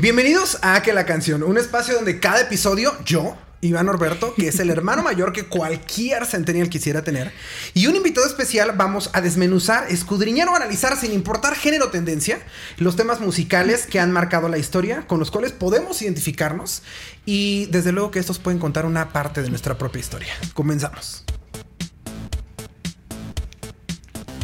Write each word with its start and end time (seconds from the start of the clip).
Bienvenidos 0.00 0.58
a 0.62 0.80
Que 0.80 0.94
la 0.94 1.04
Canción, 1.04 1.42
un 1.42 1.58
espacio 1.58 1.94
donde 1.94 2.20
cada 2.20 2.40
episodio 2.40 2.96
yo, 3.04 3.36
Iván 3.60 3.84
Norberto, 3.84 4.32
que 4.34 4.48
es 4.48 4.58
el 4.58 4.70
hermano 4.70 5.02
mayor 5.02 5.34
que 5.34 5.44
cualquier 5.44 6.24
centennial 6.24 6.70
quisiera 6.70 7.04
tener, 7.04 7.34
y 7.74 7.86
un 7.86 7.96
invitado 7.96 8.26
especial 8.26 8.72
vamos 8.78 9.10
a 9.12 9.20
desmenuzar, 9.20 9.90
escudriñar 9.90 10.48
o 10.48 10.56
analizar 10.56 10.96
sin 10.96 11.12
importar 11.12 11.54
género 11.54 11.84
o 11.84 11.88
tendencia 11.90 12.38
los 12.78 12.96
temas 12.96 13.20
musicales 13.20 13.84
que 13.84 14.00
han 14.00 14.10
marcado 14.10 14.48
la 14.48 14.56
historia, 14.56 15.06
con 15.06 15.18
los 15.18 15.30
cuales 15.30 15.52
podemos 15.52 16.00
identificarnos 16.00 16.82
y 17.26 17.66
desde 17.66 17.92
luego 17.92 18.10
que 18.10 18.20
estos 18.20 18.38
pueden 18.38 18.58
contar 18.58 18.86
una 18.86 19.12
parte 19.12 19.42
de 19.42 19.50
nuestra 19.50 19.76
propia 19.76 20.00
historia. 20.00 20.32
Comenzamos. 20.54 21.24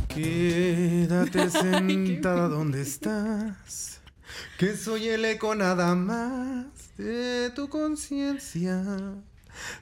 Quédate 0.09 1.49
sentada 1.51 2.49
donde 2.49 2.83
estás. 2.83 3.96
Que 4.59 4.77
soy 4.77 5.09
el 5.09 5.25
eco 5.25 5.55
nada 5.55 5.95
más 5.95 6.67
de 6.99 7.51
tu 7.55 7.69
conciencia. 7.69 8.83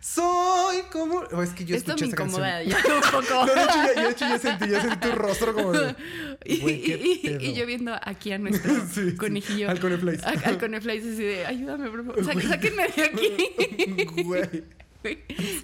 Soy 0.00 0.82
como. 0.92 1.24
Oh, 1.32 1.42
es 1.42 1.50
que 1.50 1.64
yo 1.64 1.74
Esto 1.74 1.96
me 1.98 2.06
incomoda 2.06 2.62
canción. 2.62 2.82
ya 2.86 2.94
un 2.94 3.02
poco. 3.02 3.46
No, 3.46 3.46
de 3.46 3.62
hecho, 3.64 3.74
ya, 3.74 4.02
de 4.02 4.10
hecho, 4.10 4.28
ya 4.28 4.38
sentí, 4.38 4.68
ya 4.70 4.80
sentí 4.80 5.08
tu 5.08 5.14
rostro 5.16 5.52
como 5.54 5.72
de. 5.72 5.96
y, 6.44 6.54
y- 6.54 7.38
y- 7.40 7.54
yo 7.54 7.66
viendo 7.66 7.92
aquí 8.02 8.30
a 8.32 8.38
nuestro 8.38 8.72
Sí, 8.94 9.10
sí, 9.10 9.16
conejillo. 9.16 9.68
al 9.70 9.80
Coneflies. 9.80 10.22
a- 10.22 10.28
Al 10.30 10.58
coneflies 10.58 11.02
así 11.04 11.22
de, 11.24 11.46
ayúdame, 11.46 11.90
por 11.90 12.04
favor. 12.06 12.24
Sá- 12.24 12.48
sáquenme 12.48 12.86
de 12.88 13.02
aquí. 13.02 14.22
Güey. 14.22 14.64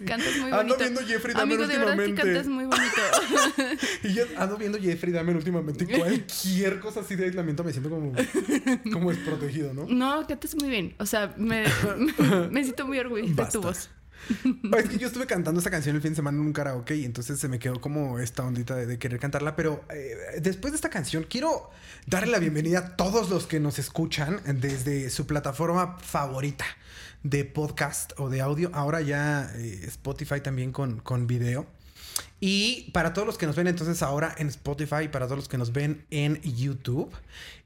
Cantas 0.06 0.36
muy 0.36 0.50
bonito. 0.50 0.56
Ando 0.56 0.76
viendo 0.76 1.00
Jeffrey 1.00 1.34
Dahmer 1.34 1.54
Amigo, 1.54 1.66
de 1.66 1.78
verdad 1.78 1.96
que 1.96 2.02
últimamente. 2.10 2.22
cantas 2.22 2.46
muy 2.48 2.64
bonito. 2.64 3.76
Y 4.04 4.14
yo 4.14 4.24
ando 4.36 4.56
viendo 4.56 4.78
Jeffrey 4.78 5.12
Dahmer 5.12 5.36
últimamente. 5.36 5.86
Cualquier 5.86 6.80
cosa 6.80 7.00
así 7.00 7.16
de 7.16 7.24
aislamiento 7.26 7.64
me 7.64 7.72
siento 7.72 7.90
como, 7.90 8.12
como 8.92 9.10
desprotegido, 9.10 9.72
¿no? 9.74 9.86
No, 9.88 10.26
cantas 10.26 10.54
muy 10.56 10.68
bien. 10.68 10.94
O 10.98 11.06
sea, 11.06 11.34
me, 11.36 11.64
me 12.50 12.62
siento 12.64 12.86
muy 12.86 12.98
orgullosa 12.98 13.44
de 13.44 13.50
tu 13.50 13.62
voz. 13.62 13.90
Es 14.78 14.88
que 14.88 14.98
yo 14.98 15.06
estuve 15.06 15.26
cantando 15.26 15.58
esta 15.58 15.70
canción 15.70 15.96
el 15.96 16.02
fin 16.02 16.12
de 16.12 16.16
semana 16.16 16.38
en 16.38 16.44
un 16.46 16.52
karaoke 16.52 16.96
y 16.96 17.04
entonces 17.04 17.38
se 17.38 17.48
me 17.48 17.58
quedó 17.58 17.80
como 17.80 18.18
esta 18.18 18.44
ondita 18.44 18.76
de, 18.76 18.98
querer 18.98 19.18
cantarla. 19.18 19.56
Pero 19.56 19.84
eh, 19.90 20.40
después 20.40 20.72
de 20.72 20.76
esta 20.76 20.90
canción, 20.90 21.26
quiero 21.28 21.70
darle 22.06 22.32
la 22.32 22.38
bienvenida 22.38 22.78
a 22.78 22.96
todos 22.96 23.30
los 23.30 23.46
que 23.46 23.60
nos 23.60 23.78
escuchan 23.78 24.40
desde 24.60 25.10
su 25.10 25.26
plataforma 25.26 25.98
favorita 25.98 26.64
de 27.22 27.44
podcast 27.44 28.12
o 28.18 28.28
de 28.28 28.40
audio. 28.40 28.70
Ahora 28.72 29.00
ya 29.00 29.50
eh, 29.56 29.80
Spotify 29.84 30.40
también 30.40 30.72
con, 30.72 31.00
con 31.00 31.26
video. 31.26 31.66
Y 32.40 32.90
para 32.92 33.12
todos 33.12 33.26
los 33.26 33.36
que 33.36 33.46
nos 33.46 33.54
ven 33.54 33.66
entonces 33.66 34.02
ahora 34.02 34.34
en 34.38 34.48
Spotify, 34.48 35.08
para 35.12 35.26
todos 35.26 35.38
los 35.38 35.48
que 35.48 35.58
nos 35.58 35.72
ven 35.72 36.04
en 36.10 36.40
YouTube, 36.40 37.12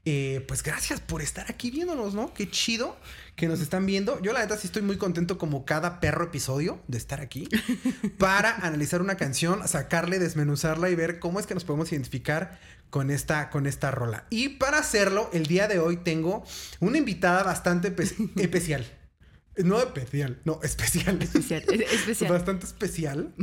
eh, 0.03 0.43
pues 0.47 0.63
gracias 0.63 0.99
por 0.99 1.21
estar 1.21 1.49
aquí 1.49 1.71
viéndonos, 1.71 2.13
¿no? 2.13 2.33
Qué 2.33 2.49
chido 2.49 2.97
que 3.35 3.47
nos 3.47 3.59
están 3.61 3.85
viendo. 3.85 4.21
Yo 4.21 4.31
la 4.33 4.39
neta 4.39 4.57
sí 4.57 4.67
estoy 4.67 4.81
muy 4.81 4.97
contento 4.97 5.37
como 5.37 5.65
cada 5.65 5.99
perro 5.99 6.25
episodio 6.25 6.81
de 6.87 6.97
estar 6.97 7.19
aquí 7.21 7.47
para 8.17 8.55
analizar 8.65 9.01
una 9.01 9.15
canción, 9.15 9.67
sacarle, 9.67 10.19
desmenuzarla 10.19 10.89
y 10.89 10.95
ver 10.95 11.19
cómo 11.19 11.39
es 11.39 11.45
que 11.45 11.53
nos 11.53 11.65
podemos 11.65 11.91
identificar 11.91 12.59
con 12.89 13.11
esta, 13.11 13.49
con 13.49 13.67
esta 13.67 13.91
rola. 13.91 14.25
Y 14.29 14.49
para 14.49 14.77
hacerlo, 14.77 15.29
el 15.33 15.47
día 15.47 15.67
de 15.67 15.79
hoy 15.79 15.97
tengo 15.97 16.45
una 16.79 16.97
invitada 16.97 17.43
bastante 17.43 17.93
espe- 17.93 18.31
especial. 18.41 18.85
No 19.57 19.79
especial, 19.79 20.41
no, 20.43 20.59
especial. 20.63 21.21
Especial. 21.21 21.63
es- 21.69 21.91
Especial. 21.93 22.31
Bastante 22.31 22.65
especial. 22.65 23.33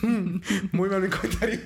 Muy 0.72 0.88
mal 0.88 1.02
mi 1.02 1.08
comentario. 1.08 1.60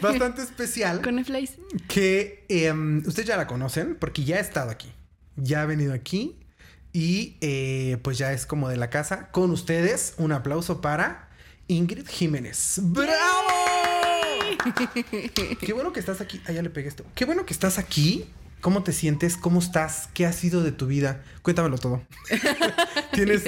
Bastante 0.00 0.42
especial. 0.42 1.02
Coneflies. 1.02 1.52
Que 1.88 2.44
em, 2.48 3.02
ustedes 3.06 3.28
ya 3.28 3.36
la 3.36 3.46
conocen 3.46 3.96
porque 3.98 4.24
ya 4.24 4.36
ha 4.36 4.40
estado 4.40 4.70
aquí. 4.70 4.90
Ya 5.36 5.62
ha 5.62 5.66
venido 5.66 5.92
aquí. 5.92 6.39
Y 6.92 7.36
eh, 7.40 7.98
pues 8.02 8.18
ya 8.18 8.32
es 8.32 8.46
como 8.46 8.68
de 8.68 8.76
la 8.76 8.90
casa. 8.90 9.30
Con 9.30 9.50
ustedes, 9.50 10.14
un 10.18 10.32
aplauso 10.32 10.80
para 10.80 11.28
Ingrid 11.68 12.06
Jiménez. 12.08 12.80
¡Bravo! 12.82 13.50
Qué 15.60 15.72
bueno 15.72 15.92
que 15.92 16.00
estás 16.00 16.20
aquí. 16.20 16.40
Ah, 16.46 16.52
ya 16.52 16.62
le 16.62 16.70
pegué 16.70 16.88
esto. 16.88 17.04
Qué 17.14 17.24
bueno 17.24 17.46
que 17.46 17.52
estás 17.52 17.78
aquí. 17.78 18.26
¿Cómo 18.60 18.82
te 18.82 18.92
sientes? 18.92 19.38
¿Cómo 19.38 19.60
estás? 19.60 20.10
¿Qué 20.12 20.26
ha 20.26 20.32
sido 20.32 20.62
de 20.62 20.72
tu 20.72 20.86
vida? 20.86 21.22
Cuéntamelo 21.42 21.78
todo. 21.78 22.02
Tienes. 23.12 23.44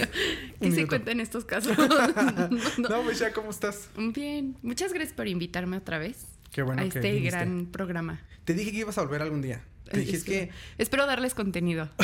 ¿Qué 0.60 0.72
se 0.72 0.86
cuenta 0.86 1.10
en 1.10 1.20
estos 1.20 1.44
casos? 1.44 1.76
No, 2.78 3.02
pues 3.02 3.18
ya, 3.18 3.32
¿cómo 3.32 3.50
estás? 3.50 3.88
Bien. 3.96 4.56
Muchas 4.62 4.92
gracias 4.92 5.14
por 5.14 5.28
invitarme 5.28 5.76
otra 5.76 5.98
vez 5.98 6.16
Qué 6.50 6.62
bueno 6.62 6.80
a 6.80 6.84
que 6.88 6.98
este 6.98 7.12
viniste. 7.12 7.30
gran 7.36 7.66
programa. 7.66 8.20
Te 8.44 8.54
dije 8.54 8.72
que 8.72 8.78
ibas 8.78 8.96
a 8.96 9.02
volver 9.02 9.20
algún 9.22 9.42
día. 9.42 9.62
Te 9.92 10.00
dije, 10.00 10.16
es 10.16 10.24
que... 10.24 10.50
Espero 10.78 11.06
darles 11.06 11.34
contenido. 11.34 11.88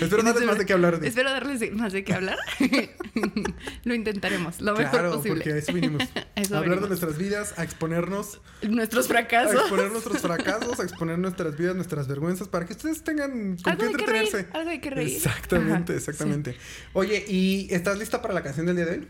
Espero 0.00 0.22
darles 0.22 0.44
más 0.44 0.58
de 0.58 0.66
qué 0.66 0.72
hablar 0.72 1.00
de... 1.00 1.08
Espero 1.08 1.30
darles 1.30 1.72
más 1.72 1.92
de 1.92 2.04
qué 2.04 2.14
hablar. 2.14 2.38
lo 3.84 3.94
intentaremos, 3.94 4.60
lo 4.60 4.76
mejor 4.76 5.10
posible. 5.10 5.36
porque 5.36 5.52
a 5.52 5.56
eso 5.56 5.72
vinimos. 5.72 6.02
A 6.34 6.40
eso 6.40 6.54
a 6.54 6.58
hablar 6.58 6.80
de 6.80 6.88
nuestras 6.88 7.18
vidas, 7.18 7.54
a 7.58 7.62
exponernos, 7.64 8.40
Nuestros 8.62 9.06
a 9.06 9.08
fracasos. 9.08 9.54
exponer 9.60 9.90
nuestros 9.92 10.18
fracasos, 10.22 10.80
a 10.80 10.82
exponer 10.82 11.18
nuestras 11.18 11.56
vidas, 11.56 11.74
nuestras 11.76 12.08
vergüenzas, 12.08 12.48
para 12.48 12.64
que 12.66 12.72
ustedes 12.72 13.02
tengan 13.04 13.56
con 13.56 13.72
Algo 13.72 13.84
qué 13.84 13.86
hay 13.88 13.92
que 13.94 14.06
reír, 14.06 14.22
entretenerse. 14.24 14.48
algo 14.58 14.70
hay 14.70 14.80
que 14.80 14.90
reír. 14.90 15.16
Exactamente, 15.16 15.92
Ajá, 15.92 15.98
exactamente. 15.98 16.56
Oye, 16.94 17.24
¿y 17.28 17.68
estás 17.70 17.98
lista 17.98 18.22
para 18.22 18.34
la 18.34 18.42
canción 18.42 18.66
del 18.66 18.76
día 18.76 18.86
de 18.86 18.92
hoy? 18.92 19.08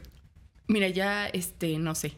Mira, 0.69 0.89
ya, 0.89 1.28
este, 1.28 1.78
no 1.78 1.95
sé. 1.95 2.17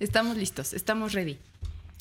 estamos 0.00 0.36
listos, 0.36 0.72
estamos 0.72 1.12
ready. 1.12 1.38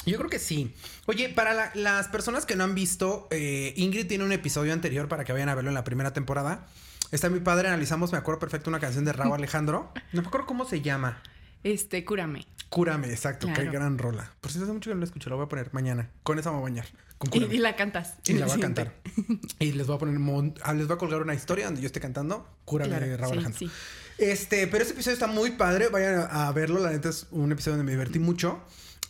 Yo 0.06 0.18
creo 0.18 0.30
que 0.30 0.40
sí. 0.40 0.74
Oye, 1.06 1.30
para 1.30 1.54
la- 1.54 1.72
las 1.76 2.08
personas 2.08 2.46
que 2.46 2.56
no 2.56 2.64
han 2.64 2.74
visto, 2.76 3.28
eh, 3.32 3.74
Ingrid 3.78 4.08
tiene 4.08 4.24
un 4.24 4.32
episodio 4.32 4.74
anterior 4.74 5.08
para 5.08 5.24
que 5.26 5.34
vayan 5.34 5.50
a 5.50 5.56
verlo 5.56 5.70
en 5.70 5.76
la 5.76 5.84
primera 5.84 6.14
temporada. 6.14 6.66
Está 7.12 7.30
mi 7.30 7.40
padre, 7.40 7.68
analizamos, 7.68 8.12
me 8.12 8.18
acuerdo 8.18 8.40
perfecto, 8.40 8.70
una 8.70 8.80
canción 8.80 9.04
de 9.06 9.14
Raúl 9.14 9.34
Alejandro. 9.34 9.92
No 10.14 10.22
me 10.22 10.28
acuerdo 10.28 10.48
cómo 10.48 10.66
se 10.66 10.82
llama. 10.82 11.22
Este, 11.64 12.06
cúrame. 12.06 12.46
Cúrame, 12.70 13.10
exacto, 13.10 13.48
qué 13.48 13.54
Claro. 13.54 13.72
gran 13.72 13.98
rola. 13.98 14.32
Por 14.42 14.52
si 14.52 14.62
hace 14.62 14.72
mucho 14.72 14.90
que 14.92 14.94
no 14.94 15.00
la 15.00 15.06
escucho, 15.06 15.30
la 15.30 15.36
voy 15.36 15.46
a 15.46 15.50
poner 15.50 15.70
mañana. 15.74 16.10
Con 16.24 16.38
esa 16.40 16.52
me 16.52 16.58
voy 16.60 16.62
a 16.62 16.70
bañar. 16.70 16.86
Con 17.18 17.30
Y, 17.34 17.56
y 17.56 17.58
la 17.58 17.76
cantas. 17.76 18.14
Y 18.26 18.34
la 18.34 18.46
voy 18.46 18.56
a 18.58 18.60
cantar. 18.62 18.94
Y 19.58 19.72
les 19.74 19.88
voy 19.88 19.96
a 19.96 20.00
poner 20.00 20.18
ah, 20.64 20.74
les 20.74 20.88
voy 20.88 20.96
a 20.96 20.98
colgar 20.98 21.22
una 21.22 21.34
historia 21.34 21.66
donde 21.66 21.82
yo 21.82 21.88
esté 21.88 22.00
cantando 22.00 22.48
Cúrame 22.64 22.92
Claro, 22.92 23.08
de 23.08 23.18
Raúl 23.18 23.32
sí, 23.34 23.38
Alejandro. 23.40 23.60
sí. 23.60 23.72
Este, 24.20 24.68
pero 24.68 24.84
este 24.84 24.94
episodio 24.94 25.14
está 25.16 25.28
muy 25.28 25.52
padre. 25.52 25.90
Vayan 25.90 26.16
a, 26.32 26.48
a 26.48 26.52
verlo. 26.54 26.80
La 26.80 26.92
neta 26.92 27.10
es 27.10 27.26
un 27.32 27.52
episodio 27.52 27.76
donde 27.78 27.86
me 27.86 27.92
divertí 27.92 28.20
mucho. 28.20 28.62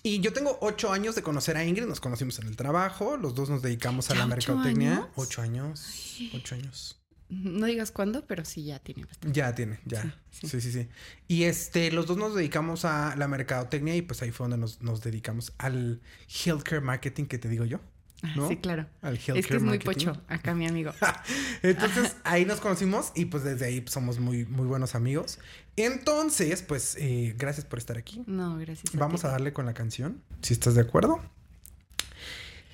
Y 0.03 0.19
yo 0.21 0.31
tengo 0.33 0.57
ocho 0.61 0.91
años 0.91 1.15
de 1.15 1.23
conocer 1.23 1.57
a 1.57 1.63
Ingrid. 1.65 1.85
Nos 1.85 1.99
conocimos 1.99 2.39
en 2.39 2.47
el 2.47 2.55
trabajo. 2.55 3.17
Los 3.17 3.35
dos 3.35 3.49
nos 3.49 3.61
dedicamos 3.61 4.09
a 4.09 4.13
¿Ya 4.13 4.19
la 4.19 4.25
ocho 4.25 4.29
mercadotecnia. 4.55 4.93
años? 4.93 5.07
Ocho 5.15 5.41
años. 5.41 6.17
Ocho 6.33 6.55
años. 6.55 6.95
No 7.29 7.67
digas 7.67 7.91
cuándo, 7.91 8.25
pero 8.25 8.43
sí, 8.43 8.63
ya 8.63 8.79
tiene 8.79 9.05
bastante. 9.05 9.38
Ya 9.38 9.53
tiene, 9.53 9.79
ya. 9.85 10.01
Sí, 10.31 10.47
Sí, 10.47 10.47
sí. 10.47 10.61
sí, 10.61 10.71
sí. 10.71 10.88
Y 11.27 11.43
este, 11.43 11.91
los 11.91 12.07
dos 12.07 12.17
nos 12.17 12.33
dedicamos 12.33 12.85
a 12.85 13.15
la 13.17 13.27
mercadotecnia 13.27 13.95
y 13.95 14.01
pues 14.01 14.21
ahí 14.23 14.31
fue 14.31 14.45
donde 14.45 14.57
nos, 14.57 14.81
nos 14.81 15.01
dedicamos 15.01 15.53
al 15.59 16.01
healthcare 16.27 16.81
marketing 16.81 17.25
que 17.25 17.38
te 17.38 17.47
digo 17.47 17.65
yo. 17.65 17.79
Ah, 18.23 18.33
¿No? 18.35 18.49
Sí, 18.49 18.57
claro. 18.57 18.88
Al 19.01 19.15
Es 19.15 19.25
que 19.25 19.31
healthcare 19.33 19.57
es 19.57 19.63
muy 19.63 19.79
pocho 19.79 20.19
acá, 20.27 20.55
mi 20.55 20.67
amigo. 20.67 20.91
Entonces 21.61 22.17
ahí 22.23 22.45
nos 22.45 22.59
conocimos 22.61 23.11
y 23.15 23.25
pues 23.25 23.43
desde 23.43 23.65
ahí 23.65 23.85
somos 23.88 24.17
muy, 24.19 24.45
muy 24.45 24.65
buenos 24.65 24.95
amigos. 24.95 25.38
Entonces, 25.85 26.62
pues 26.62 26.95
eh, 27.00 27.34
gracias 27.38 27.66
por 27.66 27.79
estar 27.79 27.97
aquí. 27.97 28.23
No, 28.28 28.57
gracias. 28.57 28.94
Vamos 28.94 29.22
ti. 29.22 29.28
a 29.28 29.31
darle 29.31 29.53
con 29.53 29.66
la 29.66 29.73
canción, 29.73 30.22
si 30.41 30.53
estás 30.53 30.75
de 30.75 30.81
acuerdo. 30.81 31.22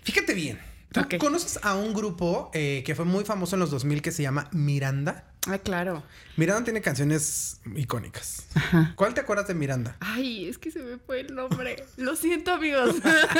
Fíjate 0.03 0.33
bien. 0.33 0.59
¿Tú 0.91 1.17
conoces 1.19 1.59
a 1.61 1.75
un 1.75 1.93
grupo 1.93 2.49
eh, 2.53 2.81
que 2.85 2.95
fue 2.95 3.03
muy 3.03 3.25
famoso 3.25 3.55
en 3.55 3.59
los 3.59 3.69
2000 3.69 4.01
que 4.01 4.11
se 4.11 4.23
llama 4.23 4.49
Miranda? 4.53 5.25
Ah, 5.47 5.57
claro. 5.57 6.03
Miranda 6.37 6.63
tiene 6.63 6.81
canciones 6.81 7.59
icónicas. 7.75 8.47
Ajá. 8.55 8.93
¿Cuál 8.95 9.13
te 9.13 9.21
acuerdas 9.21 9.47
de 9.47 9.53
Miranda? 9.55 9.97
Ay, 9.99 10.47
es 10.47 10.57
que 10.57 10.71
se 10.71 10.79
me 10.79 10.97
fue 10.97 11.19
el 11.21 11.35
nombre. 11.35 11.85
Lo 11.97 12.15
siento, 12.15 12.53
amigos. 12.53 12.95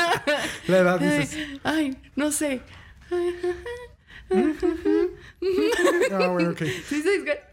La 0.67 0.77
edad 0.77 0.99
dices. 0.99 1.59
Ay, 1.63 1.97
no 2.15 2.31
sé. 2.31 2.61
Ah, 6.11 6.27
bueno, 6.29 6.49
ok. 6.49 6.63
¿Sí? 6.89 7.03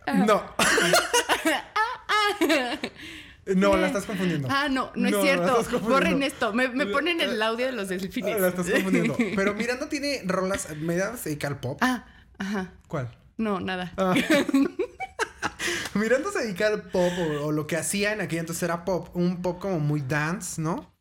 Ah. 0.06 0.14
No. 0.26 0.42
No, 3.44 3.76
la 3.76 3.88
estás 3.88 4.04
confundiendo. 4.04 4.46
Ah, 4.48 4.68
no, 4.68 4.92
no, 4.94 5.10
No, 5.10 5.18
es 5.18 5.24
cierto. 5.24 5.80
Borren 5.80 6.22
esto. 6.22 6.52
Me, 6.52 6.68
ponen 6.86 7.20
el 7.20 7.42
audio 7.42 7.66
de 7.66 7.72
los 7.72 7.88
delfines. 7.88 8.40
La 8.40 8.48
estás 8.48 8.70
confundiendo. 8.70 9.16
Pero 9.36 9.54
Miranda 9.54 9.88
tiene 9.88 10.22
rolas 10.24 10.68
se 11.16 11.28
dedica 11.28 11.48
al 11.48 11.58
pop. 11.58 11.76
Ah, 11.80 12.04
ajá. 12.38 12.72
¿Cuál? 12.86 13.10
No, 13.38 13.58
nada. 13.58 13.92
Ah. 13.96 14.14
Miranda 15.94 16.30
se 16.30 16.44
dedica 16.44 16.68
al 16.68 16.82
pop 16.82 17.12
o, 17.18 17.46
o 17.46 17.52
lo 17.52 17.66
que 17.66 17.76
hacía 17.76 18.12
en 18.12 18.20
aquel 18.20 18.38
entonces 18.38 18.62
era 18.62 18.84
pop, 18.84 19.08
un 19.14 19.42
pop 19.42 19.58
como 19.58 19.80
muy 19.80 20.02
dance, 20.02 20.62
¿no? 20.62 20.92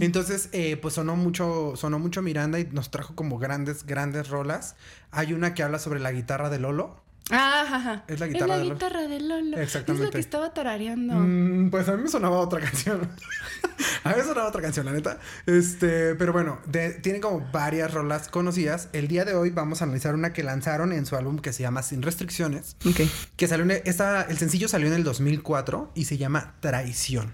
Entonces, 0.00 0.48
eh, 0.52 0.76
pues 0.76 0.94
sonó 0.94 1.16
mucho, 1.16 1.74
sonó 1.76 1.98
mucho 1.98 2.22
Miranda 2.22 2.58
y 2.58 2.64
nos 2.66 2.90
trajo 2.90 3.14
como 3.14 3.38
grandes, 3.38 3.84
grandes 3.84 4.28
rolas. 4.28 4.76
Hay 5.10 5.32
una 5.32 5.54
que 5.54 5.62
habla 5.62 5.78
sobre 5.78 6.00
la 6.00 6.12
guitarra 6.12 6.50
de 6.50 6.58
Lolo. 6.58 7.02
Ah, 7.30 7.62
ajá, 7.62 7.76
ajá. 7.76 8.04
Es 8.06 8.20
la 8.20 8.28
guitarra 8.28 8.54
Es 8.54 8.58
de 8.58 8.58
la 8.58 8.64
Lolo. 8.64 8.74
guitarra 8.74 9.08
de 9.08 9.20
Lolo. 9.20 9.56
Es 9.56 9.62
Exactamente. 9.64 10.06
lo 10.06 10.10
que 10.12 10.18
estaba 10.20 10.54
tarareando. 10.54 11.14
Mm, 11.14 11.70
pues 11.70 11.88
a 11.88 11.96
mí 11.96 12.02
me 12.04 12.08
sonaba 12.08 12.38
otra 12.38 12.60
canción. 12.70 13.00
a 14.04 14.08
mí 14.10 14.14
me 14.16 14.22
sonaba 14.22 14.48
otra 14.48 14.62
canción, 14.62 14.86
la 14.86 14.92
neta. 14.92 15.18
Este, 15.46 16.14
pero 16.14 16.32
bueno, 16.32 16.58
de- 16.66 16.92
tienen 16.92 17.20
como 17.20 17.40
varias 17.52 17.92
rolas 17.92 18.28
conocidas. 18.28 18.88
El 18.92 19.08
día 19.08 19.24
de 19.24 19.34
hoy 19.34 19.50
vamos 19.50 19.80
a 19.80 19.84
analizar 19.84 20.14
una 20.14 20.32
que 20.32 20.44
lanzaron 20.44 20.92
en 20.92 21.04
su 21.04 21.16
álbum 21.16 21.38
que 21.40 21.52
se 21.52 21.62
llama 21.62 21.82
Sin 21.82 22.02
Restricciones. 22.02 22.76
Ok. 22.88 23.00
Que 23.36 23.48
salió 23.48 23.64
en 23.64 23.82
esta, 23.84 24.22
el 24.22 24.38
sencillo 24.38 24.68
salió 24.68 24.86
en 24.86 24.94
el 24.94 25.02
2004 25.02 25.90
y 25.96 26.04
se 26.04 26.18
llama 26.18 26.54
Traición. 26.60 27.32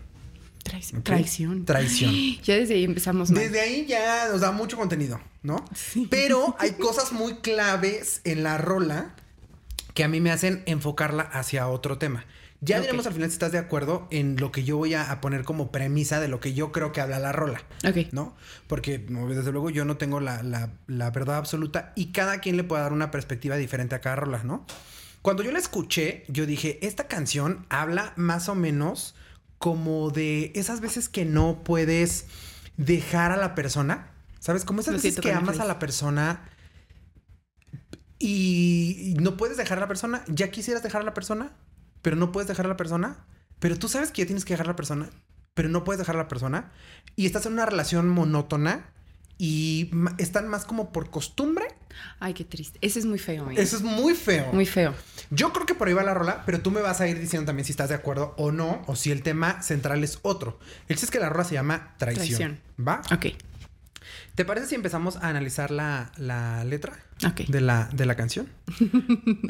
Traición. 0.62 1.02
Traición. 1.02 1.64
Traición. 1.66 2.14
Ya 2.44 2.54
desde 2.56 2.74
ahí 2.74 2.84
empezamos 2.84 3.30
mal. 3.30 3.42
Desde 3.42 3.60
ahí 3.60 3.84
ya 3.86 4.28
nos 4.30 4.40
da 4.40 4.52
mucho 4.52 4.76
contenido, 4.78 5.20
¿no? 5.42 5.62
Pero 6.08 6.56
hay 6.60 6.72
cosas 6.72 7.12
muy 7.12 7.34
claves 7.40 8.20
en 8.24 8.42
la 8.42 8.56
rola 8.58 9.14
que 9.94 10.04
a 10.04 10.08
mí 10.08 10.20
me 10.20 10.30
hacen 10.30 10.62
enfocarla 10.66 11.22
hacia 11.22 11.68
otro 11.68 11.98
tema. 11.98 12.24
Ya 12.64 12.76
Ok. 12.76 12.82
diremos 12.82 13.06
al 13.08 13.12
final 13.14 13.28
si 13.28 13.32
estás 13.34 13.50
de 13.50 13.58
acuerdo 13.58 14.06
en 14.12 14.36
lo 14.36 14.52
que 14.52 14.62
yo 14.62 14.76
voy 14.76 14.94
a, 14.94 15.10
a 15.10 15.20
poner 15.20 15.42
como 15.42 15.72
premisa 15.72 16.20
de 16.20 16.28
lo 16.28 16.38
que 16.38 16.54
yo 16.54 16.70
creo 16.70 16.92
que 16.92 17.00
habla 17.00 17.18
la 17.18 17.32
rola, 17.32 17.60
Ok. 17.84 18.12
¿no? 18.12 18.36
Porque 18.68 18.98
desde 18.98 19.50
luego 19.50 19.68
yo 19.70 19.84
no 19.84 19.96
tengo 19.96 20.20
la, 20.20 20.42
la- 20.44 20.70
la 20.86 21.10
verdad 21.10 21.38
absoluta 21.38 21.92
y 21.96 22.12
cada 22.12 22.38
quien 22.38 22.56
le 22.56 22.62
puede 22.64 22.82
dar 22.82 22.92
una 22.92 23.10
perspectiva 23.10 23.56
diferente 23.56 23.96
a 23.96 24.00
cada 24.00 24.14
rola, 24.16 24.42
¿no? 24.44 24.64
Cuando 25.22 25.42
yo 25.42 25.50
la 25.50 25.58
escuché, 25.58 26.24
yo 26.28 26.46
dije, 26.46 26.78
esta 26.86 27.08
canción 27.08 27.66
habla 27.68 28.12
más 28.16 28.48
o 28.48 28.54
menos 28.54 29.14
como 29.58 30.10
de 30.10 30.52
esas 30.54 30.80
veces 30.80 31.08
que 31.08 31.24
no 31.24 31.62
puedes 31.64 32.26
dejar 32.76 33.32
a 33.32 33.36
la 33.36 33.54
persona, 33.56 34.08
¿sabes? 34.38 34.64
Como 34.64 34.80
esas 34.80 34.94
Lo 34.94 35.00
veces 35.00 35.20
que 35.20 35.32
amas 35.32 35.60
a 35.60 35.64
la 35.64 35.78
persona 35.78 36.48
y 38.24 39.16
no 39.20 39.36
puedes 39.36 39.56
dejar 39.56 39.78
a 39.78 39.80
la 39.80 39.88
persona, 39.88 40.22
ya 40.28 40.52
quisieras 40.52 40.84
dejar 40.84 41.02
a 41.02 41.04
la 41.04 41.12
persona, 41.12 41.50
pero 42.02 42.14
no 42.14 42.30
puedes 42.30 42.46
dejar 42.46 42.66
a 42.66 42.68
la 42.68 42.76
persona, 42.76 43.24
pero 43.58 43.76
tú 43.76 43.88
sabes 43.88 44.12
que 44.12 44.22
ya 44.22 44.26
tienes 44.26 44.44
que 44.44 44.52
dejar 44.52 44.66
a 44.66 44.70
la 44.70 44.76
persona, 44.76 45.10
pero 45.54 45.68
no 45.68 45.82
puedes 45.82 45.98
dejar 45.98 46.14
a 46.14 46.18
la 46.18 46.28
persona 46.28 46.70
y 47.16 47.26
estás 47.26 47.46
en 47.46 47.54
una 47.54 47.66
relación 47.66 48.08
monótona 48.08 48.92
y 49.38 49.90
están 50.18 50.46
más 50.46 50.64
como 50.64 50.92
por 50.92 51.10
costumbre. 51.10 51.64
Ay, 52.20 52.32
qué 52.32 52.44
triste. 52.44 52.78
Ese 52.80 53.00
es 53.00 53.06
muy 53.06 53.18
feo. 53.18 53.50
Eso 53.50 53.76
es 53.76 53.82
muy 53.82 54.14
feo. 54.14 54.52
Muy 54.52 54.66
feo. 54.66 54.94
Yo 55.30 55.52
creo 55.52 55.66
que 55.66 55.74
por 55.74 55.88
ahí 55.88 55.94
va 55.94 56.04
la 56.04 56.14
rola, 56.14 56.44
pero 56.46 56.60
tú 56.60 56.70
me 56.70 56.80
vas 56.80 57.00
a 57.00 57.08
ir 57.08 57.18
diciendo 57.18 57.46
también 57.46 57.64
si 57.64 57.72
estás 57.72 57.88
de 57.88 57.96
acuerdo 57.96 58.34
o 58.38 58.52
no, 58.52 58.84
o 58.86 58.94
si 58.94 59.10
el 59.10 59.24
tema 59.24 59.62
central 59.62 60.04
es 60.04 60.20
otro. 60.22 60.60
El 60.86 60.94
chiste 60.94 61.06
es 61.06 61.10
que 61.10 61.18
la 61.18 61.28
rola 61.28 61.42
se 61.42 61.54
llama 61.54 61.96
Traición. 61.98 62.26
Traición. 62.26 62.60
¿Va? 62.86 63.02
Ok. 63.12 63.34
¿Te 64.34 64.44
parece 64.46 64.66
si 64.68 64.74
empezamos 64.74 65.16
a 65.16 65.28
analizar 65.28 65.70
la, 65.70 66.10
la 66.16 66.64
letra 66.64 66.98
de 67.48 67.60
la, 67.60 67.88
de 67.92 68.06
la 68.06 68.14
canción? 68.16 68.48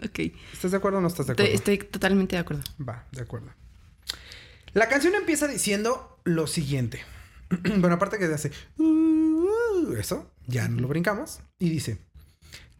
ok. 0.04 0.18
¿Estás 0.52 0.72
de 0.72 0.76
acuerdo 0.76 0.98
o 0.98 1.00
no 1.00 1.06
estás 1.08 1.26
de 1.26 1.32
Estoy, 1.32 1.46
acuerdo? 1.46 1.54
estoy 1.54 1.78
totalmente 1.78 2.36
de 2.36 2.40
acuerdo. 2.40 2.62
Va, 2.86 3.06
de 3.12 3.22
acuerdo. 3.22 3.52
La 4.72 4.88
canción 4.88 5.14
empieza 5.14 5.46
diciendo 5.46 6.18
lo 6.24 6.46
siguiente. 6.46 7.00
bueno, 7.78 7.94
aparte 7.94 8.18
que 8.18 8.24
hace 8.24 8.50
"Uh, 8.78 8.82
uh", 8.84 9.92
eso, 9.98 10.32
ya 10.46 10.66
no 10.68 10.80
lo 10.80 10.88
brincamos. 10.88 11.40
Y 11.60 11.68
dice: 11.70 11.98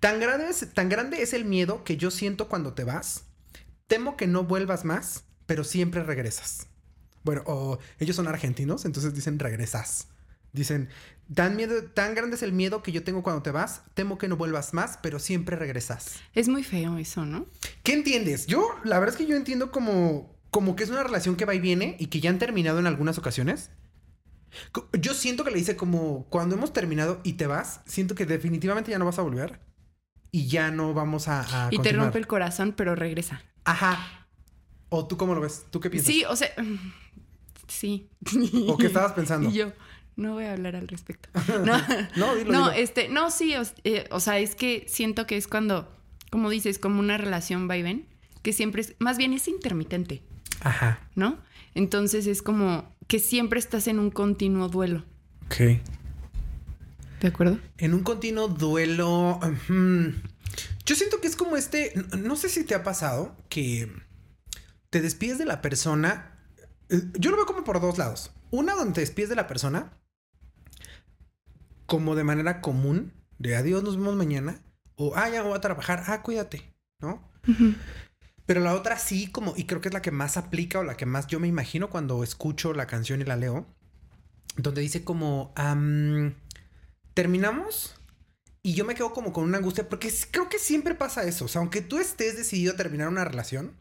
tan 0.01 0.19
grande, 0.19 0.49
es, 0.49 0.73
tan 0.75 0.89
grande 0.89 1.23
es 1.23 1.33
el 1.35 1.45
miedo 1.45 1.85
que 1.85 1.97
yo 1.97 2.11
siento 2.11 2.49
cuando 2.49 2.73
te 2.73 2.83
vas. 2.85 3.25
Temo 3.87 4.17
que 4.17 4.27
no 4.27 4.45
vuelvas 4.45 4.85
más, 4.85 5.25
pero 5.47 5.63
siempre 5.65 6.03
regresas. 6.03 6.67
Bueno, 7.23 7.43
o 7.47 7.79
ellos 8.01 8.17
son 8.17 8.27
argentinos, 8.27 8.87
entonces 8.87 9.15
dicen 9.15 9.39
regresas. 9.39 10.09
Dicen, 10.53 10.91
tan, 11.35 11.57
miedo, 11.57 11.83
tan 11.85 12.15
grande 12.15 12.37
es 12.37 12.43
el 12.43 12.53
miedo 12.53 12.83
que 12.83 12.93
yo 12.93 13.03
tengo 13.05 13.23
cuando 13.23 13.43
te 13.43 13.51
vas. 13.51 13.83
Temo 13.95 14.19
que 14.19 14.29
no 14.29 14.37
vuelvas 14.37 14.75
más, 14.75 14.99
pero 15.03 15.19
siempre 15.19 15.57
regresas. 15.57 16.21
Es 16.35 16.49
muy 16.49 16.63
feo 16.63 16.99
eso, 16.99 17.25
¿no? 17.25 17.47
¿Qué 17.83 17.95
entiendes? 17.95 18.47
Yo, 18.47 18.69
la 18.85 18.99
verdad 18.99 19.15
es 19.15 19.19
que 19.19 19.31
yo 19.31 19.37
entiendo 19.37 19.71
como, 19.71 20.37
como 20.51 20.77
que 20.77 20.85
es 20.85 20.91
una 20.91 21.03
relación 21.03 21.37
que 21.37 21.47
va 21.47 21.55
y 21.55 21.61
viene 21.61 21.97
y 21.99 22.07
que 22.07 22.21
ya 22.21 22.31
han 22.31 22.39
terminado 22.39 22.79
en 22.79 22.87
algunas 22.87 23.17
ocasiones. 23.19 23.71
Yo 25.01 25.15
siento 25.15 25.45
que 25.45 25.51
le 25.51 25.57
dice 25.57 25.77
como 25.77 26.27
cuando 26.29 26.57
hemos 26.57 26.75
terminado 26.75 27.21
y 27.25 27.35
te 27.35 27.47
vas, 27.47 27.81
siento 27.87 28.15
que 28.15 28.27
definitivamente 28.27 28.91
ya 28.91 28.99
no 28.99 29.07
vas 29.07 29.19
a 29.19 29.23
volver 29.23 29.61
y 30.31 30.49
ya 30.49 30.71
no 30.71 30.93
vamos 30.93 31.29
a, 31.29 31.69
a 31.69 31.69
y 31.73 31.79
te 31.79 31.93
rompe 31.93 32.19
el 32.19 32.27
corazón, 32.27 32.75
pero 32.77 32.95
regresa. 32.95 33.43
Ajá. 33.65 34.29
¿O 34.91 35.07
tú 35.07 35.17
cómo 35.17 35.35
lo 35.35 35.41
ves? 35.41 35.65
¿Tú 35.71 35.81
qué 35.81 35.89
piensas? 35.89 36.13
Sí, 36.13 36.25
o 36.27 36.37
sea. 36.37 36.51
Sí. 37.67 38.11
¿O 38.69 38.77
qué 38.77 38.89
estabas 38.89 39.13
pensando? 39.13 39.49
Y 39.53 39.55
yo 39.55 39.73
no 40.17 40.35
voy 40.35 40.45
a 40.45 40.53
hablar 40.53 40.77
al 40.77 40.89
respecto. 40.89 41.29
No, 41.65 41.77
No, 42.17 42.35
dilo, 42.35 42.53
no, 42.53 42.71
dilo. 42.71 42.73
este, 42.73 43.09
no, 43.09 43.31
sí, 43.31 43.55
o, 43.57 43.63
eh, 43.85 44.07
o 44.11 44.21
sea, 44.21 44.39
es 44.39 44.55
que 44.55 44.85
siento 44.89 45.27
que 45.27 45.37
es 45.37 45.47
cuando, 45.49 45.91
como 46.31 46.51
dices, 46.51 46.79
como 46.79 47.01
una 47.01 47.19
relación 47.19 47.69
va 47.69 47.77
y 47.77 47.83
ven, 47.83 48.07
que 48.43 48.53
siempre 48.53 48.83
es, 48.83 48.95
más 48.99 49.17
bien 49.19 49.33
es 49.33 49.49
intermitente, 49.49 50.23
Ajá. 50.61 51.01
¿no? 51.15 51.39
Entonces 51.75 52.27
es 52.27 52.43
como 52.43 52.95
que 53.07 53.19
siempre 53.19 53.59
estás 53.59 53.87
en 53.89 53.99
un 53.99 54.11
continuo 54.11 54.69
duelo. 54.69 55.05
Ok. 55.47 55.79
¿De 57.21 57.29
acuerdo? 57.29 57.59
En 57.79 57.95
un 57.95 58.03
continuo 58.03 58.49
duelo. 58.49 59.39
Yo 60.85 60.95
siento 60.97 61.21
que 61.21 61.29
es 61.29 61.37
como 61.37 61.57
este. 61.57 61.93
no- 61.95 62.17
No 62.17 62.37
sé 62.37 62.49
si 62.49 62.65
te 62.65 62.75
ha 62.75 62.83
pasado 62.83 63.37
que 63.49 63.91
te 64.91 65.01
despides 65.01 65.39
de 65.39 65.45
la 65.45 65.61
persona. 65.63 66.37
eh, 66.89 67.01
Yo 67.19 67.31
lo 67.31 67.37
veo 67.37 67.47
como 67.47 67.65
por 67.65 67.81
dos 67.81 67.97
lados. 67.99 68.33
Una 68.51 68.75
donde 68.75 68.95
te 68.95 69.01
despides 69.03 69.29
de 69.31 69.37
la 69.37 69.47
persona 69.47 69.93
como 71.93 72.15
de 72.15 72.25
manera 72.25 72.63
común, 72.63 73.13
de 73.39 73.55
adiós, 73.55 73.83
nos 73.83 73.99
vemos 73.99 74.17
mañana. 74.17 74.63
O 74.97 75.13
ah, 75.15 75.29
ya 75.29 75.43
voy 75.43 75.53
a 75.53 75.61
trabajar, 75.61 76.05
ah, 76.07 76.23
cuídate, 76.23 76.75
¿no? 77.03 77.31
Pero 78.47 78.61
la 78.63 78.75
otra 78.75 78.97
sí, 78.97 79.27
como, 79.27 79.53
y 79.59 79.65
creo 79.65 79.83
que 79.83 79.89
es 79.89 79.93
la 79.93 80.01
que 80.01 80.11
más 80.11 80.39
aplica 80.39 80.79
o 80.79 80.85
la 80.85 80.97
que 80.97 81.05
más 81.05 81.27
yo 81.27 81.39
me 81.39 81.49
imagino 81.49 81.91
cuando 81.91 82.25
escucho 82.25 82.73
la 82.73 82.87
canción 82.87 83.21
y 83.21 83.25
la 83.25 83.37
leo, 83.37 83.67
donde 84.57 84.81
dice 84.81 85.05
como, 85.05 85.53
am, 85.55 86.35
terminamos 87.13 87.95
y 88.63 88.73
yo 88.73 88.87
me 88.87 88.95
quedo 88.95 89.13
como 89.13 89.35
con 89.35 89.45
una 89.45 89.59
angustia, 89.59 89.87
porque 89.87 90.11
creo 90.31 90.49
que 90.49 90.59
siempre 90.59 90.95
pasa 90.95 91.25
eso, 91.25 91.45
o 91.45 91.49
sea, 91.49 91.61
aunque 91.61 91.83
tú 91.83 91.99
estés 91.99 92.39
decidido 92.39 92.73
a 92.73 92.77
terminar 92.77 93.09
una 93.09 93.27
relación, 93.27 93.77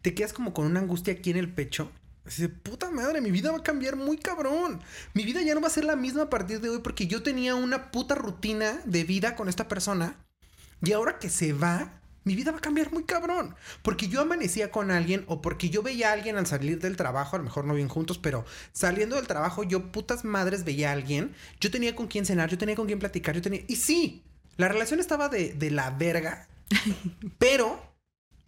te 0.00 0.14
quedas 0.14 0.32
como 0.32 0.54
con 0.54 0.64
una 0.64 0.80
angustia 0.80 1.12
aquí 1.12 1.28
en 1.28 1.36
el 1.36 1.52
pecho. 1.52 1.92
Así 2.26 2.42
de 2.42 2.48
puta 2.48 2.90
madre, 2.90 3.20
mi 3.20 3.30
vida 3.30 3.52
va 3.52 3.58
a 3.58 3.62
cambiar 3.62 3.96
muy 3.96 4.16
cabrón. 4.16 4.80
Mi 5.12 5.24
vida 5.24 5.42
ya 5.42 5.54
no 5.54 5.60
va 5.60 5.66
a 5.66 5.70
ser 5.70 5.84
la 5.84 5.96
misma 5.96 6.22
a 6.22 6.30
partir 6.30 6.60
de 6.60 6.70
hoy 6.70 6.78
porque 6.78 7.06
yo 7.06 7.22
tenía 7.22 7.54
una 7.54 7.90
puta 7.90 8.14
rutina 8.14 8.80
de 8.86 9.04
vida 9.04 9.36
con 9.36 9.48
esta 9.48 9.68
persona 9.68 10.16
y 10.82 10.92
ahora 10.92 11.18
que 11.18 11.28
se 11.28 11.52
va, 11.52 12.00
mi 12.24 12.34
vida 12.34 12.50
va 12.50 12.58
a 12.58 12.62
cambiar 12.62 12.92
muy 12.92 13.04
cabrón. 13.04 13.54
Porque 13.82 14.08
yo 14.08 14.22
amanecía 14.22 14.70
con 14.70 14.90
alguien 14.90 15.24
o 15.28 15.42
porque 15.42 15.68
yo 15.68 15.82
veía 15.82 16.10
a 16.10 16.12
alguien 16.12 16.36
al 16.36 16.46
salir 16.46 16.78
del 16.80 16.96
trabajo, 16.96 17.36
a 17.36 17.38
lo 17.38 17.44
mejor 17.44 17.66
no 17.66 17.74
bien 17.74 17.88
juntos, 17.88 18.18
pero 18.18 18.44
saliendo 18.72 19.16
del 19.16 19.26
trabajo 19.26 19.62
yo 19.62 19.92
putas 19.92 20.24
madres 20.24 20.64
veía 20.64 20.90
a 20.90 20.92
alguien. 20.92 21.34
Yo 21.60 21.70
tenía 21.70 21.94
con 21.94 22.06
quién 22.06 22.24
cenar, 22.24 22.48
yo 22.48 22.58
tenía 22.58 22.74
con 22.74 22.86
quién 22.86 22.98
platicar, 22.98 23.34
yo 23.34 23.42
tenía... 23.42 23.62
Y 23.68 23.76
sí, 23.76 24.24
la 24.56 24.68
relación 24.68 24.98
estaba 24.98 25.28
de, 25.28 25.52
de 25.52 25.70
la 25.70 25.90
verga, 25.90 26.48
pero 27.38 27.94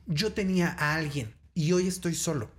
yo 0.06 0.32
tenía 0.32 0.74
a 0.78 0.94
alguien 0.94 1.34
y 1.52 1.72
hoy 1.72 1.88
estoy 1.88 2.14
solo. 2.14 2.55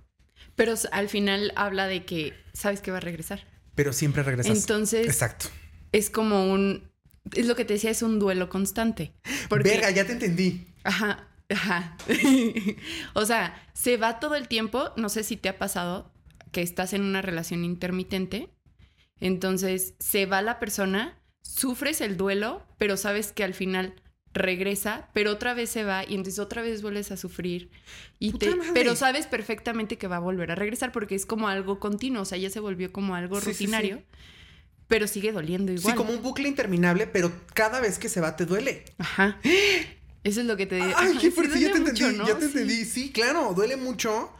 Pero 0.58 0.74
al 0.90 1.08
final 1.08 1.52
habla 1.54 1.86
de 1.86 2.04
que 2.04 2.34
sabes 2.52 2.80
que 2.80 2.90
va 2.90 2.96
a 2.96 3.00
regresar. 3.00 3.46
Pero 3.76 3.92
siempre 3.92 4.24
regresas. 4.24 4.58
Entonces 4.58 5.06
Exacto. 5.06 5.46
es 5.92 6.10
como 6.10 6.52
un, 6.52 6.90
es 7.32 7.46
lo 7.46 7.54
que 7.54 7.64
te 7.64 7.74
decía, 7.74 7.90
es 7.90 8.02
un 8.02 8.18
duelo 8.18 8.48
constante. 8.48 9.12
Porque, 9.48 9.70
Verga, 9.70 9.92
ya 9.92 10.04
te 10.04 10.14
entendí. 10.14 10.66
Ajá, 10.82 11.28
ajá. 11.48 11.96
o 13.14 13.24
sea, 13.24 13.68
se 13.72 13.98
va 13.98 14.18
todo 14.18 14.34
el 14.34 14.48
tiempo. 14.48 14.90
No 14.96 15.08
sé 15.08 15.22
si 15.22 15.36
te 15.36 15.48
ha 15.48 15.58
pasado 15.58 16.12
que 16.50 16.62
estás 16.62 16.92
en 16.92 17.02
una 17.02 17.22
relación 17.22 17.64
intermitente. 17.64 18.48
Entonces 19.20 19.94
se 20.00 20.26
va 20.26 20.42
la 20.42 20.58
persona, 20.58 21.22
sufres 21.40 22.00
el 22.00 22.16
duelo, 22.16 22.66
pero 22.78 22.96
sabes 22.96 23.30
que 23.30 23.44
al 23.44 23.54
final 23.54 23.94
regresa, 24.34 25.08
pero 25.14 25.32
otra 25.32 25.54
vez 25.54 25.70
se 25.70 25.84
va 25.84 26.04
y 26.04 26.14
entonces 26.14 26.38
otra 26.38 26.62
vez 26.62 26.82
vuelves 26.82 27.10
a 27.10 27.16
sufrir. 27.16 27.70
Y 28.18 28.32
te, 28.32 28.54
pero 28.74 28.94
sabes 28.94 29.26
perfectamente 29.26 29.96
que 29.98 30.06
va 30.06 30.16
a 30.16 30.20
volver 30.20 30.50
a 30.50 30.54
regresar 30.54 30.92
porque 30.92 31.14
es 31.14 31.26
como 31.26 31.48
algo 31.48 31.80
continuo, 31.80 32.22
o 32.22 32.24
sea, 32.24 32.38
ya 32.38 32.50
se 32.50 32.60
volvió 32.60 32.92
como 32.92 33.14
algo 33.14 33.40
Sí, 33.40 33.46
rutinario, 33.52 33.96
sí. 33.98 34.04
pero 34.86 35.06
sigue 35.08 35.32
doliendo 35.32 35.72
igual. 35.72 35.92
Sí, 35.92 35.96
como 35.96 36.12
un 36.12 36.22
bucle 36.22 36.46
interminable, 36.48 37.06
pero 37.06 37.32
cada 37.54 37.80
vez 37.80 37.98
que 37.98 38.08
se 38.08 38.20
va 38.20 38.36
te 38.36 38.44
duele. 38.46 38.84
Ajá. 38.98 39.38
Eso 40.24 40.40
es 40.40 40.46
lo 40.46 40.56
que 40.56 40.66
te 40.66 40.74
digo. 40.76 40.92
Ay, 40.96 41.14
qué 41.14 41.20
sí 41.20 41.30
fuerte, 41.30 41.58
ya 41.60 41.72
te 41.72 41.78
entendí, 41.78 42.00
ya 42.00 42.34
te 42.38 42.40
Sí. 42.40 42.46
entendí. 42.46 42.84
Sí, 42.84 43.10
claro, 43.12 43.54
duele 43.54 43.76
mucho 43.76 44.30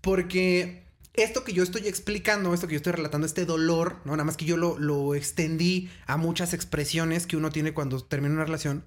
porque 0.00 0.82
esto 1.14 1.42
que 1.42 1.52
yo 1.52 1.62
estoy 1.62 1.88
explicando, 1.88 2.54
esto 2.54 2.66
que 2.68 2.74
yo 2.74 2.78
estoy 2.78 2.92
relatando, 2.92 3.26
este 3.26 3.44
dolor, 3.44 3.96
¿no? 4.04 4.12
Nada 4.12 4.24
más 4.24 4.36
que 4.36 4.44
yo 4.44 4.56
lo, 4.56 4.78
lo 4.78 5.14
extendí 5.14 5.90
a 6.06 6.16
muchas 6.16 6.54
expresiones 6.54 7.26
que 7.26 7.36
uno 7.36 7.50
tiene 7.50 7.72
cuando 7.72 8.00
termina 8.04 8.34
una 8.34 8.44
relación. 8.44 8.84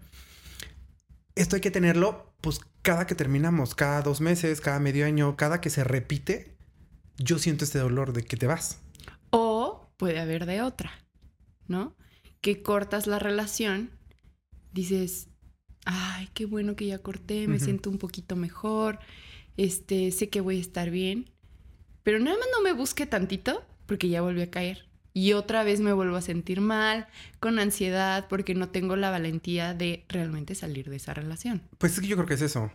Esto 1.35 1.55
hay 1.55 1.61
que 1.61 1.71
tenerlo, 1.71 2.33
pues, 2.41 2.59
cada 2.81 3.07
que 3.07 3.15
terminamos, 3.15 3.75
cada 3.75 4.01
dos 4.01 4.21
meses, 4.21 4.61
cada 4.61 4.79
medio 4.79 5.05
año, 5.05 5.37
cada 5.37 5.61
que 5.61 5.69
se 5.69 5.83
repite, 5.83 6.57
yo 7.17 7.39
siento 7.39 7.63
este 7.63 7.79
dolor 7.79 8.13
de 8.13 8.23
que 8.23 8.37
te 8.37 8.47
vas. 8.47 8.81
O 9.29 9.91
puede 9.97 10.19
haber 10.19 10.45
de 10.45 10.61
otra, 10.61 10.91
¿no? 11.67 11.95
Que 12.41 12.61
cortas 12.61 13.07
la 13.07 13.19
relación, 13.19 13.91
dices, 14.73 15.29
ay, 15.85 16.29
qué 16.33 16.45
bueno 16.45 16.75
que 16.75 16.87
ya 16.87 16.99
corté, 16.99 17.47
me 17.47 17.59
siento 17.59 17.89
un 17.89 17.97
poquito 17.97 18.35
mejor, 18.35 18.99
este, 19.57 20.11
sé 20.11 20.29
que 20.29 20.41
voy 20.41 20.57
a 20.57 20.61
estar 20.61 20.89
bien, 20.89 21.29
pero 22.03 22.19
nada 22.19 22.37
más 22.37 22.47
no 22.51 22.63
me 22.63 22.73
busque 22.73 23.05
tantito 23.05 23.63
porque 23.85 24.09
ya 24.09 24.21
volví 24.21 24.41
a 24.41 24.49
caer. 24.49 24.90
Y 25.13 25.33
otra 25.33 25.63
vez 25.63 25.79
me 25.81 25.91
vuelvo 25.93 26.15
a 26.15 26.21
sentir 26.21 26.61
mal, 26.61 27.07
con 27.39 27.59
ansiedad, 27.59 28.27
porque 28.29 28.55
no 28.55 28.69
tengo 28.69 28.95
la 28.95 29.09
valentía 29.09 29.73
de 29.73 30.05
realmente 30.07 30.55
salir 30.55 30.89
de 30.89 30.95
esa 30.95 31.13
relación. 31.13 31.61
Pues 31.77 31.93
es 31.93 31.99
que 31.99 32.07
yo 32.07 32.15
creo 32.15 32.27
que 32.27 32.35
es 32.35 32.41
eso. 32.41 32.71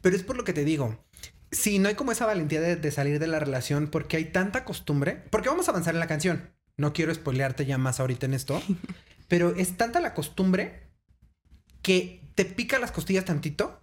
Pero 0.00 0.14
es 0.14 0.22
por 0.22 0.36
lo 0.36 0.44
que 0.44 0.52
te 0.52 0.64
digo. 0.64 1.04
Sí, 1.50 1.78
no 1.78 1.88
hay 1.88 1.94
como 1.94 2.12
esa 2.12 2.26
valentía 2.26 2.60
de, 2.60 2.76
de 2.76 2.90
salir 2.90 3.18
de 3.18 3.26
la 3.26 3.38
relación 3.40 3.88
porque 3.88 4.16
hay 4.16 4.26
tanta 4.26 4.64
costumbre. 4.64 5.22
Porque 5.30 5.48
vamos 5.48 5.66
a 5.68 5.72
avanzar 5.72 5.94
en 5.94 6.00
la 6.00 6.06
canción. 6.06 6.50
No 6.76 6.92
quiero 6.92 7.14
spoilearte 7.14 7.66
ya 7.66 7.78
más 7.78 7.98
ahorita 8.00 8.26
en 8.26 8.34
esto. 8.34 8.60
pero 9.28 9.54
es 9.56 9.76
tanta 9.76 10.00
la 10.00 10.14
costumbre 10.14 10.82
que 11.82 12.20
te 12.34 12.44
pica 12.44 12.78
las 12.78 12.92
costillas 12.92 13.24
tantito 13.24 13.80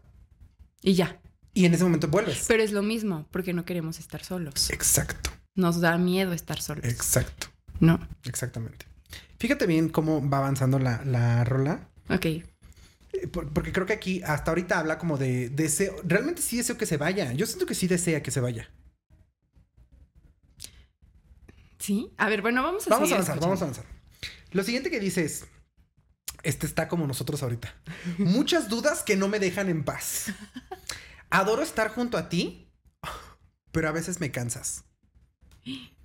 Y 0.82 0.94
ya. 0.94 1.20
y 1.54 1.66
en 1.66 1.74
ese 1.74 1.84
momento 1.84 2.08
vuelves. 2.08 2.46
Pero 2.48 2.64
es 2.64 2.72
lo 2.72 2.82
mismo, 2.84 3.28
porque 3.32 3.54
no 3.54 3.66
queremos 3.66 4.00
estar 4.00 4.24
solos. 4.24 4.70
Exacto, 4.70 5.30
Nos 5.56 5.80
da 5.82 5.98
miedo 5.98 6.34
estar 6.34 6.62
solos. 6.62 6.84
exacto, 6.86 7.48
No. 7.82 8.00
exactamente. 8.24 8.86
Fíjate 9.40 9.66
bien 9.68 9.90
cómo 9.90 10.28
va 10.30 10.38
avanzando 10.38 10.80
la, 10.80 11.04
la 11.04 11.44
rola. 11.44 11.90
Ok. 12.10 12.26
Eh, 12.26 12.46
por- 13.32 13.52
Porque 13.52 13.74
creo 13.74 13.86
que 13.86 13.94
aquí 13.94 14.22
hasta 14.24 14.52
ahorita 14.52 14.80
habla 14.80 14.98
como 14.98 15.18
de 15.18 15.50
deseo. 15.50 15.96
Realmente 16.06 16.42
sí 16.42 16.56
deseo 16.58 16.78
que 16.78 16.86
se 16.86 16.96
vaya. 16.98 17.34
Yo 17.34 17.46
siento 17.46 17.66
que 17.66 17.76
sí 17.76 17.88
desea 17.88 18.24
que 18.24 18.32
se 18.32 18.40
vaya. 18.40 18.70
¿Sí? 21.80 22.12
A 22.18 22.30
ver, 22.30 22.42
bueno, 22.42 22.62
vamos 22.64 22.86
a 22.88 22.90
Vamos 22.92 23.12
a 23.12 23.16
avanzar, 23.16 23.40
vamos 23.40 23.60
a 23.62 23.66
avanzar. 23.66 23.86
Lo 24.52 24.64
siguiente 24.64 24.90
que 24.92 25.00
dice 25.00 25.24
es. 25.26 25.46
Este 26.44 26.66
está 26.66 26.88
como 26.88 27.06
nosotros 27.06 27.44
ahorita. 27.44 27.74
Muchas 28.18 28.68
dudas 28.70 29.04
que 29.04 29.16
no 29.16 29.28
me 29.28 29.40
dejan 29.40 29.70
en 29.70 29.84
paz. 29.84 30.28
Adoro 31.30 31.62
estar 31.64 31.90
junto 31.90 32.18
a 32.18 32.30
ti, 32.30 32.72
pero 33.72 33.88
a 33.90 33.92
veces 33.92 34.20
me 34.20 34.32
cansas. 34.32 34.84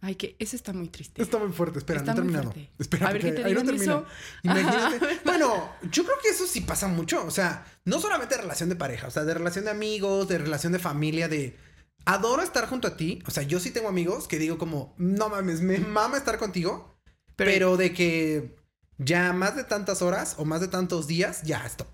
Ay, 0.06 0.14
que 0.14 0.36
eso 0.38 0.54
está 0.54 0.72
muy 0.72 0.86
triste. 0.86 1.20
Está 1.20 1.36
muy 1.36 1.50
fuerte, 1.52 1.80
espera, 1.80 1.98
Está 1.98 2.12
no 2.14 2.20
he 2.20 2.22
terminado. 2.22 2.52
fuerte. 2.52 2.70
Espera, 2.78 3.08
A 3.08 3.12
ver, 3.12 3.22
que 3.22 3.32
te 3.32 3.42
ahí 3.44 3.54
no. 3.54 4.06
Imagínate. 4.44 4.76
Ajá. 4.78 5.08
Bueno, 5.24 5.72
yo 5.90 6.04
creo 6.04 6.16
que 6.22 6.28
eso 6.28 6.46
sí 6.46 6.60
pasa 6.60 6.86
mucho. 6.86 7.26
O 7.26 7.32
sea, 7.32 7.66
no 7.84 7.98
solamente 7.98 8.36
de 8.36 8.42
relación 8.42 8.68
de 8.68 8.76
pareja, 8.76 9.08
o 9.08 9.10
sea, 9.10 9.24
de 9.24 9.34
relación 9.34 9.64
de 9.64 9.72
amigos, 9.72 10.28
de 10.28 10.38
relación 10.38 10.72
de 10.72 10.78
familia, 10.78 11.26
de 11.26 11.56
adoro 12.04 12.42
estar 12.42 12.68
junto 12.68 12.86
a 12.86 12.96
ti. 12.96 13.20
O 13.26 13.32
sea, 13.32 13.42
yo 13.42 13.58
sí 13.58 13.72
tengo 13.72 13.88
amigos 13.88 14.28
que 14.28 14.38
digo 14.38 14.58
como, 14.58 14.94
no 14.96 15.28
mames, 15.28 15.60
me 15.60 15.78
mama 15.78 16.18
estar 16.18 16.38
contigo, 16.38 16.96
pero, 17.34 17.76
de 17.76 17.92
que 17.92 18.54
ya 18.98 19.32
más 19.32 19.56
de 19.56 19.64
tantas 19.64 20.02
horas 20.02 20.36
o 20.38 20.44
más 20.44 20.60
de 20.60 20.68
tantos 20.68 21.08
días, 21.08 21.42
ya 21.42 21.66
stop. 21.66 21.88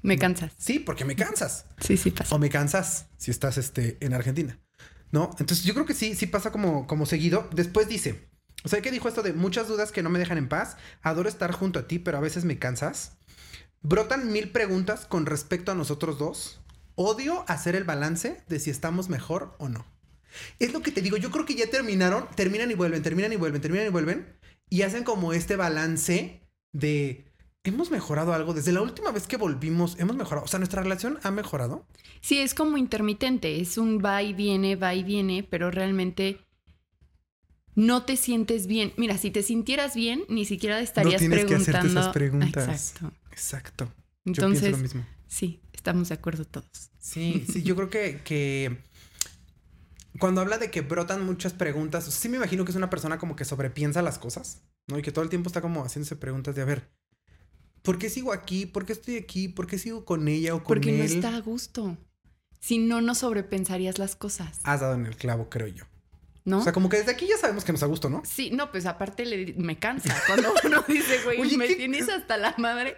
me 0.00 0.16
cansas. 0.16 0.52
Sí, 0.56 0.78
porque 0.78 1.04
me 1.04 1.16
cansas. 1.16 1.66
Sí, 1.82 1.98
sí 1.98 2.12
pasa. 2.12 2.34
O 2.34 2.38
me 2.38 2.48
cansas 2.48 3.08
si 3.18 3.30
estás 3.30 3.58
este, 3.58 3.98
en 4.00 4.14
Argentina. 4.14 4.58
¿No? 5.10 5.30
Entonces 5.38 5.64
yo 5.64 5.74
creo 5.74 5.86
que 5.86 5.94
sí, 5.94 6.14
sí 6.14 6.26
pasa 6.26 6.52
como, 6.52 6.86
como 6.86 7.06
seguido. 7.06 7.48
Después 7.52 7.88
dice, 7.88 8.28
o 8.64 8.68
sea, 8.68 8.82
¿qué 8.82 8.90
dijo 8.90 9.08
esto 9.08 9.22
de 9.22 9.32
muchas 9.32 9.68
dudas 9.68 9.92
que 9.92 10.02
no 10.02 10.10
me 10.10 10.18
dejan 10.18 10.38
en 10.38 10.48
paz? 10.48 10.76
Adoro 11.02 11.28
estar 11.28 11.52
junto 11.52 11.78
a 11.78 11.88
ti, 11.88 11.98
pero 11.98 12.18
a 12.18 12.22
veces 12.22 12.44
me 12.44 12.58
cansas. 12.58 13.18
Brotan 13.82 14.32
mil 14.32 14.50
preguntas 14.50 15.06
con 15.06 15.26
respecto 15.26 15.72
a 15.72 15.74
nosotros 15.74 16.18
dos. 16.18 16.60
Odio 16.96 17.44
hacer 17.46 17.76
el 17.76 17.84
balance 17.84 18.42
de 18.48 18.58
si 18.58 18.70
estamos 18.70 19.08
mejor 19.08 19.54
o 19.58 19.68
no. 19.68 19.86
Es 20.58 20.72
lo 20.72 20.82
que 20.82 20.90
te 20.90 21.00
digo, 21.00 21.16
yo 21.16 21.30
creo 21.30 21.46
que 21.46 21.54
ya 21.54 21.70
terminaron, 21.70 22.28
terminan 22.34 22.70
y 22.70 22.74
vuelven, 22.74 23.02
terminan 23.02 23.32
y 23.32 23.36
vuelven, 23.36 23.62
terminan 23.62 23.86
y 23.86 23.90
vuelven. 23.90 24.38
Y 24.68 24.82
hacen 24.82 25.04
como 25.04 25.32
este 25.32 25.56
balance 25.56 26.42
de... 26.72 27.27
Hemos 27.64 27.90
mejorado 27.90 28.32
algo 28.32 28.54
desde 28.54 28.72
la 28.72 28.80
última 28.80 29.10
vez 29.10 29.26
que 29.26 29.36
volvimos, 29.36 29.98
hemos 29.98 30.16
mejorado. 30.16 30.44
O 30.44 30.48
sea, 30.48 30.58
nuestra 30.58 30.82
relación 30.82 31.18
ha 31.22 31.30
mejorado. 31.30 31.86
Sí, 32.20 32.38
es 32.38 32.54
como 32.54 32.78
intermitente. 32.78 33.60
Es 33.60 33.76
un 33.78 34.02
va 34.02 34.22
y 34.22 34.32
viene, 34.32 34.76
va 34.76 34.94
y 34.94 35.02
viene, 35.02 35.42
pero 35.42 35.70
realmente 35.70 36.40
no 37.74 38.04
te 38.04 38.16
sientes 38.16 38.66
bien. 38.66 38.92
Mira, 38.96 39.18
si 39.18 39.30
te 39.30 39.42
sintieras 39.42 39.94
bien, 39.94 40.24
ni 40.28 40.44
siquiera 40.44 40.80
estarías 40.80 41.18
tienes 41.20 41.44
que 41.44 41.54
hacerte 41.54 41.88
preguntando. 41.88 42.00
esas 42.00 42.12
preguntas. 42.12 42.68
Exacto. 42.68 43.12
Exacto. 43.30 43.84
yo 44.24 44.46
Entonces, 44.46 44.60
pienso 44.60 44.76
lo 44.76 44.82
mismo. 44.82 45.06
sí, 45.26 45.60
estamos 45.72 46.08
de 46.08 46.14
acuerdo 46.14 46.44
todos. 46.44 46.90
Sí, 46.98 47.44
sí, 47.50 47.62
yo 47.62 47.76
creo 47.76 47.90
que, 47.90 48.20
que 48.24 48.78
cuando 50.18 50.40
habla 50.40 50.58
de 50.58 50.70
que 50.70 50.80
brotan 50.80 51.24
muchas 51.24 51.52
preguntas, 51.52 52.04
sí 52.04 52.28
me 52.28 52.36
imagino 52.36 52.64
que 52.64 52.70
es 52.72 52.76
una 52.76 52.90
persona 52.90 53.18
como 53.18 53.36
que 53.36 53.44
sobrepiensa 53.44 54.02
las 54.02 54.18
cosas, 54.18 54.62
¿no? 54.88 54.98
Y 54.98 55.02
que 55.02 55.12
todo 55.12 55.22
el 55.22 55.30
tiempo 55.30 55.48
está 55.48 55.60
como 55.60 55.84
haciéndose 55.84 56.16
preguntas 56.16 56.54
de, 56.56 56.62
a 56.62 56.64
ver, 56.64 56.90
¿por 57.82 57.98
qué 57.98 58.10
sigo 58.10 58.32
aquí? 58.32 58.66
¿Por 58.66 58.84
qué 58.86 58.92
estoy 58.92 59.16
aquí? 59.16 59.48
¿Por 59.48 59.66
qué 59.66 59.78
sigo 59.78 60.04
con 60.04 60.28
ella 60.28 60.54
o 60.54 60.58
con 60.58 60.66
Porque 60.66 60.92
no 60.92 61.04
él? 61.04 61.12
está 61.12 61.34
a 61.36 61.40
gusto. 61.40 61.96
Si 62.60 62.78
no, 62.78 63.00
no 63.00 63.14
sobrepensarías 63.14 63.98
las 63.98 64.16
cosas, 64.16 64.58
Has 64.64 64.80
dado 64.80 64.94
en 64.94 65.06
el 65.06 65.16
clavo, 65.16 65.48
creo 65.48 65.68
yo. 65.68 65.84
¿no? 66.44 66.58
O 66.60 66.62
sea, 66.62 66.72
como 66.72 66.88
que 66.88 66.96
desde 66.96 67.12
aquí 67.12 67.26
ya 67.28 67.36
sabemos 67.36 67.62
que 67.64 67.72
nos 67.72 67.82
a 67.82 67.86
gusto, 67.86 68.08
¿no? 68.08 68.22
Sí, 68.24 68.50
no, 68.50 68.70
pues 68.72 68.86
aparte 68.86 69.26
le, 69.26 69.52
me 69.58 69.78
cansa 69.78 70.16
cuando 70.26 70.52
uno 70.64 70.82
dice, 70.88 71.20
güey, 71.22 71.40
Oye, 71.40 71.58
me 71.58 71.68
¿qué- 71.68 71.76
tienes 71.76 72.08
hasta 72.08 72.36
la 72.38 72.54
madre. 72.58 72.96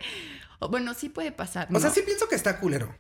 O, 0.61 0.69
bueno, 0.69 0.95
sí 0.95 1.09
puede 1.09 1.33
pasar. 1.33 1.69
O 1.75 1.81
sea, 1.81 1.89
¿no? 1.89 1.95
sí 1.95 2.03
pienso 2.05 2.29
que 2.29 2.37
está 2.37 2.61
culero. 2.61 2.95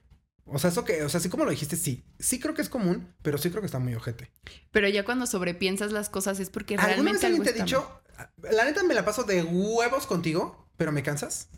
O 0.46 0.58
sea, 0.58 0.70
eso 0.70 0.84
que, 0.84 1.04
o 1.04 1.08
sea, 1.08 1.18
así 1.18 1.28
como 1.28 1.44
lo 1.44 1.52
dijiste, 1.52 1.76
sí. 1.76 2.02
Sí 2.18 2.40
creo 2.40 2.54
que 2.54 2.62
es 2.62 2.68
común, 2.68 3.14
pero 3.22 3.38
sí 3.38 3.50
creo 3.50 3.62
que 3.62 3.66
está 3.66 3.78
muy 3.78 3.94
ojete. 3.94 4.32
Pero 4.72 4.88
ya 4.88 5.04
cuando 5.04 5.26
sobrepiensas 5.26 5.92
las 5.92 6.10
cosas 6.10 6.40
es 6.40 6.50
porque 6.50 6.75
¿Alguna 6.75 7.12
vez 7.12 7.20
realmente 7.22 7.26
alguien 7.26 7.42
algo 7.42 7.54
te 7.54 7.60
ha 7.60 7.64
dicho, 7.64 8.02
la 8.50 8.64
neta 8.64 8.82
me 8.82 8.94
la 8.94 9.04
paso 9.04 9.22
de 9.22 9.44
huevos 9.44 10.06
contigo, 10.08 10.59
pero 10.80 10.92
me 10.92 11.02
cansas? 11.02 11.50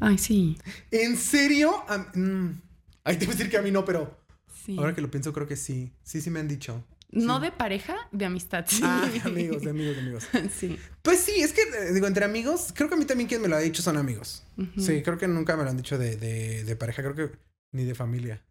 Ay, 0.00 0.16
sí. 0.16 0.56
¿En 0.90 1.18
serio? 1.18 1.84
Am- 1.86 2.06
mm. 2.14 2.62
Ahí 3.04 3.18
te 3.18 3.26
voy 3.26 3.34
a 3.34 3.36
decir 3.36 3.50
que 3.50 3.58
a 3.58 3.62
mí 3.62 3.70
no, 3.70 3.84
pero 3.84 4.18
sí. 4.64 4.74
ahora 4.78 4.94
que 4.94 5.02
lo 5.02 5.10
pienso, 5.10 5.34
creo 5.34 5.46
que 5.46 5.56
sí. 5.56 5.92
Sí, 6.02 6.22
sí 6.22 6.30
me 6.30 6.40
han 6.40 6.48
dicho. 6.48 6.82
No 7.10 7.36
sí. 7.36 7.42
de 7.42 7.52
pareja, 7.52 7.94
de 8.10 8.24
amistad. 8.24 8.64
Sí. 8.66 8.80
Ah, 8.82 9.06
de 9.12 9.20
amigos, 9.20 9.60
de 9.60 9.68
amigos, 9.68 9.96
de 9.96 10.00
amigos. 10.00 10.28
sí. 10.58 10.78
Pues 11.02 11.20
sí, 11.20 11.42
es 11.42 11.52
que, 11.52 11.60
eh, 11.60 11.92
digo, 11.92 12.06
entre 12.06 12.24
amigos, 12.24 12.72
creo 12.74 12.88
que 12.88 12.94
a 12.94 12.96
mí 12.96 13.04
también 13.04 13.28
quien 13.28 13.42
me 13.42 13.48
lo 13.48 13.56
ha 13.56 13.58
dicho 13.60 13.82
son 13.82 13.98
amigos. 13.98 14.44
Sí, 14.78 15.02
creo 15.02 15.18
que 15.18 15.28
nunca 15.28 15.58
me 15.58 15.64
lo 15.64 15.68
han 15.68 15.76
dicho 15.76 15.98
de, 15.98 16.16
de, 16.16 16.64
de 16.64 16.76
pareja, 16.76 17.02
creo 17.02 17.14
que 17.14 17.36
ni 17.72 17.84
de 17.84 17.94
familia. 17.94 18.42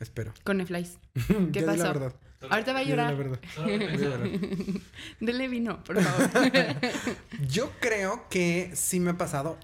Espero. 0.00 0.32
Con 0.42 0.62
Eflais. 0.62 0.98
¿Qué 1.28 1.50
¿Qué 1.52 1.60
La 1.60 1.66
pasó? 1.66 1.82
verdad. 1.84 2.14
Ahorita 2.50 2.72
va 2.72 2.80
a 2.80 2.82
llorar. 2.82 3.16
Dele 5.20 5.48
vino, 5.48 5.82
por 5.84 6.00
favor. 6.02 6.52
Yo 7.48 7.72
creo 7.80 8.28
que 8.28 8.70
sí 8.74 9.00
me 9.00 9.10
ha 9.10 9.18
pasado 9.18 9.58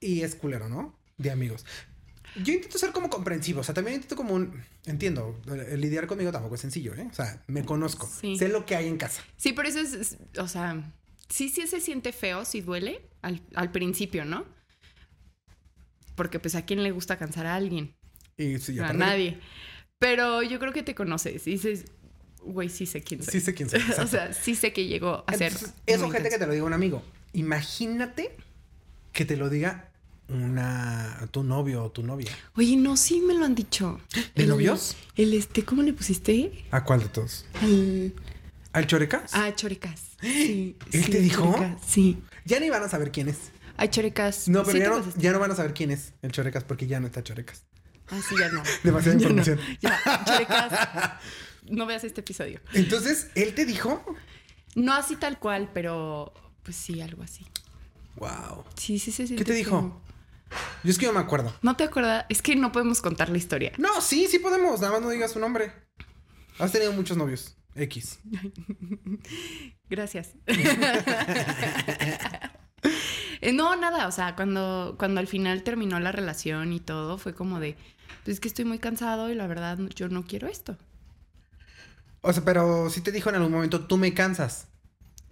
y 0.00 0.22
es 0.22 0.34
culero, 0.34 0.68
¿no? 0.68 0.98
De 1.18 1.30
amigos. 1.30 1.64
Yo 2.42 2.52
intento 2.52 2.78
ser 2.78 2.92
como 2.92 3.08
comprensivo, 3.08 3.60
o 3.60 3.64
sea, 3.64 3.74
también 3.74 3.96
intento 3.96 4.16
como 4.16 4.34
un... 4.34 4.62
Entiendo, 4.84 5.40
lidiar 5.76 6.06
conmigo 6.06 6.30
tampoco 6.32 6.54
es 6.56 6.60
sencillo, 6.60 6.94
¿eh? 6.94 7.08
O 7.10 7.14
sea, 7.14 7.42
me 7.46 7.64
conozco, 7.64 8.06
Sí. 8.06 8.36
sé 8.36 8.48
lo 8.48 8.66
que 8.66 8.76
hay 8.76 8.88
en 8.88 8.98
casa. 8.98 9.22
Sí, 9.36 9.52
por 9.52 9.64
eso 9.66 9.80
es, 9.80 9.94
es- 9.94 10.16
o 10.38 10.46
sea, 10.46 10.92
sí, 11.30 11.48
sí 11.48 11.66
se 11.66 11.80
siente 11.80 12.12
feo, 12.12 12.44
sí 12.44 12.60
duele 12.60 13.08
al, 13.22 13.40
al 13.54 13.72
principio, 13.72 14.24
¿no? 14.26 14.44
Porque 16.14 16.38
pues 16.38 16.54
a 16.54 16.64
quién 16.64 16.82
le 16.82 16.90
gusta 16.92 17.18
cansar 17.18 17.46
a 17.46 17.54
alguien, 17.54 17.94
Y 18.36 18.58
sí, 18.58 18.78
a 18.80 18.92
nadie. 18.92 19.38
Pero 19.98 20.42
yo 20.42 20.58
creo 20.58 20.72
que 20.72 20.82
te 20.82 20.94
conoces 20.94 21.46
y 21.46 21.52
dices, 21.52 21.86
güey, 22.46 22.68
sí 22.68 22.86
sé 22.86 23.02
quién 23.02 23.22
soy. 23.22 23.32
Sí 23.32 23.40
sé 23.40 23.54
quién 23.54 23.68
soy. 23.70 23.80
o 24.02 24.06
sea, 24.06 24.32
sí 24.32 24.54
sé 24.54 24.72
que 24.72 24.86
llegó 24.86 25.24
a 25.26 25.32
ser. 25.34 25.52
Es 25.86 25.98
muy 25.98 26.08
ojete 26.08 26.28
que 26.28 26.34
intenso. 26.34 26.38
te 26.38 26.46
lo 26.46 26.52
diga 26.52 26.64
un 26.64 26.72
amigo. 26.72 27.02
Imagínate 27.32 28.36
que 29.12 29.24
te 29.24 29.36
lo 29.36 29.48
diga 29.50 29.90
una... 30.28 31.28
tu 31.30 31.42
novio 31.44 31.84
o 31.84 31.90
tu 31.90 32.02
novia. 32.02 32.30
Oye, 32.56 32.76
no, 32.76 32.96
sí 32.96 33.20
me 33.20 33.34
lo 33.34 33.44
han 33.44 33.54
dicho. 33.54 34.00
¿De 34.34 34.42
El- 34.44 34.48
novios? 34.48 34.96
El 35.16 35.34
este, 35.34 35.64
¿cómo 35.64 35.82
le 35.82 35.92
pusiste? 35.92 36.64
¿A 36.70 36.82
cuál 36.84 37.00
de 37.00 37.08
todos? 37.08 37.44
Al. 37.62 38.12
¿Al 38.72 38.86
chorecas? 38.86 39.30
Ah, 39.34 39.54
Chorecas. 39.54 40.00
Sí. 40.20 40.76
¿Él 40.92 41.04
sí, 41.04 41.10
te 41.10 41.20
dijo? 41.20 41.44
Chorecas, 41.52 41.82
Sí. 41.86 42.18
Ya 42.44 42.60
ni 42.60 42.68
van 42.68 42.82
a 42.82 42.88
saber 42.88 43.10
quién 43.10 43.28
es. 43.28 43.36
Hay 43.78 43.88
Chorecas. 43.88 44.48
No, 44.48 44.64
pero 44.64 44.72
Sí 44.72 44.78
ya, 44.80 44.88
no, 44.90 45.16
ya 45.22 45.32
no 45.32 45.38
van 45.38 45.50
a 45.50 45.54
saber 45.56 45.72
quién 45.74 45.90
es 45.90 46.12
el 46.22 46.32
chorecas 46.32 46.64
porque 46.64 46.86
ya 46.86 47.00
no 47.00 47.06
está 47.06 47.22
chorecas. 47.22 47.62
Ah, 48.08 48.20
sí, 48.28 48.34
ya 48.38 48.48
no. 48.50 48.62
Demasiada 48.84 49.18
Ya 49.20 49.28
no. 49.28 49.34
información. 49.34 49.60
Ya, 49.80 50.00
Chorecas. 50.26 51.12
No 51.70 51.86
veas 51.86 52.04
este 52.04 52.20
episodio. 52.20 52.60
Entonces, 52.72 53.30
él 53.34 53.54
te 53.54 53.64
dijo... 53.64 54.04
No 54.74 54.92
así 54.92 55.16
tal 55.16 55.38
cual, 55.38 55.70
pero 55.72 56.34
pues 56.62 56.76
sí, 56.76 57.00
algo 57.00 57.22
así. 57.22 57.46
Wow. 58.16 58.64
Sí, 58.76 58.98
sí, 58.98 59.10
sí. 59.10 59.26
sí 59.26 59.36
¿Qué 59.36 59.44
te 59.44 59.54
dijo? 59.54 60.02
Yo 60.84 60.90
es 60.90 60.98
que 60.98 61.06
no 61.06 61.12
me 61.12 61.20
acuerdo. 61.20 61.52
¿No 61.62 61.76
te 61.76 61.84
acuerdas? 61.84 62.26
Es 62.28 62.42
que 62.42 62.56
no 62.56 62.72
podemos 62.72 63.00
contar 63.00 63.28
la 63.28 63.38
historia. 63.38 63.72
No, 63.78 64.00
sí, 64.00 64.26
sí 64.28 64.38
podemos. 64.38 64.80
Nada 64.80 64.92
más 64.92 65.02
no 65.02 65.10
digas 65.10 65.32
su 65.32 65.40
nombre. 65.40 65.72
Has 66.58 66.72
tenido 66.72 66.92
muchos 66.92 67.16
novios. 67.16 67.56
X. 67.74 68.20
Gracias. 69.90 70.34
Eh, 73.42 73.52
no, 73.52 73.76
nada, 73.76 74.08
o 74.08 74.12
sea, 74.12 74.34
cuando, 74.34 74.96
cuando 74.98 75.20
al 75.20 75.26
final 75.26 75.62
terminó 75.62 76.00
la 76.00 76.10
relación 76.10 76.72
y 76.72 76.80
todo, 76.80 77.18
fue 77.18 77.34
como 77.34 77.60
de, 77.60 77.76
pues 78.24 78.36
es 78.36 78.40
que 78.40 78.48
estoy 78.48 78.64
muy 78.64 78.78
cansado 78.78 79.30
y 79.30 79.34
la 79.34 79.46
verdad 79.46 79.78
yo 79.94 80.08
no 80.08 80.24
quiero 80.24 80.48
esto. 80.48 80.78
O 82.26 82.32
sea, 82.32 82.44
pero 82.44 82.90
sí 82.90 83.00
te 83.00 83.12
dijo 83.12 83.28
en 83.28 83.36
algún 83.36 83.52
momento, 83.52 83.86
tú 83.86 83.96
me 83.96 84.12
cansas. 84.12 84.66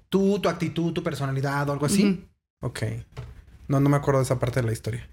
Tú, 0.08 0.38
tu 0.38 0.48
actitud, 0.48 0.92
tu 0.92 1.02
personalidad 1.02 1.68
o 1.68 1.72
algo 1.72 1.86
así. 1.86 2.04
Ujú. 2.04 2.22
Ok. 2.60 2.82
No, 3.66 3.80
no 3.80 3.88
me 3.88 3.96
acuerdo 3.96 4.20
de 4.20 4.24
esa 4.24 4.38
parte 4.38 4.60
de 4.60 4.66
la 4.66 4.72
historia. 4.72 5.08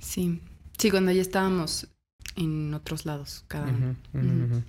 Sí. 0.00 0.42
Sí, 0.76 0.90
cuando 0.90 1.12
ya 1.12 1.22
estábamos 1.22 1.86
en 2.34 2.74
otros 2.74 3.06
lados, 3.06 3.44
cada 3.46 3.70
uno. 4.12 4.64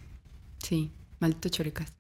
Sí, 0.60 0.92
maldito 1.20 1.50
choricas. 1.50 1.92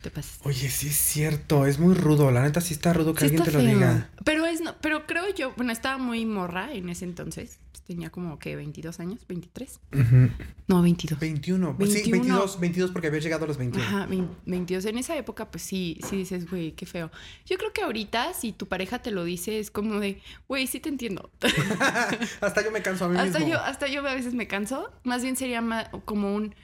Te 0.00 0.10
pasas. 0.10 0.38
Oye, 0.44 0.70
sí 0.70 0.88
es 0.88 0.96
cierto, 0.96 1.66
es 1.66 1.78
muy 1.78 1.94
rudo. 1.94 2.30
La 2.30 2.42
neta 2.42 2.60
sí 2.62 2.72
está 2.74 2.92
rudo 2.94 3.12
que 3.14 3.20
Sí 3.20 3.24
alguien 3.26 3.42
te 3.44 3.52
lo 3.52 3.58
diga. 3.60 4.10
Pero 4.24 4.46
es 4.46 4.60
no, 4.62 4.74
pero 4.80 5.06
creo 5.06 5.24
yo, 5.34 5.52
bueno, 5.56 5.72
estaba 5.72 5.98
muy 5.98 6.24
morra 6.24 6.72
en 6.72 6.88
ese 6.88 7.04
entonces. 7.04 7.58
Tenía 7.86 8.08
como 8.10 8.38
que 8.38 8.54
22 8.54 9.00
años, 9.00 9.26
23. 9.28 9.80
Ujú. 9.92 10.30
No, 10.68 10.80
22. 10.80 11.18
21. 11.18 11.76
Pues 11.76 11.90
Sí, 11.92 11.98
21. 12.10 12.20
22, 12.38 12.60
22 12.60 12.90
porque 12.92 13.08
había 13.08 13.18
llegado 13.18 13.44
a 13.44 13.48
los 13.48 13.56
21. 13.58 13.84
Ajá, 13.84 14.06
vein- 14.06 14.28
22. 14.46 14.84
En 14.84 14.96
esa 14.96 15.16
época, 15.16 15.50
pues 15.50 15.64
sí, 15.64 15.98
sí 16.08 16.16
dices, 16.18 16.48
güey, 16.48 16.70
qué 16.72 16.86
feo. 16.86 17.10
Yo 17.46 17.58
creo 17.58 17.72
que 17.72 17.82
ahorita, 17.82 18.32
si 18.32 18.52
tu 18.52 18.68
pareja 18.68 19.00
te 19.00 19.10
lo 19.10 19.24
dice, 19.24 19.58
es 19.58 19.72
como 19.72 19.98
de, 19.98 20.22
güey, 20.48 20.68
sí 20.68 20.78
te 20.78 20.88
entiendo. 20.88 21.30
hasta 22.40 22.62
yo 22.64 22.70
me 22.70 22.80
canso 22.82 23.06
a 23.06 23.08
mí 23.08 23.18
hasta 23.18 23.38
mismo. 23.40 23.54
yo, 23.54 23.60
hasta 23.60 23.86
yo 23.88 24.06
a 24.06 24.14
veces 24.14 24.34
me 24.34 24.46
canso. 24.46 24.90
Más 25.04 25.22
bien 25.22 25.36
sería 25.36 25.60
ma- 25.60 25.90
como 26.04 26.32
un, 26.34 26.54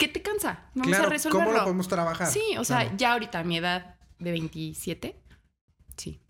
¿qué 0.00 0.08
te 0.08 0.20
cansa? 0.22 0.70
Vamos 0.74 0.88
claro, 0.88 1.06
a 1.06 1.10
resolverlo. 1.10 1.44
¿cómo 1.44 1.56
lo 1.58 1.62
podemos 1.64 1.86
trabajar? 1.88 2.26
Sí, 2.32 2.42
o 2.58 2.64
sea, 2.64 2.96
ya 2.96 3.12
ahorita 3.12 3.38
a 3.38 3.44
mi 3.44 3.58
edad 3.58 3.94
de 4.18 4.30
27, 4.32 5.14
sí, 5.96 6.20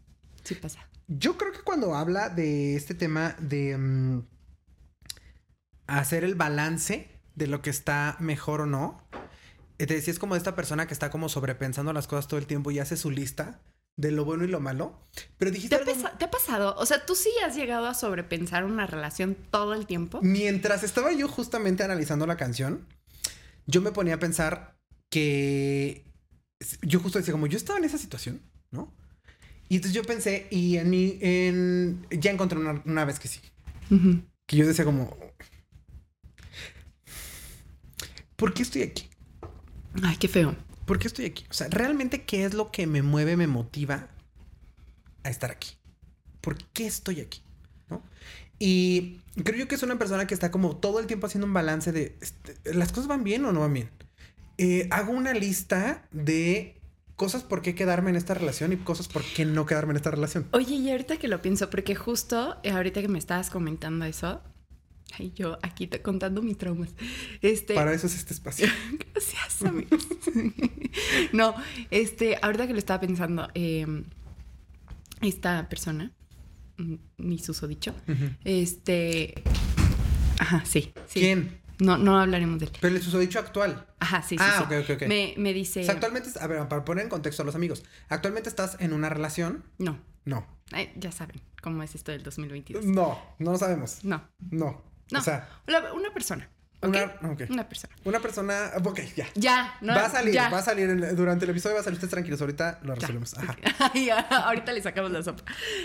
sí 0.44 0.54
pasa. 0.56 0.86
Yo 1.06 1.38
creo 1.38 1.52
que 1.52 1.62
cuando 1.62 1.94
habla 1.94 2.28
de 2.28 2.76
este 2.76 2.94
tema 2.94 3.34
de 3.38 3.76
mm, 3.78 4.22
hacer 5.86 6.24
el 6.24 6.34
balance 6.34 7.08
de 7.34 7.46
lo 7.46 7.62
que 7.62 7.70
está 7.70 8.16
mejor 8.20 8.60
o 8.62 8.66
no, 8.66 9.02
eh, 9.78 9.86
te 9.86 9.94
decía, 9.94 10.12
es 10.12 10.18
como 10.18 10.36
esta 10.36 10.54
persona 10.54 10.86
que 10.86 10.92
está 10.94 11.10
como 11.10 11.28
sobrepensando 11.28 11.92
las 11.92 12.06
cosas 12.06 12.28
todo 12.28 12.38
el 12.38 12.46
tiempo 12.46 12.70
y 12.70 12.78
hace 12.78 12.96
su 12.96 13.10
lista 13.10 13.60
de 13.96 14.10
lo 14.12 14.24
bueno 14.24 14.44
y 14.44 14.48
lo 14.48 14.60
malo. 14.60 14.98
Pero 15.38 15.50
dijiste 15.50 15.76
¿Te 15.78 15.90
ha, 15.90 15.94
algo- 15.94 16.10
te 16.18 16.24
ha 16.26 16.30
pasado? 16.30 16.74
O 16.78 16.86
sea, 16.86 17.04
¿tú 17.06 17.14
sí 17.14 17.30
has 17.44 17.54
llegado 17.56 17.86
a 17.86 17.94
sobrepensar 17.94 18.64
una 18.64 18.86
relación 18.86 19.36
todo 19.50 19.74
el 19.74 19.86
tiempo? 19.86 20.20
Mientras 20.22 20.82
estaba 20.82 21.12
yo 21.12 21.28
justamente 21.28 21.82
analizando 21.82 22.26
la 22.26 22.36
canción, 22.36 22.86
yo 23.70 23.80
me 23.80 23.92
ponía 23.92 24.14
a 24.14 24.18
pensar 24.18 24.76
que 25.10 26.04
yo 26.82 27.00
justo 27.00 27.18
decía 27.18 27.32
como 27.32 27.46
yo 27.46 27.56
estaba 27.56 27.78
en 27.78 27.84
esa 27.84 27.98
situación, 27.98 28.40
¿no? 28.70 28.92
Y 29.68 29.76
entonces 29.76 29.94
yo 29.94 30.02
pensé 30.02 30.48
y 30.50 30.76
en 30.76 30.90
mi 30.90 31.18
en 31.20 32.06
ya 32.10 32.30
encontré 32.32 32.58
una, 32.58 32.82
una 32.84 33.04
vez 33.04 33.18
que 33.18 33.28
sí, 33.28 33.40
que 34.46 34.56
yo 34.56 34.66
decía 34.66 34.84
como 34.84 35.16
¿Por 38.40 38.54
qué 38.54 38.62
estoy 38.62 38.80
aquí? 38.80 39.06
Ay, 40.02 40.16
qué 40.16 40.26
feo. 40.26 40.56
¿Por 40.86 40.98
qué 40.98 41.08
estoy 41.08 41.26
aquí? 41.26 41.44
O 41.50 41.52
sea, 41.52 41.68
realmente 41.68 42.22
qué 42.24 42.46
es 42.46 42.54
lo 42.54 42.70
que 42.70 42.86
me 42.86 43.02
mueve, 43.02 43.36
me 43.36 43.46
motiva 43.46 44.08
a 45.22 45.28
estar 45.28 45.50
aquí. 45.50 45.72
¿Por 46.40 46.56
qué 46.72 46.86
estoy 46.86 47.20
aquí? 47.20 47.42
¿No? 47.90 48.02
Y 48.62 49.18
creo 49.42 49.60
yo 49.60 49.68
que 49.68 49.74
es 49.74 49.82
una 49.82 49.98
persona 49.98 50.26
que 50.26 50.34
está 50.34 50.50
como 50.50 50.76
todo 50.76 51.00
el 51.00 51.06
tiempo 51.06 51.26
haciendo 51.26 51.46
un 51.46 51.54
balance 51.54 51.92
de 51.92 52.14
este, 52.20 52.74
las 52.74 52.92
cosas 52.92 53.08
van 53.08 53.24
bien 53.24 53.44
o 53.46 53.52
no 53.52 53.60
van 53.60 53.72
bien. 53.72 53.90
Eh, 54.58 54.86
hago 54.90 55.12
una 55.12 55.32
lista 55.32 56.06
de 56.12 56.78
cosas 57.16 57.42
por 57.42 57.62
qué 57.62 57.74
quedarme 57.74 58.10
en 58.10 58.16
esta 58.16 58.34
relación 58.34 58.74
y 58.74 58.76
cosas 58.76 59.08
por 59.08 59.22
qué 59.22 59.46
no 59.46 59.64
quedarme 59.64 59.92
en 59.92 59.96
esta 59.96 60.10
relación. 60.10 60.46
Oye, 60.52 60.74
y 60.74 60.90
ahorita 60.90 61.16
que 61.16 61.26
lo 61.26 61.40
pienso, 61.40 61.70
porque 61.70 61.94
justo 61.94 62.58
eh, 62.62 62.70
ahorita 62.70 63.00
que 63.00 63.08
me 63.08 63.18
estabas 63.18 63.48
comentando 63.48 64.04
eso, 64.04 64.42
ay, 65.18 65.32
yo 65.34 65.58
aquí 65.62 65.86
te 65.86 66.02
contando 66.02 66.42
mis 66.42 66.58
traumas. 66.58 66.90
Este, 67.40 67.74
Para 67.74 67.94
eso 67.94 68.08
es 68.08 68.14
este 68.14 68.34
espacio. 68.34 68.68
Gracias, 69.14 69.62
amigos. 69.62 70.06
no, 71.32 71.54
este, 71.90 72.38
ahorita 72.42 72.66
que 72.66 72.74
lo 72.74 72.78
estaba 72.78 73.00
pensando, 73.00 73.48
eh, 73.54 73.86
esta 75.22 75.66
persona, 75.70 76.12
mi 77.18 77.38
susodicho, 77.38 77.94
este, 78.44 79.42
ajá, 80.38 80.64
sí, 80.64 80.92
sí. 81.06 81.20
¿Quién? 81.20 81.60
No, 81.78 81.96
no 81.96 82.18
hablaremos 82.20 82.58
de 82.58 82.66
él. 82.66 82.72
Pero 82.80 82.94
el 82.94 83.02
susodicho 83.02 83.38
actual. 83.38 83.86
Ajá, 84.00 84.20
sí, 84.22 84.36
sí, 84.36 84.44
Ah, 84.46 84.56
sí. 84.68 84.74
ok, 84.74 84.84
ok, 84.84 84.96
ok. 85.02 85.08
Me, 85.08 85.34
me 85.38 85.52
dice, 85.54 85.80
O 85.80 85.84
sea, 85.84 85.94
actualmente, 85.94 86.30
a 86.38 86.46
ver, 86.46 86.68
para 86.68 86.84
poner 86.84 87.04
en 87.04 87.08
contexto 87.10 87.42
a 87.42 87.46
los 87.46 87.54
amigos, 87.54 87.82
actualmente 88.10 88.48
estás 88.50 88.76
en 88.80 88.92
una 88.92 89.08
relación. 89.08 89.64
no, 89.78 89.98
No. 90.24 90.46
Ya 90.96 91.10
saben 91.10 91.40
cómo 91.62 91.82
es 91.82 91.94
esto 91.96 92.12
del 92.12 92.22
2022. 92.22 92.84
No, 92.84 93.18
no 93.38 93.52
lo 93.52 93.58
sabemos. 93.58 94.04
No, 94.04 94.22
No. 94.50 94.82
no, 95.10 95.18
O 95.18 95.22
sea, 95.22 95.48
una 95.94 96.12
persona. 96.12 96.48
¿Ok? 96.82 96.96
una, 97.50 97.68
persona. 97.68 97.94
Una 98.04 98.20
persona. 98.20 98.70
Ok, 98.84 99.00
ya. 99.16 99.28
Ya, 99.34 99.74
no. 99.80 99.94
va 99.94 100.06
a 100.06 100.10
salir, 100.10 100.34
ya. 100.34 100.48
va 100.48 100.58
a 100.58 100.62
salir 100.62 100.88
en- 100.90 101.16
durante 101.16 101.44
el 101.44 101.50
episodio, 101.50 101.74
va 101.74 101.80
a 101.80 101.84
salir 101.84 101.96
ustedes 101.96 102.10
tranquilos. 102.10 102.40
Ahorita 102.40 102.80
lo 102.82 102.94
resolvemos. 102.94 103.34
Ajá. 103.36 103.56
Ahorita 104.46 104.72
le 104.72 104.82
sacamos 104.82 105.10
la 105.10 105.22
sopa. 105.22 105.44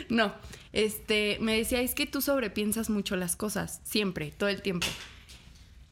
No, 0.09 0.33
este, 0.73 1.37
me 1.41 1.57
decía, 1.57 1.81
es 1.81 1.95
que 1.95 2.05
tú 2.05 2.21
sobrepiensas 2.21 2.89
mucho 2.89 3.15
las 3.15 3.35
cosas, 3.35 3.81
siempre, 3.83 4.31
todo 4.37 4.49
el 4.49 4.61
tiempo. 4.61 4.87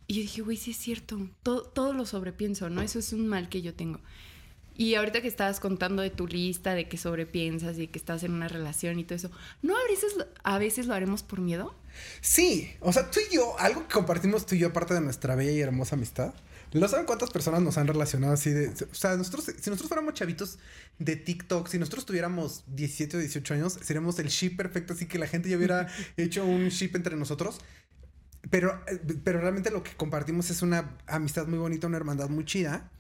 Y 0.08 0.16
yo 0.16 0.22
dije, 0.22 0.42
güey, 0.42 0.58
sí 0.58 0.72
es 0.72 0.78
cierto, 0.78 1.18
todo, 1.44 1.64
todo 1.64 1.94
lo 1.94 2.06
sobrepienso, 2.06 2.70
¿no? 2.70 2.82
Eso 2.82 3.00
es 3.00 3.14
un 3.14 3.28
mal 3.28 3.50
que 3.50 3.62
yo 3.62 3.74
tengo. 3.74 4.00
Y 4.76 4.96
ahorita 4.96 5.22
que 5.22 5.28
estabas 5.28 5.60
contando 5.60 6.02
de 6.02 6.10
tu 6.10 6.28
lista, 6.28 6.74
de 6.74 6.88
que 6.88 6.98
sobrepiensas 6.98 7.78
y 7.78 7.88
que 7.88 8.00
estás 8.00 8.24
en 8.24 8.34
una 8.34 8.48
relación 8.48 9.00
y 9.00 9.04
todo 9.04 9.16
eso, 9.16 9.32
¿no 9.62 9.76
a 9.78 9.84
veces, 9.88 10.16
a 10.44 10.58
veces 10.58 10.88
lo 10.88 10.94
haremos 10.96 11.24
por 11.24 11.40
miedo? 11.40 11.76
Sí, 12.22 12.76
o 12.80 12.94
sea, 12.94 13.10
tú 13.10 13.20
y 13.20 13.36
yo, 13.36 13.58
algo 13.60 13.88
que 13.88 13.94
compartimos 13.94 14.46
tú 14.46 14.56
y 14.56 14.60
yo, 14.60 14.70
aparte 14.70 14.94
de 14.94 15.02
nuestra 15.02 15.36
bella 15.36 15.52
y 15.52 15.62
hermosa 15.62 15.96
amistad. 15.96 16.34
No 16.74 16.88
saben 16.88 17.06
cuántas 17.06 17.30
personas 17.30 17.62
nos 17.62 17.78
han 17.78 17.88
relacionado 17.88 18.34
así 18.34 18.50
de. 18.50 18.70
O 18.70 18.96
sea, 18.96 19.16
nosotros, 19.16 19.46
si 19.46 19.70
nosotros 19.70 19.88
fuéramos 19.88 20.16
chavitos 20.16 20.58
de 20.98 21.16
TikTok, 21.16 21.68
si 21.68 21.78
nosotros 21.78 22.06
tuviéramos 22.06 22.64
17 22.68 23.18
o 23.18 23.20
18 23.20 23.54
años, 23.54 23.80
seríamos 23.82 24.18
el 24.18 24.28
ship 24.28 24.58
perfecto, 24.58 24.94
así 24.94 25.06
que 25.06 25.20
la 25.20 25.28
gente 25.28 25.50
ya 25.50 25.58
hubiera 25.58 25.88
hecho 26.18 26.44
un 26.46 26.70
ship 26.70 26.92
entre 26.96 27.16
nosotros. 27.16 27.60
Pero, 28.50 28.84
pero 29.24 29.40
realmente 29.40 29.70
lo 29.70 29.84
que 29.84 29.96
compartimos 29.96 30.50
es 30.50 30.62
una 30.62 30.98
amistad 31.08 31.48
muy 31.48 31.60
bonita, 31.60 31.88
una 31.88 31.98
hermandad 31.98 32.30
muy 32.30 32.44
chida. 32.44 32.92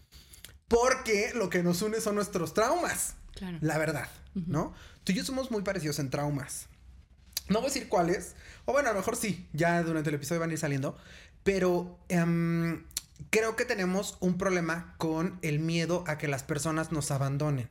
Porque 0.67 1.31
lo 1.35 1.49
que 1.49 1.63
nos 1.63 1.81
une 1.81 1.99
son 1.99 2.15
nuestros 2.15 2.53
traumas. 2.53 3.15
Claro. 3.35 3.57
La 3.61 3.77
verdad, 3.77 4.07
¿no? 4.35 4.73
Tú 5.03 5.11
y 5.11 5.15
yo 5.15 5.23
somos 5.25 5.51
muy 5.51 5.63
parecidos 5.63 5.99
en 5.99 6.09
traumas. 6.09 6.67
No 7.49 7.59
voy 7.59 7.69
a 7.69 7.73
decir 7.73 7.89
cuáles. 7.89 8.35
O 8.65 8.71
bueno, 8.71 8.89
a 8.89 8.93
lo 8.93 8.99
mejor 8.99 9.15
sí. 9.15 9.47
Ya 9.53 9.81
durante 9.83 10.09
el 10.09 10.15
episodio 10.15 10.39
van 10.41 10.49
a 10.49 10.53
ir 10.53 10.59
saliendo. 10.59 10.97
Pero 11.43 11.99
em, 12.09 12.85
creo 13.29 13.55
que 13.55 13.65
tenemos 13.65 14.17
un 14.21 14.37
problema 14.37 14.95
con 14.97 15.39
el 15.41 15.59
miedo 15.59 16.03
a 16.07 16.17
que 16.17 16.27
las 16.27 16.43
personas 16.43 16.91
nos 16.91 17.11
abandonen. 17.11 17.69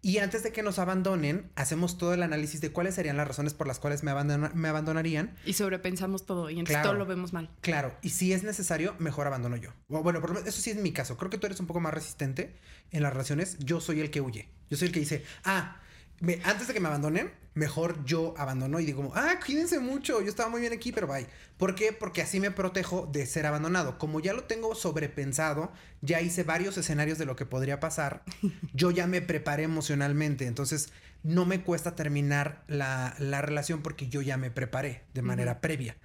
Y 0.00 0.18
antes 0.18 0.42
de 0.42 0.52
que 0.52 0.62
nos 0.62 0.78
abandonen, 0.78 1.50
hacemos 1.56 1.96
todo 1.96 2.12
el 2.14 2.22
análisis 2.22 2.60
de 2.60 2.70
cuáles 2.72 2.94
serían 2.94 3.16
las 3.16 3.26
razones 3.26 3.54
por 3.54 3.66
las 3.66 3.78
cuales 3.78 4.02
me, 4.02 4.10
abandona- 4.10 4.52
me 4.54 4.68
abandonarían. 4.68 5.34
Y 5.44 5.54
sobrepensamos 5.54 6.26
todo 6.26 6.50
y 6.50 6.54
entonces 6.58 6.74
Claro. 6.76 6.90
todo 6.90 6.98
lo 6.98 7.06
vemos 7.06 7.32
mal. 7.32 7.50
Claro, 7.62 7.96
y 8.02 8.10
si 8.10 8.32
es 8.32 8.42
necesario, 8.42 8.94
mejor 8.98 9.26
abandono 9.26 9.56
yo. 9.56 9.70
O 9.88 10.02
bueno, 10.02 10.20
por 10.20 10.36
eso 10.46 10.60
sí 10.60 10.70
es 10.70 10.76
mi 10.76 10.92
caso. 10.92 11.16
Creo 11.16 11.30
que 11.30 11.38
tú 11.38 11.46
eres 11.46 11.58
un 11.60 11.66
poco 11.66 11.80
más 11.80 11.94
resistente 11.94 12.54
en 12.90 13.02
las 13.02 13.12
relaciones. 13.12 13.56
Yo 13.60 13.80
soy 13.80 14.00
el 14.00 14.10
que 14.10 14.20
huye. 14.20 14.48
Yo 14.70 14.76
soy 14.76 14.88
el 14.88 14.94
que 14.94 15.00
dice, 15.00 15.24
ah, 15.44 15.80
me- 16.22 16.40
antes 16.44 16.68
de 16.68 16.72
que 16.74 16.80
me 16.80 16.88
abandonen, 16.88 17.30
mejor 17.54 18.02
yo 18.06 18.32
abandono 18.38 18.80
y 18.80 18.86
digo, 18.86 19.02
como, 19.02 19.14
ah, 19.14 19.34
cuídense 19.44 19.78
mucho, 19.78 20.22
yo 20.22 20.28
estaba 20.28 20.48
muy 20.48 20.60
bien 20.62 20.72
aquí, 20.72 20.90
pero 20.92 21.06
bye. 21.06 21.26
¿Por 21.58 21.74
qué? 21.74 21.92
Porque 21.92 22.22
así 22.22 22.40
me 22.40 22.50
protejo 22.50 23.06
de 23.12 23.26
ser 23.26 23.44
abandonado. 23.44 23.98
Como 23.98 24.20
ya 24.20 24.32
lo 24.32 24.44
tengo 24.44 24.74
sobrepensado, 24.74 25.70
ya 26.00 26.22
hice 26.22 26.44
varios 26.44 26.78
escenarios 26.78 27.18
de 27.18 27.26
lo 27.26 27.36
que 27.36 27.44
podría 27.44 27.78
pasar, 27.80 28.22
yo 28.72 28.90
ya 28.90 29.06
me 29.06 29.20
preparé 29.20 29.64
emocionalmente. 29.64 30.46
Entonces, 30.46 30.90
no 31.24 31.44
me 31.44 31.62
cuesta 31.62 31.94
terminar 31.94 32.64
la, 32.68 33.14
la 33.18 33.42
relación 33.42 33.82
porque 33.82 34.08
yo 34.08 34.22
ya 34.22 34.36
me 34.38 34.50
preparé 34.50 35.04
de 35.14 35.22
manera 35.22 35.60
previa. 35.60 35.96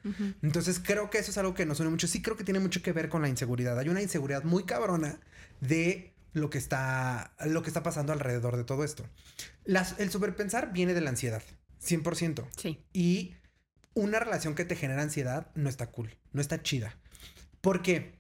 Entonces 0.44 0.80
creo 0.84 1.10
que 1.10 1.18
eso 1.18 1.32
es 1.32 1.38
algo 1.40 1.56
que 1.56 1.66
nos 1.66 1.80
une 1.80 1.90
mucho. 1.90 2.08
Sí 2.08 2.22
creo 2.22 2.38
que 2.38 2.44
tiene 2.44 2.60
mucho 2.60 2.84
que 2.84 2.92
ver 2.92 3.10
con 3.10 3.24
la 3.24 3.30
inseguridad. 3.30 3.80
Hay 3.80 3.90
una 3.90 4.02
inseguridad 4.04 4.44
muy 4.44 4.64
cabrona 4.66 5.20
de 5.60 6.14
lo 6.38 6.50
que 6.50 6.58
está, 6.58 7.34
lo 7.46 7.62
que 7.62 7.70
está 7.70 7.84
pasando 7.84 8.14
alrededor 8.14 8.56
de 8.58 8.64
todo 8.64 8.84
esto. 8.84 9.06
Las- 9.66 10.00
el 10.00 10.10
superpensar 10.12 10.72
viene 10.72 10.94
de 10.94 11.02
la 11.02 11.10
ansiedad, 11.10 11.44
100%. 11.80 12.48
Sí. 12.58 12.80
Y 12.94 13.36
una 13.94 14.20
relación 14.20 14.56
que 14.56 14.66
te 14.66 14.76
genera 14.76 15.02
ansiedad 15.02 15.52
no 15.56 15.70
está 15.70 15.88
cool, 15.92 16.16
no 16.32 16.42
está 16.42 16.62
chida. 16.62 16.96
Porque 17.62 18.20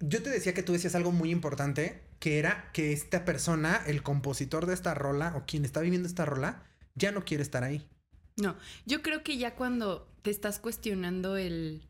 yo 0.00 0.22
te 0.22 0.30
decía 0.30 0.54
que 0.54 0.62
tú 0.62 0.72
decías 0.72 0.94
algo 0.94 1.12
muy 1.12 1.30
importante, 1.30 2.02
que 2.18 2.38
era 2.38 2.70
que 2.72 2.92
esta 2.92 3.24
persona, 3.24 3.82
el 3.86 4.02
compositor 4.02 4.66
de 4.66 4.74
esta 4.74 4.94
rola 4.94 5.34
o 5.36 5.44
quien 5.46 5.64
está 5.64 5.80
viviendo 5.80 6.08
esta 6.08 6.24
rola, 6.24 6.64
ya 6.94 7.12
no 7.12 7.24
quiere 7.24 7.42
estar 7.42 7.62
ahí. 7.64 7.88
No, 8.36 8.56
yo 8.86 9.02
creo 9.02 9.22
que 9.22 9.36
ya 9.36 9.54
cuando 9.54 10.08
te 10.22 10.30
estás 10.30 10.58
cuestionando 10.58 11.36
el, 11.36 11.88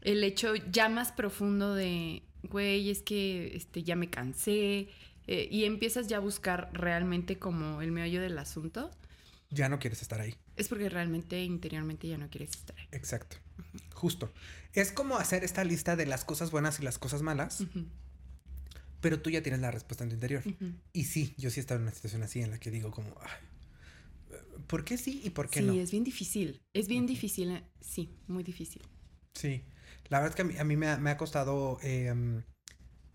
el 0.00 0.24
hecho 0.24 0.54
ya 0.54 0.88
más 0.88 1.12
profundo 1.12 1.74
de, 1.74 2.22
güey, 2.42 2.90
es 2.90 3.02
que 3.02 3.54
este, 3.56 3.82
ya 3.82 3.96
me 3.96 4.10
cansé, 4.10 4.88
eh, 5.26 5.48
y 5.50 5.64
empiezas 5.64 6.06
ya 6.08 6.18
a 6.18 6.20
buscar 6.20 6.70
realmente 6.72 7.38
como 7.38 7.82
el 7.82 7.92
meollo 7.92 8.20
del 8.20 8.38
asunto, 8.38 8.90
Ya 9.50 9.68
no 9.68 9.78
quieres 9.78 10.02
estar 10.02 10.20
ahí. 10.20 10.34
es 10.56 10.68
porque 10.68 10.88
realmente 10.88 11.42
interiormente 11.42 12.06
ya 12.08 12.18
no 12.18 12.28
quieres 12.30 12.50
estar 12.50 12.78
ahí. 12.78 12.86
Exacto. 12.92 13.36
Justo. 13.94 14.32
Es 14.72 14.92
como 14.92 15.16
hacer 15.16 15.42
esta 15.44 15.64
lista 15.64 15.96
de 15.96 16.06
las 16.06 16.24
cosas 16.24 16.50
buenas 16.50 16.78
y 16.80 16.82
las 16.84 16.98
cosas 16.98 17.22
malas, 17.22 17.64
pero 19.00 19.20
tú 19.20 19.30
ya 19.30 19.42
tienes 19.42 19.60
la 19.60 19.70
respuesta 19.70 20.04
en 20.04 20.10
tu 20.10 20.14
interior. 20.14 20.42
Y 20.92 21.04
sí, 21.04 21.34
yo 21.38 21.50
sí 21.50 21.60
he 21.60 21.62
estado 21.62 21.78
en 21.78 21.82
una 21.84 21.92
situación 21.94 22.22
así 22.22 22.40
en 22.40 22.50
la 22.50 22.58
que 22.60 22.70
digo 22.70 22.90
como, 22.90 23.14
"Ay, 23.20 23.30
¿Por 24.66 24.84
qué 24.84 24.98
sí 24.98 25.22
y 25.24 25.30
por 25.30 25.48
qué 25.48 25.60
sí, 25.60 25.66
no? 25.66 25.72
es 25.72 25.90
bien 25.90 26.04
difícil. 26.04 26.60
Es 26.74 26.88
bien 26.88 27.06
difícil. 27.06 27.50
eh, 27.52 27.62
Sí, 27.80 28.10
muy 28.26 28.42
difícil. 28.42 28.82
Sí. 29.32 29.62
La 30.08 30.18
verdad 30.20 30.30
es 30.30 30.36
que 30.36 30.42
a 30.42 30.44
mí, 30.44 30.58
a 30.58 30.64
mí 30.64 30.76
me, 30.76 30.88
ha, 30.88 30.96
me 30.98 31.10
ha 31.10 31.16
costado. 31.16 31.78
em, 31.82 32.42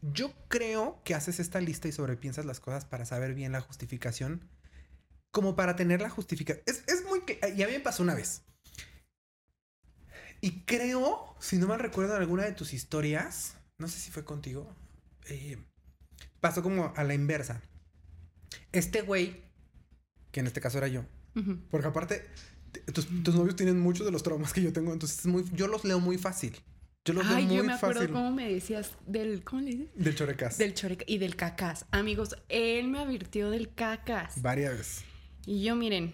yo 0.02 0.34
creo 0.50 1.02
que 1.06 1.16
haces 1.16 1.40
esta 1.40 1.62
lista 1.62 1.88
y 1.88 1.92
sobrepiensas 1.94 2.46
las 2.46 2.60
cosas 2.60 2.86
para 2.86 3.06
saber 3.06 3.34
bien 3.34 3.52
la 3.52 3.62
justificación. 3.62 4.50
Como 5.32 5.56
para 5.56 5.76
tener 5.76 6.02
la 6.02 6.10
justificación. 6.10 6.64
Es, 6.68 6.84
es 6.88 7.06
muy. 7.06 7.22
que- 7.22 7.40
Y 7.56 7.64
a 7.64 7.68
mí 7.68 7.74
me 7.74 7.80
pasó 7.80 8.04
una 8.04 8.14
vez. 8.16 8.44
Y 10.42 10.66
creo, 10.66 11.36
si 11.40 11.58
no 11.58 11.68
mal 11.68 11.80
recuerdo, 11.80 12.16
en 12.16 12.22
alguna 12.22 12.44
de 12.44 12.52
tus 12.52 12.74
historias, 12.74 13.56
no 13.78 13.88
sé 13.88 13.98
si 14.00 14.12
fue 14.12 14.26
contigo, 14.26 14.76
eh, 15.30 15.58
pasó 16.42 16.62
como 16.62 16.94
a 16.96 17.04
la 17.04 17.14
inversa. 17.14 17.62
Este 18.72 19.02
güey, 19.02 19.42
que 20.32 20.42
en 20.42 20.48
este 20.48 20.60
caso 20.62 20.78
era 20.80 20.88
yo, 20.90 21.06
porque 21.72 21.88
aparte, 21.88 22.26
tus, 22.94 23.08
tus 23.24 23.36
novios 23.36 23.56
tienen 23.56 23.80
muchos 23.80 24.06
de 24.06 24.12
los 24.12 24.22
traumas 24.24 24.52
que 24.54 24.62
yo 24.62 24.74
tengo, 24.74 24.92
entonces 24.92 25.20
es 25.20 25.26
muy, 25.28 25.46
yo 25.54 25.68
los 25.68 25.86
leo 25.86 26.00
muy 26.02 26.18
fácil. 26.18 26.58
Yo 27.06 27.14
los 27.14 27.26
Ay, 27.28 27.44
leo 27.46 27.56
yo 27.58 27.64
muy 27.64 27.68
me 27.68 27.74
acuerdo 27.74 28.00
fácil. 28.02 28.14
cómo 28.14 28.32
me 28.32 28.50
decías 28.54 28.92
del. 29.06 29.44
¿Cómo 29.44 29.62
le 29.62 29.72
dices? 29.72 29.88
Del 29.96 30.16
chorecas. 30.16 30.58
Del 30.58 30.74
choreca 30.74 31.04
y 31.08 31.18
del 31.18 31.36
cacas. 31.36 31.86
Amigos, 31.92 32.36
él 32.48 32.88
me 32.88 33.00
advirtió 33.00 33.50
del 33.50 33.74
cacas. 33.74 34.42
Varias 34.42 34.78
veces. 34.78 35.04
Y 35.46 35.64
yo, 35.64 35.76
miren, 35.76 36.14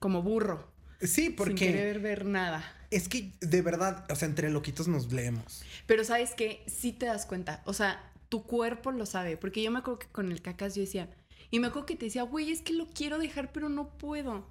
como 0.00 0.22
burro. 0.22 0.72
Sí, 1.00 1.06
Sin 1.26 1.36
porque 1.36 1.54
querer 1.54 2.00
ver 2.00 2.24
nada. 2.24 2.64
es 2.90 3.08
que 3.08 3.32
de 3.40 3.62
verdad, 3.62 4.04
o 4.10 4.16
sea, 4.16 4.26
entre 4.26 4.50
loquitos 4.50 4.88
nos 4.88 5.12
leemos. 5.12 5.62
Pero 5.86 6.02
sabes 6.04 6.34
que 6.34 6.64
sí 6.66 6.92
te 6.92 7.06
das 7.06 7.26
cuenta. 7.26 7.62
O 7.64 7.72
sea, 7.72 8.12
tu 8.28 8.42
cuerpo 8.44 8.90
lo 8.90 9.06
sabe. 9.06 9.36
Porque 9.36 9.62
yo 9.62 9.70
me 9.70 9.78
acuerdo 9.78 10.00
que 10.00 10.08
con 10.08 10.32
el 10.32 10.42
cacas 10.42 10.74
yo 10.74 10.80
decía. 10.80 11.08
Y 11.52 11.60
me 11.60 11.68
acuerdo 11.68 11.86
que 11.86 11.94
te 11.96 12.06
decía, 12.06 12.24
güey, 12.24 12.50
es 12.50 12.60
que 12.60 12.72
lo 12.72 12.88
quiero 12.88 13.18
dejar, 13.18 13.52
pero 13.52 13.68
no 13.68 13.96
puedo. 13.98 14.50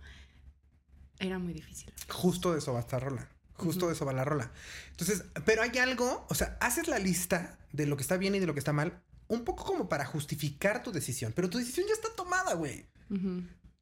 Era 1.19 1.39
muy 1.39 1.52
difícil. 1.54 1.91
Justo 2.08 2.54
de 2.54 2.60
eso 2.60 2.71
va 2.74 2.80
esta 2.80 3.00
rola. 3.00 3.28
Justo 3.56 3.86
Ujú. 3.86 3.88
de 3.88 3.94
eso 3.94 4.06
va 4.06 4.13
la 4.13 4.26
rola. 4.26 4.52
Entonces, 4.91 5.24
pero 5.46 5.62
hay 5.62 5.78
algo, 5.78 6.26
o 6.30 6.36
sea, 6.36 6.58
haces 6.60 6.88
la 6.88 7.00
lista 7.00 7.58
de 7.72 7.86
lo 7.86 7.96
que 7.96 8.02
está 8.02 8.18
bien 8.18 8.36
y 8.36 8.39
de 8.39 8.48
lo 8.48 8.54
que 8.54 8.60
está 8.60 8.74
mal, 8.74 9.02
un 9.28 9.44
poco 9.44 9.63
como 9.63 9.89
para 9.89 10.06
justificar 10.06 10.84
tu 10.84 10.91
decisión, 10.91 11.34
pero 11.36 11.50
tu 11.50 11.58
decisión 11.58 11.88
ya 11.88 11.94
está 11.94 12.10
tomada, 12.15 12.54
güey. 12.54 12.86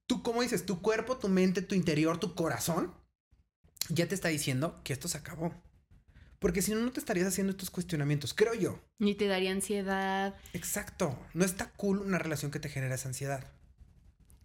Tú, 0.07 0.21
¿cómo 0.21 0.41
dices? 0.41 0.65
Tu 0.65 0.81
cuerpo, 0.81 1.17
tu 1.17 1.27
mente, 1.27 1.61
tu 1.61 1.75
interior, 1.75 2.19
tu 2.19 2.35
corazón, 2.35 2.93
ya 3.89 4.07
te 4.07 4.15
está 4.15 4.29
diciendo 4.29 4.79
que 4.83 4.93
esto 4.93 5.07
se 5.07 5.17
acabó. 5.17 5.53
Porque 6.39 6.61
si 6.61 6.73
no, 6.73 6.81
no 6.81 6.91
te 6.91 6.99
estarías 6.99 7.27
haciendo 7.27 7.51
estos 7.51 7.69
cuestionamientos, 7.69 8.33
creo 8.33 8.53
yo. 8.53 8.79
Ni 8.99 9.15
te 9.15 9.27
daría 9.27 9.51
ansiedad. 9.51 10.35
Exacto. 10.51 11.17
No 11.33 11.45
está 11.45 11.71
cool 11.71 11.99
una 11.99 12.19
relación 12.19 12.51
que 12.51 12.59
te 12.59 12.67
genera 12.69 12.95
esa 12.95 13.07
ansiedad. 13.07 13.45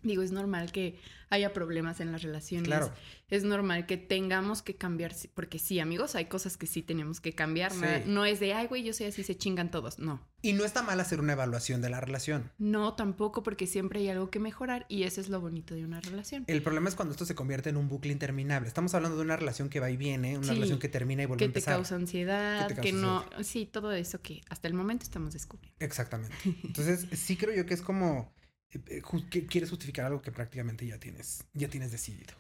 Digo, 0.03 0.23
es 0.23 0.33
normal 0.33 0.71
que 0.73 0.99
haya 1.31 1.53
problemas 1.53 2.01
en 2.01 2.11
las 2.13 2.23
relaciones. 2.23 2.67
Claro. 2.67 2.91
Es 3.29 3.45
normal 3.45 3.85
que 3.85 3.99
tengamos 3.99 4.63
que 4.63 4.77
cambiar, 4.77 5.13
porque 5.35 5.59
sí, 5.59 5.79
amigos, 5.81 6.15
hay 6.15 6.25
cosas 6.27 6.57
que 6.57 6.67
sí 6.67 6.81
tenemos 6.83 7.21
que 7.21 7.35
cambiar. 7.35 7.73
Sí. 7.73 7.81
No 8.07 8.25
es 8.25 8.41
de, 8.41 8.55
ay, 8.55 8.67
güey, 8.67 8.83
yo 8.83 8.95
soy 8.95 9.07
así, 9.07 9.23
se 9.23 9.37
chingan 9.37 9.71
todos. 9.71 9.99
No. 9.99 10.21
Y 10.41 10.55
no 10.55 10.65
está 10.65 10.83
mal 10.83 10.99
hacer 11.01 11.21
una 11.21 11.33
evaluación 11.35 11.83
de 11.83 11.91
la 11.91 12.01
relación. 12.01 12.51
No, 12.59 12.95
tampoco, 12.95 13.43
porque 13.43 13.67
siempre 13.67 14.01
hay 14.01 14.09
algo 14.09 14.31
que 14.31 14.39
mejorar 14.39 14.87
y 14.89 15.03
eso 15.03 15.21
es 15.21 15.29
lo 15.29 15.41
bonito 15.41 15.75
de 15.75 15.85
una 15.85 16.01
relación. 16.01 16.45
El 16.47 16.63
problema 16.63 16.89
es 16.89 16.95
cuando 16.95 17.13
esto 17.13 17.27
se 17.27 17.35
convierte 17.35 17.69
en 17.69 17.77
un 17.77 17.89
bucle 17.89 18.13
interminable. 18.13 18.67
Estamos 18.69 18.95
hablando 18.95 19.19
de 19.19 19.25
una 19.25 19.37
relación 19.37 19.69
que 19.69 19.81
va 19.81 19.91
y 19.91 19.97
viene, 19.99 20.39
una 20.39 20.47
Sí. 20.47 20.55
relación 20.55 20.79
que 20.79 20.89
termina 20.89 21.25
y 21.25 21.27
vuelve 21.27 21.45
a 21.45 21.49
Que 21.49 21.53
te 21.53 21.59
empezar. 21.59 21.75
causa 21.75 21.97
ansiedad, 21.97 22.69
Que 22.69 22.75
que, 22.77 22.81
te 22.83 22.91
causa 22.93 23.27
no. 23.37 23.45
Sí, 23.45 23.67
todo 23.67 23.93
eso 23.93 24.23
que 24.23 24.41
hasta 24.49 24.69
el 24.69 24.75
momento 24.75 25.03
estamos 25.03 25.35
descubriendo. 25.35 25.77
Exactamente. 25.81 26.35
Entonces, 26.65 27.07
sí 27.13 27.37
creo 27.37 27.55
yo 27.55 27.67
que 27.67 27.75
es 27.75 27.83
como 27.83 28.33
que 28.69 29.47
quieres 29.47 29.71
justificar 29.71 30.07
algo 30.07 30.23
que 30.23 30.33
prácticamente 30.33 30.87
ya 30.87 30.99
tienes, 30.99 31.45
ya 31.55 31.69
tienes 31.69 31.91
decidido. 31.91 32.35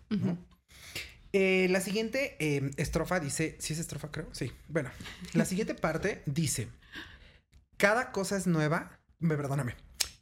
Eh, 1.32 1.68
la 1.70 1.80
siguiente 1.80 2.36
eh, 2.38 2.70
estrofa 2.76 3.20
dice, 3.20 3.56
¿sí 3.60 3.72
es 3.72 3.78
estrofa 3.78 4.10
creo? 4.10 4.28
Sí. 4.32 4.52
Bueno, 4.68 4.90
la 5.34 5.44
siguiente 5.44 5.74
parte 5.74 6.22
dice, 6.26 6.68
cada 7.76 8.12
cosa 8.12 8.36
es 8.36 8.46
nueva, 8.46 8.98
me 9.18 9.36
perdóname, 9.36 9.74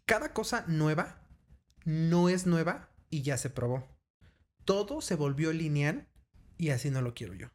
cada 0.04 0.32
cosa 0.32 0.64
nueva 0.66 1.20
no 1.84 2.28
es 2.28 2.46
nueva 2.46 2.90
y 3.10 3.22
ya 3.22 3.38
se 3.38 3.50
probó. 3.50 3.88
Todo 4.64 5.00
se 5.00 5.14
volvió 5.14 5.52
lineal 5.52 6.08
y 6.58 6.70
así 6.70 6.90
no 6.90 7.02
lo 7.02 7.14
quiero 7.14 7.34
yo. 7.34 7.48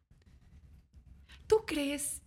¿Tú 1.46 1.64
crees 1.66 2.22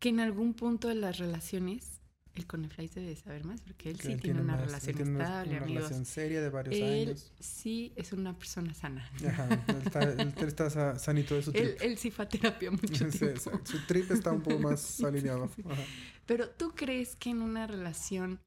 que 0.00 0.08
en 0.08 0.18
algún 0.18 0.54
punto 0.54 0.88
de 0.88 0.96
las 0.96 1.18
relaciones, 1.18 1.99
el 2.36 2.46
Coneflies 2.46 2.94
debe 2.94 3.08
de 3.08 3.16
saber 3.16 3.44
más? 3.44 3.60
Porque 3.60 3.90
él 3.90 3.96
Que 3.98 4.02
sí 4.06 4.12
él 4.12 4.20
tiene, 4.20 4.40
una 4.40 4.52
más- 4.56 4.66
relación 4.66 4.96
tiene 4.96 5.10
una- 5.10 5.24
estable, 5.24 5.50
una 5.56 5.62
amigos. 5.64 5.82
relación 5.82 6.04
seria 6.06 6.40
de 6.40 6.48
varios 6.48 6.74
Él 6.76 7.08
años. 7.08 7.32
sí 7.40 7.92
es 7.96 8.12
una 8.12 8.38
persona 8.38 8.72
sana. 8.74 9.10
Ajá, 9.26 9.48
él 9.68 9.76
está, 9.84 10.02
él 10.02 10.34
está 10.48 10.70
sa- 10.70 10.98
sanito 10.98 11.34
de 11.34 11.42
su 11.42 11.50
Él, 11.54 11.74
trip. 11.76 11.82
él 11.82 11.98
sí 11.98 12.10
fue 12.10 12.24
a 12.24 12.28
terapia 12.28 12.70
mucho 12.70 13.10
Sí, 13.10 13.18
tiempo. 13.18 13.40
sí, 13.40 13.50
su 13.64 13.86
trip 13.86 14.10
está 14.12 14.32
un 14.32 14.42
poco 14.42 14.58
más 14.60 15.00
alineado. 15.04 15.50
Ajá. 15.64 15.82
Pero 16.26 16.48
¿tú 16.50 16.72
crees 16.74 17.16
que 17.16 17.30
en 17.30 17.42
una 17.42 17.66
relación, 17.66 18.40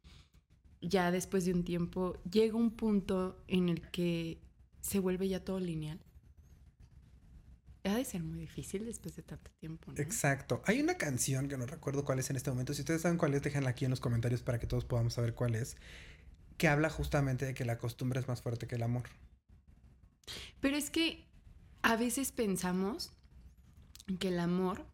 ya 0.82 1.12
después 1.12 1.46
de 1.46 1.54
un 1.54 1.64
tiempo, 1.64 2.18
llega 2.30 2.56
un 2.56 2.72
punto 2.72 3.44
en 3.48 3.70
el 3.70 3.82
que 3.92 4.40
se 4.82 5.00
vuelve 5.00 5.28
ya 5.28 5.44
todo 5.44 5.60
lineal? 5.60 6.00
Ha 7.86 7.96
de 7.96 8.06
ser 8.06 8.24
muy 8.24 8.40
difícil 8.40 8.86
después 8.86 9.16
de 9.16 9.24
tanto 9.24 9.52
tiempo, 9.60 9.92
¿no? 9.92 10.02
Exacto. 10.02 10.62
Hay 10.66 10.80
una 10.80 10.98
canción 10.98 11.50
que 11.50 11.58
no 11.58 11.66
recuerdo 11.66 12.06
cuál 12.06 12.20
es 12.20 12.30
en 12.30 12.38
este 12.38 12.50
momento. 12.50 12.74
Si 12.74 12.82
ustedes 12.82 13.02
saben 13.02 13.18
cuál 13.18 13.34
es, 13.34 13.42
déjenla 13.42 13.72
aquí 13.72 13.84
en 13.84 13.92
los 13.92 14.00
comentarios 14.00 14.42
para 14.42 14.58
que 14.58 14.68
todos 14.68 14.86
podamos 14.86 15.14
saber 15.16 15.34
cuál 15.34 15.56
es. 15.56 15.76
Que 16.58 16.70
habla 16.70 16.90
justamente 16.90 17.46
de 17.46 17.54
que 17.54 17.66
la 17.66 17.78
costumbre 17.78 18.22
es 18.22 18.28
más 18.28 18.42
fuerte 18.42 18.68
que 18.68 18.76
el 18.76 18.84
amor. 18.84 19.04
Pero 20.62 20.78
es 20.78 20.90
que 20.90 21.28
a 21.82 21.98
veces 21.98 22.32
pensamos 22.32 23.12
que 24.20 24.30
el 24.30 24.40
amor, 24.40 24.86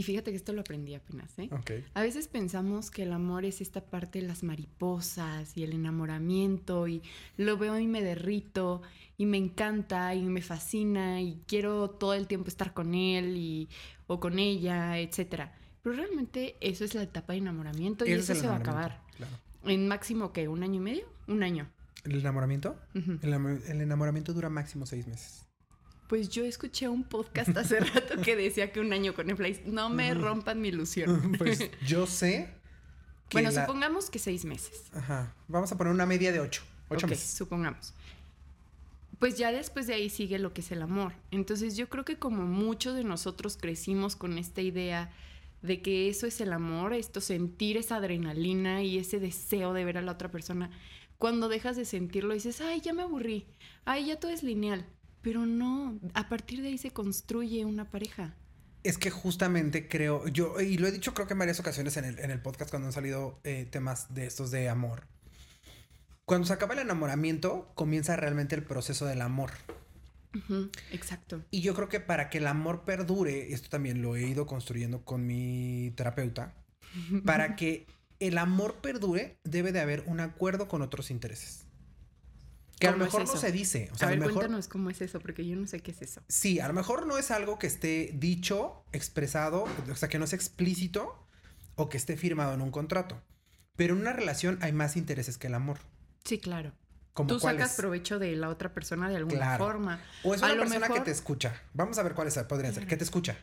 y 0.00 0.02
fíjate 0.02 0.30
que 0.30 0.38
esto 0.38 0.54
lo 0.54 0.62
aprendí 0.62 0.94
apenas, 0.94 1.38
¿eh? 1.38 1.50
Ok. 1.52 1.72
A 1.92 2.00
veces 2.00 2.26
pensamos 2.26 2.90
que 2.90 3.02
el 3.02 3.12
amor 3.12 3.44
es 3.44 3.60
esta 3.60 3.84
parte 3.84 4.22
de 4.22 4.26
las 4.26 4.42
mariposas 4.42 5.54
y 5.58 5.62
el 5.62 5.74
enamoramiento 5.74 6.88
y 6.88 7.02
lo 7.36 7.58
veo 7.58 7.78
y 7.78 7.86
me 7.86 8.02
derrito 8.02 8.80
y 9.18 9.26
me 9.26 9.36
encanta 9.36 10.14
y 10.14 10.22
me 10.22 10.40
fascina 10.40 11.20
y 11.20 11.42
quiero 11.46 11.90
todo 11.90 12.14
el 12.14 12.28
tiempo 12.28 12.48
estar 12.48 12.72
con 12.72 12.94
él 12.94 13.36
y, 13.36 13.68
o 14.06 14.20
con 14.20 14.38
ella, 14.38 14.98
etcétera. 14.98 15.52
Pero 15.82 15.96
realmente 15.96 16.56
eso 16.62 16.86
es 16.86 16.94
la 16.94 17.02
etapa 17.02 17.34
de 17.34 17.40
enamoramiento 17.40 18.06
y 18.06 18.12
eso 18.12 18.34
se 18.34 18.46
va 18.46 18.54
a 18.54 18.58
acabar. 18.60 19.02
Claro. 19.18 19.36
En 19.66 19.86
máximo 19.86 20.32
que 20.32 20.48
un 20.48 20.62
año 20.62 20.76
y 20.76 20.80
medio, 20.80 21.04
un 21.28 21.42
año. 21.42 21.68
¿El 22.04 22.20
enamoramiento? 22.20 22.80
El 22.94 23.82
enamoramiento 23.82 24.32
dura 24.32 24.48
máximo 24.48 24.86
seis 24.86 25.06
meses. 25.06 25.49
Pues 26.10 26.28
yo 26.28 26.44
escuché 26.44 26.88
un 26.88 27.04
podcast 27.04 27.56
hace 27.56 27.78
rato 27.80 28.20
que 28.20 28.34
decía 28.34 28.72
que 28.72 28.80
un 28.80 28.92
año 28.92 29.14
con 29.14 29.28
Netflix. 29.28 29.64
No 29.64 29.88
me 29.88 30.12
rompan 30.12 30.60
mi 30.60 30.66
ilusión. 30.66 31.34
pues 31.38 31.70
yo 31.86 32.04
sé 32.08 32.52
que 33.28 33.36
bueno, 33.36 33.52
la- 33.52 33.64
supongamos 33.64 34.10
que 34.10 34.18
seis 34.18 34.44
meses. 34.44 34.90
Ajá. 34.92 35.32
Vamos 35.46 35.70
a 35.70 35.78
poner 35.78 35.92
una 35.92 36.06
media 36.06 36.32
de 36.32 36.40
ocho. 36.40 36.64
Ocho 36.88 37.06
meses. 37.06 37.30
supongamos. 37.30 37.94
Pues 39.20 39.38
ya 39.38 39.52
después 39.52 39.86
de 39.86 39.94
ahí 39.94 40.10
sigue 40.10 40.40
lo 40.40 40.52
que 40.52 40.62
es 40.62 40.72
el 40.72 40.82
amor. 40.82 41.12
Entonces 41.30 41.76
yo 41.76 41.88
creo 41.88 42.04
que 42.04 42.18
como 42.18 42.42
muchos 42.44 42.96
de 42.96 43.04
nosotros 43.04 43.56
crecimos 43.56 44.16
con 44.16 44.36
esta 44.36 44.62
idea 44.62 45.12
de 45.62 45.80
que 45.80 46.08
eso 46.08 46.26
es 46.26 46.40
el 46.40 46.52
amor, 46.52 46.92
esto 46.92 47.20
sentir 47.20 47.76
esa 47.76 47.96
adrenalina 47.98 48.82
y 48.82 48.98
ese 48.98 49.20
deseo 49.20 49.74
de 49.74 49.84
ver 49.84 49.96
a 49.96 50.02
la 50.02 50.10
otra 50.10 50.28
persona, 50.28 50.72
cuando 51.18 51.48
dejas 51.48 51.76
de 51.76 51.84
sentirlo 51.84 52.34
dices, 52.34 52.60
ay, 52.60 52.80
ya 52.80 52.92
me 52.94 53.02
aburrí, 53.02 53.46
ay, 53.84 54.06
ya 54.06 54.18
todo 54.18 54.32
es 54.32 54.42
lineal. 54.42 54.84
Pero 55.22 55.46
no, 55.46 55.98
a 56.14 56.28
partir 56.28 56.62
de 56.62 56.68
ahí 56.68 56.78
se 56.78 56.92
construye 56.92 57.64
una 57.64 57.90
pareja. 57.90 58.34
Es 58.82 58.96
que 58.96 59.10
justamente 59.10 59.88
creo, 59.88 60.26
yo, 60.28 60.58
y 60.60 60.78
lo 60.78 60.86
he 60.86 60.92
dicho 60.92 61.12
creo 61.12 61.26
que 61.26 61.34
en 61.34 61.38
varias 61.38 61.60
ocasiones 61.60 61.96
en 61.98 62.06
el, 62.06 62.18
en 62.18 62.30
el 62.30 62.40
podcast 62.40 62.70
cuando 62.70 62.86
han 62.86 62.92
salido 62.92 63.38
eh, 63.44 63.68
temas 63.70 64.14
de 64.14 64.26
estos 64.26 64.50
de 64.50 64.68
amor. 64.68 65.06
Cuando 66.24 66.46
se 66.46 66.52
acaba 66.52 66.74
el 66.74 66.80
enamoramiento, 66.80 67.72
comienza 67.74 68.16
realmente 68.16 68.54
el 68.54 68.62
proceso 68.62 69.04
del 69.04 69.20
amor. 69.20 69.50
Exacto. 70.92 71.42
Y 71.50 71.60
yo 71.60 71.74
creo 71.74 71.88
que 71.88 72.00
para 72.00 72.30
que 72.30 72.38
el 72.38 72.46
amor 72.46 72.84
perdure, 72.84 73.52
esto 73.52 73.68
también 73.68 74.00
lo 74.00 74.16
he 74.16 74.22
ido 74.22 74.46
construyendo 74.46 75.04
con 75.04 75.26
mi 75.26 75.92
terapeuta, 75.96 76.54
para 77.24 77.56
que 77.56 77.86
el 78.20 78.38
amor 78.38 78.76
perdure 78.76 79.38
debe 79.44 79.72
de 79.72 79.80
haber 79.80 80.04
un 80.06 80.20
acuerdo 80.20 80.68
con 80.68 80.82
otros 80.82 81.10
intereses. 81.10 81.66
Que 82.80 82.88
a 82.88 82.90
lo 82.92 82.96
¿Cómo 82.96 83.06
es 83.08 83.12
mejor 83.14 83.34
no 83.34 83.40
se 83.40 83.52
dice. 83.52 83.90
O 83.92 83.96
sea, 83.96 84.06
a 84.06 84.08
a, 84.08 84.10
ver, 84.10 84.18
lo 84.20 84.26
mejor... 84.26 84.40
cuéntanos 84.42 84.66
cómo 84.66 84.90
es 84.90 85.00
eso, 85.02 85.20
porque 85.20 85.46
yo 85.46 85.54
no 85.54 85.66
sé 85.66 85.80
qué 85.80 85.90
es 85.92 86.00
eso. 86.02 86.22
Sí, 86.28 86.58
a 86.60 86.66
lo 86.66 86.72
mejor 86.74 87.06
no 87.06 87.18
es 87.18 87.30
algo 87.30 87.58
que 87.58 87.66
esté 87.68 88.10
dicho, 88.14 88.82
expresado, 88.92 89.66
o 89.90 89.94
sea, 89.96 90.08
que 90.08 90.18
no 90.18 90.24
es 90.24 90.32
explícito 90.32 91.26
o 91.76 91.88
que 91.90 91.98
esté 91.98 92.16
firmado 92.16 92.54
en 92.54 92.62
un 92.62 92.70
contrato. 92.70 93.22
Pero 93.76 93.94
en 93.94 94.00
una 94.00 94.12
relación 94.14 94.58
hay 94.62 94.72
más 94.72 94.96
intereses 94.96 95.36
que 95.38 95.46
el 95.46 95.54
amor. 95.54 95.78
Sí, 96.24 96.38
claro. 96.38 96.72
Como 97.12 97.28
Tú 97.28 97.40
sacas 97.40 97.74
provecho 97.76 98.18
de 98.18 98.34
la 98.36 98.48
otra 98.48 98.72
persona 98.72 99.08
de 99.10 99.16
alguna 99.16 99.36
Claro. 99.38 99.64
forma. 99.64 100.00
O 100.22 100.34
es 100.34 100.40
una 100.42 100.54
persona 100.56 100.88
que 100.88 101.00
te 101.00 101.10
escucha. 101.10 101.60
Vamos 101.74 101.98
a 101.98 102.02
ver 102.02 102.14
cuáles 102.14 102.34
podrían 102.48 102.72
ser. 102.72 102.82
Claro. 102.84 102.88
Que 102.88 102.96
te 102.96 103.04
escucha, 103.04 103.36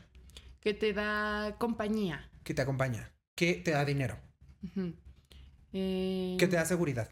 Que 0.61 0.73
te 0.73 0.93
da 0.93 1.55
compañía. 1.59 2.29
que 2.43 2.53
te 2.55 2.61
acompaña, 2.63 3.11
que 3.35 3.53
te 3.55 3.71
da 3.71 3.85
dinero. 3.85 4.17
Eh, 5.73 6.37
que 6.39 6.47
te 6.47 6.55
da 6.55 6.65
seguridad. 6.65 7.09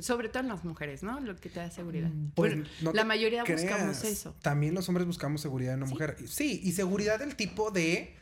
Sobre 0.00 0.28
todo 0.28 0.42
en 0.42 0.48
las 0.48 0.64
mujeres, 0.64 1.02
¿no? 1.02 1.20
Lo 1.20 1.36
que 1.36 1.48
te 1.48 1.60
da 1.60 1.70
seguridad. 1.70 2.10
Pues, 2.34 2.54
Bueno, 2.54 2.68
no 2.82 2.92
la 2.92 3.04
mayoría 3.04 3.44
creas. 3.44 3.62
buscamos 3.62 4.04
eso. 4.04 4.34
También 4.42 4.74
los 4.74 4.88
hombres 4.88 5.06
buscamos 5.06 5.40
seguridad 5.40 5.74
en 5.74 5.78
una 5.80 5.86
Sí. 5.86 5.92
mujer. 5.94 6.16
Sí, 6.26 6.60
y 6.64 6.72
seguridad 6.72 7.18
del 7.18 7.36
tipo 7.36 7.70
de. 7.70 8.14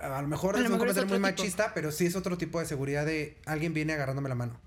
A 0.00 0.22
lo 0.22 0.28
mejor 0.28 0.54
A 0.54 0.58
es 0.58 0.62
lo 0.64 0.68
un 0.68 0.72
mejor 0.74 0.88
es 0.88 0.94
comentario 0.94 1.20
muy 1.20 1.30
tipo. 1.32 1.42
machista, 1.42 1.74
pero 1.74 1.90
sí 1.90 2.06
es 2.06 2.14
otro 2.16 2.38
tipo 2.38 2.60
de 2.60 2.66
seguridad 2.66 3.04
de 3.04 3.38
alguien 3.44 3.74
viene 3.74 3.92
agarrándome 3.92 4.28
la 4.28 4.34
mano. 4.36 4.60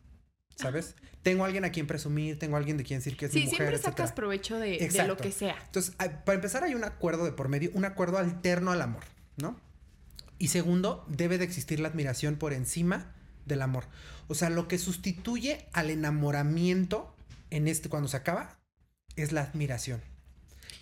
¿Sabes? 0.56 0.96
Tengo 1.24 1.46
alguien 1.46 1.66
a 1.66 1.72
quien 1.72 1.88
presumir, 1.88 2.38
tengo 2.38 2.58
alguien 2.58 2.78
de 2.78 2.84
quien 2.84 3.00
decir 3.00 3.18
que 3.18 3.26
es 3.26 3.34
mi 3.34 3.40
Sí, 3.42 3.46
mujer, 3.48 3.58
siempre 3.58 3.78
sacas 3.78 3.90
etcétera. 4.02 4.16
provecho 4.16 4.60
de, 4.60 4.78
de 4.90 5.08
lo 5.08 5.18
que 5.18 5.32
sea. 5.32 5.56
Entonces, 5.66 5.96
para 5.98 6.34
empezar, 6.36 6.64
hay 6.64 6.76
un 6.76 6.84
acuerdo 6.84 7.26
de 7.26 7.32
por 7.32 7.48
medio, 7.50 7.72
un 7.74 7.86
acuerdo 7.86 8.18
alterno 8.20 8.72
al 8.72 8.82
amor, 8.82 9.04
¿no? 9.38 9.60
Y 10.38 10.50
segundo, 10.50 11.06
debe 11.08 11.38
de 11.38 11.46
existir 11.46 11.80
la 11.80 11.88
admiración 11.88 12.36
por 12.36 12.54
encima 12.54 13.14
del 13.46 13.62
amor. 13.62 13.86
O 14.28 14.36
sea, 14.36 14.50
lo 14.50 14.68
que 14.68 14.78
sustituye 14.78 15.68
al 15.74 15.90
enamoramiento 15.90 17.16
en 17.50 17.68
este 17.68 17.90
cuando 17.90 18.08
se 18.08 18.18
acaba 18.18 18.60
es 19.16 19.32
la 19.32 19.42
admiración. 19.42 20.02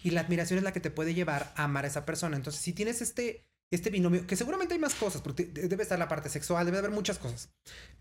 Y 0.04 0.12
la 0.12 0.22
admiración 0.22 0.58
es 0.58 0.64
la 0.64 0.72
que 0.74 0.80
te 0.80 0.92
puede 0.92 1.14
llevar 1.14 1.54
a 1.56 1.66
amar 1.66 1.86
a 1.86 1.88
esa 1.88 2.06
persona. 2.06 2.36
Entonces, 2.38 2.62
si 2.62 2.74
tienes 2.74 3.02
este 3.02 3.44
este 3.74 3.90
binomio, 3.90 4.28
que 4.28 4.36
seguramente 4.36 4.74
hay 4.74 4.82
más 4.82 4.96
cosas, 4.96 5.22
porque 5.22 5.46
de- 5.46 5.70
debe 5.70 5.84
estar 5.84 5.98
la 5.98 6.10
parte 6.10 6.28
sexual, 6.28 6.66
debe 6.66 6.80
haber 6.80 6.92
muchas 6.92 7.18
cosas. 7.18 7.50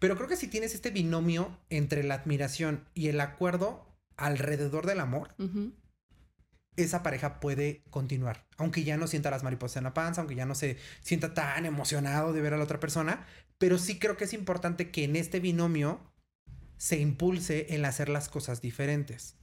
Pero 0.01 0.17
creo 0.17 0.27
que 0.27 0.35
si 0.37 0.49
tienes 0.49 0.75
este 0.75 0.91
binomio 0.91 1.57
entre 1.69 2.03
la 2.03 2.15
admiración 2.15 2.89
y 2.93 3.07
el 3.07 3.21
acuerdo 3.21 3.87
alrededor 4.17 4.87
del 4.87 4.99
amor. 4.99 5.33
Esa 6.77 7.03
pareja 7.03 7.41
puede 7.41 7.83
continuar. 7.91 8.47
Aunque 8.57 8.85
ya 8.85 8.97
no 8.97 9.07
sienta 9.07 9.31
las 9.31 9.43
mariposas 9.43 9.79
en 9.79 9.85
la 9.85 9.95
panza, 9.95 10.21
aunque 10.21 10.35
ya 10.35 10.47
no 10.47 10.55
se 10.55 10.77
sienta 11.01 11.35
tan 11.35 11.67
emocionado 11.67 12.33
de 12.33 12.41
ver 12.41 12.55
a 12.55 12.57
la 12.57 12.65
otra 12.65 12.81
persona. 12.81 13.27
Pero 13.59 13.79
sí 13.79 13.99
creo 13.99 14.17
que 14.17 14.25
es 14.25 14.33
importante 14.33 14.91
que 14.91 15.05
en 15.05 15.17
este 15.17 15.41
binomio 15.41 16.01
se 16.77 16.99
impulse 16.99 17.67
el 17.75 17.85
hacer 17.85 18.09
las 18.09 18.29
cosas 18.29 18.61
diferentes. 18.61 19.37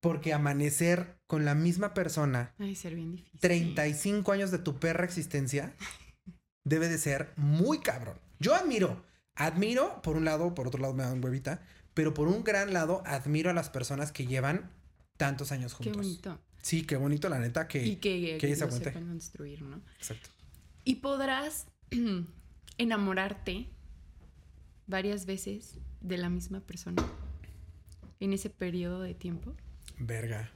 Porque 0.00 0.34
amanecer 0.34 1.16
con 1.26 1.44
la 1.44 1.54
misma 1.54 1.94
persona 1.94 2.54
Ay, 2.58 2.74
ser 2.74 2.94
bien 2.94 3.12
difícil. 3.12 3.40
35 3.40 4.32
años 4.32 4.50
de 4.50 4.58
tu 4.58 4.78
perra 4.78 5.04
existencia 5.04 5.74
debe 6.64 6.88
de 6.88 6.98
ser 6.98 7.32
muy 7.36 7.78
cabrón. 7.78 8.18
Yo 8.40 8.54
admiro, 8.54 9.04
admiro, 9.36 10.02
por 10.02 10.16
un 10.16 10.24
lado, 10.24 10.54
por 10.54 10.66
otro 10.66 10.80
lado 10.80 10.94
me 10.94 11.04
da 11.04 11.12
un 11.12 11.24
huevita, 11.24 11.62
pero 11.94 12.14
por 12.14 12.26
un 12.28 12.42
gran 12.42 12.72
lado 12.72 13.02
admiro 13.06 13.50
a 13.50 13.54
las 13.54 13.70
personas 13.70 14.10
que 14.10 14.26
llevan 14.26 14.70
tantos 15.16 15.52
años 15.52 15.74
Qué 15.74 15.84
juntos. 15.84 16.02
bonito. 16.06 16.40
Sí, 16.62 16.82
qué 16.82 16.96
bonito, 16.96 17.28
la 17.28 17.38
neta, 17.38 17.66
que... 17.66 17.84
y 17.84 17.96
que, 17.96 18.38
que 18.40 18.54
se 18.54 18.70
sepan 18.70 19.08
construir, 19.08 19.62
¿no? 19.62 19.80
Exacto. 19.96 20.30
Y 20.84 20.96
podrás 20.96 21.66
enamorarte 22.78 23.68
varias 24.86 25.26
veces 25.26 25.78
de 26.00 26.18
la 26.18 26.28
misma 26.28 26.60
persona 26.60 27.04
en 28.20 28.32
ese 28.32 28.50
periodo 28.50 29.00
de 29.00 29.14
tiempo. 29.14 29.54
Verga. 29.98 30.50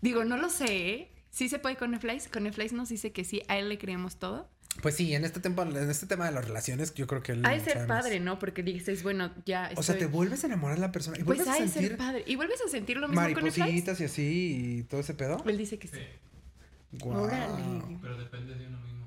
Digo, 0.00 0.24
no 0.24 0.36
lo 0.36 0.48
sé, 0.48 0.90
¿eh? 0.90 1.12
Sí 1.30 1.48
se 1.48 1.58
puede 1.58 1.76
con 1.76 1.90
Netflix. 1.92 2.28
Con 2.28 2.44
Netflix 2.44 2.72
nos 2.72 2.88
dice 2.88 3.12
que 3.12 3.24
sí, 3.24 3.42
a 3.48 3.58
él 3.58 3.68
le 3.68 3.78
creemos 3.78 4.16
todo. 4.16 4.48
Pues 4.82 4.94
sí, 4.96 5.14
en 5.14 5.24
este 5.24 5.40
tiempo, 5.40 5.62
en 5.62 5.76
este 5.90 6.06
tema 6.06 6.26
de 6.26 6.32
las 6.32 6.44
relaciones, 6.46 6.94
yo 6.94 7.06
creo 7.06 7.22
que 7.22 7.32
él 7.32 7.44
Ha 7.44 7.50
de 7.50 7.60
ser 7.60 7.86
padre, 7.86 8.18
¿no? 8.20 8.38
Porque 8.38 8.62
dices, 8.62 9.02
bueno, 9.02 9.30
ya 9.44 9.70
O 9.76 9.82
sea, 9.82 9.98
te 9.98 10.06
vuelves 10.06 10.42
a 10.44 10.46
enamorar 10.46 10.76
de 10.76 10.80
la 10.80 10.92
persona 10.92 11.18
y 11.18 11.24
Pues 11.24 11.38
vuelves 11.38 11.48
ha 11.48 11.52
a 11.58 11.62
de 11.64 11.68
ser 11.68 11.80
sentir 11.82 11.96
padre. 11.98 12.24
¿Y 12.26 12.36
vuelves 12.36 12.60
a 12.64 12.68
sentir 12.68 12.96
lo 12.96 13.08
mismo 13.08 13.22
con 13.22 13.32
Netflix? 13.44 13.58
maripositas 13.58 14.00
y 14.00 14.04
así 14.04 14.76
y 14.78 14.82
todo 14.84 15.00
ese 15.00 15.14
pedo. 15.14 15.42
Él 15.46 15.58
dice 15.58 15.78
que 15.78 15.88
sí. 15.88 15.96
Sí, 15.98 16.98
Guau. 16.98 17.24
Órale. 17.24 17.98
pero 18.02 18.16
depende 18.18 18.54
de 18.54 18.66
uno 18.66 18.80
mismo. 18.80 19.06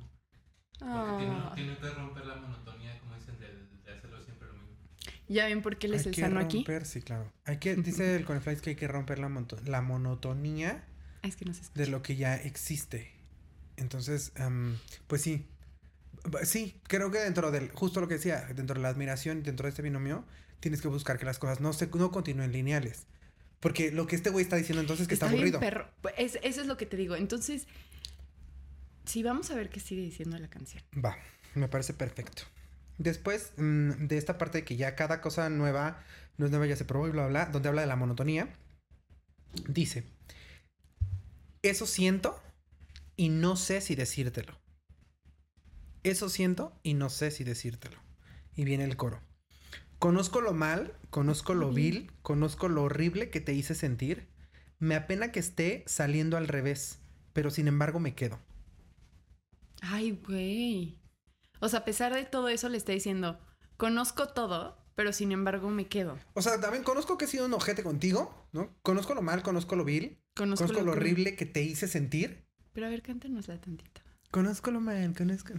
Porque 0.80 0.92
Ah. 0.92 1.54
tiene, 1.56 1.74
tiene 1.74 1.78
que 1.80 1.90
romper 1.96 2.26
la 2.26 2.36
monotonía, 2.36 3.00
como 3.00 3.16
dicen, 3.16 3.40
de, 3.40 3.48
de 3.92 3.98
hacerlo 3.98 4.22
siempre 4.24 4.48
lo 4.50 4.54
mismo. 4.54 4.78
Ya 5.28 5.46
ven 5.46 5.62
por 5.62 5.78
qué 5.78 5.88
él 5.88 5.94
es 5.96 6.02
Hay 6.02 6.08
el 6.10 6.16
que 6.16 6.22
sano 6.22 6.40
aquí. 6.40 6.58
romper, 6.58 6.86
sí, 6.86 7.02
claro. 7.02 7.32
Hay 7.46 7.58
que, 7.58 7.76
dice 7.76 8.16
el 8.16 8.26
Coneflies 8.26 8.62
que 8.62 8.72
hay 8.72 8.76
que 8.76 8.88
romper 8.88 9.20
la, 9.20 9.30
la 9.66 9.82
monotonía 9.82 10.84
Ah, 11.24 11.28
Es 11.30 11.36
que 11.38 11.46
no 11.46 11.54
se 11.54 11.62
escucha. 11.62 11.82
de 11.82 11.88
lo 11.90 12.02
que 12.04 12.16
ya 12.18 12.36
existe. 12.36 13.12
Entonces, 13.78 14.34
am, 14.36 14.78
pues 15.08 15.22
sí. 15.22 15.48
Sí, 16.44 16.80
creo 16.88 17.12
que 17.12 17.20
dentro 17.20 17.52
del, 17.52 17.70
justo 17.72 18.00
lo 18.02 18.08
que 18.08 18.16
decía, 18.16 18.48
dentro 18.56 18.76
de 18.76 18.82
la 18.82 18.90
admiración, 18.90 19.44
dentro 19.44 19.66
de 19.66 19.70
este 19.72 19.82
binomio, 19.82 20.26
tienes 20.60 20.82
que 20.82 20.88
buscar 20.88 21.18
que 21.20 21.26
las 21.26 21.40
cosas 21.40 21.60
no 21.60 21.74
se 21.74 21.88
no 21.88 22.12
continúen 22.12 22.52
lineales. 22.52 23.06
Porque 23.60 23.92
lo 23.92 24.08
que 24.08 24.16
este 24.16 24.30
güey 24.30 24.44
está 24.44 24.56
diciendo 24.56 24.82
entonces 24.82 25.04
es 25.04 25.08
que 25.08 25.14
está, 25.16 25.28
bien 25.28 25.38
aburrido. 25.40 25.60
perro. 25.60 25.90
Pues, 26.02 26.16
es- 26.18 26.40
eso 26.44 26.62
es 26.62 26.68
lo 26.68 26.78
que 26.78 26.86
te 26.86 26.98
digo. 26.98 27.16
Entonces, 27.16 27.68
sí, 29.06 29.24
vamos 29.24 29.52
a 29.52 29.56
ver 29.56 29.70
qué 29.70 29.80
sigue 29.80 30.02
diciendo 30.02 30.38
la 30.38 30.50
canción. 30.50 30.84
Va, 31.04 31.18
me 31.56 31.68
parece 31.68 31.94
perfecto. 31.94 32.44
Después 32.98 33.52
mm, 33.58 34.08
de 34.08 34.18
esta 34.18 34.38
parte 34.38 34.60
de 34.60 34.64
que 34.66 34.76
ya 34.76 34.96
cada 34.96 35.20
cosa 35.22 35.50
nueva 35.50 36.04
no 36.38 36.46
es 36.46 36.52
nueva, 36.52 36.68
ya 36.68 36.76
se 36.76 36.86
probó 36.86 37.08
y 37.08 37.12
bla, 37.12 37.28
bla, 37.28 37.44
bla, 37.46 37.52
donde 37.52 37.70
habla 37.70 37.82
de 37.82 37.88
la 37.88 37.96
monotonía, 37.96 38.50
dice, 39.68 40.04
eso 41.62 41.86
siento 41.86 42.42
y 43.16 43.30
no 43.30 43.56
sé 43.56 43.82
si 43.82 43.96
decírtelo. 43.96 44.60
Eso 46.04 46.30
siento 46.30 46.78
y 46.84 46.94
no 46.94 47.10
sé 47.10 47.32
si 47.32 47.44
decírtelo. 47.44 47.98
Y 48.56 48.66
viene 48.66 48.84
el 48.84 48.98
coro. 48.98 49.22
Conozco 50.00 50.42
lo 50.42 50.54
mal, 50.54 50.94
conozco 51.10 51.54
lo 51.54 51.72
vil, 51.72 52.12
conozco 52.22 52.68
lo 52.68 52.84
horrible 52.84 53.30
que 53.30 53.40
te 53.40 53.54
hice 53.54 53.74
sentir. 53.74 54.28
Me 54.80 54.96
apena 54.96 55.32
que 55.32 55.40
esté 55.40 55.84
saliendo 55.88 56.36
al 56.36 56.48
revés, 56.50 57.00
pero 57.32 57.50
sin 57.52 57.68
embargo 57.70 58.00
me 58.00 58.14
quedo. 58.16 58.38
Ay, 59.82 60.12
güey. 60.28 61.00
O 61.60 61.70
sea, 61.70 61.80
a 61.80 61.86
pesar 61.86 62.14
de 62.14 62.26
todo 62.26 62.50
eso, 62.50 62.68
le 62.68 62.78
está 62.78 62.92
diciendo, 62.92 63.40
conozco 63.78 64.28
todo, 64.28 64.78
pero 64.96 65.14
sin 65.14 65.32
embargo 65.32 65.70
me 65.70 65.88
quedo. 65.88 66.20
O 66.34 66.42
sea, 66.42 66.60
también 66.60 66.84
conozco 66.84 67.18
que 67.18 67.26
he 67.26 67.28
sido 67.30 67.46
un 67.46 67.54
ojete 67.54 67.84
contigo, 67.84 68.48
¿no? 68.52 68.76
Conozco 68.82 69.14
lo 69.16 69.22
mal, 69.22 69.42
conozco 69.42 69.76
lo 69.78 69.86
vil, 69.86 70.20
Conozco, 70.36 70.66
conozco, 70.68 70.86
lo 70.86 70.92
que- 70.94 71.00
horrible 71.00 71.36
que 71.38 71.46
te 71.46 71.62
hice 71.64 71.88
sentir. 71.88 72.46
Pero 72.74 72.88
a 72.88 72.90
ver, 72.90 73.02
cántanosla 73.02 73.62
tantito. 73.62 74.02
Conozco 74.34 74.72
lo 74.72 74.82
mal, 74.82 75.14
conozco... 75.16 75.54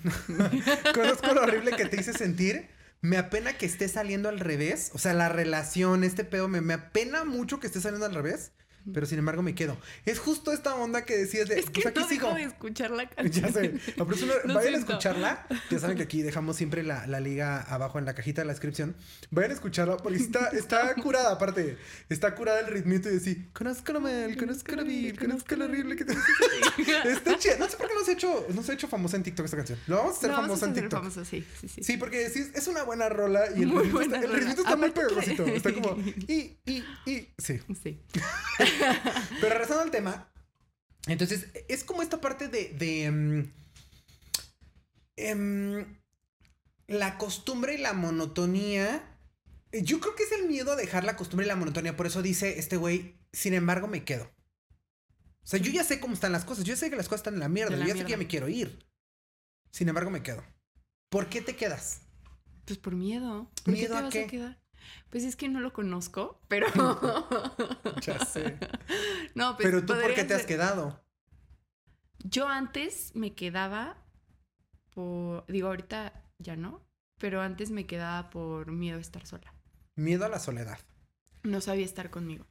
conozco 0.95 1.33
lo 1.33 1.43
horrible 1.43 1.77
que 1.77 1.87
te 1.87 2.01
hice 2.01 2.13
sentir. 2.13 2.67
Me 3.03 3.19
apena 3.19 3.57
que 3.57 3.67
esté 3.67 3.87
saliendo 3.87 4.29
al 4.29 4.41
revés. 4.41 4.91
O 4.95 4.99
sea, 4.99 5.15
la 5.15 5.29
relación, 5.29 6.03
este 6.03 6.25
pedo, 6.25 6.49
me, 6.49 6.61
me 6.61 6.75
apena 6.75 7.25
mucho 7.25 7.61
que 7.61 7.69
esté 7.69 7.81
saliendo 7.81 8.07
al 8.07 8.17
revés. 8.17 8.51
Pero 8.93 9.07
sin 9.07 9.19
embargo 9.19 9.43
me 9.43 9.55
quedo. 9.55 9.77
Es 10.05 10.19
justo 10.19 10.53
esta 10.53 10.75
onda 10.75 11.05
que 11.05 11.17
decías 11.17 11.49
de... 11.49 11.59
Es 11.59 11.67
que 11.71 11.81
pues 11.83 11.87
aquí 11.87 12.01
no 12.01 12.07
dejo 12.09 12.35
de 12.35 12.43
escuchar 12.43 12.91
la 12.91 13.09
canción. 13.09 13.45
Ya 13.45 13.53
sé. 13.53 13.75
No, 13.97 14.07
pero 14.07 14.19
una- 14.45 14.55
vayan 14.55 14.75
a 14.75 14.79
escucharla. 14.79 15.47
Ya 15.71 15.79
saben 15.79 15.97
que 15.97 16.03
aquí 16.05 16.23
dejamos 16.23 16.57
siempre 16.57 16.83
la, 16.83 17.07
la 17.07 17.21
liga 17.21 17.61
abajo 17.63 17.99
en 17.99 18.05
la 18.05 18.15
cajita 18.15 18.43
de 18.43 18.47
la 18.47 18.53
descripción. 18.53 18.95
Vayan 19.31 19.53
a 19.53 19.55
escucharla 19.55 19.97
porque 19.97 20.19
está, 20.19 20.49
está 20.49 20.95
curada, 20.97 21.33
aparte. 21.33 21.79
Está 22.09 22.35
curada 22.35 22.61
el 22.61 22.67
ritmito 22.67 23.09
y 23.09 23.13
decir, 23.15 23.49
conozco 23.53 23.93
lo 23.93 24.01
mal, 24.01 24.37
conozco 24.37 24.77
lo 24.77 24.85
vil, 24.85 25.19
conozco 25.19 25.57
lo 25.57 25.65
horrible 25.65 25.97
que 25.97 26.05
te 26.05 26.13
Está 27.11 27.39
chida. 27.39 27.57
No 27.59 27.69
sé 27.69 27.77
por 27.77 27.89
qué 27.89 27.95
no 27.95 28.05
se 28.05 28.11
ha 28.11 28.15
hecho, 28.15 28.47
no 28.55 28.63
se 28.63 28.73
ha 28.73 28.75
hecho 28.75 28.89
famosa 28.89 29.17
en 29.17 29.23
TikTok 29.23 29.45
esta 29.47 29.57
canción. 29.57 29.79
Lo 29.87 29.97
vamos 29.97 30.15
a 30.15 30.19
hacer 30.19 30.31
No, 30.31 30.37
famosa 30.37 30.67
en 30.67 30.75
TikTok. 30.75 30.99
famoso, 31.01 31.25
sí, 31.25 31.45
sí, 31.61 31.69
sí. 31.69 31.83
Sí, 31.83 31.97
porque 31.97 32.29
sí, 32.31 32.51
es 32.55 32.67
una 32.69 32.83
buena 32.83 33.09
rola 33.09 33.45
y 33.57 33.63
el 33.63 33.71
ritmito 33.71 34.01
está, 34.03 34.21
el 34.21 34.33
ritmito 34.33 34.61
está 34.63 34.77
muy 34.77 34.91
pegosito. 34.91 35.45
Está 35.47 35.73
como 35.73 35.97
y, 36.29 36.59
y, 36.67 36.85
y. 37.07 37.29
Sí. 37.39 37.61
Sí. 37.83 38.01
Pero 39.41 39.49
regresando 39.51 39.83
al 39.83 39.91
tema, 39.91 40.33
entonces 41.07 41.49
es 41.69 41.85
como 41.85 42.03
esta 42.03 42.21
parte 42.21 42.49
de, 42.49 42.69
de 42.71 43.05
em, 43.05 43.53
em, 45.17 45.99
la 46.87 47.19
costumbre 47.19 47.75
y 47.75 47.79
la 47.79 47.93
monotonía. 47.93 49.11
Yo 49.73 50.01
creo 50.01 50.15
que 50.15 50.23
es 50.23 50.33
el 50.33 50.47
miedo 50.47 50.73
a 50.73 50.77
dejar 50.77 51.05
la 51.05 51.17
costumbre 51.17 51.47
y 51.47 51.49
la 51.49 51.57
monotonía. 51.57 51.97
Por 51.97 52.07
eso 52.07 52.23
dice 52.23 52.59
este 52.59 52.77
güey, 52.77 53.19
sin 53.33 53.55
embargo, 53.55 53.89
me 53.89 54.05
quedo. 54.05 54.25
O 54.25 55.47
sea, 55.47 55.61
yo 55.61 55.71
ya 55.73 55.85
sé 55.85 56.01
cómo 56.01 56.15
están 56.15 56.33
las 56.33 56.45
cosas. 56.45 56.65
Yo 56.65 56.77
sé 56.77 56.91
que 56.91 56.97
las 56.97 57.07
cosas 57.07 57.21
están 57.21 57.35
en 57.35 57.41
la 57.41 57.49
mierda. 57.49 57.77
Yo 57.77 57.85
ya 57.85 57.95
sé 57.95 58.05
que 58.05 58.13
ya 58.13 58.17
me 58.17 58.27
quiero 58.29 58.49
ir. 58.49 58.87
Sin 59.73 59.89
embargo, 59.89 60.11
me 60.11 60.23
quedo. 60.23 60.43
¿Por 61.11 61.29
qué 61.29 61.43
te 61.43 61.57
quedas? 61.57 62.01
Pues 62.65 62.79
por 62.79 62.95
miedo. 62.95 63.51
¿Por 63.65 63.75
¿Miedo 63.75 63.89
qué 63.89 63.93
te 63.93 63.99
a 63.99 64.03
vas 64.03 64.13
qué? 64.13 64.25
a 64.25 64.27
quedar? 64.27 64.64
Pues 65.11 65.25
es 65.25 65.37
que 65.37 65.49
no 65.49 65.61
lo 65.61 65.73
conozco, 65.73 66.41
pero. 66.49 66.67
Ya 68.03 68.25
sé. 68.25 68.59
no, 69.35 69.57
pues 69.57 69.67
Pero 69.67 69.85
tú, 69.85 69.95
¿por 69.95 70.15
qué 70.15 70.25
te 70.25 70.35
has 70.35 70.47
quedado? 70.47 71.03
Yo 72.19 72.49
antes 72.49 73.13
me 73.15 73.35
quedaba 73.35 73.97
por. 74.95 75.47
Digo, 75.47 75.69
ahorita 75.69 76.13
ya 76.39 76.57
no. 76.57 76.83
Pero 77.19 77.41
antes 77.41 77.71
me 77.71 77.87
quedaba 77.87 78.31
por 78.31 78.73
miedo 78.73 78.99
a 78.99 79.01
estar 79.01 79.27
sola. 79.27 79.55
Miedo 79.95 80.25
a 80.25 80.29
la 80.29 80.39
soledad. 80.39 80.79
No 81.43 81.61
sabía 81.61 81.85
estar 81.85 82.11
conmigo. 82.11 82.47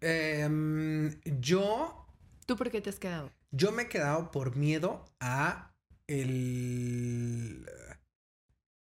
Em, 0.00 1.20
yo 1.24 2.04
¿Tú 2.46 2.56
por 2.56 2.70
qué 2.70 2.80
te 2.80 2.90
has 2.90 2.98
quedado? 2.98 3.32
Yo 3.50 3.72
me 3.72 3.84
he 3.84 3.88
quedado 3.88 4.30
por 4.30 4.56
miedo 4.56 5.04
a 5.18 5.74
el, 6.06 7.66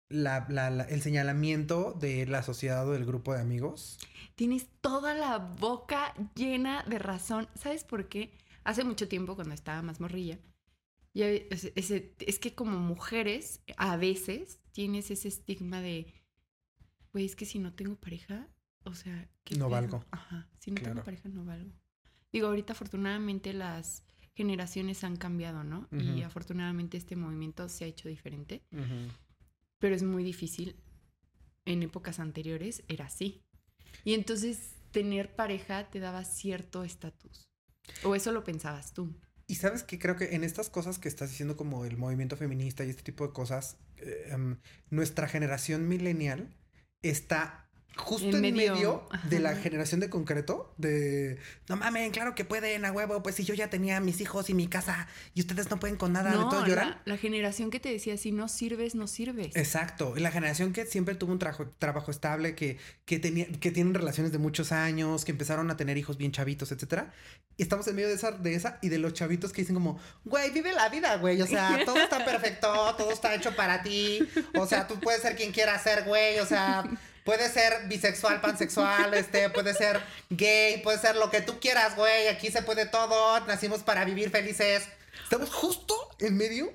la- 0.09 0.47
la- 0.49 0.71
la- 0.71 0.85
el 0.85 1.03
señalamiento 1.03 1.93
de 1.93 2.27
la 2.27 2.43
sociedad 2.43 2.87
o 2.89 2.93
del 2.93 3.05
grupo 3.07 3.33
de 3.35 3.41
amigos. 3.41 3.99
Tienes 4.35 4.69
toda 4.81 5.15
la 5.15 5.39
boca 5.39 6.15
llena 6.35 6.83
de 6.85 6.99
razón. 6.99 7.49
¿Sabes 7.55 7.85
por 7.85 8.09
qué? 8.09 8.37
Hace 8.65 8.85
mucho 8.85 9.09
tiempo, 9.09 9.35
cuando 9.35 9.55
estaba 9.55 9.83
más 9.83 10.01
morrilla, 10.01 10.39
ya 11.13 11.29
es, 11.29 12.39
que 12.41 12.55
como 12.55 12.79
mujeres, 12.79 13.61
a 13.77 13.97
veces 13.97 14.59
tienes 14.73 15.11
ese 15.11 15.29
estigma 15.29 15.81
de, 15.81 16.13
güey, 17.13 17.25
es 17.27 17.37
que 17.37 17.47
si 17.47 17.59
no 17.59 17.73
tengo 17.75 17.97
pareja, 17.97 18.49
o 18.85 18.95
sea, 18.95 19.29
¿qué 19.45 19.55
No 19.57 19.67
pedo? 19.67 19.71
valgo. 19.71 20.05
Ajá, 20.11 20.49
si 20.59 20.71
no 20.71 20.77
Claro. 20.77 20.95
tengo 20.95 21.05
pareja 21.05 21.29
no 21.29 21.45
valgo. 21.45 21.73
Digo, 22.33 22.49
ahorita 22.49 22.73
afortunadamente 22.73 23.53
las 23.53 24.03
generaciones 24.35 25.05
han 25.05 25.17
cambiado, 25.17 25.63
¿no? 25.63 25.87
Y 25.93 26.23
afortunadamente 26.23 26.97
este 26.97 27.15
movimiento 27.15 27.69
se 27.69 27.85
ha 27.85 27.87
hecho 27.87 28.09
diferente, 28.09 28.65
Ujú. 28.73 29.09
Pero 29.85 29.97
es 29.97 30.03
muy 30.03 30.25
difícil. 30.25 30.83
En 31.67 31.83
épocas 31.83 32.19
anteriores 32.19 32.85
era 32.89 33.05
así. 33.05 33.45
Y 34.03 34.15
entonces 34.15 34.77
tener 34.93 35.37
pareja 35.37 35.91
te 35.91 36.01
daba 36.01 36.25
cierto 36.25 36.85
estatus. 36.85 37.51
O 38.03 38.15
eso 38.15 38.33
lo 38.33 38.45
pensabas 38.45 38.95
tú. 38.95 39.15
Y 39.47 39.57
sabes 39.57 39.83
que 39.83 39.99
creo 39.99 40.17
que 40.17 40.37
en 40.37 40.43
estas 40.43 40.71
cosas 40.71 40.99
que 40.99 41.09
estás 41.09 41.29
diciendo 41.29 41.59
como 41.59 41.85
el 41.85 41.99
movimiento 41.99 42.39
feminista 42.39 42.83
y 42.83 42.89
este 42.89 43.03
tipo 43.03 43.27
de 43.27 43.35
cosas, 43.35 43.77
eh, 43.99 44.29
em, 44.31 44.59
nuestra 44.89 45.29
generación 45.29 45.87
millennial 45.87 46.57
está 47.03 47.64
justo 47.97 48.29
En 48.29 48.37
en 48.37 48.55
medio, 48.55 48.75
medio, 48.75 49.09
de 49.25 49.41
la 49.41 49.55
generación 49.57 50.01
de 50.01 50.11
concreto, 50.11 50.75
de, 50.77 51.39
no 51.69 51.77
mames, 51.77 52.11
claro 52.13 52.35
que 52.35 52.45
pueden, 52.45 52.85
a 52.85 52.93
huevo, 52.93 53.23
pues 53.23 53.37
si 53.37 53.45
yo 53.45 53.55
ya 53.55 53.71
tenía 53.71 54.01
mis 54.01 54.21
hijos 54.21 54.51
y 54.51 54.55
mi 54.55 54.67
casa 54.67 55.07
y 55.35 55.41
ustedes 55.41 55.71
no 55.71 55.79
pueden 55.79 55.97
con 55.97 56.13
nada, 56.13 56.31
de 56.31 56.37
no, 56.37 56.49
todo 56.49 56.67
lloran. 56.67 56.91
la, 56.91 57.03
la 57.05 57.17
generación 57.17 57.71
que 57.71 57.81
te 57.81 57.91
decía, 57.91 58.17
si 58.17 58.33
no 58.33 58.49
sirves, 58.49 58.95
no 58.95 59.07
sirves. 59.07 59.55
Exacto, 59.57 60.15
la 60.17 60.31
generación 60.31 60.73
que 60.73 60.87
siempre 60.87 61.15
tuvo 61.15 61.33
un 61.33 61.39
trabajo, 61.39 61.69
trabajo 61.79 62.11
estable, 62.11 62.55
que, 62.55 62.79
que, 63.05 63.19
tenía, 63.19 63.47
que 63.47 63.71
tienen 63.71 63.95
relaciones 63.95 64.33
de 64.33 64.39
muchos 64.39 64.73
años, 64.73 65.25
que 65.25 65.33
empezaron 65.33 65.71
a 65.71 65.77
tener 65.77 65.97
hijos 65.97 66.17
bien 66.17 66.33
chavitos, 66.33 66.73
etcétera. 66.73 67.13
Y 67.57 67.63
estamos 67.63 67.87
en 67.87 67.95
medio 67.97 68.09
de 68.09 68.15
esa, 68.15 68.33
de 68.33 68.55
esa 68.55 68.79
y 68.83 68.89
de 68.89 68.99
los 68.99 69.13
chavitos 69.13 69.53
que 69.53 69.63
dicen 69.63 69.75
como, 69.75 69.99
güey, 70.25 70.51
vive 70.51 70.73
la 70.73 70.89
vida, 70.89 71.17
güey. 71.17 71.41
O 71.41 71.47
sea, 71.47 71.85
todo 71.85 71.99
está 71.99 72.25
perfecto, 72.25 72.95
todo 72.97 73.13
está 73.13 73.35
hecho 73.35 73.55
para 73.55 73.83
ti. 73.83 74.21
O 74.59 74.67
sea, 74.67 74.87
tú 74.89 74.99
puedes 74.99 75.23
ser 75.23 75.37
quien 75.37 75.53
quieras 75.53 75.83
ser, 75.83 76.05
güey. 76.05 76.41
O 76.41 76.47
sea, 76.47 76.85
puedes 77.25 77.53
ser 77.53 77.89
bisexual, 77.89 78.41
pansexual, 78.41 79.15
este, 79.15 79.51
puedes 79.51 79.77
ser 79.77 80.01
gay, 80.31 80.81
puedes 80.83 81.01
ser 81.01 81.17
lo 81.17 81.31
que 81.31 81.41
tú 81.41 81.59
quieras, 81.59 81.97
güey. 81.97 82.29
Aquí 82.29 82.51
se 82.51 82.63
puede 82.63 82.87
todo. 82.87 83.41
Nacimos 83.47 83.83
para 83.83 84.05
vivir 84.05 84.31
felices. 84.31 84.85
Estamos 85.25 85.51
justo 85.53 85.95
en 86.21 86.37
medio 86.37 86.73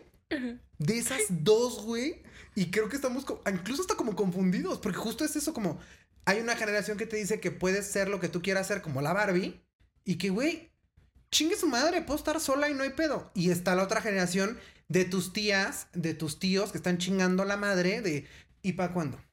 de 0.77 0.97
esas 0.97 1.21
dos, 1.29 1.83
güey. 1.83 2.23
Y 2.55 2.71
creo 2.71 2.89
que 2.89 2.95
estamos 2.95 3.25
incluso 3.49 3.83
hasta 3.83 3.95
como 3.95 4.15
confundidos, 4.15 4.79
porque 4.79 4.97
justo 4.97 5.23
es 5.23 5.35
eso 5.35 5.53
como 5.53 5.79
hay 6.25 6.41
una 6.41 6.55
generación 6.55 6.97
que 6.97 7.05
te 7.05 7.17
dice 7.17 7.39
que 7.39 7.51
puedes 7.51 7.87
ser 7.87 8.09
lo 8.09 8.19
que 8.19 8.29
tú 8.29 8.41
quieras 8.41 8.67
ser 8.67 8.81
como 8.81 9.01
la 9.01 9.13
Barbie 9.13 9.61
y 10.03 10.17
que, 10.17 10.29
güey, 10.29 10.71
chingue 11.31 11.55
su 11.55 11.67
madre, 11.67 12.01
puedo 12.01 12.17
estar 12.17 12.39
sola 12.39 12.69
y 12.69 12.73
no 12.73 12.83
hay 12.83 12.91
pedo. 12.91 13.31
Y 13.33 13.51
está 13.51 13.75
la 13.75 13.83
otra 13.83 14.01
generación 14.01 14.59
de 14.87 15.05
tus 15.05 15.31
tías, 15.33 15.87
de 15.93 16.13
tus 16.13 16.39
tíos 16.39 16.71
que 16.71 16.77
están 16.77 16.97
chingando 16.97 17.45
la 17.45 17.57
madre 17.57 18.01
de 18.01 18.27
¿y 18.61 18.73
para 18.73 18.93
cuándo? 18.93 19.23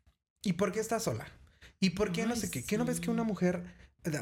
¿Y 0.47 0.53
por 0.53 0.71
qué 0.71 0.79
estás 0.79 1.03
sola? 1.03 1.27
¿Y 1.81 1.91
por 1.91 2.13
qué 2.13 2.25
no 2.25 2.37
sé 2.37 2.51
qué? 2.51 2.65
¿Qué 2.65 2.79
no 2.79 2.85
ves 2.85 3.01
que 3.01 3.07
sí. 3.07 3.11
una 3.11 3.25
mujer 3.25 3.65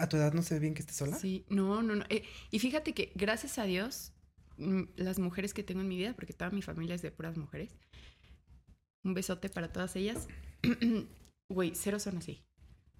a 0.01 0.09
tu 0.09 0.17
edad 0.17 0.33
no 0.33 0.41
se 0.43 0.55
ve 0.55 0.61
bien 0.61 0.73
que 0.73 0.81
esté 0.81 0.95
sola? 0.95 1.19
Sí, 1.19 1.45
no, 1.51 1.83
no, 1.83 1.95
no. 1.97 2.05
Eh, 2.09 2.23
y 2.51 2.59
fíjate 2.61 2.95
que 2.95 3.13
gracias 3.15 3.59
a 3.59 3.65
Dios, 3.65 4.15
mm, 4.57 4.85
las 4.97 5.19
mujeres 5.19 5.53
que 5.53 5.63
tengo 5.63 5.83
en 5.83 5.89
mi 5.89 5.99
vida, 5.99 6.15
porque 6.15 6.33
toda 6.33 6.51
mi 6.51 6.63
familia 6.63 6.95
es 6.95 7.03
de 7.03 7.11
puras 7.11 7.37
mujeres, 7.37 7.77
un 9.05 9.13
besote 9.13 9.51
para 9.51 9.71
todas 9.71 9.95
ellas. 9.97 10.27
Güey, 11.51 11.73
cero 11.75 11.99
son 11.99 12.17
así. 12.17 12.43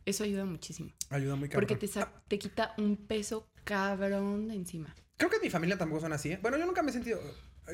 Eso 0.05 0.23
ayuda 0.23 0.45
muchísimo. 0.45 0.93
Ayuda 1.09 1.35
muy 1.35 1.49
cabrón. 1.49 1.67
Porque 1.67 1.89
te, 1.89 2.01
te 2.29 2.39
quita 2.39 2.75
un 2.77 2.99
peso 2.99 3.49
cabrón 3.65 4.49
de 4.49 4.55
encima. 4.55 4.95
Creo 5.17 5.31
que 5.31 5.41
mi 5.41 5.49
familia 5.49 5.79
tampoco 5.79 6.03
son 6.03 6.13
así. 6.13 6.33
¿eh? 6.33 6.39
Bueno, 6.43 6.59
yo 6.59 6.67
nunca 6.67 6.83
me 6.83 6.91
he 6.91 6.93
sentido. 6.93 7.23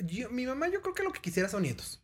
yo- 0.04 0.30
mi 0.30 0.46
mamá, 0.46 0.68
yo 0.68 0.80
creo 0.80 0.94
que 0.94 1.02
lo 1.02 1.12
que 1.12 1.20
quisiera 1.20 1.48
son 1.48 1.64
nietos. 1.64 2.00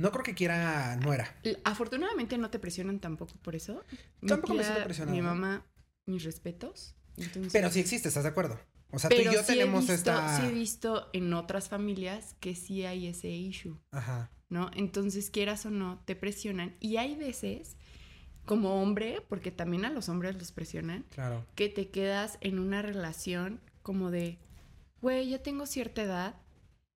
No 0.00 0.10
creo 0.12 0.22
que 0.24 0.34
quiera 0.34 0.96
nuera. 0.96 1.36
Afortunadamente 1.64 2.38
no 2.38 2.50
te 2.50 2.58
presionan 2.58 3.00
tampoco 3.00 3.34
por 3.42 3.54
eso. 3.54 3.84
Tampoco 4.26 4.54
me 4.54 4.64
siento 4.64 4.84
presionado. 4.84 5.14
Mi 5.16 5.22
mamá, 5.22 5.66
mis 6.06 6.24
respetos. 6.24 6.94
Entonces, 7.16 7.52
Pero 7.52 7.70
sí 7.70 7.80
existe, 7.80 8.08
¿estás 8.08 8.22
de 8.22 8.30
acuerdo? 8.30 8.58
O 8.92 8.98
sea, 8.98 9.10
tú 9.10 9.16
y 9.16 9.24
yo 9.24 9.40
sí 9.42 9.52
tenemos 9.52 9.80
visto- 9.82 9.92
esta. 9.92 10.36
Sí 10.40 10.46
he 10.46 10.52
visto 10.52 11.10
en 11.12 11.32
otras 11.34 11.68
familias 11.68 12.34
que 12.40 12.54
sí 12.54 12.84
hay 12.84 13.06
ese 13.06 13.28
issue. 13.28 13.76
Ajá. 13.92 14.30
¿no? 14.48 14.68
Entonces, 14.74 15.30
quieras 15.30 15.64
o 15.66 15.70
no, 15.70 16.02
te 16.06 16.16
presionan. 16.16 16.74
Y 16.80 16.96
hay 16.96 17.14
veces, 17.14 17.76
como 18.46 18.82
hombre, 18.82 19.24
porque 19.28 19.52
también 19.52 19.84
a 19.84 19.90
los 19.90 20.08
hombres 20.08 20.34
los 20.34 20.50
presionan, 20.50 21.04
Claro. 21.10 21.46
que 21.54 21.68
te 21.68 21.90
quedas 21.90 22.36
en 22.40 22.58
una 22.58 22.82
relación 22.82 23.60
como 23.82 24.10
de, 24.10 24.38
güey, 25.02 25.28
ya 25.28 25.40
tengo 25.42 25.66
cierta 25.66 26.02
edad, 26.02 26.34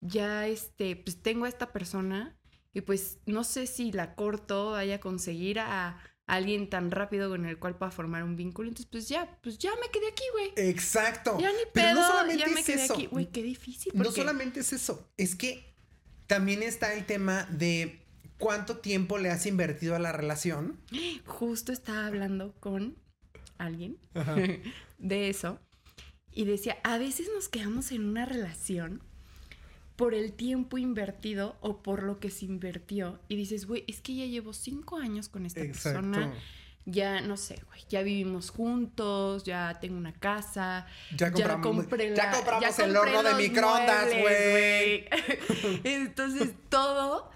ya 0.01 0.47
este, 0.47 0.95
pues 0.95 1.21
tengo 1.23 1.45
a 1.47 1.49
esta 1.49 1.73
persona 1.73 2.37
y 2.73 2.83
pues 2.83 3.19
no 3.27 3.45
sé 3.45 3.67
si 3.67 3.93
la 3.93 4.15
corto, 4.15 4.71
vaya 4.73 4.97
a 4.97 5.01
conseguir 5.01 5.59
a 5.59 5.99
alguien 6.27 6.71
tan 6.71 6.91
rápido 6.93 7.29
con 7.29 7.45
el 7.45 7.59
cual 7.59 7.77
pueda 7.77 7.91
formar 7.91 8.23
un 8.23 8.37
vínculo. 8.37 8.69
Entonces, 8.69 8.89
pues 8.91 9.09
ya, 9.09 9.39
pues 9.43 9.59
ya 9.59 9.71
me 9.81 9.91
quedé 9.91 10.09
aquí, 10.09 10.23
güey. 10.33 10.69
Exacto. 10.71 11.39
Ya 11.41 11.51
ni 11.51 11.59
Pero 11.73 11.89
pedo, 11.89 12.01
no 12.01 12.07
solamente 12.07 12.45
ya 12.47 12.49
me 12.55 12.61
es 12.61 12.67
quedé 12.67 12.85
eso. 12.85 12.95
aquí. 12.95 13.07
Güey, 13.07 13.27
qué 13.31 13.43
difícil. 13.43 13.93
No 13.95 14.13
solamente 14.13 14.61
es 14.61 14.73
eso, 14.73 15.11
es 15.17 15.35
que 15.35 15.75
también 16.27 16.63
está 16.63 16.95
el 16.95 17.05
tema 17.07 17.45
de 17.51 18.07
cuánto 18.39 18.79
tiempo 18.79 19.19
le 19.19 19.31
has 19.31 19.47
invertido 19.47 19.97
a 19.97 19.99
la 19.99 20.13
relación. 20.13 20.81
Justo 21.27 21.73
estaba 21.73 22.07
hablando 22.07 22.55
con 22.61 22.97
alguien 23.59 23.99
Ajá. 24.15 24.37
de 24.99 25.29
eso 25.29 25.59
y 26.33 26.45
decía, 26.45 26.79
a 26.85 26.99
veces 26.99 27.29
nos 27.35 27.49
quedamos 27.49 27.91
en 27.91 28.05
una 28.05 28.25
relación 28.25 29.03
por 30.01 30.15
el 30.15 30.33
tiempo 30.33 30.79
invertido 30.79 31.57
o 31.61 31.83
por 31.83 32.03
lo 32.03 32.19
que 32.21 32.31
se 32.31 32.47
invirtió 32.47 33.21
y 33.29 33.37
dices, 33.37 33.67
güey, 33.67 33.85
es 33.87 34.01
que 34.01 34.15
ya 34.15 34.25
llevo 34.25 34.53
cinco 34.55 34.97
años 34.97 35.29
con 35.29 35.45
esta 35.45 35.61
persona, 35.61 36.33
ya 36.87 37.21
no 37.21 37.37
sé, 37.37 37.61
güey, 37.69 37.83
ya 37.91 38.01
vivimos 38.03 38.49
juntos, 38.51 39.45
ya 39.45 39.79
tengo 39.81 39.99
una 39.99 40.15
casa, 40.15 40.87
Ya 41.15 41.31
compramos, 41.31 41.85
compré 41.87 42.17
ya 42.17 42.25
la- 42.27 42.33
compramos 42.33 42.77
ya 42.77 42.85
el 42.85 42.95
compré 42.95 43.17
horno 43.19 43.29
de 43.29 43.35
microondas, 43.49 44.07
güey. 44.21 45.05
Entonces, 45.85 46.55
todo. 46.71 47.31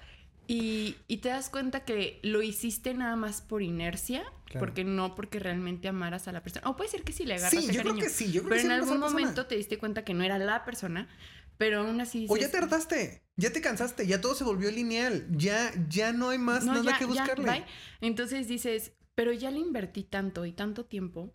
Y, 0.47 0.97
y 1.09 1.19
te 1.19 1.31
das 1.31 1.49
cuenta 1.49 1.85
que 1.85 2.19
lo 2.23 2.43
hiciste 2.43 2.93
nada 2.95 3.17
más 3.17 3.41
por 3.43 3.63
inercia, 3.63 4.25
Claro. 4.47 4.67
porque 4.67 4.85
no 4.85 5.15
porque 5.17 5.39
realmente 5.39 5.89
amaras 5.89 6.29
a 6.29 6.33
la 6.33 6.43
persona. 6.43 6.69
O 6.69 6.77
puede 6.77 6.89
ser 6.91 7.03
que 7.03 7.13
sí 7.13 7.25
le 7.25 7.35
agarras 7.35 7.51
Sí, 7.63 7.69
el 7.71 7.75
yo 7.75 7.81
creo 7.83 7.95
que 7.97 8.09
sí. 8.11 8.27
Yo 8.31 8.43
creo 8.43 8.51
pero 8.51 8.55
que 8.57 8.61
sí 8.61 8.67
en 8.67 8.73
algún 8.73 8.89
la 8.89 9.01
persona. 9.01 9.21
momento 9.21 9.47
te 9.47 9.57
diste 9.57 9.79
cuenta 9.79 10.05
que 10.05 10.13
no 10.15 10.23
era 10.23 10.39
la 10.39 10.65
persona, 10.65 11.09
pero 11.65 11.81
aún 11.81 11.99
así 11.99 12.27
O 12.29 12.35
ya 12.37 12.47
dices, 12.47 12.51
te 12.53 12.59
hartaste, 12.59 13.23
ya 13.37 13.51
te 13.51 13.63
cansaste, 13.63 14.07
ya 14.07 14.21
todo 14.21 14.35
se 14.35 14.45
volvió 14.45 14.71
lineal, 14.71 15.27
ya, 15.31 15.73
ya 15.89 16.13
no 16.13 16.29
hay 16.29 16.37
más 16.37 16.65
"No, 16.67 16.75
nada 16.75 16.93
ya, 16.93 16.99
que 16.99 17.05
ya, 17.05 17.09
buscarle. 17.23 17.45
bye". 17.51 17.65
Entonces 18.03 18.49
dices, 18.49 18.93
pero 19.15 19.33
ya 19.33 19.51
le 19.51 19.61
invertí 19.61 20.03
tanto 20.03 20.45
y 20.45 20.53
tanto 20.53 20.85
tiempo. 20.85 21.35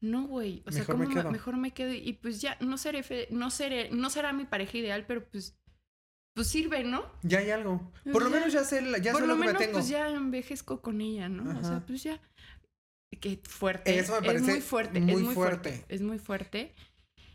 No, 0.00 0.26
güey. 0.26 0.64
O 0.66 0.72
sea, 0.72 0.80
Mejor 0.80 0.94
¿cómo 0.96 1.08
me 1.08 1.14
quedo. 1.14 1.30
mejor 1.30 1.56
me 1.56 1.70
quedo? 1.72 1.92
Y 1.92 2.14
pues 2.14 2.40
ya, 2.40 2.56
no 2.60 2.78
seré, 2.78 3.04
fe- 3.04 3.28
no 3.30 3.50
seré, 3.50 3.90
no 3.90 4.10
será 4.10 4.32
mi 4.32 4.44
pareja 4.44 4.76
ideal, 4.78 5.04
pero 5.06 5.24
pues, 5.28 5.56
pues 6.34 6.48
sirve, 6.48 6.82
¿no? 6.82 7.04
Ya 7.22 7.38
hay 7.38 7.50
algo. 7.50 7.92
Pues 8.02 8.12
Por 8.12 8.22
lo 8.24 8.30
ya. 8.30 8.36
menos 8.36 8.52
ya 8.52 8.64
sé, 8.64 8.82
ya 9.00 9.12
Por 9.12 9.20
sé 9.22 9.26
lo 9.28 9.34
lo 9.34 9.40
que 9.40 9.46
menos, 9.46 9.54
me 9.54 9.58
tengo. 9.66 9.72
pues 9.78 9.88
ya 9.88 10.08
envejezco 10.10 10.80
con 10.82 11.00
ella, 11.00 11.28
¿no? 11.28 11.42
O 11.58 11.62
sea, 11.62 11.76
Ajá. 11.76 11.84
pues 11.86 12.02
ya. 12.02 12.20
Qué 13.20 13.40
fuerte. 13.44 13.98
Eso 13.98 14.12
me 14.12 14.18
Es 14.18 14.24
parece 14.26 14.50
muy 14.52 14.60
fuerte. 14.60 15.00
muy 15.00 15.12
es 15.14 15.20
muy 15.20 15.34
fuerte. 15.34 15.70
fuerte. 15.72 15.94
Es 15.94 16.00
muy 16.00 16.18
fuerte. 16.18 16.74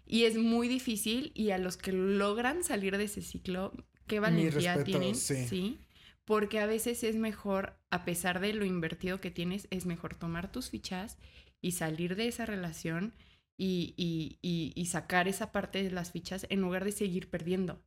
Y 0.06 0.24
es 0.24 0.38
muy 0.38 0.68
difícil. 0.68 1.32
Y 1.36 1.52
a 1.52 1.58
los 1.58 1.78
que 1.78 1.92
logran 1.94 2.64
salir 2.64 2.98
de 2.98 3.06
ese 3.06 3.22
ciclo, 3.22 3.74
qué 4.08 4.20
valentía 4.20 4.84
tienen. 4.84 5.16
sí. 5.16 5.48
Sí. 5.48 5.80
Porque 6.26 6.60
a 6.60 6.66
veces 6.66 7.04
es 7.04 7.18
mejor, 7.18 7.78
a 7.90 8.06
pesar 8.06 8.40
de 8.40 8.54
lo 8.54 8.64
invertido 8.66 9.20
que 9.20 9.30
tienes, 9.32 9.68
es 9.72 9.86
mejor 9.86 10.16
tomar 10.16 10.52
tus 10.52 10.70
fichas 10.70 11.18
y 11.62 11.72
salir 11.74 12.16
de 12.16 12.28
esa 12.30 12.46
relación 12.46 13.14
y, 13.58 13.94
y- 13.98 14.40
y- 14.42 14.72
y 14.76 14.86
sacar 14.86 15.28
esa 15.28 15.52
parte 15.52 15.84
de 15.84 15.92
las 15.92 16.12
fichas 16.12 16.46
en 16.50 16.62
lugar 16.62 16.86
de 16.86 16.94
seguir 16.94 17.30
perdiendo. 17.30 17.84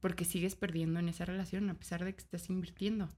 Porque 0.00 0.24
sigues 0.24 0.56
perdiendo 0.56 1.00
en 1.00 1.08
esa 1.10 1.26
relación 1.26 1.68
a 1.68 1.78
pesar 1.78 2.04
de 2.04 2.14
que 2.14 2.22
estás 2.22 2.48
invirtiendo. 2.48 3.10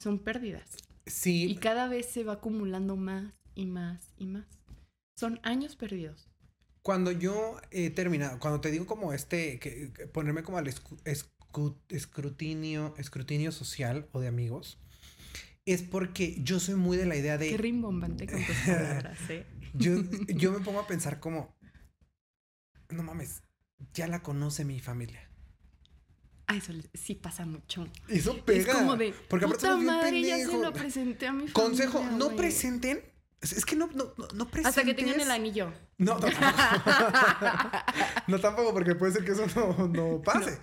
Son 0.00 0.18
pérdidas. 0.18 0.76
Sí, 1.06 1.46
Y 1.50 1.56
cada 1.56 1.88
vez 1.88 2.06
se 2.06 2.22
va 2.24 2.34
acumulando 2.34 2.96
más 2.96 3.34
y 3.54 3.66
más 3.66 4.14
y 4.18 4.26
más. 4.26 4.46
Son 5.16 5.40
años 5.42 5.74
perdidos. 5.76 6.28
Cuando 6.82 7.12
yo 7.12 7.60
he 7.70 7.90
terminado, 7.90 8.38
cuando 8.38 8.60
te 8.60 8.70
digo 8.70 8.86
como 8.86 9.12
este, 9.12 9.58
que, 9.58 9.92
que 9.92 10.06
ponerme 10.06 10.42
como 10.42 10.58
al 10.58 10.66
escu- 10.66 10.98
escu- 11.04 11.76
escrutinio, 11.88 12.94
escrutinio 12.96 13.52
social 13.52 14.08
o 14.12 14.20
de 14.20 14.28
amigos, 14.28 14.78
es 15.66 15.82
porque 15.82 16.38
yo 16.42 16.58
soy 16.58 16.74
muy 16.76 16.96
de 16.96 17.06
la 17.06 17.16
idea 17.16 17.38
Qué 17.38 17.50
de, 17.50 17.56
rimbombante 17.56 18.26
con 18.26 18.44
tus 18.44 18.56
palabras, 18.66 19.18
¿eh? 19.28 19.46
yo, 19.74 19.92
yo 20.28 20.52
me 20.52 20.60
pongo 20.60 20.80
a 20.80 20.86
pensar 20.86 21.20
como, 21.20 21.54
no 22.88 23.02
mames, 23.02 23.42
ya 23.94 24.06
la 24.08 24.22
conoce 24.22 24.64
mi 24.64 24.80
familia. 24.80 25.26
Ah, 26.46 26.56
eso 26.56 26.72
sí 26.94 27.14
pasa 27.14 27.46
mucho. 27.46 27.86
Eso 28.08 28.44
pega. 28.44 28.72
Es 28.72 28.78
como 28.78 28.96
de, 28.96 29.14
porque 29.28 29.46
puta 29.46 29.76
madre, 29.76 30.20
ya 30.20 30.36
se 30.38 30.58
lo 30.58 30.72
presenté 30.72 31.28
a 31.28 31.32
mi 31.32 31.46
familia. 31.46 31.52
Consejo, 31.54 32.02
no 32.02 32.24
güey". 32.24 32.36
presenten. 32.36 33.04
Es 33.40 33.64
que 33.64 33.74
no, 33.74 33.86
no, 33.94 34.12
no, 34.18 34.28
no 34.34 34.50
presentes. 34.50 34.66
Hasta 34.66 34.84
que 34.84 34.92
tengan 34.92 35.18
el 35.18 35.30
anillo. 35.30 35.72
No, 35.96 36.16
tampoco. 36.18 36.44
no, 38.26 38.38
tampoco, 38.38 38.74
porque 38.74 38.94
puede 38.94 39.12
ser 39.12 39.24
que 39.24 39.32
eso 39.32 39.46
no, 39.54 39.88
no 39.88 40.22
pase. 40.22 40.58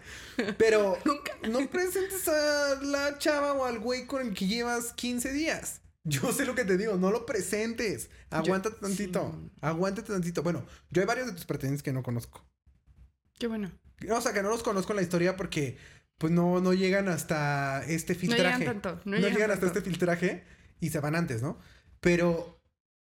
Pero 0.57 0.97
no 1.49 1.67
presentes 1.69 2.28
a 2.28 2.80
la 2.84 3.17
chava 3.17 3.53
o 3.53 3.65
al 3.65 3.80
güey 3.80 4.05
con 4.05 4.28
el 4.28 4.34
que 4.36 4.45
llevas 4.45 4.93
15 4.93 5.34
días. 5.34 5.82
Yo 6.03 6.32
sé 6.32 6.45
lo 6.45 6.55
que 6.55 6.65
te 6.65 6.78
digo, 6.78 6.95
no 6.97 7.11
lo 7.11 7.25
presentes. 7.25 8.09
Aguántate 8.30 8.78
tantito. 8.80 9.32
sí. 9.34 9.51
Aguántate 9.61 10.11
tantito. 10.13 10.43
Bueno, 10.43 10.65
yo 10.91 11.01
hay 11.01 11.07
varios 11.07 11.28
de 11.28 11.34
tus 11.34 11.45
pretendientes 11.45 11.84
que 11.84 11.91
no 11.91 12.03
conozco. 12.03 12.45
Qué 13.39 13.47
bueno. 13.47 13.71
O 14.11 14.21
sea, 14.21 14.34
que 14.34 14.43
no 14.43 14.49
los 14.49 14.63
conozco 14.63 14.93
en 14.93 14.97
la 14.97 15.01
historia 15.01 15.36
porque 15.36 15.78
pues 16.17 16.32
no, 16.32 16.61
no 16.61 16.73
llegan 16.73 17.09
hasta 17.09 17.84
este 17.86 18.13
No 18.13 18.19
filtraje. 18.19 18.59
llegan 18.59 18.82
tanto. 18.82 19.01
No, 19.05 19.11
No, 19.11 19.17
llegan, 19.17 19.34
llegan 19.34 19.51
hasta 19.51 19.65
este 19.65 19.82
filtraje 19.82 20.45
y 20.80 20.91
se 20.91 20.99
van 20.99 21.15
antes, 21.15 21.41
¿no? 21.41 21.59
Pero 21.99 22.57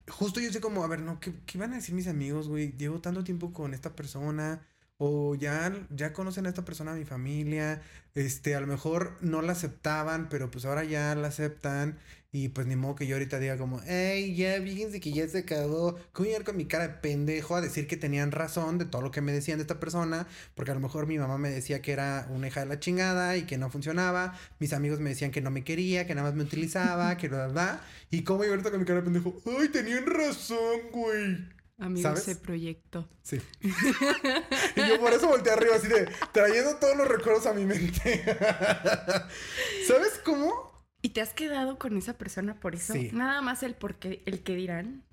justo 0.08 0.40
yo 0.40 0.52
sé 0.52 0.60
como, 0.60 0.84
a 0.84 0.88
ver, 0.88 1.00
no, 1.00 1.20
¿qué, 1.20 1.34
qué 1.46 1.58
van 1.58 1.72
a 1.72 1.76
decir 1.76 1.94
mis 1.94 2.08
amigos, 2.08 2.48
güey? 2.48 2.72
Llevo 2.76 3.00
tanto 3.00 3.24
tiempo 3.24 3.52
con 3.52 3.74
esta 3.74 3.94
persona. 3.96 4.66
O 4.98 5.34
ya, 5.34 5.72
ya 5.90 6.12
conocen 6.14 6.46
a 6.46 6.48
esta 6.48 6.64
persona, 6.64 6.92
a 6.92 6.94
mi 6.96 7.04
familia. 7.04 7.82
Este, 8.14 8.54
a 8.54 8.60
lo 8.60 8.66
mejor 8.66 9.16
no 9.20 9.42
la 9.42 9.52
aceptaban, 9.52 10.28
pero 10.28 10.50
pues 10.50 10.64
ahora 10.64 10.84
ya 10.84 11.14
la 11.14 11.28
aceptan. 11.28 11.98
Y 12.38 12.50
pues 12.50 12.66
ni 12.66 12.76
modo 12.76 12.96
que 12.96 13.06
yo 13.06 13.16
ahorita 13.16 13.38
diga 13.38 13.56
como, 13.56 13.80
hey, 13.86 14.34
ya, 14.36 14.60
fíjense 14.60 15.00
que 15.00 15.10
ya 15.10 15.26
se 15.26 15.38
acabó. 15.38 15.96
¿Cómo 16.12 16.26
llegar 16.26 16.44
con 16.44 16.58
mi 16.58 16.66
cara 16.66 16.86
de 16.86 16.94
pendejo 16.96 17.56
a 17.56 17.62
decir 17.62 17.86
que 17.86 17.96
tenían 17.96 18.30
razón 18.30 18.76
de 18.76 18.84
todo 18.84 19.00
lo 19.00 19.10
que 19.10 19.22
me 19.22 19.32
decían 19.32 19.56
de 19.56 19.62
esta 19.62 19.80
persona? 19.80 20.26
Porque 20.54 20.70
a 20.70 20.74
lo 20.74 20.80
mejor 20.80 21.06
mi 21.06 21.16
mamá 21.16 21.38
me 21.38 21.48
decía 21.48 21.80
que 21.80 21.92
era 21.92 22.28
una 22.28 22.48
hija 22.48 22.60
de 22.60 22.66
la 22.66 22.78
chingada 22.78 23.38
y 23.38 23.44
que 23.44 23.56
no 23.56 23.70
funcionaba. 23.70 24.38
Mis 24.58 24.74
amigos 24.74 25.00
me 25.00 25.08
decían 25.08 25.30
que 25.30 25.40
no 25.40 25.50
me 25.50 25.64
quería, 25.64 26.06
que 26.06 26.14
nada 26.14 26.28
más 26.28 26.36
me 26.36 26.42
utilizaba, 26.42 27.16
que 27.16 27.28
bla, 27.28 27.46
bla, 27.46 27.52
bla. 27.54 27.80
Y 28.10 28.22
cómo 28.22 28.44
yo 28.44 28.50
ahorita 28.50 28.70
con 28.70 28.80
mi 28.80 28.84
cara 28.84 29.00
de 29.00 29.04
pendejo, 29.04 29.34
ay, 29.58 29.70
tenían 29.70 30.04
razón, 30.04 30.90
güey. 30.92 31.38
Amigos, 31.78 32.02
¿Sabes? 32.02 32.24
se 32.24 32.36
proyectó. 32.36 33.08
Sí. 33.22 33.40
y 33.62 34.88
yo 34.88 35.00
por 35.00 35.14
eso 35.14 35.26
volteé 35.26 35.54
arriba, 35.54 35.76
así 35.76 35.88
de 35.88 36.06
trayendo 36.32 36.76
todos 36.76 36.98
los 36.98 37.08
recuerdos 37.08 37.46
a 37.46 37.54
mi 37.54 37.64
mente. 37.64 38.22
¿Sabes 39.88 40.20
cómo? 40.22 40.75
¿Y 41.06 41.10
te 41.10 41.20
has 41.20 41.32
quedado 41.32 41.78
con 41.78 41.96
esa 41.96 42.18
persona 42.18 42.58
por 42.58 42.74
eso? 42.74 42.92
Sí. 42.92 43.10
Nada 43.12 43.40
más 43.40 43.62
el 43.62 43.76
porque, 43.76 44.24
el 44.26 44.42
que 44.42 44.56
dirán, 44.56 45.04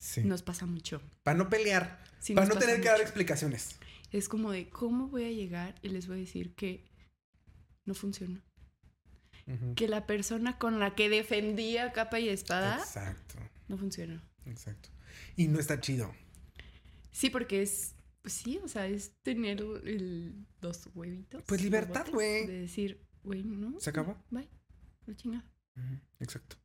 Sí. 0.00 0.24
nos 0.24 0.42
pasa 0.42 0.66
mucho. 0.66 1.00
Para 1.22 1.38
no 1.38 1.48
pelear, 1.48 2.02
Sí, 2.18 2.34
para 2.34 2.48
no 2.48 2.56
tener 2.56 2.80
que 2.80 2.88
dar 2.88 3.00
explicaciones. 3.00 3.78
Es 4.10 4.28
como 4.28 4.50
de, 4.50 4.68
¿cómo 4.70 5.06
voy 5.06 5.22
a 5.26 5.30
llegar 5.30 5.76
y 5.82 5.90
les 5.90 6.08
voy 6.08 6.16
a 6.16 6.20
decir 6.22 6.56
que 6.56 6.84
no 7.86 7.94
funciona? 7.94 8.42
Que 9.76 9.86
la 9.86 10.04
persona 10.04 10.58
con 10.58 10.80
la 10.80 10.96
que 10.96 11.08
defendía 11.08 11.92
capa 11.92 12.18
y 12.18 12.28
espada 12.28 12.78
Exacto, 12.78 13.36
no 13.68 13.78
funciona. 13.78 14.28
exacto. 14.46 14.88
Y 15.36 15.46
no 15.46 15.60
está 15.60 15.80
chido. 15.80 16.12
Sí, 17.12 17.30
porque 17.30 17.62
es, 17.62 17.94
pues 18.22 18.34
sí, 18.34 18.58
o 18.64 18.66
sea, 18.66 18.88
es 18.88 19.12
tener 19.22 19.60
el, 19.84 20.44
los 20.60 20.88
huevitos. 20.92 21.44
Pues 21.46 21.62
libertad, 21.62 22.08
güey. 22.10 22.48
De 22.48 22.62
decir, 22.62 23.06
güey, 23.22 23.44
no. 23.44 23.78
¿Se 23.78 23.90
acabó? 23.90 24.20
Bye. 24.30 24.48
La 25.10 25.16
chingada. 25.16 25.44
Exacto. 26.20 26.56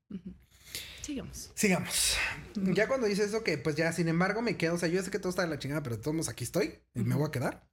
Sigamos. 1.02 1.52
Sigamos. 1.56 2.16
Ya 2.54 2.88
cuando 2.88 3.08
dice 3.08 3.24
eso 3.24 3.44
que 3.44 3.58
pues 3.58 3.76
ya 3.76 3.92
sin 3.92 4.08
embargo 4.08 4.44
me 4.44 4.56
quedo, 4.56 4.76
o 4.76 4.78
sea, 4.78 4.88
yo 4.88 5.02
sé 5.02 5.10
que 5.10 5.18
todo 5.18 5.32
está 5.32 5.42
de 5.42 5.48
la 5.48 5.58
chingada, 5.58 5.82
pero 5.82 5.96
de 5.96 6.04
todos 6.04 6.14
modos 6.14 6.30
aquí 6.30 6.44
estoy 6.44 6.80
y 6.94 7.00
me 7.00 7.16
voy 7.16 7.28
a 7.28 7.32
quedar. 7.32 7.68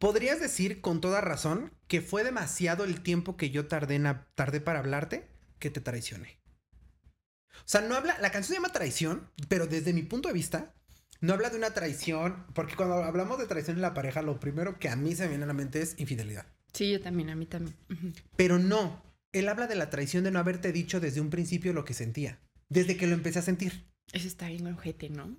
¿Podrías 0.00 0.40
decir 0.40 0.80
con 0.80 1.00
toda 1.00 1.20
razón 1.20 1.72
que 1.86 2.00
fue 2.00 2.24
demasiado 2.24 2.82
el 2.82 3.00
tiempo 3.02 3.36
que 3.36 3.50
yo 3.50 3.68
tardé, 3.68 3.94
en 3.94 4.20
tardé 4.34 4.60
para 4.60 4.80
hablarte 4.80 5.28
que 5.60 5.70
te 5.70 5.80
traicioné? 5.80 6.40
O 7.58 7.66
sea, 7.68 7.82
no 7.82 7.94
habla, 7.94 8.18
la 8.18 8.32
canción 8.32 8.48
se 8.48 8.54
llama 8.54 8.72
traición, 8.72 9.30
pero 9.48 9.68
desde 9.68 9.92
mi 9.92 10.02
punto 10.02 10.26
de 10.26 10.34
vista, 10.34 10.74
no 11.20 11.32
habla 11.32 11.50
de 11.50 11.58
una 11.58 11.74
traición, 11.74 12.44
porque 12.54 12.74
cuando 12.74 12.96
hablamos 12.96 13.38
de 13.38 13.46
traición 13.46 13.76
en 13.76 13.82
la 13.82 13.94
pareja, 13.94 14.22
lo 14.22 14.40
primero 14.40 14.80
que 14.80 14.88
a 14.88 14.96
mí 14.96 15.14
se 15.14 15.22
me 15.22 15.28
viene 15.28 15.44
a 15.44 15.46
la 15.46 15.52
mente 15.52 15.80
es 15.80 15.94
infidelidad. 16.00 16.46
Sí, 16.72 16.90
yo 16.90 17.00
también, 17.00 17.30
a 17.30 17.36
mí 17.36 17.46
también. 17.46 17.76
Pero 18.34 18.58
no, 18.58 19.11
él 19.32 19.48
habla 19.48 19.66
de 19.66 19.74
la 19.74 19.90
traición 19.90 20.24
de 20.24 20.30
no 20.30 20.38
haberte 20.38 20.72
dicho 20.72 21.00
desde 21.00 21.20
un 21.20 21.30
principio 21.30 21.72
lo 21.72 21.84
que 21.84 21.94
sentía, 21.94 22.38
desde 22.68 22.96
que 22.96 23.06
lo 23.06 23.14
empecé 23.14 23.38
a 23.38 23.42
sentir. 23.42 23.86
Eso 24.12 24.26
está 24.26 24.48
bien 24.48 24.66
ojete, 24.66 25.08
¿no? 25.08 25.36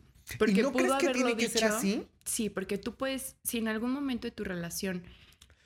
¿Y 0.48 0.54
no 0.54 0.72
crees 0.72 0.94
que 0.94 1.10
tiene 1.10 1.38
que 1.38 1.50
ser 1.50 1.66
así? 1.66 2.08
Sí, 2.26 2.50
porque 2.50 2.78
tú 2.78 2.96
puedes, 2.96 3.36
si 3.44 3.58
en 3.58 3.68
algún 3.68 3.92
momento 3.92 4.28
de 4.28 4.32
tu 4.32 4.44
relación 4.44 5.04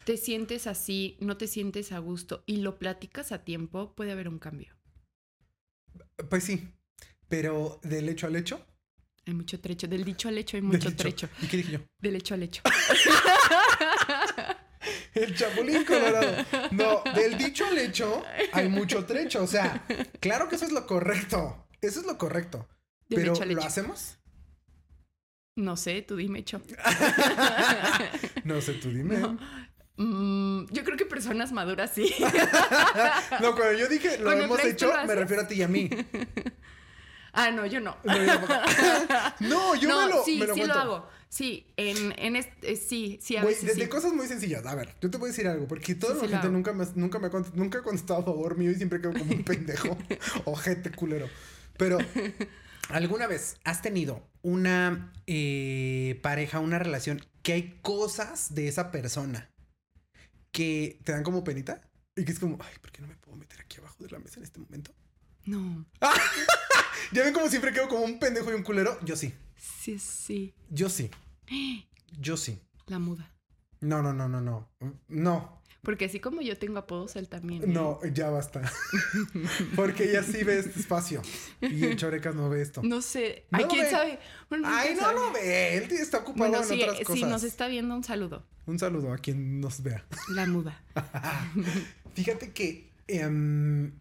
te 0.03 0.17
sientes 0.17 0.67
así, 0.67 1.17
no 1.19 1.37
te 1.37 1.47
sientes 1.47 1.91
a 1.91 1.99
gusto 1.99 2.43
y 2.45 2.57
lo 2.57 2.77
platicas 2.77 3.31
a 3.31 3.43
tiempo, 3.43 3.93
puede 3.93 4.11
haber 4.11 4.27
un 4.27 4.39
cambio. 4.39 4.75
Pues 6.29 6.43
sí, 6.43 6.67
pero 7.27 7.79
del 7.83 8.09
hecho 8.09 8.27
al 8.27 8.35
hecho. 8.35 8.65
Hay 9.25 9.33
mucho 9.33 9.59
trecho. 9.59 9.87
Del 9.87 10.03
dicho 10.03 10.29
al 10.29 10.37
hecho 10.37 10.57
hay 10.57 10.63
mucho 10.63 10.95
trecho. 10.95 11.29
¿Y 11.41 11.47
qué 11.47 11.57
dije 11.57 11.73
yo? 11.73 11.79
Del 11.99 12.15
hecho 12.15 12.33
al 12.33 12.43
hecho. 12.43 12.61
El 15.21 15.35
chapulín 15.35 15.83
colorado. 15.83 16.45
No, 16.71 17.03
del 17.15 17.37
dicho 17.37 17.65
al 17.65 17.77
hecho 17.77 18.23
hay 18.53 18.69
mucho 18.69 19.05
trecho. 19.05 19.43
O 19.43 19.47
sea, 19.47 19.85
claro 20.19 20.47
que 20.49 20.55
eso 20.55 20.65
es 20.65 20.71
lo 20.71 20.85
correcto. 20.85 21.67
Eso 21.81 21.99
es 21.99 22.05
lo 22.05 22.17
correcto. 22.17 22.67
Del 23.09 23.19
pero 23.21 23.33
hecho 23.33 23.45
¿lo 23.45 23.51
hecho. 23.51 23.67
hacemos? 23.67 24.17
No 25.55 25.75
sé, 25.75 26.01
tú 26.03 26.15
dime, 26.15 26.39
hecho. 26.39 26.61
No 28.43 28.61
sé, 28.61 28.73
tú 28.73 28.89
dime. 28.91 29.17
No. 29.17 29.37
Mm, 29.97 30.67
yo 30.71 30.83
creo 30.83 30.95
que 30.95 31.05
personas 31.05 31.51
maduras 31.51 31.91
sí. 31.93 32.13
No, 33.41 33.55
cuando 33.55 33.73
yo 33.73 33.87
dije 33.87 34.19
lo 34.19 34.31
hemos 34.31 34.59
Play, 34.59 34.73
¿tú 34.73 34.85
hecho, 34.85 34.93
me 35.07 35.15
refiero 35.15 35.41
a 35.41 35.47
ti 35.47 35.55
y 35.55 35.63
a 35.63 35.67
mí. 35.67 35.89
ah, 37.33 37.51
no, 37.51 37.65
yo 37.65 37.79
no. 37.79 37.97
No, 38.03 38.15
yo, 38.25 38.39
no, 39.41 39.75
yo 39.75 39.89
no, 39.89 40.07
me 40.07 40.13
lo, 40.13 40.23
sí, 40.23 40.37
me 40.39 40.47
lo 40.47 40.53
sí 40.53 40.59
cuento. 40.61 40.75
lo 40.75 40.81
hago. 40.81 41.09
Sí, 41.29 41.67
en, 41.75 42.13
en 42.17 42.35
este, 42.37 42.75
sí, 42.77 43.19
sí, 43.21 43.35
a 43.35 43.43
veces 43.43 43.65
desde 43.65 43.83
sí. 43.83 43.89
cosas 43.89 44.13
muy 44.13 44.27
sencillas. 44.27 44.65
A 44.65 44.75
ver, 44.75 44.95
yo 45.01 45.09
te 45.11 45.17
voy 45.17 45.27
a 45.27 45.31
decir 45.31 45.47
algo, 45.47 45.67
porque 45.67 45.93
toda 45.95 46.15
Sí, 46.15 46.21
la 46.27 46.39
gente 46.39 46.49
nunca 46.49 46.71
me, 46.73 46.85
nunca, 46.95 47.19
me 47.19 47.27
ha 47.27 47.31
cont- 47.31 47.53
nunca 47.53 47.79
ha 47.79 47.83
contestado 47.83 48.21
a 48.21 48.23
favor 48.23 48.57
mío 48.57 48.71
y 48.71 48.75
siempre 48.75 49.01
quedo 49.01 49.13
como 49.13 49.31
un 49.33 49.43
pendejo. 49.45 49.97
Ojete 50.45 50.91
culero. 50.91 51.29
Pero, 51.77 51.97
¿alguna 52.89 53.27
vez 53.27 53.57
has 53.65 53.81
tenido 53.81 54.25
una 54.41 55.11
eh, 55.27 56.19
pareja, 56.23 56.59
una 56.59 56.79
relación, 56.79 57.21
que 57.43 57.53
hay 57.53 57.79
cosas 57.81 58.55
de 58.55 58.67
esa 58.69 58.91
persona 58.91 59.49
que 60.51 60.99
te 61.03 61.11
dan 61.11 61.23
como 61.23 61.43
penita? 61.43 61.81
Y 62.15 62.25
que 62.25 62.31
es 62.31 62.39
como, 62.39 62.57
ay, 62.61 62.73
¿por 62.81 62.91
qué 62.91 63.01
no 63.01 63.07
me 63.07 63.15
puedo 63.15 63.37
meter 63.37 63.59
aquí 63.61 63.77
abajo 63.79 64.03
de 64.03 64.09
la 64.09 64.19
mesa 64.19 64.39
en 64.39 64.43
este 64.45 64.59
momento? 64.59 64.91
No, 65.47 65.85
¿Ya 67.13 67.23
ven 67.23 67.33
como 67.33 67.47
siempre 67.49 67.71
quedo 67.71 67.87
como 67.87 68.03
un 68.03 68.19
pendejo 68.19 68.51
y 68.51 68.55
un 68.55 68.63
culero? 68.63 68.99
Yo 69.05 69.15
sí. 69.15 69.33
sí, 69.55 69.97
sí. 69.97 70.53
Yo 70.69 70.89
sí. 70.89 71.09
Yo 72.19 72.35
sí. 72.35 72.61
La 72.87 72.99
muda. 72.99 73.31
No, 73.79 74.03
no, 74.03 74.11
no, 74.13 74.27
no, 74.27 74.41
no. 74.41 74.69
No. 75.07 75.61
Porque 75.83 76.05
así 76.05 76.19
como 76.19 76.41
yo 76.41 76.57
tengo 76.57 76.79
apodos, 76.79 77.15
él 77.15 77.29
también. 77.29 77.63
¿eh? 77.63 77.67
No, 77.67 77.99
ya 78.13 78.29
basta. 78.29 78.61
Porque 79.77 80.09
ella 80.09 80.21
sí 80.21 80.43
ve 80.43 80.59
este 80.59 80.79
espacio. 80.81 81.21
Y 81.61 81.85
el 81.85 81.95
Chorecas 81.95 82.35
no 82.35 82.49
ve 82.49 82.61
esto. 82.61 82.81
No 82.83 83.01
sé. 83.01 83.45
No 83.51 83.59
Ay, 83.59 83.65
quién 83.69 83.85
ve. 83.85 83.91
sabe. 83.91 84.19
Bueno, 84.49 84.67
Ay, 84.69 84.95
no 84.95 85.01
sabe. 85.01 85.15
lo 85.15 85.31
ve. 85.31 85.77
Él 85.77 85.91
está 85.91 86.17
ocupado 86.17 86.49
Bueno, 86.49 86.57
en 86.61 86.67
sí, 86.67 86.83
otras 86.83 86.99
eh, 86.99 87.03
cosas. 87.05 87.19
si 87.21 87.25
nos 87.25 87.43
está 87.43 87.67
viendo, 87.69 87.95
un 87.95 88.03
saludo. 88.03 88.45
Un 88.65 88.79
saludo 88.79 89.13
a 89.13 89.17
quien 89.17 89.61
nos 89.61 89.81
vea. 89.81 90.05
La 90.29 90.45
muda. 90.45 90.83
Fíjate 92.15 92.51
que 92.51 92.91
em, 93.07 93.93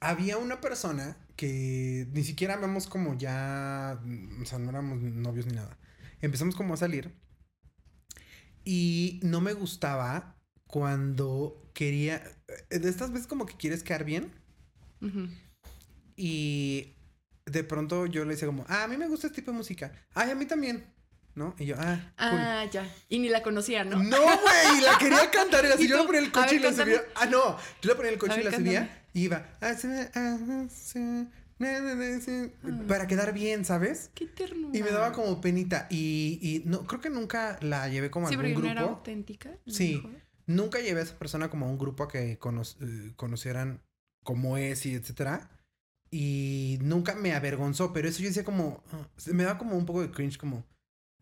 había 0.00 0.38
una 0.38 0.60
persona 0.60 1.16
que 1.36 2.06
ni 2.12 2.24
siquiera 2.24 2.56
vemos 2.56 2.86
como 2.86 3.16
ya. 3.16 4.00
O 4.40 4.44
sea, 4.44 4.58
no 4.58 4.70
éramos 4.70 5.00
novios 5.02 5.46
ni 5.46 5.54
nada. 5.54 5.78
Empezamos 6.20 6.54
como 6.56 6.74
a 6.74 6.76
salir. 6.76 7.14
Y 8.64 9.20
no 9.22 9.40
me 9.40 9.52
gustaba 9.52 10.36
cuando 10.66 11.70
quería. 11.74 12.22
eh, 12.70 12.78
De 12.78 12.88
estas 12.88 13.12
veces 13.12 13.26
como 13.26 13.46
que 13.46 13.56
quieres 13.56 13.82
quedar 13.82 14.04
bien. 14.04 14.32
Y 16.16 16.96
de 17.44 17.62
pronto 17.64 18.06
yo 18.06 18.24
le 18.24 18.32
decía 18.32 18.46
como, 18.48 18.64
ah, 18.68 18.84
a 18.84 18.88
mí 18.88 18.96
me 18.96 19.08
gusta 19.08 19.26
este 19.28 19.40
tipo 19.40 19.52
de 19.52 19.58
música. 19.58 19.92
Ay, 20.14 20.30
a 20.30 20.34
mí 20.34 20.46
también. 20.46 20.92
¿No? 21.34 21.54
Y 21.58 21.66
yo, 21.66 21.76
ah, 21.78 22.00
cool. 22.16 22.38
Ah, 22.40 22.64
ya. 22.72 22.90
Y 23.10 23.18
ni 23.18 23.28
la 23.28 23.42
conocía, 23.42 23.84
¿no? 23.84 24.02
No, 24.02 24.16
güey, 24.18 24.80
la 24.82 24.96
quería 24.98 25.30
cantar. 25.30 25.64
Y 25.68 25.72
así 25.72 25.84
¿Y 25.84 25.88
yo 25.88 25.98
tú? 26.00 26.06
ponía 26.06 26.22
el 26.22 26.32
coche 26.32 26.54
y 26.56 26.58
ver, 26.58 26.72
la 26.74 26.82
subía. 26.84 27.02
Ah, 27.14 27.26
no. 27.26 27.58
Yo 27.82 27.90
le 27.90 27.94
ponía 27.94 28.10
el 28.10 28.18
coche 28.18 28.32
A 28.32 28.40
y 28.40 28.42
ver, 28.44 28.52
la 28.52 28.58
subía. 28.58 29.05
Iba. 29.20 29.46
Para 32.88 33.06
quedar 33.06 33.32
bien, 33.32 33.64
¿sabes? 33.64 34.10
Qué 34.14 34.26
ternura. 34.26 34.76
Y 34.76 34.82
me 34.82 34.90
daba 34.90 35.12
como 35.12 35.40
penita. 35.40 35.86
Y, 35.90 36.38
y 36.42 36.68
no, 36.68 36.84
creo 36.86 37.00
que 37.00 37.10
nunca 37.10 37.58
la 37.62 37.88
llevé 37.88 38.10
como 38.10 38.26
a 38.26 38.30
Sí, 38.30 38.34
algún 38.36 38.52
porque 38.54 38.66
no 38.66 38.72
era 38.72 38.82
grupo. 38.82 38.96
auténtica. 38.98 39.56
Sí. 39.66 39.96
mejor. 39.96 40.10
Nunca 40.46 40.80
llevé 40.80 41.00
a 41.00 41.02
esa 41.04 41.18
persona 41.18 41.50
como 41.50 41.66
a 41.66 41.68
un 41.68 41.78
grupo 41.78 42.04
a 42.04 42.08
que 42.08 42.38
cono- 42.38 42.62
eh, 42.80 43.12
conocieran 43.16 43.82
cómo 44.22 44.56
es 44.58 44.86
y 44.86 44.94
etcétera. 44.94 45.50
Y 46.10 46.78
nunca 46.82 47.14
me 47.16 47.32
avergonzó, 47.32 47.92
pero 47.92 48.08
eso 48.08 48.20
yo 48.22 48.28
decía 48.28 48.44
como, 48.44 48.82
ah, 48.92 49.08
me 49.32 49.42
daba 49.42 49.58
como 49.58 49.76
un 49.76 49.86
poco 49.86 50.02
de 50.02 50.10
cringe, 50.12 50.38
como... 50.38 50.64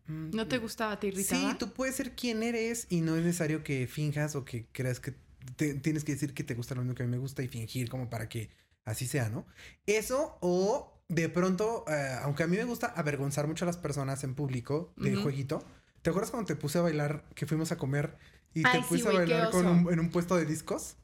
mm, 0.07 0.29
¿No 0.31 0.47
te 0.47 0.59
gustaba? 0.59 0.99
¿Te 0.99 1.07
irritaba? 1.07 1.51
Sí, 1.51 1.57
tú 1.57 1.71
puedes 1.73 1.95
ser 1.95 2.15
quien 2.15 2.43
eres 2.43 2.85
y 2.89 3.01
no 3.01 3.15
es 3.15 3.23
necesario 3.23 3.63
que 3.63 3.87
finjas 3.87 4.35
o 4.35 4.45
que 4.45 4.67
creas 4.71 4.99
que 4.99 5.15
te- 5.55 5.75
tienes 5.75 6.03
que 6.03 6.13
decir 6.13 6.33
que 6.33 6.43
te 6.43 6.53
gusta 6.55 6.75
lo 6.75 6.81
mismo 6.81 6.95
que 6.95 7.03
a 7.03 7.05
mí 7.05 7.11
me 7.11 7.17
gusta 7.17 7.41
y 7.43 7.47
fingir 7.47 7.89
como 7.89 8.09
para 8.09 8.29
que 8.29 8.49
así 8.85 9.07
sea, 9.07 9.29
¿no? 9.29 9.45
Eso 9.85 10.37
o 10.41 11.01
de 11.07 11.29
pronto, 11.29 11.85
eh, 11.87 12.17
aunque 12.21 12.43
a 12.43 12.47
mí 12.47 12.57
me 12.57 12.63
gusta 12.63 12.87
avergonzar 12.87 13.47
mucho 13.47 13.65
a 13.65 13.67
las 13.67 13.77
personas 13.77 14.23
en 14.23 14.35
público 14.35 14.93
de 14.97 15.15
jueguito, 15.15 15.63
¿te 16.01 16.09
acuerdas 16.09 16.31
cuando 16.31 16.47
te 16.47 16.55
puse 16.55 16.77
a 16.79 16.81
bailar, 16.81 17.25
que 17.35 17.45
fuimos 17.45 17.71
a 17.71 17.77
comer 17.77 18.17
y 18.53 18.63
te 18.63 18.81
sí, 18.81 18.89
puse 18.89 19.07
a 19.09 19.11
bailar 19.11 19.49
con 19.51 19.65
oso. 19.67 19.71
un- 19.71 19.93
en 19.93 19.99
un 19.99 20.09
puesto 20.09 20.35
de 20.35 20.45
discos? 20.45 20.97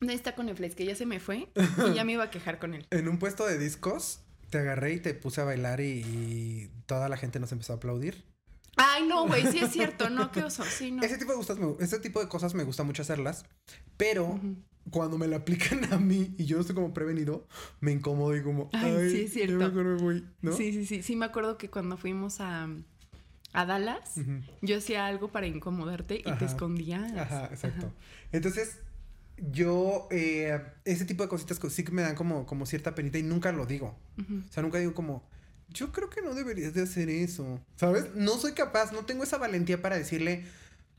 Ahí 0.00 0.14
está 0.14 0.34
con 0.34 0.46
Netflix, 0.46 0.74
que 0.74 0.84
ya 0.84 0.94
se 0.94 1.06
me 1.06 1.20
fue 1.20 1.48
y 1.84 1.94
ya 1.94 2.04
me 2.04 2.12
iba 2.12 2.24
a 2.24 2.30
quejar 2.30 2.58
con 2.58 2.74
él. 2.74 2.86
En 2.90 3.08
un 3.08 3.18
puesto 3.18 3.46
de 3.46 3.58
discos, 3.58 4.20
te 4.50 4.58
agarré 4.58 4.94
y 4.94 5.00
te 5.00 5.14
puse 5.14 5.40
a 5.40 5.44
bailar 5.44 5.80
y, 5.80 6.02
y 6.04 6.70
toda 6.86 7.08
la 7.08 7.16
gente 7.16 7.40
nos 7.40 7.52
empezó 7.52 7.72
a 7.72 7.76
aplaudir. 7.76 8.24
Ay, 8.76 9.06
no, 9.06 9.26
güey, 9.26 9.46
sí 9.46 9.58
es 9.58 9.70
cierto, 9.72 10.10
no, 10.10 10.30
qué 10.32 10.42
oso, 10.44 10.64
sí, 10.64 10.90
no. 10.90 11.02
Ese 11.02 11.18
tipo 11.18 11.30
de 11.32 11.36
gustas, 11.36 11.58
me- 11.58 11.74
ese 11.78 11.98
tipo 12.00 12.20
de 12.20 12.28
cosas 12.28 12.54
me 12.54 12.64
gusta 12.64 12.82
mucho 12.82 13.02
hacerlas, 13.02 13.44
pero 13.96 14.40
cuando 14.90 15.16
me 15.18 15.26
la 15.28 15.36
aplican 15.38 15.92
a 15.92 15.98
mí 15.98 16.34
y 16.38 16.44
yo 16.44 16.56
no 16.56 16.60
estoy 16.62 16.74
como 16.74 16.92
prevenido, 16.92 17.46
me 17.80 17.92
incomodo 17.92 18.36
y 18.36 18.42
como, 18.42 18.70
Ay, 18.72 18.90
ay, 18.98 19.10
sí, 19.10 19.20
es 19.24 19.32
cierto. 19.32 19.70
me 19.72 20.22
¿no? 20.42 20.52
Sí, 20.56 20.72
sí, 20.72 20.86
sí, 20.86 21.02
sí, 21.02 21.16
me 21.16 21.26
acuerdo 21.26 21.56
que 21.56 21.70
cuando 21.70 21.96
fuimos 21.96 22.40
a, 22.40 22.68
a 23.52 23.66
Dallas, 23.66 24.14
yo 24.62 24.78
hacía 24.78 25.06
algo 25.06 25.28
para 25.28 25.46
incomodarte 25.46 26.20
y 26.24 26.28
Ajá. 26.28 26.38
te 26.38 26.44
escondías. 26.46 27.12
Ajá, 27.12 27.46
exacto. 27.52 27.92
Entonces, 28.32 28.78
yo, 29.36 30.06
eh, 30.10 30.60
ese 30.84 31.04
tipo 31.04 31.22
de 31.22 31.28
cositas 31.28 31.58
co- 31.58 31.70
sí 31.70 31.82
que 31.84 31.92
me 31.92 32.02
dan 32.02 32.14
como, 32.14 32.46
como 32.46 32.66
cierta 32.66 32.94
penita 32.94 33.18
y 33.18 33.22
nunca 33.22 33.52
lo 33.52 33.66
digo. 33.66 33.96
O 34.18 34.52
sea, 34.52 34.62
nunca 34.62 34.78
digo 34.78 34.94
como, 34.94 35.24
yo 35.68 35.92
creo 35.92 36.10
que 36.10 36.22
no 36.22 36.34
deberías 36.34 36.74
de 36.74 36.82
hacer 36.82 37.08
eso. 37.08 37.60
¿Sabes? 37.76 38.14
No 38.14 38.38
soy 38.38 38.52
capaz, 38.52 38.92
no 38.92 39.04
tengo 39.04 39.24
esa 39.24 39.38
valentía 39.38 39.82
para 39.82 39.96
decirle, 39.96 40.44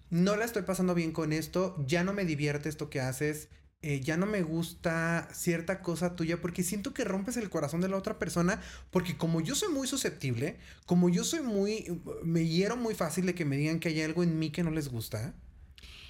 no 0.10 0.36
la 0.36 0.46
estoy 0.46 0.64
pasando 0.64 0.94
bien 0.94 1.12
con 1.12 1.34
esto, 1.34 1.76
ya 1.88 2.04
no 2.04 2.14
me 2.14 2.26
divierte 2.26 2.70
esto 2.70 2.90
que 2.90 3.02
haces, 3.02 3.50
eh, 3.82 4.00
ya 4.00 4.18
no 4.18 4.26
me 4.26 4.42
gusta 4.42 5.28
cierta 5.32 5.82
cosa 5.82 6.16
tuya, 6.16 6.42
porque 6.42 6.64
siento 6.64 6.94
que 6.94 7.04
rompes 7.04 7.38
el 7.38 7.50
corazón 7.50 7.82
de 7.82 7.90
la 7.90 7.98
otra 7.98 8.18
persona, 8.18 8.62
porque 8.90 9.18
como 9.18 9.42
yo 9.42 9.56
soy 9.56 9.72
muy 9.72 9.88
susceptible, 9.88 10.58
como 10.86 11.10
yo 11.10 11.24
soy 11.24 11.42
muy, 11.42 12.02
me 12.24 12.46
hiero 12.48 12.78
muy 12.78 12.96
fácil 12.96 13.26
de 13.26 13.36
que 13.36 13.46
me 13.46 13.58
digan 13.58 13.80
que 13.80 13.90
hay 13.90 14.02
algo 14.02 14.24
en 14.24 14.40
mí 14.40 14.50
que 14.50 14.64
no 14.64 14.72
les 14.72 14.90
gusta. 14.90 15.36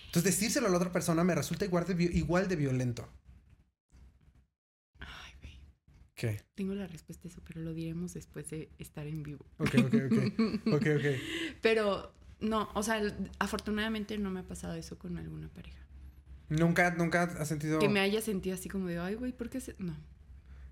Entonces 0.05 0.23
decírselo 0.23 0.67
a 0.67 0.69
la 0.69 0.77
otra 0.77 0.93
persona 0.93 1.25
me 1.25 1.35
resulta 1.35 1.65
igual 1.65 1.85
de, 1.85 2.01
igual 2.05 2.47
de 2.47 2.55
violento. 2.55 3.09
¿Qué? 6.15 6.41
tengo 6.55 6.73
la 6.73 6.87
respuesta 6.87 7.27
a 7.27 7.31
eso, 7.31 7.41
pero 7.45 7.59
lo 7.61 7.73
diremos 7.73 8.13
después 8.13 8.49
de 8.49 8.69
estar 8.79 9.05
en 9.05 9.21
vivo. 9.21 9.45
Ok, 9.59 9.75
ok, 9.85 9.93
ok. 10.11 10.73
Ok, 10.73 10.87
ok. 10.97 11.05
Pero 11.61 12.13
no, 12.39 12.69
o 12.73 12.83
sea, 12.83 13.01
afortunadamente 13.39 14.17
no 14.17 14.29
me 14.31 14.39
ha 14.39 14.43
pasado 14.43 14.75
eso 14.75 14.97
con 14.97 15.17
alguna 15.17 15.49
pareja. 15.49 15.79
Nunca, 16.47 16.91
nunca 16.91 17.23
has 17.23 17.47
sentido... 17.49 17.79
Que 17.79 17.89
me 17.89 17.99
haya 17.99 18.21
sentido 18.21 18.55
así 18.55 18.69
como 18.69 18.87
de, 18.87 18.97
ay, 18.99 19.15
güey, 19.15 19.31
¿por 19.33 19.49
qué 19.49 19.59
se...? 19.59 19.75
No. 19.77 19.93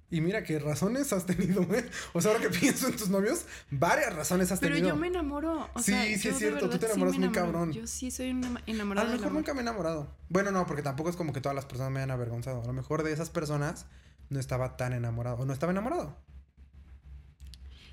Y 0.10 0.22
mira 0.22 0.44
qué 0.44 0.60
razones 0.60 1.12
has 1.12 1.26
tenido, 1.26 1.64
güey. 1.68 1.84
O 2.14 2.22
sea, 2.22 2.32
ahora 2.32 2.44
que 2.48 2.50
pienso 2.58 2.88
en 2.88 2.96
tus 2.96 3.10
novios, 3.10 3.46
varias 3.72 4.16
razones 4.16 4.52
has 4.52 4.60
Pero 4.60 4.76
tenido. 4.76 4.94
yo 4.94 5.00
me 5.02 5.08
enamoro. 5.08 5.68
O 5.74 5.80
Sí, 5.82 5.92
sea, 5.92 6.04
sí 6.18 6.30
es 6.30 6.38
cierto, 6.38 6.60
tú 6.60 6.66
verdad 6.68 6.80
te 6.80 6.86
sí 6.88 6.92
enamoras 6.94 7.14
me 7.16 7.20
muy 7.20 7.28
enamoro. 7.36 7.52
cabrón. 7.54 7.72
Yo 7.74 7.88
sí 7.88 8.12
soy 8.12 8.30
una 8.32 8.48
A 8.60 8.62
enamorada. 8.68 9.10
lo 9.10 9.16
mejor 9.18 9.32
nunca 9.34 9.54
me 9.56 9.60
he 9.60 9.64
enamorado. 9.64 10.16
Bueno, 10.30 10.52
no, 10.52 10.66
porque 10.68 10.84
tampoco 10.84 11.10
es 11.10 11.16
como 11.16 11.34
que 11.34 11.42
todas 11.42 11.56
las 11.56 11.66
personas 11.66 11.92
me 11.92 12.00
hayan 12.00 12.12
avergonzado. 12.12 12.62
A 12.62 12.66
lo 12.68 12.74
mejor 12.74 13.02
de 13.04 13.12
esas 13.12 13.30
personas 13.32 13.88
no 14.34 14.40
estaba 14.40 14.78
tan 14.78 14.94
enamorado. 14.94 15.38
O 15.38 15.46
no 15.46 15.54
estaba 15.54 15.72
enamorado. 15.72 16.18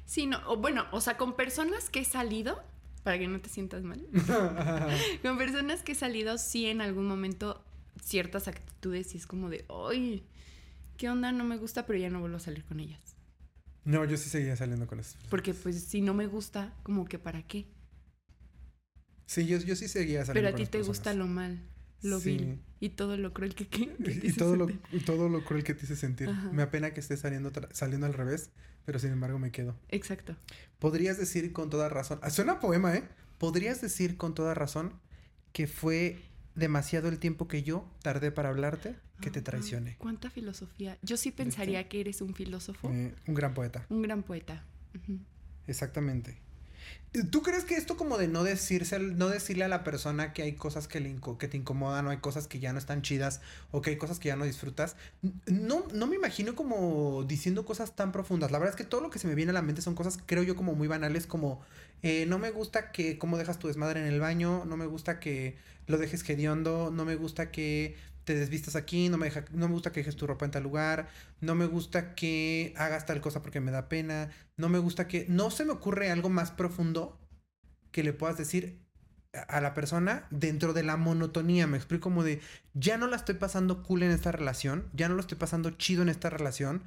Sí, 0.04 0.26
no, 0.26 0.40
o 0.50 0.56
bueno, 0.56 0.86
o 0.92 1.00
sea, 1.00 1.16
con 1.16 1.36
personas 1.36 1.88
que 1.90 2.00
he 2.00 2.04
salido, 2.04 2.60
para 3.04 3.18
que 3.18 3.28
no 3.28 3.40
te 3.40 3.48
sientas 3.48 3.82
mal, 3.84 4.06
con 5.22 5.38
personas 5.38 5.82
que 5.82 5.92
he 5.92 5.94
salido, 5.94 6.38
sí 6.38 6.66
en 6.66 6.80
algún 6.80 7.06
momento 7.06 7.64
ciertas 8.02 8.48
actitudes 8.48 9.14
y 9.14 9.18
es 9.18 9.26
como 9.26 9.48
de, 9.50 9.64
ay, 9.90 10.26
¿qué 10.96 11.08
onda? 11.10 11.32
No 11.32 11.44
me 11.44 11.58
gusta, 11.58 11.86
pero 11.86 11.98
ya 11.98 12.10
no 12.10 12.20
vuelvo 12.20 12.36
a 12.38 12.40
salir 12.40 12.64
con 12.64 12.80
ellas. 12.80 13.16
no, 13.84 14.04
yo 14.04 14.16
sí 14.16 14.28
seguía 14.30 14.56
saliendo 14.56 14.86
con 14.86 15.00
esas 15.00 15.16
personas. 15.16 15.30
Porque 15.30 15.54
pues 15.54 15.82
si 15.84 16.00
no 16.02 16.14
me 16.14 16.26
gusta, 16.26 16.74
como 16.82 17.04
que 17.06 17.18
para 17.18 17.42
qué. 17.42 17.66
Sí, 19.26 19.46
yo, 19.46 19.58
yo 19.58 19.76
sí 19.76 19.88
seguía 19.88 20.24
saliendo 20.24 20.32
Pero 20.32 20.48
a 20.48 20.52
con 20.52 20.56
ti 20.56 20.62
esas 20.62 20.70
te 20.70 20.78
personas. 20.78 20.86
gusta 20.88 21.14
lo 21.14 21.26
mal, 21.26 21.60
lo 22.02 22.20
Sí. 22.20 22.36
vil 22.38 22.60
y 22.80 22.90
todo 22.90 23.16
lo 23.16 23.32
cruel 23.32 23.54
que, 23.54 23.66
que, 23.68 23.94
que 23.96 24.14
te 24.20 24.26
Y 24.26 24.32
todo 24.32 24.56
lo, 24.56 24.66
sentir. 24.68 25.00
y 25.00 25.04
todo 25.04 25.28
lo 25.28 25.44
cruel 25.44 25.64
que 25.64 25.74
te 25.74 25.84
hice 25.84 25.96
sentir. 25.96 26.28
Ajá. 26.28 26.50
Me 26.52 26.62
apena 26.62 26.92
que 26.94 27.00
esté 27.00 27.16
saliendo, 27.16 27.52
saliendo 27.72 28.06
al 28.06 28.14
revés, 28.14 28.50
pero 28.84 28.98
sin 28.98 29.10
embargo 29.12 29.38
me 29.38 29.50
quedo. 29.50 29.76
Exacto. 29.90 30.36
Podrías 30.78 31.18
decir 31.18 31.52
con 31.52 31.68
toda 31.70 31.88
razón. 31.88 32.18
ah, 32.22 32.30
Suena 32.30 32.52
a 32.52 32.60
poema, 32.60 32.94
¿eh? 32.96 33.04
Podrías 33.38 33.80
decir 33.80 34.16
con 34.16 34.34
toda 34.34 34.54
razón 34.54 34.92
que 35.52 35.66
fue 35.66 36.18
demasiado 36.54 37.08
el 37.08 37.18
tiempo 37.18 37.48
que 37.48 37.62
yo 37.62 37.88
tardé 38.02 38.32
para 38.32 38.48
hablarte 38.50 38.96
que 39.20 39.30
te 39.30 39.40
Ah, 39.40 39.44
traicioné. 39.44 39.96
Cuánta 39.98 40.30
filosofía. 40.30 40.98
Yo 41.02 41.16
sí 41.16 41.30
pensaría 41.30 41.88
que 41.88 42.00
eres 42.00 42.20
un 42.22 42.34
filósofo, 42.34 42.90
Eh, 42.90 43.14
un 43.26 43.34
gran 43.34 43.52
poeta. 43.54 43.84
un 43.90 44.00
gran 44.02 44.22
poeta. 44.22 44.64
Exactamente. 45.66 46.38
¿Tú 47.30 47.42
crees 47.42 47.64
que 47.64 47.74
esto 47.74 47.96
como 47.96 48.18
de 48.18 48.28
no 48.28 48.44
decirse, 48.44 49.00
no 49.00 49.28
decirle 49.28 49.64
a 49.64 49.68
la 49.68 49.82
persona 49.82 50.32
que 50.32 50.42
hay 50.42 50.52
cosas 50.52 50.86
que, 50.86 51.00
le 51.00 51.16
que 51.40 51.48
te 51.48 51.56
incomodan 51.56 52.06
o 52.06 52.10
hay 52.10 52.18
cosas 52.18 52.46
que 52.46 52.60
ya 52.60 52.72
no 52.72 52.78
están 52.78 53.02
chidas 53.02 53.40
o 53.72 53.82
que 53.82 53.90
hay 53.90 53.96
cosas 53.96 54.20
que 54.20 54.28
ya 54.28 54.36
no 54.36 54.44
disfrutas? 54.44 54.94
No, 55.46 55.84
no 55.92 56.06
me 56.06 56.14
imagino 56.14 56.54
como 56.54 57.24
diciendo 57.24 57.64
cosas 57.64 57.96
tan 57.96 58.12
profundas. 58.12 58.52
La 58.52 58.58
verdad 58.60 58.74
es 58.74 58.76
que 58.76 58.88
todo 58.88 59.00
lo 59.00 59.10
que 59.10 59.18
se 59.18 59.26
me 59.26 59.34
viene 59.34 59.50
a 59.50 59.54
la 59.54 59.62
mente 59.62 59.82
son 59.82 59.96
cosas, 59.96 60.20
creo 60.24 60.44
yo, 60.44 60.54
como 60.54 60.74
muy 60.74 60.86
banales, 60.86 61.26
como 61.26 61.60
eh, 62.02 62.26
no 62.26 62.38
me 62.38 62.52
gusta 62.52 62.92
que 62.92 63.18
cómo 63.18 63.38
dejas 63.38 63.58
tu 63.58 63.66
desmadre 63.66 64.00
en 64.00 64.06
el 64.06 64.20
baño, 64.20 64.64
no 64.64 64.76
me 64.76 64.86
gusta 64.86 65.18
que 65.18 65.56
lo 65.88 65.98
dejes 65.98 66.28
hediondo, 66.28 66.92
no 66.92 67.04
me 67.04 67.16
gusta 67.16 67.50
que 67.50 67.96
te 68.32 68.38
desvistas 68.38 68.76
aquí, 68.76 69.08
no 69.08 69.18
me, 69.18 69.26
deja- 69.26 69.44
no 69.52 69.66
me 69.68 69.74
gusta 69.74 69.92
que 69.92 70.00
dejes 70.00 70.16
tu 70.16 70.26
ropa 70.26 70.44
en 70.44 70.50
tal 70.52 70.62
lugar, 70.62 71.08
no 71.40 71.54
me 71.54 71.66
gusta 71.66 72.14
que 72.14 72.72
hagas 72.76 73.06
tal 73.06 73.20
cosa 73.20 73.42
porque 73.42 73.60
me 73.60 73.70
da 73.72 73.88
pena, 73.88 74.30
no 74.56 74.68
me 74.68 74.78
gusta 74.78 75.08
que... 75.08 75.26
No 75.28 75.50
se 75.50 75.64
me 75.64 75.72
ocurre 75.72 76.10
algo 76.10 76.28
más 76.28 76.50
profundo 76.50 77.18
que 77.92 78.02
le 78.04 78.12
puedas 78.12 78.38
decir 78.38 78.80
a- 79.32 79.60
la 79.60 79.74
persona 79.74 80.26
dentro 80.30 80.72
de 80.72 80.82
la 80.82 80.96
monotonía. 80.96 81.66
Me 81.66 81.76
explico 81.76 82.04
como 82.04 82.24
de, 82.24 82.40
ya 82.74 82.98
no 82.98 83.06
la 83.06 83.16
estoy 83.16 83.36
pasando 83.36 83.82
cool 83.82 84.02
en 84.02 84.10
esta 84.12 84.32
relación, 84.32 84.88
ya 84.94 85.08
no 85.08 85.14
lo 85.14 85.20
estoy 85.20 85.38
pasando 85.38 85.70
chido 85.72 86.02
en 86.02 86.08
esta 86.08 86.30
relación. 86.30 86.82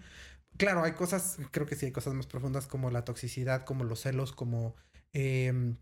Claro, 0.58 0.84
hay 0.84 0.94
cosas, 0.94 1.38
creo 1.52 1.66
que 1.68 1.76
sí 1.76 1.88
hay 1.88 1.92
cosas 1.92 2.14
más 2.14 2.28
profundas 2.28 2.68
como 2.68 2.92
la 2.92 3.06
toxicidad, 3.06 3.66
como 3.66 3.84
los 3.86 4.02
celos, 4.02 4.32
como 4.34 4.76
em, 5.14 5.78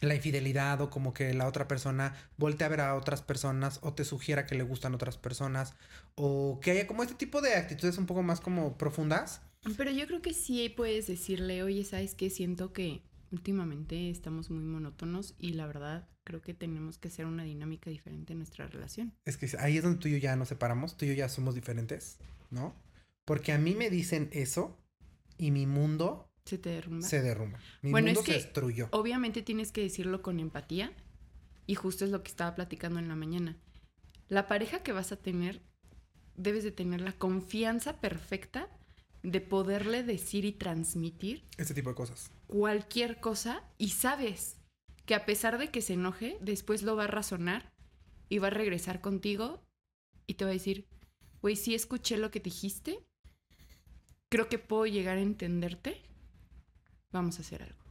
la 0.00 0.14
infidelidad 0.14 0.80
o 0.80 0.90
como 0.90 1.14
que 1.14 1.32
la 1.34 1.46
otra 1.46 1.68
persona 1.68 2.14
voltea 2.36 2.66
a 2.66 2.70
ver 2.70 2.80
a 2.80 2.94
otras 2.94 3.22
personas 3.22 3.78
o 3.82 3.94
te 3.94 4.04
sugiera 4.04 4.46
que 4.46 4.54
le 4.54 4.64
gustan 4.64 4.94
otras 4.94 5.16
personas 5.16 5.74
o 6.14 6.58
que 6.60 6.72
haya 6.72 6.86
como 6.86 7.02
este 7.02 7.14
tipo 7.14 7.40
de 7.40 7.54
actitudes 7.54 7.98
un 7.98 8.06
poco 8.06 8.22
más 8.22 8.40
como 8.40 8.76
profundas. 8.76 9.42
Pero 9.76 9.90
yo 9.90 10.06
creo 10.06 10.22
que 10.22 10.34
sí 10.34 10.68
puedes 10.70 11.06
decirle, 11.06 11.62
oye, 11.62 11.84
¿sabes 11.84 12.14
qué? 12.14 12.30
Siento 12.30 12.72
que 12.72 13.02
últimamente 13.30 14.10
estamos 14.10 14.50
muy 14.50 14.64
monótonos 14.64 15.34
y 15.38 15.52
la 15.52 15.66
verdad 15.66 16.08
creo 16.24 16.42
que 16.42 16.54
tenemos 16.54 16.98
que 16.98 17.08
hacer 17.08 17.26
una 17.26 17.44
dinámica 17.44 17.90
diferente 17.90 18.32
en 18.32 18.40
nuestra 18.40 18.66
relación. 18.66 19.14
Es 19.24 19.36
que 19.36 19.48
ahí 19.58 19.76
es 19.76 19.82
donde 19.82 19.98
tú 19.98 20.08
y 20.08 20.12
yo 20.12 20.18
ya 20.18 20.36
nos 20.36 20.48
separamos, 20.48 20.96
tú 20.96 21.04
y 21.04 21.08
yo 21.08 21.14
ya 21.14 21.28
somos 21.28 21.54
diferentes, 21.54 22.18
¿no? 22.50 22.74
Porque 23.24 23.52
a 23.52 23.58
mí 23.58 23.74
me 23.74 23.88
dicen 23.88 24.28
eso 24.32 24.78
y 25.38 25.50
mi 25.50 25.66
mundo 25.66 26.31
¿Se 26.44 26.58
te 26.58 26.70
derrumba? 26.70 27.06
se 27.06 27.22
derrumba. 27.22 27.58
Mi 27.82 27.90
Bueno, 27.90 28.06
mundo 28.06 28.20
es 28.20 28.26
se 28.26 28.32
que- 28.32 28.38
destruyó. 28.38 28.88
Obviamente 28.92 29.42
tienes 29.42 29.72
que 29.72 29.82
decirlo 29.82 30.22
con 30.22 30.40
empatía 30.40 30.92
y 31.66 31.74
justo 31.74 32.04
es 32.04 32.10
lo 32.10 32.22
que 32.22 32.30
estaba 32.30 32.54
platicando 32.54 32.98
en 32.98 33.08
la 33.08 33.14
mañana. 33.16 33.56
La 34.28 34.48
pareja 34.48 34.82
que 34.82 34.92
vas 34.92 35.12
a 35.12 35.16
tener, 35.16 35.62
debes 36.36 36.64
de 36.64 36.72
tener 36.72 37.00
la 37.00 37.12
confianza 37.12 38.00
perfecta 38.00 38.68
de 39.22 39.40
poderle 39.40 40.02
decir 40.02 40.44
y 40.44 40.52
transmitir 40.52 41.44
Este 41.58 41.74
tipo 41.74 41.90
de 41.90 41.94
cosas. 41.94 42.32
cualquier 42.48 43.20
cosa 43.20 43.62
y 43.78 43.90
sabes 43.90 44.56
que 45.06 45.14
a 45.14 45.24
pesar 45.26 45.58
de 45.58 45.70
que 45.70 45.80
se 45.82 45.94
enoje, 45.94 46.38
después 46.40 46.82
lo 46.82 46.96
va 46.96 47.04
a 47.04 47.08
razonar 47.08 47.72
y 48.28 48.38
va 48.38 48.48
a 48.48 48.50
regresar 48.50 49.00
contigo 49.00 49.62
y 50.26 50.34
te 50.34 50.44
va 50.44 50.50
a 50.50 50.54
decir, 50.54 50.88
güey, 51.40 51.54
sí 51.54 51.74
escuché 51.74 52.16
lo 52.16 52.30
que 52.32 52.40
dijiste, 52.40 52.98
creo 54.28 54.48
que 54.48 54.58
puedo 54.58 54.86
llegar 54.86 55.18
a 55.18 55.22
entenderte, 55.22 56.02
vamos 57.12 57.38
a 57.38 57.42
hacer 57.42 57.62
algo. 57.62 57.82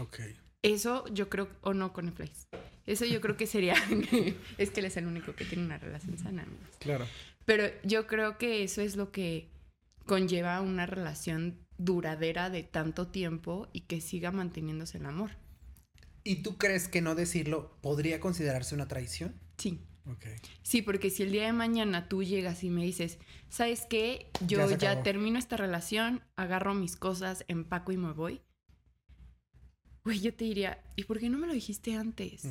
Ok. 0.00 0.20
Eso 0.62 1.04
yo 1.08 1.28
creo, 1.28 1.48
o 1.62 1.74
no 1.74 1.92
con 1.92 2.06
Netflix. 2.06 2.48
Eso 2.86 3.04
yo 3.04 3.20
creo 3.20 3.36
que 3.36 3.46
sería, 3.46 3.74
es 4.58 4.70
que 4.70 4.80
él 4.80 4.86
es 4.86 4.96
el 4.96 5.06
único 5.06 5.34
que 5.34 5.44
tiene 5.44 5.64
una 5.64 5.78
relación 5.78 6.18
sana, 6.18 6.42
amigos. 6.42 6.68
Claro. 6.78 7.06
Pero 7.44 7.64
yo 7.82 8.06
creo 8.06 8.38
que 8.38 8.62
eso 8.62 8.82
es 8.82 8.96
lo 8.96 9.10
que 9.10 9.48
conlleva 10.06 10.60
una 10.60 10.86
relación 10.86 11.58
duradera 11.78 12.50
de 12.50 12.62
tanto 12.62 13.08
tiempo 13.08 13.68
y 13.72 13.82
que 13.82 14.00
siga 14.00 14.30
manteniéndose 14.30 14.98
el 14.98 15.06
amor. 15.06 15.30
¿Y 16.22 16.42
tú 16.42 16.58
crees 16.58 16.88
que 16.88 17.00
no 17.00 17.14
decirlo 17.14 17.76
podría 17.80 18.20
considerarse 18.20 18.74
una 18.74 18.88
traición? 18.88 19.34
Sí. 19.56 19.80
Sí, 20.62 20.82
porque 20.82 21.10
si 21.10 21.22
el 21.22 21.32
día 21.32 21.44
de 21.46 21.52
mañana 21.52 22.08
tú 22.08 22.22
llegas 22.22 22.62
y 22.64 22.70
me 22.70 22.84
dices, 22.84 23.18
¿sabes 23.48 23.86
qué? 23.88 24.30
Yo 24.46 24.58
Ya 24.70 25.02
termino 25.02 25.38
esta 25.38 25.56
relación, 25.56 26.22
agarro 26.36 26.74
mis 26.74 26.96
cosas, 26.96 27.44
empaco 27.48 27.92
y 27.92 27.96
me 27.96 28.12
voy. 28.12 28.40
Güey, 30.04 30.20
yo 30.20 30.34
te 30.34 30.44
diría, 30.44 30.82
¿y 30.96 31.04
por 31.04 31.18
qué 31.18 31.28
no 31.28 31.38
me 31.38 31.46
lo 31.46 31.52
dijiste 31.52 31.94
antes? 31.94 32.44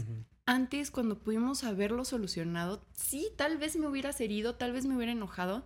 Antes, 0.45 0.91
cuando 0.91 1.19
pudimos 1.19 1.63
haberlo 1.63 2.05
solucionado, 2.05 2.83
sí, 2.93 3.27
tal 3.37 3.57
vez 3.57 3.75
me 3.75 3.87
hubieras 3.87 4.19
herido, 4.21 4.55
tal 4.55 4.71
vez 4.71 4.85
me 4.85 4.95
hubiera 4.95 5.11
enojado, 5.11 5.65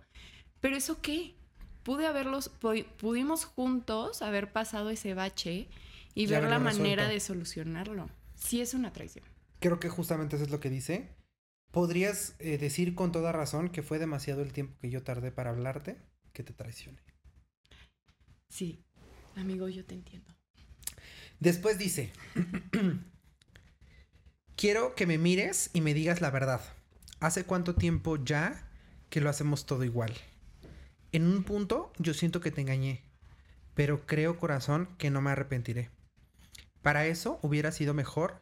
pero 0.60 0.76
¿eso 0.76 1.00
qué? 1.00 1.34
Pude 1.82 2.06
haberlos, 2.06 2.50
pu- 2.60 2.86
pudimos 2.96 3.44
juntos 3.44 4.22
haber 4.22 4.52
pasado 4.52 4.88
ese 4.90 5.12
bache 5.14 5.68
y 6.14 6.26
Ya 6.26 6.40
ver 6.40 6.48
la 6.50 6.58
manera 6.58 7.08
de 7.08 7.20
solucionarlo. 7.20 8.08
Sí 8.34 8.60
es 8.60 8.72
una 8.74 8.92
traición. 8.92 9.24
Creo 9.60 9.78
que 9.80 9.88
justamente 9.88 10.36
eso 10.36 10.44
es 10.46 10.50
lo 10.50 10.60
que 10.60 10.70
dice. 10.70 11.08
¿Podrías 11.74 12.36
eh, 12.38 12.56
decir 12.56 12.94
con 12.94 13.10
toda 13.10 13.32
razón 13.32 13.68
que 13.68 13.82
fue 13.82 13.98
demasiado 13.98 14.42
el 14.42 14.52
tiempo 14.52 14.78
que 14.80 14.90
yo 14.90 15.02
tardé 15.02 15.32
para 15.32 15.50
hablarte 15.50 15.98
que 16.32 16.44
te 16.44 16.52
traicioné? 16.52 17.02
Sí, 18.48 18.84
amigo, 19.34 19.68
yo 19.68 19.84
te 19.84 19.94
entiendo. 19.94 20.32
Después 21.40 21.76
dice, 21.76 22.12
quiero 24.56 24.94
que 24.94 25.06
me 25.06 25.18
mires 25.18 25.70
y 25.72 25.80
me 25.80 25.94
digas 25.94 26.20
la 26.20 26.30
verdad. 26.30 26.60
¿Hace 27.18 27.44
cuánto 27.44 27.74
tiempo 27.74 28.22
ya 28.22 28.70
que 29.10 29.20
lo 29.20 29.28
hacemos 29.28 29.66
todo 29.66 29.82
igual? 29.82 30.14
En 31.10 31.26
un 31.26 31.42
punto 31.42 31.92
yo 31.98 32.14
siento 32.14 32.40
que 32.40 32.52
te 32.52 32.60
engañé, 32.60 33.02
pero 33.74 34.06
creo 34.06 34.38
corazón 34.38 34.94
que 34.96 35.10
no 35.10 35.20
me 35.20 35.30
arrepentiré. 35.30 35.90
Para 36.82 37.06
eso 37.06 37.40
hubiera 37.42 37.72
sido 37.72 37.94
mejor 37.94 38.40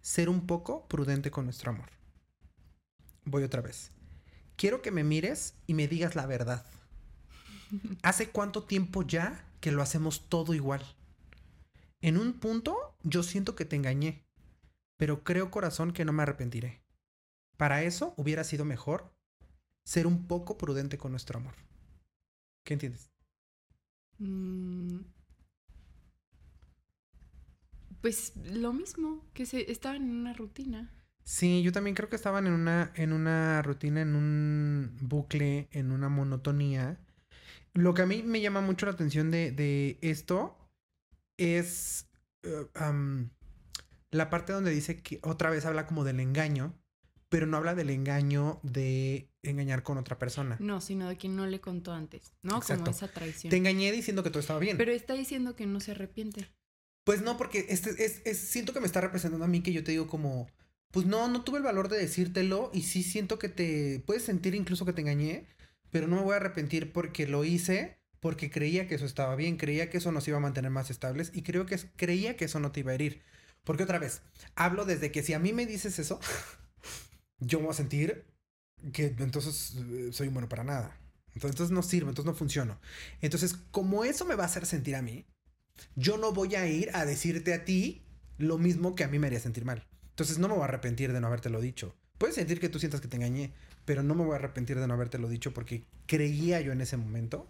ser 0.00 0.28
un 0.28 0.46
poco 0.46 0.86
prudente 0.86 1.32
con 1.32 1.44
nuestro 1.44 1.72
amor. 1.72 1.97
Voy 3.28 3.42
otra 3.44 3.60
vez. 3.60 3.92
Quiero 4.56 4.82
que 4.82 4.90
me 4.90 5.04
mires 5.04 5.54
y 5.66 5.74
me 5.74 5.88
digas 5.88 6.16
la 6.16 6.26
verdad. 6.26 6.66
¿Hace 8.02 8.30
cuánto 8.30 8.64
tiempo 8.64 9.02
ya 9.02 9.44
que 9.60 9.70
lo 9.72 9.82
hacemos 9.82 10.28
todo 10.28 10.54
igual? 10.54 10.82
En 12.00 12.18
un 12.18 12.32
punto 12.40 12.96
yo 13.04 13.22
siento 13.22 13.54
que 13.54 13.64
te 13.64 13.76
engañé, 13.76 14.24
pero 14.96 15.24
creo 15.24 15.50
corazón 15.50 15.92
que 15.92 16.04
no 16.04 16.12
me 16.12 16.22
arrepentiré. 16.24 16.82
Para 17.56 17.82
eso 17.84 18.14
hubiera 18.16 18.44
sido 18.44 18.64
mejor 18.64 19.12
ser 19.84 20.06
un 20.06 20.26
poco 20.28 20.58
prudente 20.58 20.98
con 20.98 21.12
nuestro 21.12 21.38
amor. 21.38 21.54
¿Qué 22.64 22.74
entiendes? 22.74 23.10
Mm, 24.20 25.00
Pues 28.00 28.32
lo 28.52 28.72
mismo, 28.72 29.24
que 29.34 29.46
se 29.46 29.70
estaban 29.70 30.02
en 30.02 30.10
una 30.16 30.32
rutina. 30.32 30.90
Sí, 31.28 31.60
yo 31.62 31.72
también 31.72 31.94
creo 31.94 32.08
que 32.08 32.16
estaban 32.16 32.46
en 32.46 32.54
una, 32.54 32.90
en 32.94 33.12
una 33.12 33.60
rutina, 33.60 34.00
en 34.00 34.16
un 34.16 34.96
bucle, 35.02 35.68
en 35.72 35.92
una 35.92 36.08
monotonía. 36.08 36.96
Lo 37.74 37.92
que 37.92 38.00
a 38.00 38.06
mí 38.06 38.22
me 38.22 38.40
llama 38.40 38.62
mucho 38.62 38.86
la 38.86 38.92
atención 38.92 39.30
de, 39.30 39.52
de 39.52 39.98
esto 40.00 40.56
es 41.36 42.06
eh, 42.44 42.66
la 44.10 44.30
parte 44.30 44.54
donde 44.54 44.70
dice 44.70 45.02
que 45.02 45.20
otra 45.22 45.50
vez 45.50 45.66
habla 45.66 45.86
como 45.86 46.02
del 46.02 46.18
engaño, 46.20 46.72
pero 47.28 47.44
no 47.46 47.58
habla 47.58 47.74
del 47.74 47.90
engaño 47.90 48.58
de 48.62 49.28
engañar 49.42 49.82
con 49.82 49.98
otra 49.98 50.18
persona. 50.18 50.56
No, 50.60 50.80
sino 50.80 51.10
de 51.10 51.18
quien 51.18 51.36
no 51.36 51.46
le 51.46 51.60
contó 51.60 51.92
antes, 51.92 52.32
¿no? 52.42 52.56
Exacto. 52.56 52.84
Como 52.84 52.96
esa 52.96 53.08
traición. 53.08 53.50
Te 53.50 53.58
engañé 53.58 53.92
diciendo 53.92 54.22
que 54.22 54.30
todo 54.30 54.40
estaba 54.40 54.60
bien. 54.60 54.78
Pero 54.78 54.92
está 54.92 55.12
diciendo 55.12 55.54
que 55.54 55.66
no 55.66 55.80
se 55.80 55.90
arrepiente. 55.90 56.48
Pues 57.04 57.20
no, 57.20 57.36
porque 57.36 57.66
este 57.68 57.90
es, 58.02 58.22
es- 58.24 58.38
siento 58.38 58.72
que 58.72 58.80
me 58.80 58.86
está 58.86 59.02
representando 59.02 59.44
a 59.44 59.48
mí 59.48 59.60
que 59.60 59.74
yo 59.74 59.84
te 59.84 59.90
digo 59.90 60.06
como, 60.06 60.48
pues 60.90 61.06
no, 61.06 61.28
no 61.28 61.42
tuve 61.44 61.58
el 61.58 61.64
valor 61.64 61.88
de 61.88 61.98
decírtelo 61.98 62.70
y 62.72 62.82
sí 62.82 63.02
siento 63.02 63.38
que 63.38 63.48
te 63.48 64.02
puedes 64.06 64.22
sentir 64.22 64.54
incluso 64.54 64.84
que 64.84 64.92
te 64.92 65.02
engañé, 65.02 65.46
pero 65.90 66.08
no 66.08 66.16
me 66.16 66.22
voy 66.22 66.34
a 66.34 66.36
arrepentir 66.36 66.92
porque 66.92 67.26
lo 67.26 67.44
hice, 67.44 67.98
porque 68.20 68.50
creía 68.50 68.88
que 68.88 68.94
eso 68.94 69.06
estaba 69.06 69.36
bien, 69.36 69.56
creía 69.56 69.90
que 69.90 69.98
eso 69.98 70.12
nos 70.12 70.26
iba 70.28 70.38
a 70.38 70.40
mantener 70.40 70.70
más 70.70 70.90
estables 70.90 71.30
y 71.34 71.42
creo 71.42 71.66
que 71.66 71.78
creía 71.96 72.36
que 72.36 72.46
eso 72.46 72.60
no 72.60 72.72
te 72.72 72.80
iba 72.80 72.92
a 72.92 72.94
herir. 72.94 73.22
Porque 73.64 73.82
otra 73.82 73.98
vez, 73.98 74.22
hablo 74.54 74.84
desde 74.84 75.12
que 75.12 75.22
si 75.22 75.34
a 75.34 75.38
mí 75.38 75.52
me 75.52 75.66
dices 75.66 75.98
eso, 75.98 76.20
yo 77.38 77.58
me 77.58 77.66
voy 77.66 77.72
a 77.72 77.76
sentir 77.76 78.24
que 78.92 79.14
entonces 79.18 79.76
eh, 79.76 80.10
soy 80.12 80.28
bueno 80.28 80.48
para 80.48 80.64
nada. 80.64 80.96
Entonces, 81.34 81.54
entonces 81.54 81.74
no 81.74 81.82
sirve, 81.82 82.08
entonces 82.08 82.32
no 82.32 82.36
funciono. 82.36 82.80
Entonces, 83.20 83.56
como 83.70 84.04
eso 84.04 84.24
me 84.24 84.34
va 84.34 84.44
a 84.44 84.46
hacer 84.46 84.66
sentir 84.66 84.96
a 84.96 85.02
mí, 85.02 85.26
yo 85.94 86.16
no 86.16 86.32
voy 86.32 86.54
a 86.56 86.66
ir 86.66 86.90
a 86.94 87.04
decirte 87.04 87.54
a 87.54 87.64
ti 87.64 88.02
lo 88.38 88.58
mismo 88.58 88.94
que 88.94 89.04
a 89.04 89.08
mí 89.08 89.18
me 89.18 89.26
haría 89.26 89.40
sentir 89.40 89.64
mal. 89.64 89.86
Entonces 90.18 90.40
no 90.40 90.48
me 90.48 90.54
voy 90.54 90.62
a 90.62 90.64
arrepentir 90.64 91.12
de 91.12 91.20
no 91.20 91.28
habértelo 91.28 91.60
dicho. 91.60 91.94
Puedes 92.18 92.34
sentir 92.34 92.58
que 92.58 92.68
tú 92.68 92.80
sientas 92.80 93.00
que 93.00 93.06
te 93.06 93.14
engañé, 93.14 93.52
pero 93.84 94.02
no 94.02 94.16
me 94.16 94.24
voy 94.24 94.32
a 94.32 94.38
arrepentir 94.38 94.80
de 94.80 94.88
no 94.88 94.94
habértelo 94.94 95.28
dicho 95.28 95.54
porque 95.54 95.84
creía 96.06 96.60
yo 96.60 96.72
en 96.72 96.80
ese 96.80 96.96
momento 96.96 97.46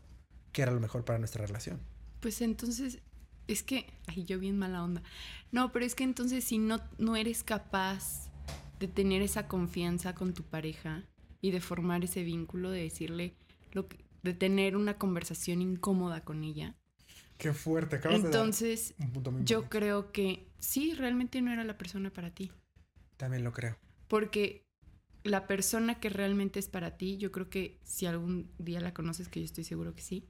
que 0.53 0.61
era 0.61 0.71
lo 0.71 0.79
mejor 0.79 1.03
para 1.03 1.19
nuestra 1.19 1.47
relación. 1.47 1.81
Pues 2.21 2.43
entonces, 2.43 2.99
es 3.47 3.63
que, 3.63 3.87
ay, 4.07 4.27
yo 4.27 4.39
bien 4.39 4.59
mala 4.59 4.85
onda. 4.85 5.03
No, 5.51 5.73
pero 5.73 5.87
es 5.87 5.95
que 5.95 6.05
entonces 6.05 6.45
si 6.45 6.59
no, 6.59 6.79
no 6.99 7.17
eres 7.17 7.43
capaz 7.43 8.29
de 8.79 8.87
tener 8.87 9.23
esa 9.23 9.49
confianza 9.49 10.15
con 10.15 10.35
tu 10.35 10.43
pareja 10.43 11.05
y 11.41 11.53
de 11.53 11.63
formar 11.63 12.05
ese 12.05 12.23
vínculo, 12.23 12.71
de 12.71 12.83
decirle, 12.83 13.33
lo 13.73 13.89
que, 13.89 13.97
de 14.23 14.35
tener 14.35 14.77
una 14.77 14.99
conversación 14.99 15.63
incómoda 15.63 16.23
con 16.23 16.45
ella, 16.45 16.77
Qué 17.39 17.53
fuerte, 17.53 18.01
entonces 18.11 18.95
un 18.99 19.13
punto 19.13 19.31
muy 19.31 19.45
yo 19.45 19.69
creo 19.69 20.11
que 20.11 20.49
sí, 20.59 20.95
realmente 20.95 21.41
no 21.41 21.53
era 21.53 21.63
la 21.63 21.79
persona 21.79 22.13
para 22.13 22.35
ti. 22.35 22.51
También 23.17 23.45
lo 23.45 23.53
creo. 23.53 23.77
Porque 24.09 24.67
la 25.23 25.47
persona 25.47 26.01
que 26.01 26.09
realmente 26.09 26.59
es 26.59 26.69
para 26.69 26.97
ti, 26.97 27.17
yo 27.17 27.31
creo 27.31 27.49
que 27.49 27.79
si 27.85 28.07
algún 28.07 28.51
día 28.59 28.81
la 28.81 28.93
conoces, 28.93 29.29
que 29.29 29.41
yo 29.41 29.47
estoy 29.47 29.65
seguro 29.65 29.95
que 29.95 30.03
sí, 30.03 30.27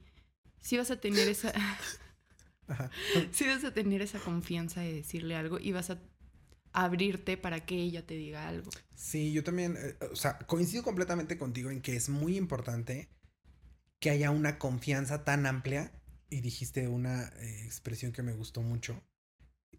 sí 0.61 0.77
vas 0.77 0.91
a 0.91 0.99
tener 0.99 1.27
esa, 1.27 1.51
Ajá. 2.67 2.91
sí 3.31 3.45
vas 3.47 3.63
a 3.63 3.73
tener 3.73 4.01
esa 4.01 4.19
confianza 4.19 4.81
de 4.81 4.93
decirle 4.93 5.35
algo 5.35 5.59
y 5.59 5.71
vas 5.71 5.89
a 5.89 5.99
abrirte 6.73 7.37
para 7.37 7.65
que 7.65 7.75
ella 7.75 8.05
te 8.05 8.13
diga 8.15 8.47
algo. 8.47 8.69
Sí, 8.95 9.31
yo 9.33 9.43
también, 9.43 9.77
eh, 9.77 9.95
o 10.11 10.15
sea, 10.15 10.37
coincido 10.39 10.83
completamente 10.83 11.37
contigo 11.37 11.71
en 11.71 11.81
que 11.81 11.95
es 11.95 12.09
muy 12.09 12.37
importante 12.37 13.09
que 13.99 14.09
haya 14.09 14.31
una 14.31 14.57
confianza 14.59 15.23
tan 15.23 15.45
amplia, 15.45 15.91
y 16.29 16.41
dijiste 16.41 16.87
una 16.87 17.23
eh, 17.39 17.63
expresión 17.65 18.11
que 18.11 18.21
me 18.21 18.33
gustó 18.33 18.61
mucho, 18.61 19.01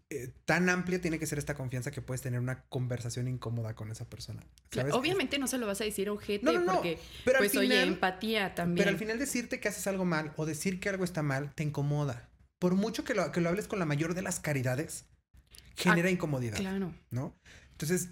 eh, 0.09 0.33
tan 0.45 0.67
amplia 0.69 0.99
tiene 0.99 1.19
que 1.19 1.25
ser 1.25 1.37
esta 1.37 1.55
confianza 1.55 1.91
que 1.91 2.01
puedes 2.01 2.21
tener 2.21 2.39
una 2.39 2.63
conversación 2.65 3.27
incómoda 3.27 3.75
con 3.75 3.91
esa 3.91 4.09
persona. 4.09 4.43
¿sabes? 4.71 4.93
Obviamente 4.93 5.39
no 5.39 5.47
se 5.47 5.57
lo 5.57 5.67
vas 5.67 5.79
a 5.81 5.85
decir 5.85 6.09
a 6.09 6.13
ojete 6.13 6.45
No, 6.45 6.53
no, 6.53 6.59
no, 6.61 6.73
porque, 6.73 6.99
pero 7.23 7.39
pues, 7.39 7.55
oye, 7.55 7.69
final- 7.69 7.87
empatía 7.87 8.53
también. 8.53 8.83
Pero 8.83 8.89
al 8.89 8.97
final 8.99 9.19
decirte 9.19 9.59
que 9.59 9.69
haces 9.69 9.87
algo 9.87 10.05
mal 10.05 10.33
o 10.35 10.45
decir 10.45 10.79
que 10.79 10.89
algo 10.89 11.03
está 11.03 11.23
mal 11.23 11.53
te 11.55 11.63
incomoda. 11.63 12.29
Por 12.59 12.75
mucho 12.75 13.03
que 13.03 13.13
lo, 13.15 13.31
que 13.31 13.41
lo 13.41 13.49
hables 13.49 13.67
con 13.67 13.79
la 13.79 13.85
mayor 13.85 14.13
de 14.13 14.21
las 14.21 14.39
caridades, 14.39 15.05
genera 15.75 16.09
incomodidad. 16.09 16.57
Claro. 16.57 16.93
¿no? 17.09 17.33
Entonces, 17.71 18.09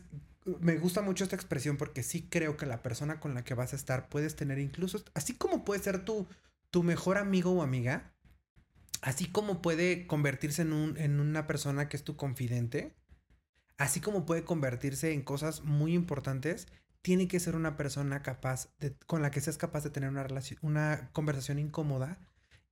me 0.61 0.77
gusta 0.77 1.01
mucho 1.01 1.23
esta 1.23 1.35
expresión 1.35 1.77
porque 1.77 2.01
sí 2.03 2.27
creo 2.29 2.57
que 2.57 2.65
la 2.65 2.81
persona 2.81 3.19
con 3.19 3.33
la 3.33 3.43
que 3.43 3.53
vas 3.53 3.73
a 3.73 3.75
estar 3.75 4.09
puedes 4.09 4.35
tener 4.35 4.57
incluso, 4.59 5.03
así 5.13 5.33
como 5.35 5.65
puede 5.65 5.83
ser 5.83 6.03
tu, 6.05 6.27
tu 6.71 6.81
mejor 6.83 7.17
amigo 7.17 7.51
o 7.51 7.61
amiga, 7.61 8.13
así 9.01 9.27
como 9.27 9.61
puede 9.61 10.07
convertirse 10.07 10.61
en, 10.61 10.73
un, 10.73 10.97
en 10.97 11.19
una 11.19 11.47
persona 11.47 11.89
que 11.89 11.97
es 11.97 12.03
tu 12.03 12.15
confidente, 12.15 12.95
así 13.77 14.01
como 14.01 14.25
puede 14.25 14.43
convertirse 14.43 15.13
en 15.13 15.21
cosas 15.21 15.63
muy 15.63 15.93
importantes, 15.93 16.67
tiene 17.01 17.27
que 17.27 17.39
ser 17.39 17.55
una 17.55 17.77
persona 17.77 18.21
capaz 18.21 18.69
de, 18.79 18.95
con 19.07 19.21
la 19.21 19.31
que 19.31 19.41
seas 19.41 19.57
capaz 19.57 19.83
de 19.83 19.89
tener 19.89 20.09
una 20.09 20.27
una 20.61 21.09
conversación 21.13 21.59
incómoda 21.59 22.19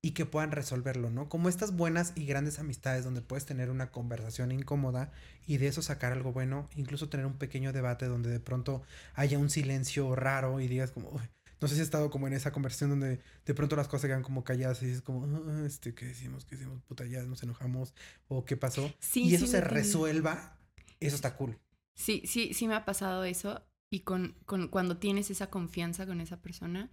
y 0.02 0.12
que 0.12 0.26
puedan 0.26 0.52
resolverlo, 0.52 1.10
¿no? 1.10 1.28
Como 1.28 1.50
estas 1.50 1.76
buenas 1.76 2.14
y 2.16 2.26
grandes 2.26 2.60
amistades 2.60 3.04
donde 3.04 3.22
puedes 3.22 3.46
tener 3.46 3.70
una 3.70 3.92
conversación 3.92 4.52
incómoda 4.52 5.12
y 5.46 5.58
de 5.58 5.68
eso 5.68 5.82
sacar 5.82 6.12
algo 6.12 6.34
bueno, 6.34 6.70
incluso 6.76 7.10
tener 7.10 7.26
un 7.26 7.38
pequeño 7.38 7.74
debate 7.74 8.06
donde 8.06 8.30
de 8.30 8.40
pronto 8.40 8.84
haya 9.16 9.40
un 9.40 9.50
silencio 9.50 10.16
raro 10.16 10.60
y 10.60 10.68
digas 10.68 10.92
como, 10.92 11.20
no 11.60 11.68
sé 11.68 11.76
si 11.76 11.82
has 11.82 11.88
estado 11.88 12.10
como 12.10 12.28
en 12.28 12.34
esa 12.34 12.52
conversación 12.52 12.92
donde 12.92 13.20
de 13.46 13.54
pronto 13.54 13.76
las 13.76 13.88
cosas 13.88 14.08
quedan 14.08 14.24
como 14.24 14.44
calladas 14.44 14.82
y 14.82 14.88
dices 14.88 15.02
como, 15.02 15.26
"Ah, 15.26 15.64
este, 15.66 15.94
¿qué 15.94 16.06
decimos? 16.06 16.46
¿Qué 16.46 16.56
decimos? 16.56 16.82
Puta, 16.84 17.06
ya 17.06 17.24
nos 17.24 17.42
enojamos 17.44 17.94
o 18.28 18.46
qué 18.46 18.58
pasó. 18.58 18.94
Sí, 19.00 19.24
y 19.24 19.36
eso 19.36 19.46
sí 19.46 19.52
se 19.52 19.62
resuelva, 19.62 20.60
eso 21.00 21.16
está 21.16 21.36
cool. 21.36 21.58
Sí, 21.96 22.22
sí, 22.26 22.54
sí 22.54 22.68
me 22.68 22.76
ha 22.76 22.86
pasado 22.86 23.24
eso. 23.24 23.64
Y 23.90 24.02
con, 24.02 24.36
con 24.46 24.68
cuando 24.68 24.98
tienes 24.98 25.32
esa 25.32 25.50
confianza 25.50 26.06
con 26.06 26.20
esa 26.22 26.42
persona, 26.42 26.92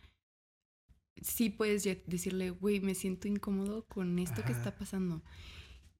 sí 1.21 1.51
puedes 1.51 1.85
decirle, 2.07 2.51
güey, 2.51 2.81
me 2.81 2.95
siento 2.95 3.29
incómodo 3.29 3.87
con 3.87 4.19
esto 4.19 4.45
que 4.45 4.53
está 4.53 4.77
pasando. 4.77 5.23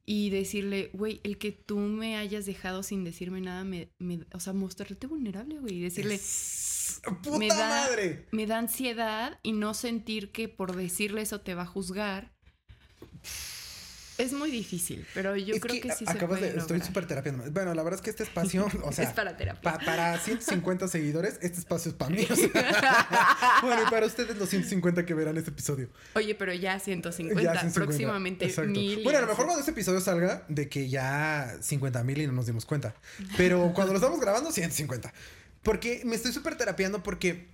Y 0.07 0.29
decirle, 0.31 0.91
güey, 0.93 1.21
el 1.25 1.39
que 1.39 1.51
tú 1.53 1.79
me 1.79 2.17
hayas 2.17 2.45
dejado 2.45 2.83
sin 2.83 3.05
decirme 3.05 3.41
nada, 3.41 3.65
me, 3.65 3.89
me- 3.99 4.27
o 4.35 4.41
sea, 4.41 4.53
mostrarte 4.53 5.07
vulnerable, 5.07 5.59
güey. 5.61 5.77
Y 5.77 5.81
decirle, 5.81 6.17
Es- 6.17 7.01
¡Puta 7.23 7.39
me 7.39 7.49
da- 7.49 7.69
madre! 7.87 8.27
me 8.31 8.47
da 8.47 8.59
ansiedad 8.59 9.39
y 9.43 9.53
no 9.53 9.73
sentir 9.75 10.31
que 10.31 10.49
por 10.49 10.77
decirle 10.77 11.23
eso 11.23 11.41
te 11.41 11.55
va 11.55 11.63
a 11.63 11.67
juzgar. 11.67 12.35
Es 14.17 14.33
muy 14.33 14.51
difícil, 14.51 15.05
pero 15.13 15.37
yo 15.37 15.57
Es 15.57 15.61
creo 15.61 15.81
que, 15.81 15.91
sí 15.93 16.05
se 16.05 16.11
acabas 16.11 16.39
puede 16.39 16.53
de, 16.53 16.59
estoy 16.59 16.81
súper 16.81 17.07
terapiando. 17.07 17.51
Bueno, 17.51 17.75
la 17.75 17.83
verdad 17.83 17.99
es 17.99 18.03
que 18.05 18.11
este 18.11 18.23
espacio, 18.23 18.67
o 18.85 18.93
sea, 18.93 19.05
es 19.05 19.13
para 19.13 19.37
terapia. 19.37 19.61
Pa- 19.73 19.79
para 19.85 20.19
150 20.25 20.87
seguidores, 20.89 21.39
este 21.43 21.59
espacio 21.59 21.91
es 21.91 21.97
para 21.97 22.11
mí. 22.15 22.27
o 22.31 22.37
sea. 22.37 23.59
bueno, 23.63 23.83
y 23.87 23.91
para 23.91 24.07
ustedes 24.07 24.37
los 24.37 24.49
150 24.49 25.05
que 25.05 25.15
verán 25.15 25.37
este 25.37 25.51
episodio. 25.51 25.89
Oye, 26.15 26.35
pero 26.35 26.53
ya 26.55 26.79
150, 26.79 27.43
Ya 27.43 27.53
150, 27.61 27.85
próximamente 27.87 28.45
exacto. 28.45 28.71
mil. 28.71 29.03
Bueno, 29.03 29.19
a 29.19 29.23
lo 29.23 29.29
mejor 29.29 29.47
cuando 29.47 29.61
este 29.61 29.73
episodio 29.73 30.01
salga, 30.01 30.45
de 30.49 30.69
que 30.69 30.89
ya 30.89 31.57
50 31.61 32.05
mil 32.05 32.19
y 32.21 32.27
no 32.27 32.33
nos 32.35 32.47
dimos 32.47 32.65
cuenta. 32.67 32.95
Pero 33.37 33.73
cuando 33.75 33.93
lo 33.93 33.99
estamos 33.99 34.21
grabando, 34.21 34.53
150. 34.53 35.13
Porque 35.63 36.03
me 36.05 36.15
estoy 36.15 36.33
súper 36.33 36.57
terapiando 36.57 37.03
porque... 37.03 37.54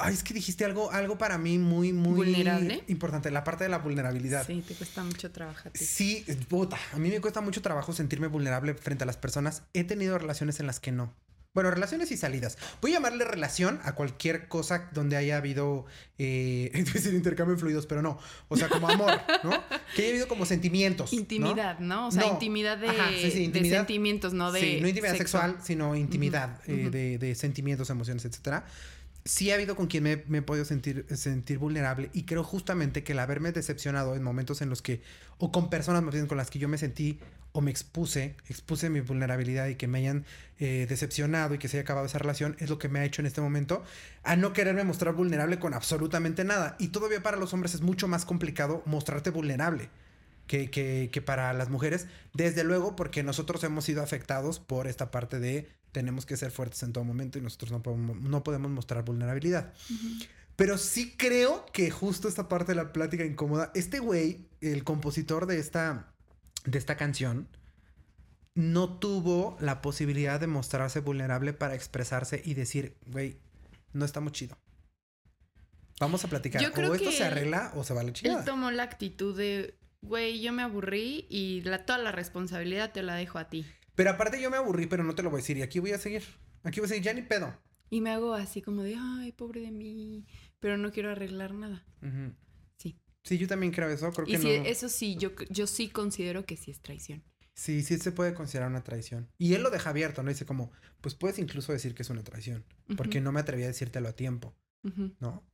Ay, 0.00 0.14
es 0.14 0.22
que 0.22 0.34
dijiste 0.34 0.64
algo, 0.64 0.90
algo 0.90 1.18
para 1.18 1.38
mí 1.38 1.58
muy, 1.58 1.92
muy... 1.92 2.14
¿Vulnerable? 2.16 2.82
Importante, 2.88 3.30
la 3.30 3.44
parte 3.44 3.64
de 3.64 3.70
la 3.70 3.78
vulnerabilidad. 3.78 4.46
Sí, 4.46 4.62
te 4.66 4.74
cuesta 4.74 5.02
mucho 5.04 5.30
trabajar. 5.30 5.72
Sí, 5.74 6.24
puta. 6.48 6.78
A 6.92 6.98
mí 6.98 7.08
me 7.10 7.20
cuesta 7.20 7.40
mucho 7.40 7.62
trabajo 7.62 7.92
sentirme 7.92 8.26
vulnerable 8.26 8.74
frente 8.74 9.04
a 9.04 9.06
las 9.06 9.16
personas. 9.16 9.62
He 9.74 9.84
tenido 9.84 10.18
relaciones 10.18 10.60
en 10.60 10.66
las 10.66 10.80
que 10.80 10.92
no. 10.92 11.12
Bueno, 11.52 11.72
relaciones 11.72 12.12
y 12.12 12.16
salidas. 12.16 12.56
Voy 12.80 12.92
a 12.92 12.94
llamarle 12.94 13.24
relación 13.24 13.80
a 13.82 13.96
cualquier 13.96 14.46
cosa 14.46 14.88
donde 14.92 15.16
haya 15.16 15.36
habido, 15.36 15.84
eh, 16.16 16.70
intercambio 17.12 17.56
de 17.56 17.60
fluidos, 17.60 17.86
pero 17.86 18.02
no. 18.02 18.18
O 18.46 18.56
sea, 18.56 18.68
como 18.68 18.88
amor, 18.88 19.10
¿no? 19.42 19.50
Que 19.96 20.02
haya 20.02 20.10
habido 20.10 20.28
como 20.28 20.46
sentimientos. 20.46 21.12
Intimidad, 21.12 21.80
¿no? 21.80 22.06
O 22.06 22.12
sea, 22.12 22.22
No. 22.22 22.32
intimidad 22.34 22.78
de, 22.78 22.90
Ajá, 22.90 23.08
sí, 23.20 23.32
sí, 23.32 23.48
de 23.48 23.68
sentimientos, 23.68 24.32
no 24.32 24.52
de. 24.52 24.60
sí, 24.60 24.78
no 24.80 24.86
intimidad 24.86 25.16
sexo. 25.16 25.38
sexual, 25.38 25.56
sino 25.60 25.96
intimidad 25.96 26.60
eh, 26.68 26.88
de, 26.88 27.18
de 27.18 27.34
sentimientos, 27.34 27.90
emociones, 27.90 28.24
etcétera. 28.24 28.64
Sí 29.24 29.50
ha 29.50 29.54
habido 29.54 29.76
con 29.76 29.86
quien 29.86 30.04
me, 30.04 30.38
he 30.38 30.42
podido 30.42 30.64
sentir, 30.64 31.06
sentir 31.14 31.58
vulnerable 31.58 32.10
y 32.14 32.24
creo 32.24 32.42
justamente 32.42 33.04
que 33.04 33.12
el 33.12 33.18
haberme 33.18 33.52
decepcionado 33.52 34.14
en 34.14 34.22
momentos 34.22 34.62
en 34.62 34.70
los 34.70 34.80
que, 34.80 35.02
o 35.38 35.52
con 35.52 35.68
personas 35.68 36.02
con 36.26 36.38
las 36.38 36.50
que 36.50 36.58
yo 36.58 36.68
me 36.68 36.78
sentí 36.78 37.18
o 37.52 37.60
me 37.60 37.70
expuse, 37.70 38.36
expuse 38.48 38.90
mi 38.90 39.00
vulnerabilidad 39.00 39.66
y 39.68 39.74
que 39.74 39.88
me 39.88 39.98
hayan 39.98 40.24
eh, 40.58 40.86
decepcionado 40.88 41.54
y 41.54 41.58
que 41.58 41.68
se 41.68 41.76
haya 41.76 41.82
acabado 41.82 42.06
esa 42.06 42.18
relación, 42.18 42.56
es 42.60 42.70
lo 42.70 42.78
que 42.78 42.88
me 42.88 43.00
ha 43.00 43.04
hecho 43.04 43.22
en 43.22 43.26
este 43.26 43.40
momento 43.40 43.82
a 44.22 44.36
no 44.36 44.52
quererme 44.52 44.84
mostrar 44.84 45.14
vulnerable 45.14 45.58
con 45.58 45.74
absolutamente 45.74 46.44
nada. 46.44 46.76
Y 46.78 46.88
todavía 46.88 47.22
para 47.22 47.36
los 47.36 47.52
hombres 47.52 47.74
es 47.74 47.80
mucho 47.80 48.08
más 48.08 48.24
complicado 48.24 48.82
mostrarte 48.86 49.30
vulnerable 49.30 49.90
que, 50.46 50.70
que, 50.70 51.10
que 51.12 51.22
para 51.22 51.52
las 51.52 51.70
mujeres, 51.70 52.06
desde 52.34 52.64
luego 52.64 52.96
porque 52.96 53.22
nosotros 53.22 53.62
hemos 53.64 53.84
sido 53.84 54.02
afectados 54.02 54.60
por 54.60 54.86
esta 54.86 55.10
parte 55.10 55.40
de 55.40 55.68
tenemos 55.92 56.26
que 56.26 56.36
ser 56.36 56.50
fuertes 56.50 56.82
en 56.82 56.92
todo 56.92 57.04
momento 57.04 57.38
y 57.38 57.42
nosotros 57.42 57.70
no 57.72 57.82
podemos, 57.82 58.16
no 58.20 58.42
podemos 58.44 58.70
mostrar 58.70 59.04
vulnerabilidad. 59.04 59.72
Pero 60.56 60.76
sí 60.78 61.14
creo 61.16 61.66
que 61.72 61.90
justo 61.90 62.28
esta 62.28 62.48
parte 62.48 62.72
de 62.72 62.76
la 62.76 62.92
plática 62.92 63.24
incómoda, 63.24 63.70
este 63.74 63.98
güey, 63.98 64.46
el 64.60 64.84
compositor 64.84 65.46
de 65.46 65.58
esta, 65.58 66.12
de 66.64 66.78
esta 66.78 66.96
canción, 66.96 67.48
no 68.54 68.98
tuvo 68.98 69.56
la 69.60 69.80
posibilidad 69.80 70.38
de 70.40 70.46
mostrarse 70.48 71.00
vulnerable 71.00 71.52
para 71.52 71.74
expresarse 71.74 72.42
y 72.44 72.54
decir, 72.54 72.96
güey, 73.06 73.36
no 73.92 74.04
está 74.04 74.20
muy 74.20 74.32
chido. 74.32 74.56
Vamos 75.98 76.24
a 76.24 76.28
platicar. 76.28 76.62
Yo 76.62 76.72
creo 76.72 76.92
o 76.92 76.94
esto 76.94 77.10
que 77.10 77.16
se 77.16 77.26
él- 77.26 77.32
arregla 77.32 77.72
o 77.74 77.84
se 77.84 77.94
va 77.94 78.00
a 78.00 78.04
la 78.04 78.08
Él 78.10 78.14
chingada. 78.14 78.44
tomó 78.44 78.70
la 78.70 78.82
actitud 78.82 79.36
de, 79.36 79.74
güey, 80.02 80.40
yo 80.40 80.52
me 80.52 80.62
aburrí 80.62 81.26
y 81.28 81.60
la, 81.62 81.84
toda 81.84 81.98
la 81.98 82.10
responsabilidad 82.12 82.92
te 82.92 83.02
la 83.02 83.14
dejo 83.14 83.38
a 83.38 83.48
ti. 83.48 83.66
Pero 84.00 84.12
aparte 84.12 84.40
yo 84.40 84.50
me 84.50 84.56
aburrí, 84.56 84.86
pero 84.86 85.04
no 85.04 85.14
te 85.14 85.22
lo 85.22 85.28
voy 85.28 85.40
a 85.40 85.42
decir. 85.42 85.58
Y 85.58 85.62
aquí 85.62 85.78
voy 85.78 85.92
a 85.92 85.98
seguir. 85.98 86.22
Aquí 86.62 86.80
voy 86.80 86.86
a 86.86 86.88
seguir, 86.88 87.04
ya 87.04 87.12
ni 87.12 87.20
pedo. 87.20 87.54
Y 87.90 88.00
me 88.00 88.08
hago 88.08 88.32
así 88.32 88.62
como 88.62 88.82
de, 88.82 88.96
ay, 88.98 89.32
pobre 89.32 89.60
de 89.60 89.70
mí, 89.70 90.24
pero 90.58 90.78
no 90.78 90.90
quiero 90.90 91.10
arreglar 91.10 91.52
nada. 91.52 91.84
Sí. 92.78 92.98
Sí, 93.22 93.36
yo 93.36 93.46
también 93.46 93.72
creo 93.72 93.90
eso. 93.90 94.10
Creo 94.10 94.26
Y 94.26 94.38
que 94.38 94.60
no. 94.60 94.64
eso 94.64 94.88
sí, 94.88 95.16
yo, 95.16 95.32
yo 95.50 95.66
sí 95.66 95.90
considero 95.90 96.46
que 96.46 96.56
sí 96.56 96.70
es 96.70 96.80
traición. 96.80 97.22
Sí, 97.52 97.82
sí 97.82 97.98
se 97.98 98.10
puede 98.10 98.32
considerar 98.32 98.70
una 98.70 98.82
traición. 98.82 99.28
Y 99.36 99.52
él 99.52 99.62
lo 99.62 99.68
deja 99.68 99.90
abierto, 99.90 100.22
¿no? 100.22 100.30
Dice 100.30 100.46
como, 100.46 100.72
pues 101.02 101.14
puedes 101.14 101.38
incluso 101.38 101.70
decir 101.74 101.94
que 101.94 102.00
es 102.00 102.08
una 102.08 102.24
traición. 102.24 102.64
Porque 102.96 103.20
no 103.20 103.32
me 103.32 103.40
atreví 103.40 103.64
a 103.64 103.66
decírtelo 103.66 104.08
a 104.08 104.16
tiempo. 104.16 104.56
¿no? 104.82 105.46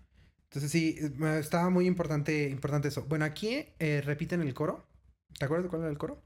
Entonces 0.44 0.70
sí, 0.70 0.96
estaba 1.40 1.68
muy 1.68 1.88
importante, 1.88 2.48
importante 2.48 2.86
eso. 2.86 3.02
Bueno, 3.08 3.24
aquí 3.24 3.66
eh, 3.80 4.02
repiten 4.04 4.40
el 4.40 4.54
coro. 4.54 4.86
¿Te 5.36 5.46
acuerdas 5.46 5.64
de 5.64 5.70
cuál 5.70 5.82
era 5.82 5.90
el 5.90 5.98
coro? 5.98 6.22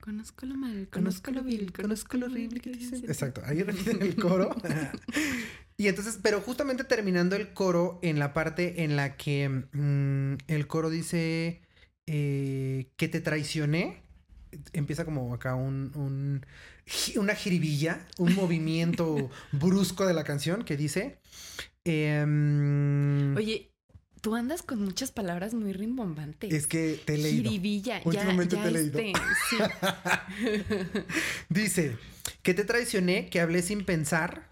Conozco 0.00 0.46
lo 0.46 0.54
mal, 0.54 0.88
conozco 0.90 1.30
lo 1.32 1.42
vil, 1.42 1.72
conozco 1.72 2.16
lo 2.16 2.26
horrible 2.26 2.60
que 2.60 2.70
dicen. 2.70 3.04
Exacto, 3.04 3.42
ahí 3.44 3.62
repiten 3.62 4.00
el 4.00 4.16
coro. 4.16 4.54
y 5.76 5.88
entonces, 5.88 6.18
pero 6.22 6.40
justamente 6.40 6.84
terminando 6.84 7.36
el 7.36 7.52
coro 7.52 7.98
en 8.02 8.18
la 8.18 8.32
parte 8.32 8.84
en 8.84 8.96
la 8.96 9.16
que 9.16 9.48
mm, 9.48 10.38
el 10.46 10.66
coro 10.66 10.88
dice 10.88 11.62
eh, 12.06 12.90
que 12.96 13.08
te 13.08 13.20
traicioné, 13.20 14.02
empieza 14.72 15.04
como 15.04 15.34
acá 15.34 15.54
un, 15.56 16.42
una 17.16 17.34
jiribilla, 17.34 18.06
un 18.18 18.34
movimiento 18.34 19.30
brusco 19.52 20.06
de 20.06 20.14
la 20.14 20.24
canción 20.24 20.64
que 20.64 20.76
dice... 20.76 21.18
em, 21.84 23.36
Oye, 23.36 23.72
tú 24.20 24.34
andas 24.34 24.62
con 24.62 24.82
muchas 24.82 25.12
palabras 25.12 25.54
muy 25.54 25.72
rimbombantes. 25.72 26.52
es 26.52 26.66
que 26.66 27.00
te 27.04 27.14
he 27.14 27.18
leído. 27.18 27.50
Ya, 27.82 28.00
Últimamente 28.04 28.56
ya 28.56 28.62
te 28.62 28.68
he 28.68 28.72
leído. 28.72 28.98
este, 28.98 29.12
sí. 29.48 29.56
Dice, 31.48 31.96
que 32.42 32.54
te 32.54 32.64
traicioné, 32.64 33.28
que 33.30 33.40
hablé 33.40 33.62
sin 33.62 33.84
pensar, 33.84 34.48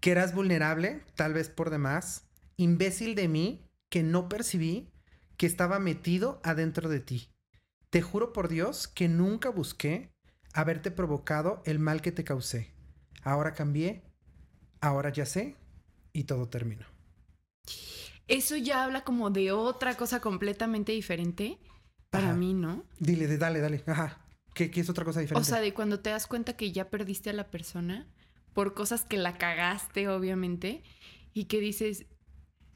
que 0.00 0.10
eras 0.10 0.34
vulnerable, 0.34 1.02
tal 1.14 1.32
vez 1.32 1.48
por 1.48 1.70
demás, 1.70 2.24
imbécil 2.56 3.14
de 3.14 3.28
mí, 3.28 3.66
que 3.88 4.02
no 4.02 4.28
percibí 4.28 4.90
que 5.36 5.46
estaba 5.46 5.78
metido 5.78 6.40
adentro 6.44 6.88
de 6.88 7.00
ti. 7.00 7.30
Te 7.90 8.02
juro 8.02 8.32
por 8.32 8.48
Dios 8.48 8.88
que 8.88 9.08
nunca 9.08 9.50
busqué 9.50 10.10
haberte 10.52 10.90
provocado 10.90 11.62
el 11.64 11.78
mal 11.78 12.02
que 12.02 12.12
te 12.12 12.24
causé. 12.24 12.72
Ahora 13.22 13.54
cambié, 13.54 14.02
ahora 14.80 15.10
ya 15.10 15.26
sé 15.26 15.56
y 16.12 16.24
todo 16.24 16.48
terminó. 16.48 16.86
Eso 18.28 18.56
ya 18.56 18.84
habla 18.84 19.02
como 19.04 19.30
de 19.30 19.52
otra 19.52 19.96
cosa 19.96 20.20
completamente 20.20 20.92
diferente 20.92 21.58
para 22.10 22.28
Ajá. 22.28 22.36
mí, 22.36 22.54
¿no? 22.54 22.84
Dile, 22.98 23.26
de- 23.26 23.38
dale, 23.38 23.60
dale. 23.60 23.82
Ajá. 23.86 24.20
¿Qué, 24.54 24.70
qué 24.70 24.80
es 24.80 24.88
otra 24.88 25.04
cosa 25.04 25.20
diferente? 25.20 25.40
O 25.42 25.44
sea, 25.44 25.60
de 25.60 25.74
cuando 25.74 26.00
te 26.00 26.10
das 26.10 26.26
cuenta 26.26 26.56
que 26.56 26.72
ya 26.72 26.88
perdiste 26.88 27.30
a 27.30 27.32
la 27.32 27.50
persona 27.50 28.06
por 28.52 28.72
cosas 28.74 29.04
que 29.04 29.16
la 29.18 29.36
cagaste, 29.36 30.08
obviamente, 30.08 30.82
y 31.32 31.46
que 31.46 31.58
dices, 31.60 32.06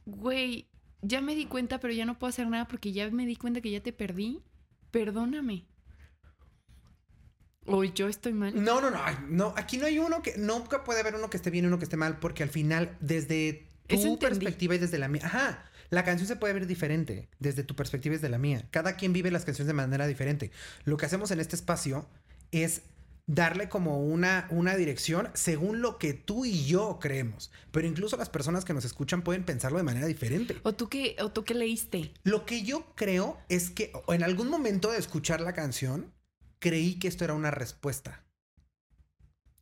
güey, 0.07 0.69
ya 1.03 1.21
me 1.21 1.37
di 1.37 1.47
cuenta, 1.47 1.79
pero 1.79 1.95
ya 1.95 2.05
no 2.05 2.19
puedo 2.19 2.31
hacer 2.31 2.49
nada 2.49 2.67
porque 2.67 2.93
ya 2.93 3.09
me 3.11 3.27
di 3.27 3.37
cuenta 3.37 3.61
que 3.61 3.71
ya 3.71 3.81
te 3.81 3.93
perdí. 3.93 4.43
Perdóname. 4.91 5.67
O 7.67 7.85
yo 7.85 8.09
estoy 8.09 8.33
mal. 8.33 8.55
No, 8.63 8.81
no, 8.81 8.91
no, 8.91 8.99
no. 9.29 9.53
Aquí 9.57 9.77
no 9.77 9.87
hay 9.87 9.99
uno 9.99 10.23
que. 10.23 10.37
Nunca 10.39 10.85
puede 10.85 11.01
haber 11.01 11.15
uno 11.15 11.29
que 11.29 11.37
esté 11.37 11.51
bien 11.51 11.65
y 11.67 11.69
uno 11.69 11.79
que 11.79 11.85
esté 11.85 11.97
mal, 11.99 12.19
porque 12.19 12.43
al 12.43 12.49
final, 12.49 12.97
desde 13.01 13.68
tu 13.89 14.18
perspectiva 14.18 14.74
y 14.74 14.78
desde 14.78 14.99
la 14.99 15.09
mía. 15.09 15.22
Ajá. 15.24 15.64
La 15.91 16.05
canción 16.05 16.28
se 16.28 16.36
puede 16.36 16.53
ver 16.53 16.66
diferente 16.66 17.28
desde 17.39 17.64
tu 17.64 17.74
perspectiva 17.74 18.14
y 18.14 18.18
desde 18.18 18.28
la 18.28 18.39
mía. 18.39 18.66
Cada 18.70 18.97
quien 18.97 19.12
vive 19.12 19.30
las 19.30 19.45
canciones 19.45 19.68
de 19.68 19.74
manera 19.74 20.07
diferente. 20.07 20.51
Lo 20.84 20.97
que 20.99 21.07
hacemos 21.07 21.30
en 21.30 21.41
este 21.41 21.57
espacio 21.57 22.07
es 22.53 22.82
darle 23.26 23.68
como 23.68 24.03
una, 24.03 24.49
una 24.51 24.74
dirección 24.74 25.30
según 25.34 25.80
lo 25.80 25.99
que 25.99 26.14
tú 26.14 26.45
y 26.45 26.64
yo 26.64 26.99
creemos. 27.01 27.51
Pero 27.70 27.86
incluso 27.86 28.16
las 28.16 28.28
personas 28.28 28.64
que 28.64 28.74
nos 28.74 28.84
escuchan 28.84 29.22
pueden 29.22 29.45
pensarlo 29.45 29.78
de 29.78 29.84
manera 29.84 30.07
diferente. 30.07 30.57
¿O 30.62 30.74
tú 30.74 30.89
qué, 30.89 31.16
o 31.20 31.30
tú 31.30 31.45
qué 31.45 31.55
leíste? 31.55 32.12
Lo 32.24 32.45
que 32.45 32.62
yo 32.62 32.93
creo 32.95 33.39
es 33.49 33.70
que 33.70 33.93
en 34.09 34.22
algún 34.22 34.49
momento 34.49 34.91
de 34.91 34.99
escuchar 34.99 35.41
la 35.41 35.53
canción, 35.53 36.12
creí 36.59 36.99
que 36.99 37.09
esto 37.09 37.24
era 37.24 37.34
una 37.34 37.51
respuesta. 37.51 38.24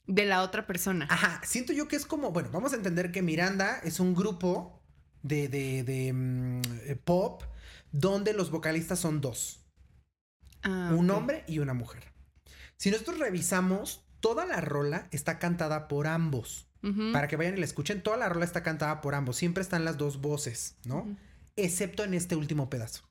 De 0.07 0.25
la 0.25 0.43
otra 0.43 0.67
persona. 0.67 1.07
Ajá, 1.11 1.41
siento 1.45 1.73
yo 1.73 1.89
que 1.89 1.97
es 1.97 2.07
como, 2.07 2.31
bueno, 2.31 2.49
vamos 2.53 2.73
a 2.73 2.77
entender 2.77 3.11
que 3.11 3.23
Miranda 3.23 3.81
es 3.83 3.99
un 3.99 4.15
grupo 4.15 4.81
de, 5.23 5.49
de, 5.49 5.83
de, 5.83 6.13
mm, 6.13 6.63
eh, 6.85 6.97
pop 7.03 7.43
donde 7.93 8.33
los 8.33 8.51
vocalistas 8.51 8.99
son 8.99 9.21
dos, 9.21 9.67
Ah, 10.63 10.93
un 10.97 11.11
hombre 11.11 11.45
y 11.47 11.61
una 11.61 11.75
mujer. 11.75 12.03
Si 12.77 12.91
nosotros 12.91 13.19
revisamos, 13.19 14.05
toda 14.21 14.45
la 14.47 14.61
rola 14.61 15.07
está 15.13 15.39
cantada 15.39 15.89
por 15.89 16.07
ambos. 16.07 16.69
Para 17.13 17.27
que 17.27 17.35
vayan 17.35 17.57
y 17.57 17.59
la 17.59 17.65
escuchen, 17.65 18.01
toda 18.01 18.17
la 18.17 18.29
rola 18.29 18.45
está 18.45 18.63
cantada 18.63 19.01
por 19.01 19.17
ambos. 19.17 19.37
Siempre 19.37 19.61
están 19.61 19.85
las 19.85 19.99
dos 19.99 20.21
voces, 20.21 20.77
¿no? 20.85 21.17
Excepto 21.57 22.05
en 22.05 22.15
este 22.15 22.37
último 22.37 22.71
pedazo. 22.71 23.03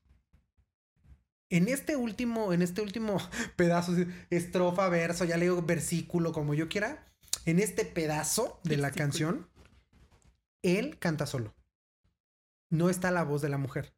En 1.50 1.68
este 1.68 1.96
último, 1.96 2.54
en 2.54 2.62
este 2.62 2.82
último 2.82 3.18
pedazo, 3.56 3.93
estrofa, 4.30 4.89
verso, 4.89 5.26
ya 5.26 5.38
leo 5.38 5.62
versículo, 5.62 6.32
como 6.32 6.54
yo 6.54 6.68
quiera. 6.70 7.08
En 7.46 7.60
este 7.60 7.86
pedazo 7.86 8.60
de 8.64 8.78
la 8.78 8.91
canción, 8.91 9.48
él 10.64 10.98
canta 10.98 11.26
solo. 11.28 11.54
No 12.72 12.89
está 12.89 13.12
la 13.12 13.24
voz 13.24 13.41
de 13.41 13.50
la 13.50 13.58
mujer. 13.58 13.93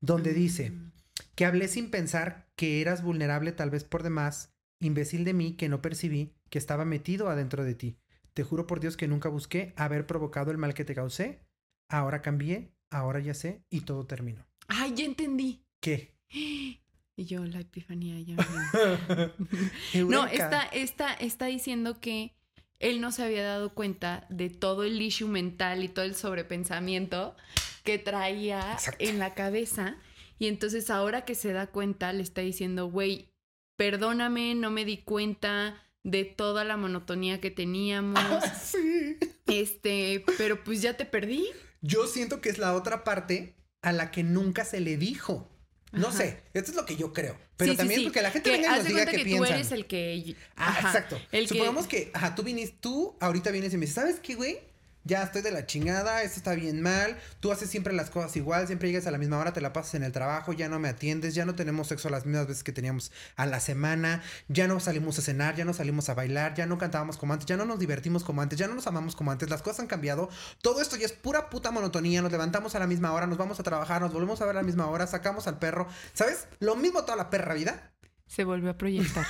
Donde 0.00 0.32
dice 0.32 0.70
Mm. 0.70 0.92
que 1.34 1.44
hablé 1.46 1.68
sin 1.68 1.90
pensar 1.90 2.48
que 2.56 2.80
eras 2.80 3.02
vulnerable 3.02 3.52
tal 3.52 3.70
vez 3.70 3.84
por 3.84 4.02
demás, 4.02 4.52
imbécil 4.80 5.24
de 5.24 5.32
mí 5.34 5.56
que 5.56 5.68
no 5.68 5.80
percibí 5.82 6.32
que 6.50 6.58
estaba 6.58 6.84
metido 6.84 7.28
adentro 7.28 7.64
de 7.64 7.74
ti. 7.74 7.98
Te 8.32 8.42
juro 8.42 8.66
por 8.66 8.80
Dios 8.80 8.96
que 8.96 9.08
nunca 9.08 9.28
busqué 9.28 9.72
haber 9.76 10.06
provocado 10.06 10.50
el 10.50 10.58
mal 10.58 10.74
que 10.74 10.84
te 10.84 10.94
causé. 10.94 11.40
Ahora 11.88 12.22
cambié, 12.22 12.72
ahora 12.90 13.20
ya 13.20 13.34
sé 13.34 13.62
y 13.70 13.82
todo 13.82 14.06
terminó. 14.06 14.44
Ay, 14.68 14.94
ya 14.94 15.04
entendí. 15.04 15.64
¿Qué? 15.80 16.13
Y 17.16 17.26
yo, 17.26 17.44
la 17.44 17.60
epifanía 17.60 18.18
ya. 18.20 18.34
me- 18.36 20.04
No, 20.04 20.26
está, 20.26 20.62
está, 20.64 21.14
está 21.14 21.46
diciendo 21.46 22.00
que 22.00 22.34
él 22.80 23.00
no 23.00 23.12
se 23.12 23.22
había 23.22 23.44
dado 23.44 23.72
cuenta 23.72 24.26
de 24.30 24.50
todo 24.50 24.82
el 24.82 25.00
issue 25.00 25.28
mental 25.28 25.84
y 25.84 25.88
todo 25.88 26.04
el 26.04 26.16
sobrepensamiento 26.16 27.36
que 27.84 27.98
traía 27.98 28.72
Exacto. 28.72 29.04
en 29.04 29.20
la 29.20 29.34
cabeza. 29.34 29.96
Y 30.40 30.48
entonces 30.48 30.90
ahora 30.90 31.24
que 31.24 31.36
se 31.36 31.52
da 31.52 31.68
cuenta, 31.68 32.12
le 32.12 32.22
está 32.24 32.40
diciendo, 32.40 32.90
güey, 32.90 33.30
perdóname, 33.76 34.56
no 34.56 34.70
me 34.70 34.84
di 34.84 34.98
cuenta 34.98 35.80
de 36.02 36.24
toda 36.24 36.64
la 36.64 36.76
monotonía 36.76 37.40
que 37.40 37.52
teníamos. 37.52 38.18
sí. 38.62 39.16
este, 39.46 40.24
pero 40.36 40.64
pues 40.64 40.82
ya 40.82 40.96
te 40.96 41.04
perdí. 41.04 41.46
Yo 41.80 42.06
siento 42.08 42.40
que 42.40 42.48
es 42.48 42.58
la 42.58 42.74
otra 42.74 43.04
parte 43.04 43.54
a 43.82 43.92
la 43.92 44.10
que 44.10 44.24
nunca 44.24 44.64
se 44.64 44.80
le 44.80 44.96
dijo. 44.96 45.50
No 45.94 46.08
Ajá. 46.08 46.16
sé, 46.18 46.42
esto 46.54 46.70
es 46.70 46.76
lo 46.76 46.84
que 46.86 46.96
yo 46.96 47.12
creo. 47.12 47.36
Pero 47.56 47.72
Sí, 47.72 47.76
también 47.76 48.00
sí. 48.00 48.04
porque 48.06 48.20
la 48.22 48.30
gente 48.30 48.50
Que 48.50 48.56
venga 48.56 48.74
y 48.74 48.78
nos 48.78 48.86
diga 48.88 49.06
que 49.06 49.18
piensan. 49.20 49.38
tú 49.48 49.54
eres 49.54 49.72
el 49.72 49.86
que... 49.86 50.36
Ah, 50.56 50.78
exacto. 50.82 51.20
el 51.32 51.46
Supongamos 51.48 51.86
que, 51.86 52.10
ajá, 52.12 52.34
tú 52.34 52.42
viniste, 52.42 52.76
tú 52.80 53.16
ahorita 53.20 53.50
vienes 53.50 53.72
y 53.72 53.76
me 53.76 53.82
dices, 53.82 53.94
¿sabes 53.94 54.20
qué, 54.20 54.34
güey? 54.34 54.58
Ya 55.06 55.22
estoy 55.22 55.42
de 55.42 55.50
la 55.50 55.66
chingada, 55.66 56.22
esto 56.22 56.38
está 56.38 56.54
bien 56.54 56.80
mal, 56.80 57.18
tú 57.40 57.52
haces 57.52 57.68
siempre 57.68 57.92
las 57.92 58.08
cosas 58.08 58.34
igual, 58.36 58.66
siempre 58.66 58.88
llegas 58.88 59.06
a 59.06 59.10
la 59.10 59.18
misma 59.18 59.38
hora, 59.38 59.52
te 59.52 59.60
la 59.60 59.74
pasas 59.74 59.96
en 59.96 60.02
el 60.02 60.12
trabajo, 60.12 60.54
ya 60.54 60.70
no 60.70 60.78
me 60.78 60.88
atiendes, 60.88 61.34
ya 61.34 61.44
no 61.44 61.54
tenemos 61.54 61.88
sexo 61.88 62.08
las 62.08 62.24
mismas 62.24 62.46
veces 62.46 62.64
que 62.64 62.72
teníamos 62.72 63.12
a 63.36 63.44
la 63.44 63.60
semana, 63.60 64.22
ya 64.48 64.66
no 64.66 64.80
salimos 64.80 65.18
a 65.18 65.22
cenar, 65.22 65.56
ya 65.56 65.66
no 65.66 65.74
salimos 65.74 66.08
a 66.08 66.14
bailar, 66.14 66.54
ya 66.54 66.64
no 66.64 66.78
cantábamos 66.78 67.18
como 67.18 67.34
antes, 67.34 67.44
ya 67.44 67.58
no 67.58 67.66
nos 67.66 67.78
divertimos 67.78 68.24
como 68.24 68.40
antes, 68.40 68.58
ya 68.58 68.66
no 68.66 68.74
nos 68.74 68.86
amamos 68.86 69.14
como 69.14 69.30
antes, 69.30 69.50
las 69.50 69.60
cosas 69.60 69.80
han 69.80 69.88
cambiado, 69.88 70.30
todo 70.62 70.80
esto 70.80 70.96
ya 70.96 71.04
es 71.04 71.12
pura 71.12 71.50
puta 71.50 71.70
monotonía, 71.70 72.22
nos 72.22 72.32
levantamos 72.32 72.74
a 72.74 72.78
la 72.78 72.86
misma 72.86 73.12
hora, 73.12 73.26
nos 73.26 73.36
vamos 73.36 73.60
a 73.60 73.62
trabajar, 73.62 74.00
nos 74.00 74.12
volvemos 74.12 74.40
a 74.40 74.46
ver 74.46 74.56
a 74.56 74.60
la 74.60 74.66
misma 74.66 74.86
hora, 74.86 75.06
sacamos 75.06 75.46
al 75.46 75.58
perro, 75.58 75.86
¿sabes? 76.14 76.48
Lo 76.60 76.76
mismo 76.76 77.04
toda 77.04 77.16
la 77.16 77.28
perra 77.28 77.52
vida, 77.52 77.92
Se 78.26 78.44
volvió 78.44 78.70
a 78.70 78.78
proyectar. 78.78 79.26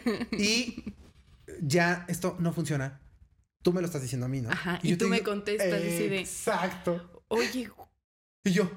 y 0.32 0.82
ya 1.60 2.04
esto 2.08 2.36
no 2.40 2.52
funciona. 2.52 3.05
Tú 3.66 3.72
me 3.72 3.80
lo 3.80 3.86
estás 3.88 4.02
diciendo 4.02 4.26
a 4.26 4.28
mí, 4.28 4.40
¿no? 4.42 4.48
Ajá, 4.52 4.78
y 4.80 4.94
tú 4.94 5.08
me 5.08 5.16
digo, 5.16 5.28
contestas 5.32 5.72
así 5.72 6.08
de- 6.08 6.20
Exacto. 6.20 7.24
Oye... 7.26 7.68
Y 8.44 8.52
yo, 8.52 8.70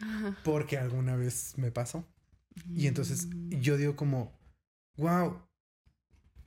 ajá. 0.00 0.38
porque 0.44 0.78
alguna 0.78 1.16
vez 1.16 1.54
me 1.58 1.72
pasó. 1.72 2.06
Y 2.72 2.86
entonces 2.86 3.26
Mm. 3.26 3.50
yo 3.60 3.76
digo 3.76 3.96
como, 3.96 4.38
wow, 4.98 5.42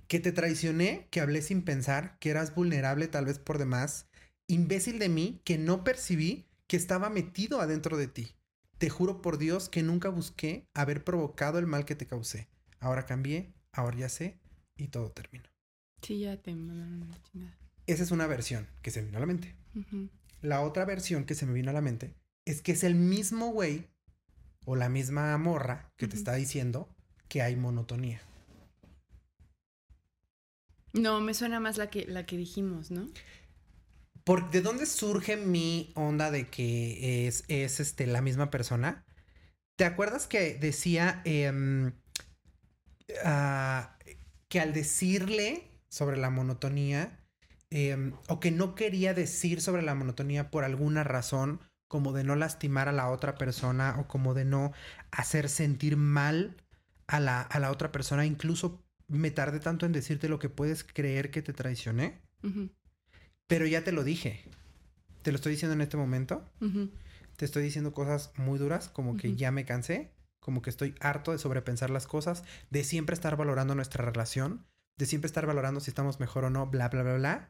que 0.07 0.21
te 0.21 0.31
traicioné, 0.31 1.09
que 1.11 1.19
hablé 1.19 1.41
sin 1.41 1.61
pensar, 1.63 2.17
que 2.19 2.29
eras 2.29 2.55
vulnerable 2.55 3.09
tal 3.09 3.25
vez 3.25 3.37
por 3.37 3.57
demás, 3.57 4.07
imbécil 4.47 4.97
de 4.97 5.09
mí, 5.09 5.41
que 5.43 5.57
no 5.57 5.83
percibí 5.83 6.47
que 6.67 6.77
estaba 6.77 7.09
metido 7.09 7.59
adentro 7.59 7.97
de 7.97 8.07
ti. 8.07 8.33
Te 8.77 8.89
juro 8.89 9.21
por 9.21 9.37
Dios 9.37 9.67
que 9.67 9.83
nunca 9.83 10.07
busqué 10.07 10.69
haber 10.73 11.03
provocado 11.03 11.59
el 11.59 11.67
mal 11.67 11.83
que 11.83 11.95
te 11.95 12.07
causé. 12.07 12.47
Ahora 12.79 13.05
cambié, 13.05 13.53
ahora 13.73 13.97
ya 13.97 14.07
sé 14.07 14.39
y 14.77 14.87
todo 14.87 15.11
terminó. 15.11 15.49
Sí, 16.07 16.19
ya 16.19 16.37
te 16.37 16.55
mandaron 16.55 17.01
la 17.01 17.21
chingada. 17.21 17.57
Esa 17.85 18.01
es 18.01 18.11
una 18.11 18.27
versión 18.27 18.65
que 18.81 18.91
se 18.91 19.01
me 19.01 19.07
vino 19.07 19.17
a 19.17 19.19
la 19.19 19.25
mente. 19.25 19.53
La 20.41 20.61
otra 20.61 20.85
versión 20.85 21.25
que 21.25 21.35
se 21.35 21.45
me 21.45 21.51
vino 21.51 21.69
a 21.69 21.73
la 21.73 21.81
mente 21.81 22.15
es 22.45 22.61
que 22.61 22.71
es 22.71 22.85
el 22.85 22.95
mismo 22.95 23.47
güey 23.47 23.89
o 24.65 24.77
la 24.77 24.87
misma 24.87 25.37
morra 25.37 25.91
que 25.97 26.07
te 26.07 26.15
está 26.15 26.35
diciendo 26.35 26.87
que 27.27 27.41
hay 27.41 27.57
monotonía. 27.57 28.21
No, 30.93 31.19
me 31.19 31.33
suena 31.33 31.59
más 31.59 31.75
la 31.75 31.89
que, 31.89 32.05
la 32.05 32.25
que 32.25 32.37
dijimos, 32.37 32.89
¿no? 32.89 33.09
¿Por, 34.23 34.49
¿De 34.49 34.61
dónde 34.61 34.85
surge 34.85 35.35
mi 35.35 35.91
onda 35.95 36.31
de 36.31 36.47
que 36.47 37.27
es, 37.27 37.43
es 37.49 37.81
este, 37.81 38.07
la 38.07 38.21
misma 38.21 38.49
persona? 38.49 39.03
¿Te 39.75 39.83
acuerdas 39.83 40.25
que 40.25 40.53
decía 40.53 41.21
em, 41.25 41.91
ah, 43.25 43.97
que 44.47 44.61
al 44.61 44.71
decirle 44.71 45.67
sobre 45.89 46.17
la 46.17 46.29
monotonía, 46.29 47.19
em, 47.69 48.13
o 48.27 48.39
que 48.39 48.51
no 48.51 48.75
quería 48.75 49.13
decir 49.13 49.61
sobre 49.61 49.81
la 49.81 49.95
monotonía 49.95 50.51
por 50.51 50.63
alguna 50.63 51.03
razón, 51.03 51.59
como 51.87 52.11
de 52.13 52.23
no 52.23 52.35
lastimar 52.35 52.89
a 52.89 52.93
la 52.93 53.09
otra 53.09 53.35
persona 53.35 53.95
o 53.99 54.07
como 54.07 54.33
de 54.33 54.45
no 54.45 54.73
hacer 55.11 55.49
sentir 55.49 55.95
mal 55.97 56.57
a 57.07 57.19
la, 57.19 57.41
a 57.41 57.59
la 57.59 57.71
otra 57.71 57.91
persona, 57.91 58.25
incluso 58.25 58.83
me 59.07 59.31
tardé 59.31 59.59
tanto 59.59 59.85
en 59.85 59.93
decirte 59.93 60.29
lo 60.29 60.39
que 60.39 60.49
puedes 60.49 60.83
creer 60.83 61.31
que 61.31 61.41
te 61.41 61.53
traicioné? 61.53 62.21
Pero 63.47 63.65
ya 63.65 63.83
te 63.83 63.91
lo 63.91 64.03
dije. 64.03 64.43
Te 65.21 65.31
lo 65.31 65.37
estoy 65.37 65.53
diciendo 65.53 65.73
en 65.73 65.81
este 65.81 65.97
momento. 65.97 66.49
Te 67.37 67.45
estoy 67.45 67.63
diciendo 67.63 67.93
cosas 67.93 68.31
muy 68.35 68.59
duras, 68.59 68.89
como 68.89 69.15
que 69.15 69.35
ya 69.35 69.51
me 69.51 69.65
cansé, 69.65 70.11
como 70.39 70.61
que 70.61 70.69
estoy 70.69 70.95
harto 70.99 71.31
de 71.31 71.37
sobrepensar 71.37 71.89
las 71.89 72.07
cosas, 72.07 72.43
de 72.69 72.83
siempre 72.83 73.13
estar 73.13 73.37
valorando 73.37 73.75
nuestra 73.75 74.03
relación, 74.03 74.65
de 74.97 75.05
siempre 75.05 75.27
estar 75.27 75.45
valorando 75.45 75.79
si 75.79 75.91
estamos 75.91 76.19
mejor 76.19 76.45
o 76.45 76.49
no, 76.49 76.67
bla, 76.67 76.89
bla, 76.89 77.03
bla, 77.03 77.15
bla. 77.15 77.49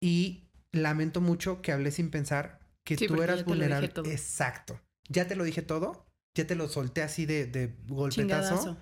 Y 0.00 0.44
lamento 0.72 1.20
mucho 1.20 1.62
que 1.62 1.72
hablé 1.72 1.90
sin 1.90 2.10
pensar 2.10 2.60
que 2.84 2.96
Sí, 2.96 3.06
tú 3.06 3.22
eras 3.22 3.44
vulnerable. 3.44 3.92
Exacto. 4.06 4.80
Ya 5.08 5.26
te 5.26 5.36
lo 5.36 5.44
dije 5.44 5.62
todo. 5.62 6.06
Ya 6.36 6.48
te 6.48 6.56
lo 6.56 6.68
solté 6.68 7.02
así 7.02 7.26
de, 7.26 7.46
de 7.46 7.72
golpetazo. 7.86 8.76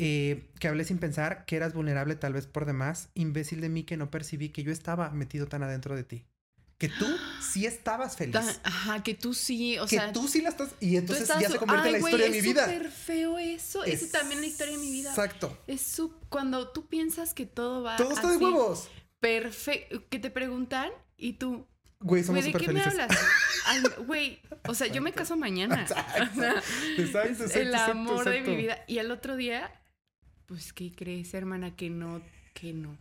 Eh, 0.00 0.50
que 0.58 0.66
hablé 0.66 0.82
sin 0.84 0.98
pensar 0.98 1.44
que 1.44 1.54
eras 1.54 1.72
vulnerable 1.72 2.16
tal 2.16 2.32
vez 2.32 2.48
por 2.48 2.66
demás. 2.66 3.10
Imbécil 3.14 3.60
de 3.60 3.68
mí 3.68 3.84
que 3.84 3.96
no 3.96 4.10
percibí 4.10 4.48
que 4.48 4.64
yo 4.64 4.72
estaba 4.72 5.10
metido 5.10 5.46
tan 5.46 5.62
adentro 5.62 5.94
de 5.94 6.02
ti. 6.02 6.26
Que 6.78 6.88
tú 6.88 7.06
sí 7.40 7.66
estabas 7.66 8.16
feliz. 8.16 8.36
Ajá, 8.62 9.02
que 9.02 9.14
tú 9.14 9.34
sí, 9.34 9.78
o 9.80 9.86
que 9.86 9.96
sea... 9.96 10.12
tú 10.12 10.28
sí 10.28 10.40
la 10.40 10.50
estás. 10.50 10.70
Y 10.78 10.96
entonces 10.96 11.24
estás- 11.24 11.42
ya 11.42 11.50
se 11.50 11.58
convierte 11.58 11.88
en 11.88 11.92
la 11.94 11.98
historia 11.98 12.26
de 12.26 12.30
mi 12.30 12.40
vida. 12.40 12.66
Es 12.66 12.72
súper 12.72 12.90
feo 12.92 13.38
eso. 13.38 13.82
Ese 13.82 14.06
también 14.06 14.38
es 14.38 14.44
la 14.44 14.46
historia 14.46 14.74
de 14.74 14.78
mi 14.84 14.90
vida. 14.92 15.10
Exacto. 15.10 15.58
Es 15.66 15.80
su... 15.80 16.12
cuando 16.28 16.68
tú 16.68 16.86
piensas 16.86 17.34
que 17.34 17.46
todo 17.46 17.82
va 17.82 17.96
Todo 17.96 18.12
está 18.12 18.30
de 18.30 18.36
huevos. 18.36 18.88
Perfecto. 19.18 20.04
Que 20.08 20.20
te 20.20 20.30
preguntan 20.30 20.90
y 21.16 21.32
tú... 21.32 21.66
Güey, 22.00 22.22
somos 22.22 22.44
¿de 22.44 22.52
qué 22.52 22.72
me 22.72 22.80
hablas? 22.80 23.10
Güey, 24.06 24.40
o 24.68 24.74
sea, 24.74 24.86
yo 24.86 25.02
me 25.02 25.12
caso 25.12 25.36
mañana. 25.36 25.82
Exacto. 25.82 26.30
O 26.30 26.40
sea, 26.40 26.62
Exacto, 26.96 27.28
es 27.28 27.40
exacto, 27.40 27.58
el 27.58 27.74
amor 27.74 28.30
de 28.30 28.40
mi 28.42 28.54
vida. 28.54 28.84
Y 28.86 29.00
al 29.00 29.10
otro 29.10 29.34
día, 29.34 29.82
pues, 30.46 30.72
¿qué 30.72 30.92
crees, 30.92 31.34
hermana? 31.34 31.74
Que 31.74 31.90
no, 31.90 32.22
que 32.54 32.72
no. 32.72 32.96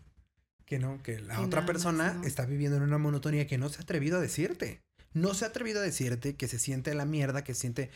Que 0.68 0.78
no, 0.78 1.02
que 1.02 1.20
la 1.20 1.38
Que 1.38 1.42
otra 1.42 1.62
más 1.62 1.68
persona 1.68 2.14
no. 2.14 2.24
está 2.24 2.46
viviendo 2.46 2.78
en 2.78 2.84
una 2.84 3.00
monotonía 3.00 3.48
que 3.48 3.58
no 3.58 3.70
se 3.70 3.80
ha 3.80 3.82
atrevido 3.82 4.18
a 4.18 4.22
decirte. 4.22 4.84
No 5.14 5.34
se 5.34 5.46
ha 5.46 5.48
atrevido 5.48 5.80
a 5.80 5.84
decirte 5.84 6.36
que 6.36 6.48
se 6.48 6.60
siente 6.60 6.94
la 6.94 7.06
mierda, 7.06 7.44
que 7.44 7.56
se 7.56 7.62
siente. 7.62 7.90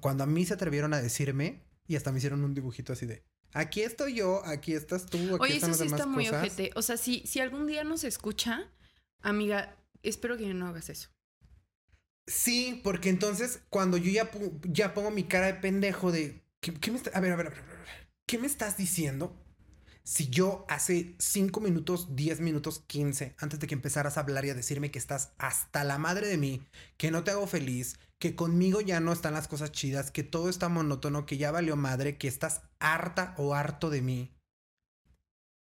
Cuando 0.00 0.24
a 0.24 0.26
mí 0.26 0.44
se 0.44 0.54
atrevieron 0.54 0.92
a 0.94 1.00
decirme 1.02 1.60
y 1.86 1.94
hasta 1.96 2.10
me 2.10 2.18
hicieron 2.18 2.42
un 2.42 2.54
dibujito 2.54 2.92
así 2.94 3.06
de. 3.06 3.22
Aquí 3.52 3.82
estoy 3.82 4.14
yo, 4.14 4.44
aquí 4.46 4.74
estás 4.74 5.06
tú, 5.06 5.18
aquí 5.18 5.36
Oye, 5.38 5.54
están 5.56 5.70
eso 5.70 5.78
sí 5.80 5.84
demás 5.84 6.00
está 6.00 6.10
muy 6.10 6.24
cosas. 6.24 6.42
ojete. 6.42 6.70
O 6.74 6.82
sea, 6.82 6.96
si, 6.96 7.20
si 7.26 7.38
algún 7.38 7.66
día 7.68 7.84
nos 7.84 8.02
escucha, 8.02 8.68
amiga, 9.20 9.76
espero 10.02 10.36
que 10.36 10.52
no 10.54 10.66
hagas 10.66 10.88
eso. 10.88 11.10
Sí, 12.26 12.80
porque 12.82 13.10
entonces 13.10 13.60
cuando 13.68 13.96
yo 13.98 14.10
ya, 14.64 14.94
pongo 14.94 15.10
mi 15.10 15.24
cara 15.24 15.46
de 15.46 15.54
pendejo 15.54 16.10
de... 16.10 16.42
¿qué, 16.60 16.72
qué 16.72 16.90
me 16.90 16.96
está- 16.96 17.10
a 17.16 17.20
ver, 17.20 17.32
a 17.32 17.36
ver, 17.36 17.48
a 17.48 17.50
ver, 17.50 17.58
a 17.60 17.66
ver. 17.66 18.08
¿Qué 18.26 18.38
me 18.38 18.46
estás 18.46 18.76
diciendo? 18.78 19.36
Si 20.06 20.28
yo 20.28 20.66
hace 20.68 21.16
5 21.18 21.60
minutos, 21.60 22.14
10 22.14 22.40
minutos, 22.40 22.84
15, 22.86 23.34
antes 23.38 23.58
de 23.58 23.66
que 23.66 23.74
empezaras 23.74 24.16
a 24.16 24.20
hablar 24.20 24.44
y 24.44 24.50
a 24.50 24.54
decirme 24.54 24.90
que 24.90 24.98
estás 24.98 25.32
hasta 25.38 25.82
la 25.82 25.96
madre 25.96 26.28
de 26.28 26.36
mí, 26.36 26.68
que 26.98 27.10
no 27.10 27.24
te 27.24 27.30
hago 27.30 27.46
feliz, 27.46 27.98
que 28.18 28.36
conmigo 28.36 28.82
ya 28.82 29.00
no 29.00 29.12
están 29.12 29.32
las 29.32 29.48
cosas 29.48 29.72
chidas, 29.72 30.10
que 30.10 30.22
todo 30.22 30.50
está 30.50 30.68
monótono, 30.68 31.24
que 31.24 31.38
ya 31.38 31.50
valió 31.52 31.76
madre, 31.76 32.18
que 32.18 32.28
estás 32.28 32.60
harta 32.80 33.34
o 33.38 33.54
harto 33.54 33.88
de 33.88 34.02
mí. 34.02 34.33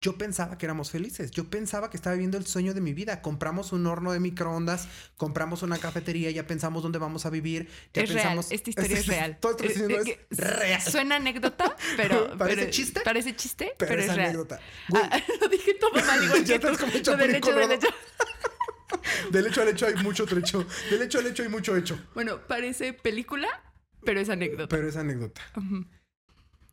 Yo 0.03 0.17
pensaba 0.17 0.57
que 0.57 0.65
éramos 0.65 0.91
felices. 0.91 1.31
Yo 1.31 1.51
pensaba 1.51 1.91
que 1.91 1.99
estaba 1.99 2.15
viviendo 2.15 2.39
el 2.39 2.47
sueño 2.47 2.73
de 2.73 2.81
mi 2.81 2.95
vida. 2.95 3.21
Compramos 3.21 3.73
un 3.73 3.87
horno 3.87 4.13
de 4.13 4.19
microondas, 4.21 4.89
compramos 5.19 5.63
una 5.63 5.77
cafetería, 5.77 6.31
ya 6.31 6.47
pensamos 6.47 6.83
dónde 6.83 6.99
vamos 6.99 7.27
a 7.27 7.31
vivir. 7.31 7.69
Ya 7.93 8.03
es 8.05 8.11
pensamos... 8.11 8.49
real, 8.49 8.55
esta 8.55 8.71
historia 8.71 8.97
es 8.99 9.07
real. 9.07 9.37
Todo 9.39 9.53
esto 9.53 9.63
que 9.65 9.69
estoy 9.69 9.89
diciendo 9.89 10.11
es 10.31 10.39
eh, 10.39 10.43
real. 10.43 10.81
Suena 10.81 11.17
anécdota, 11.17 11.77
pero... 11.99 12.35
¿Parece 12.39 12.61
pero- 12.63 12.71
chiste? 12.71 13.01
Parece 13.05 13.37
chiste, 13.37 13.75
Pero, 13.77 13.89
pero, 13.91 14.01
es 14.03 14.09
es 14.09 14.15
real. 14.17 14.29
anécdota. 14.29 14.61
Ah, 14.95 15.21
lo 15.43 15.49
dije 15.49 15.75
todo 15.75 15.93
mal, 15.93 16.25
igual 16.25 16.45
Ya 16.47 16.55
que 16.55 16.61
tú. 16.61 16.67
estás 16.69 16.79
como 16.81 16.93
del 17.19 17.35
hecho, 17.35 17.53
del 17.55 17.73
hecho. 17.73 17.89
del 19.31 19.47
hecho 19.49 19.61
al 19.63 19.69
hecho 19.69 19.87
hay 19.87 19.95
mucho 19.97 20.25
trecho. 20.25 20.67
Del 20.91 21.03
hecho 21.03 21.19
al 21.19 21.27
hecho 21.27 21.43
hay 21.43 21.51
mucho 21.51 21.77
hecho. 21.77 21.99
Bueno, 22.15 22.41
parece 22.49 22.95
película, 22.95 23.49
pero 24.03 24.19
es 24.19 24.31
anécdota. 24.31 24.75
Pero 24.75 24.89
es 24.89 24.97
anécdota. 24.97 25.43
Ujú. 25.59 25.85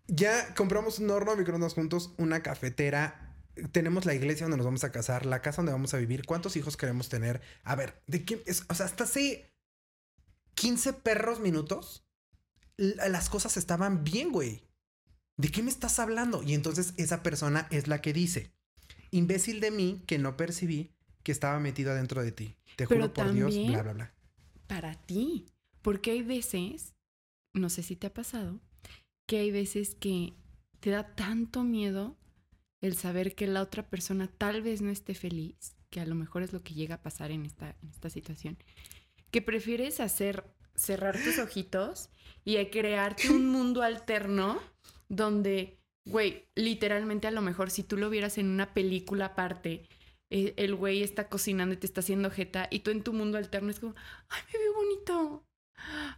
Ya 0.07 0.53
compramos 0.55 0.99
un 0.99 1.09
horno 1.09 1.31
de 1.31 1.37
microondas 1.37 1.73
juntos, 1.73 2.13
una 2.17 2.41
cafetera. 2.41 3.35
Tenemos 3.71 4.05
la 4.05 4.13
iglesia 4.13 4.45
donde 4.45 4.57
nos 4.57 4.65
vamos 4.65 4.83
a 4.83 4.91
casar, 4.91 5.25
la 5.25 5.41
casa 5.41 5.57
donde 5.57 5.71
vamos 5.73 5.93
a 5.93 5.97
vivir. 5.97 6.25
¿Cuántos 6.25 6.55
hijos 6.55 6.77
queremos 6.77 7.09
tener? 7.09 7.41
A 7.63 7.75
ver, 7.75 8.01
¿de 8.07 8.23
qué? 8.23 8.43
es- 8.45 8.63
o 8.69 8.73
sea, 8.73 8.85
hasta 8.85 9.03
hace 9.03 9.51
15 10.53 10.93
perros 10.93 11.39
minutos, 11.39 12.05
las 12.77 13.29
cosas 13.29 13.57
estaban 13.57 14.03
bien, 14.03 14.31
güey. 14.31 14.61
¿De 15.35 15.49
qué 15.49 15.61
me 15.61 15.69
estás 15.69 15.99
hablando? 15.99 16.41
Y 16.41 16.53
entonces 16.53 16.93
esa 16.97 17.21
persona 17.21 17.67
es 17.69 17.87
la 17.87 18.01
que 18.01 18.13
dice, 18.13 18.51
imbécil 19.11 19.59
de 19.59 19.71
mí 19.71 20.03
que 20.07 20.17
no 20.17 20.37
percibí 20.37 20.91
que 21.23 21.31
estaba 21.31 21.59
metido 21.59 21.91
adentro 21.91 22.23
de 22.23 22.31
ti. 22.31 22.55
Te 22.75 22.87
Pero 22.87 23.01
juro 23.01 23.13
por 23.13 23.33
Dios, 23.33 23.55
bla, 23.67 23.83
bla, 23.83 23.93
bla. 23.93 24.13
Para 24.67 24.95
ti. 24.95 25.47
Porque 25.81 26.11
hay 26.11 26.21
veces, 26.21 26.93
no 27.53 27.69
sé 27.69 27.83
si 27.83 27.95
te 27.95 28.07
ha 28.07 28.13
pasado, 28.13 28.59
que 29.27 29.37
hay 29.37 29.51
veces 29.51 29.93
que 29.93 30.33
te 30.79 30.89
da 30.89 31.15
tanto 31.15 31.63
miedo 31.63 32.17
el 32.81 32.95
saber 32.95 33.35
que 33.35 33.45
la 33.45 33.61
otra 33.61 33.87
persona 33.89 34.27
tal 34.27 34.61
vez 34.61 34.81
no 34.81 34.89
esté 34.89 35.13
feliz, 35.13 35.75
que 35.89 35.99
a 35.99 36.05
lo 36.05 36.15
mejor 36.15 36.43
es 36.43 36.53
lo 36.53 36.63
que 36.63 36.73
llega 36.73 36.95
a 36.95 37.01
pasar 37.01 37.31
en 37.31 37.45
esta, 37.45 37.75
en 37.81 37.89
esta 37.89 38.09
situación, 38.09 38.57
que 39.31 39.41
prefieres 39.41 39.99
hacer 39.99 40.45
cerrar 40.75 41.21
tus 41.21 41.37
ojitos 41.39 42.09
y 42.45 42.63
crearte 42.67 43.29
un 43.29 43.49
mundo 43.49 43.81
alterno 43.81 44.59
donde, 45.09 45.79
güey, 46.05 46.47
literalmente 46.55 47.27
a 47.27 47.31
lo 47.31 47.41
mejor 47.41 47.69
si 47.69 47.83
tú 47.83 47.97
lo 47.97 48.09
vieras 48.09 48.37
en 48.37 48.47
una 48.47 48.73
película 48.73 49.27
aparte, 49.27 49.87
eh, 50.29 50.53
el 50.57 50.75
güey 50.75 51.03
está 51.03 51.29
cocinando 51.29 51.73
y 51.73 51.77
te 51.77 51.87
está 51.87 52.01
haciendo 52.01 52.29
jeta 52.29 52.67
y 52.69 52.79
tú 52.79 52.91
en 52.91 53.03
tu 53.03 53.13
mundo 53.13 53.37
alterno 53.37 53.71
es 53.71 53.79
como, 53.79 53.95
ay, 54.29 54.41
me 54.53 54.59
veo 54.59 54.73
bonito, 54.73 55.46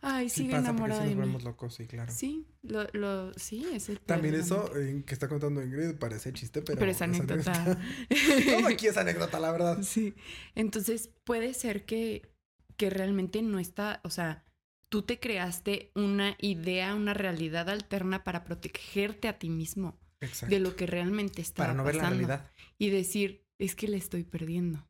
Ay, 0.01 0.29
Sí 0.29 0.41
sigue 0.43 0.51
pasa, 0.51 0.61
porque 0.63 0.69
enamorada 0.71 1.01
sí 1.01 1.09
de 1.09 1.15
mí. 1.15 1.19
volvemos 1.21 1.43
locos, 1.43 1.75
sí, 1.75 1.85
claro. 1.87 2.11
Sí, 2.11 2.47
lo, 2.61 2.87
lo, 2.93 3.33
sí, 3.33 3.67
es 3.73 3.89
el 3.89 3.99
También 3.99 4.33
poder 4.33 4.45
eso 4.45 4.77
eh, 4.77 5.03
que 5.05 5.13
está 5.13 5.27
contando 5.27 5.61
Ingrid 5.63 5.95
parece 5.95 6.31
chiste, 6.33 6.61
pero... 6.61 6.79
Pero 6.79 6.91
es 6.91 7.01
anécdota. 7.01 7.77
Todo 8.45 8.67
aquí 8.67 8.87
es 8.87 8.97
anécdota, 8.97 9.39
la 9.39 9.51
verdad. 9.51 9.81
Sí. 9.81 10.15
Entonces 10.55 11.09
puede 11.23 11.53
ser 11.53 11.85
que, 11.85 12.33
que 12.77 12.89
realmente 12.89 13.41
no 13.41 13.59
está, 13.59 13.99
o 14.03 14.09
sea, 14.09 14.45
tú 14.89 15.03
te 15.03 15.19
creaste 15.19 15.91
una 15.95 16.35
idea, 16.39 16.95
una 16.95 17.13
realidad 17.13 17.69
alterna 17.69 18.23
para 18.23 18.43
protegerte 18.43 19.27
a 19.27 19.37
ti 19.37 19.49
mismo 19.49 19.99
Exacto. 20.21 20.53
de 20.53 20.61
lo 20.61 20.75
que 20.75 20.85
realmente 20.87 21.41
está 21.41 21.63
Para 21.63 21.73
no 21.73 21.83
ver 21.83 21.95
la 21.95 22.09
realidad. 22.09 22.51
Y 22.77 22.89
decir, 22.89 23.45
es 23.57 23.75
que 23.75 23.87
le 23.87 23.97
estoy 23.97 24.23
perdiendo. 24.23 24.87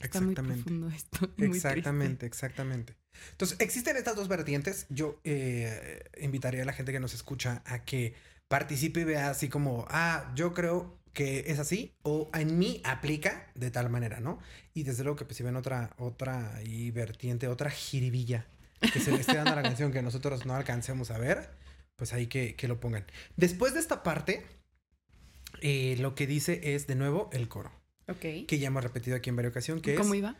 Está 0.00 0.20
muy 0.20 0.30
Exactamente. 0.32 0.62
profundo 0.62 0.88
esto. 0.88 1.18
muy 1.36 1.48
triste. 1.50 1.68
Exactamente, 1.68 2.26
exactamente. 2.26 2.96
Entonces, 3.32 3.56
existen 3.60 3.96
estas 3.96 4.16
dos 4.16 4.28
vertientes. 4.28 4.86
Yo 4.88 5.20
eh, 5.24 6.04
invitaría 6.20 6.62
a 6.62 6.66
la 6.66 6.72
gente 6.72 6.92
que 6.92 7.00
nos 7.00 7.14
escucha 7.14 7.62
a 7.66 7.84
que 7.84 8.14
participe 8.48 9.00
y 9.00 9.04
vea 9.04 9.30
así 9.30 9.48
como, 9.48 9.86
ah, 9.90 10.32
yo 10.34 10.54
creo 10.54 10.96
que 11.12 11.44
es 11.48 11.58
así 11.58 11.94
o 12.02 12.30
en 12.32 12.58
mí 12.58 12.80
aplica 12.84 13.50
de 13.54 13.70
tal 13.70 13.90
manera, 13.90 14.20
¿no? 14.20 14.38
Y 14.72 14.84
desde 14.84 15.02
luego 15.02 15.16
que 15.16 15.24
pues 15.24 15.36
si 15.36 15.42
ven 15.42 15.56
otra, 15.56 15.90
otra 15.98 16.60
y 16.64 16.90
vertiente, 16.92 17.48
otra 17.48 17.70
jiribilla 17.70 18.46
que 18.92 19.00
se 19.00 19.10
le 19.10 19.18
esté 19.20 19.34
dando 19.36 19.52
a 19.52 19.56
la 19.56 19.62
canción 19.62 19.90
que 19.90 20.00
nosotros 20.02 20.46
no 20.46 20.54
alcancemos 20.54 21.10
a 21.10 21.18
ver, 21.18 21.50
pues 21.96 22.12
ahí 22.12 22.28
que, 22.28 22.54
que 22.54 22.68
lo 22.68 22.78
pongan. 22.78 23.04
Después 23.36 23.74
de 23.74 23.80
esta 23.80 24.04
parte, 24.04 24.46
eh, 25.60 25.96
lo 25.98 26.14
que 26.14 26.26
dice 26.26 26.74
es 26.74 26.86
de 26.86 26.94
nuevo 26.94 27.28
el 27.32 27.48
coro, 27.48 27.72
Ok. 28.06 28.20
que 28.46 28.58
ya 28.58 28.68
hemos 28.68 28.84
repetido 28.84 29.16
aquí 29.16 29.30
en 29.30 29.36
varias 29.36 29.50
ocasiones, 29.50 29.82
que 29.82 29.94
es... 29.94 29.98
¿Cómo 29.98 30.14
iba? 30.14 30.36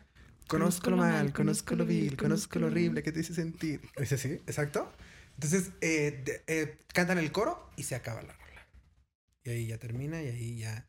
Conozco 0.49 0.91
lo 0.91 0.97
mal, 0.97 1.33
conozco 1.33 1.77
lo 1.77 1.85
vil, 1.87 2.17
conozco 2.17 2.59
lo 2.59 2.67
horrible 2.67 3.03
que 3.03 3.13
te 3.13 3.21
hice 3.21 3.35
sentir. 3.35 3.83
Ese 3.97 4.17
sí, 4.19 4.29
exacto. 4.47 4.93
Entonces, 5.35 5.73
eh, 5.81 6.23
de- 6.25 6.43
eh, 6.47 6.79
cantan 6.93 7.19
el 7.19 7.31
coro 7.31 7.71
y 7.77 7.83
se 7.85 7.95
acaba 7.95 8.23
la 8.23 8.33
rola. 8.33 8.67
Y 9.45 9.51
ahí 9.51 9.67
ya 9.69 9.79
termina 9.79 10.23
y 10.23 10.29
ahí 10.29 10.59
ya. 10.59 10.89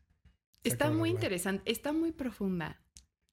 Está 0.64 0.88
la 0.88 0.96
muy 0.96 1.10
interesante, 1.10 1.70
está 1.70 1.92
muy 1.92 2.12
profunda. 2.12 2.82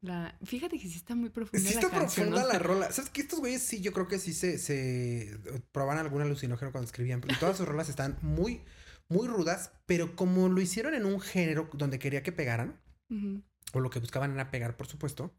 La... 0.02 0.38
Fíjate 0.44 0.78
que 0.78 0.88
sí 0.88 0.96
está 0.98 1.16
muy 1.16 1.30
profunda. 1.30 1.58
Sí 1.60 1.74
la 1.74 1.80
está 1.82 1.90
canción, 1.92 2.28
profunda 2.30 2.42
¿no? 2.48 2.54
la 2.54 2.60
rola. 2.64 2.92
¿Sabes 2.92 3.10
que 3.10 3.22
Estos 3.22 3.40
güeyes 3.40 3.64
sí, 3.64 3.82
yo 3.82 3.92
creo 3.94 4.08
que 4.08 4.20
sí 4.20 4.34
se, 4.34 4.58
se 4.60 5.38
probaban 5.72 5.98
algún 5.98 6.22
alucinógeno 6.22 6.72
cuando 6.72 6.86
escribían. 6.86 7.22
Todas 7.40 7.58
sus 7.58 7.68
rolas 7.68 7.90
están 7.90 8.18
muy, 8.22 8.62
muy 9.10 9.28
rudas. 9.28 9.72
Pero 9.88 10.16
como 10.16 10.50
lo 10.50 10.62
hicieron 10.62 10.94
en 10.94 11.06
un 11.06 11.20
género 11.20 11.70
donde 11.74 12.00
quería 12.00 12.22
que 12.22 12.32
pegaran, 12.32 12.80
Ujú. 13.10 13.42
o 13.74 13.80
lo 13.80 13.90
que 13.90 14.00
buscaban 14.00 14.34
era 14.34 14.52
pegar, 14.52 14.78
por 14.78 14.88
supuesto. 14.88 15.34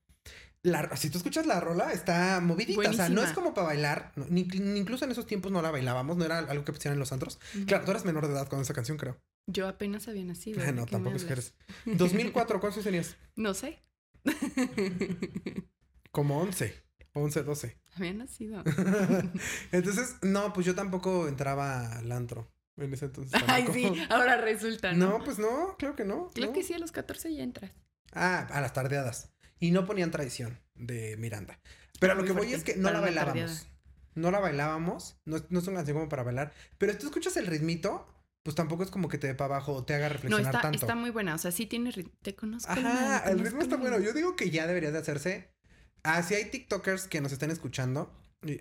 La, 0.62 0.96
si 0.96 1.08
tú 1.08 1.18
escuchas 1.18 1.46
la 1.46 1.60
rola, 1.60 1.92
está 1.92 2.40
movidita. 2.40 2.90
O 2.90 2.92
sea, 2.92 3.08
no 3.08 3.22
es 3.22 3.32
como 3.32 3.54
para 3.54 3.68
bailar. 3.68 4.12
no, 4.16 4.26
ni, 4.28 4.44
ni 4.44 4.80
incluso 4.80 5.04
en 5.04 5.12
esos 5.12 5.26
tiempos 5.26 5.52
no 5.52 5.62
la 5.62 5.70
bailábamos. 5.70 6.16
No 6.16 6.24
era 6.24 6.38
algo 6.38 6.64
que 6.64 6.72
pusieran 6.72 6.96
en 6.96 7.00
los 7.00 7.12
antros. 7.12 7.38
Claro, 7.66 7.84
tú 7.84 7.92
eras 7.92 8.04
menor 8.04 8.26
de 8.26 8.32
edad 8.32 8.48
con 8.48 8.60
esa 8.60 8.74
canción, 8.74 8.98
creo. 8.98 9.18
Yo 9.46 9.66
apenas 9.66 10.08
había 10.08 10.24
nacido. 10.24 10.60
Ah, 10.60 10.66
¿de 10.66 10.72
no, 10.72 10.84
tampoco 10.86 11.16
es 11.16 11.24
que 11.24 11.32
eres. 11.32 11.54
2004, 11.86 12.60
¿cuántos 12.60 12.84
tenías? 12.84 13.16
No 13.36 13.54
sé. 13.54 13.82
Como 16.10 16.40
11. 16.40 16.74
11, 17.14 17.42
12. 17.42 17.78
había 17.96 18.12
nacido. 18.12 18.62
entonces, 19.72 20.16
no, 20.22 20.52
pues 20.52 20.66
yo 20.66 20.74
tampoco 20.74 21.28
entraba 21.28 21.98
al 21.98 22.12
antro. 22.12 22.50
En 22.76 22.92
ese 22.92 23.06
entonces. 23.06 23.40
Ay, 23.46 23.66
sí, 23.72 23.90
ahora 24.08 24.36
resulta, 24.36 24.92
¿no? 24.92 25.18
No, 25.18 25.24
pues 25.24 25.38
no, 25.38 25.76
claro 25.78 25.96
que 25.96 26.04
no. 26.04 26.30
Creo 26.34 26.48
no. 26.48 26.52
que 26.52 26.62
sí, 26.62 26.74
a 26.74 26.78
los 26.78 26.92
14 26.92 27.34
ya 27.34 27.42
entras. 27.42 27.72
Ah, 28.12 28.46
a 28.50 28.60
las 28.60 28.72
tardeadas. 28.72 29.32
Y 29.60 29.70
no 29.70 29.84
ponían 29.86 30.10
tradición 30.10 30.58
de 30.74 31.16
Miranda. 31.16 31.58
Pero 32.00 32.14
lo 32.14 32.24
que 32.24 32.32
voy 32.32 32.52
es 32.52 32.62
que 32.64 32.76
no 32.76 32.84
la 32.90 33.00
para 33.00 33.00
bailábamos. 33.02 33.66
No 34.14 34.30
la 34.30 34.38
bailábamos. 34.40 35.16
No, 35.24 35.36
no 35.50 35.58
es 35.60 35.66
una 35.66 35.78
canción 35.78 35.96
como 35.96 36.08
para 36.08 36.22
bailar. 36.22 36.52
Pero 36.78 36.92
si 36.92 36.98
tú 36.98 37.06
escuchas 37.06 37.36
el 37.36 37.46
ritmito, 37.46 38.06
pues 38.42 38.54
tampoco 38.54 38.82
es 38.84 38.90
como 38.90 39.08
que 39.08 39.18
te 39.18 39.26
dé 39.26 39.34
para 39.34 39.56
abajo 39.56 39.74
o 39.74 39.84
te 39.84 39.94
haga 39.94 40.06
No, 40.08 40.12
reflexionar 40.14 40.46
está, 40.54 40.60
tanto. 40.60 40.78
está 40.78 40.94
muy 40.94 41.10
buena. 41.10 41.34
O 41.34 41.38
sea, 41.38 41.50
sí 41.52 41.66
tiene 41.66 41.92
Te 42.22 42.34
conozco. 42.34 42.70
Ajá, 42.70 43.28
el 43.30 43.40
ritmo 43.40 43.60
está 43.62 43.76
bueno. 43.76 43.98
Yo 44.00 44.12
digo 44.12 44.36
que 44.36 44.50
ya 44.50 44.66
debería 44.66 44.90
de 44.90 44.98
hacerse. 44.98 45.50
Ah, 46.04 46.22
si 46.22 46.34
hay 46.34 46.44
TikTokers 46.46 47.08
que 47.08 47.20
nos 47.20 47.32
estén 47.32 47.50
escuchando, 47.50 48.12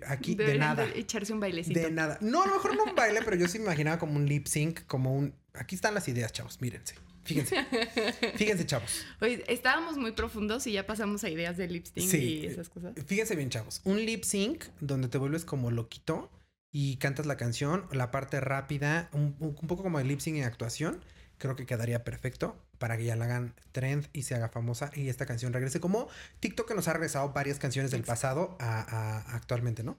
aquí 0.06 0.34
de 0.34 0.44
Deberían 0.44 0.68
nada. 0.76 0.86
de 0.86 0.98
echarse 0.98 1.32
un 1.32 1.40
bailecito. 1.40 1.78
De 1.80 1.90
nada. 1.90 2.18
No, 2.20 2.42
a 2.42 2.46
lo 2.46 2.54
mejor 2.54 2.76
no 2.76 2.84
un 2.84 2.94
baile, 2.94 3.20
pero 3.24 3.36
yo 3.36 3.46
sí 3.48 3.58
me 3.58 3.64
imaginaba 3.66 3.98
como 3.98 4.16
un 4.16 4.26
lip 4.26 4.46
sync, 4.46 4.84
como 4.86 5.14
un. 5.14 5.34
Aquí 5.54 5.74
están 5.76 5.94
las 5.94 6.08
ideas, 6.08 6.32
chavos. 6.32 6.60
Mírense. 6.60 6.96
Fíjense. 7.28 7.56
Fíjense, 8.36 8.66
chavos. 8.66 9.04
Oye, 9.20 9.44
estábamos 9.48 9.96
muy 9.96 10.12
profundos 10.12 10.66
y 10.66 10.72
ya 10.72 10.86
pasamos 10.86 11.22
a 11.24 11.28
ideas 11.30 11.56
de 11.56 11.68
lip 11.68 11.86
sync 11.86 12.08
Sí. 12.10 12.18
y 12.42 12.46
esas 12.46 12.68
cosas. 12.68 12.94
Fíjense 13.06 13.36
bien, 13.36 13.50
chavos. 13.50 13.80
Un 13.84 14.04
lip 14.04 14.24
sync 14.24 14.64
donde 14.80 15.08
te 15.08 15.18
vuelves 15.18 15.44
como 15.44 15.70
loquito 15.70 16.30
y 16.72 16.96
cantas 16.96 17.26
la 17.26 17.36
canción, 17.36 17.86
la 17.92 18.10
parte 18.10 18.40
rápida, 18.40 19.08
un, 19.12 19.36
un 19.38 19.54
poco 19.68 19.82
como 19.82 20.00
el 20.00 20.08
lip 20.08 20.20
sync 20.20 20.36
en 20.38 20.44
actuación. 20.44 21.00
Creo 21.38 21.54
que 21.54 21.66
quedaría 21.66 22.02
perfecto 22.02 22.56
para 22.78 22.96
que 22.96 23.04
ya 23.04 23.14
la 23.14 23.26
hagan 23.26 23.54
trend 23.72 24.08
y 24.12 24.22
se 24.22 24.34
haga 24.34 24.48
famosa 24.48 24.90
y 24.94 25.08
esta 25.08 25.24
canción 25.26 25.52
regrese 25.52 25.78
como 25.80 26.08
TikTok 26.40 26.66
que 26.66 26.74
nos 26.74 26.88
ha 26.88 26.92
regresado 26.94 27.32
varias 27.32 27.58
canciones 27.60 27.90
del 27.92 28.02
pasado 28.02 28.56
a, 28.60 28.80
a- 28.80 29.36
actualmente, 29.36 29.82
¿no? 29.84 29.98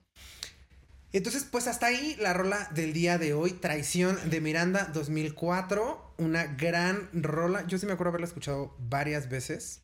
Entonces, 1.12 1.44
pues 1.50 1.66
hasta 1.66 1.86
ahí 1.86 2.16
la 2.20 2.32
rola 2.32 2.68
del 2.74 2.92
día 2.92 3.18
de 3.18 3.34
hoy, 3.34 3.52
Traición 3.52 4.16
de 4.30 4.40
Miranda 4.40 4.90
2004, 4.94 6.14
una 6.18 6.44
gran 6.54 7.08
rola. 7.12 7.66
Yo 7.66 7.78
sí 7.78 7.86
me 7.86 7.92
acuerdo 7.92 8.10
haberla 8.10 8.26
escuchado 8.26 8.76
varias 8.78 9.28
veces 9.28 9.82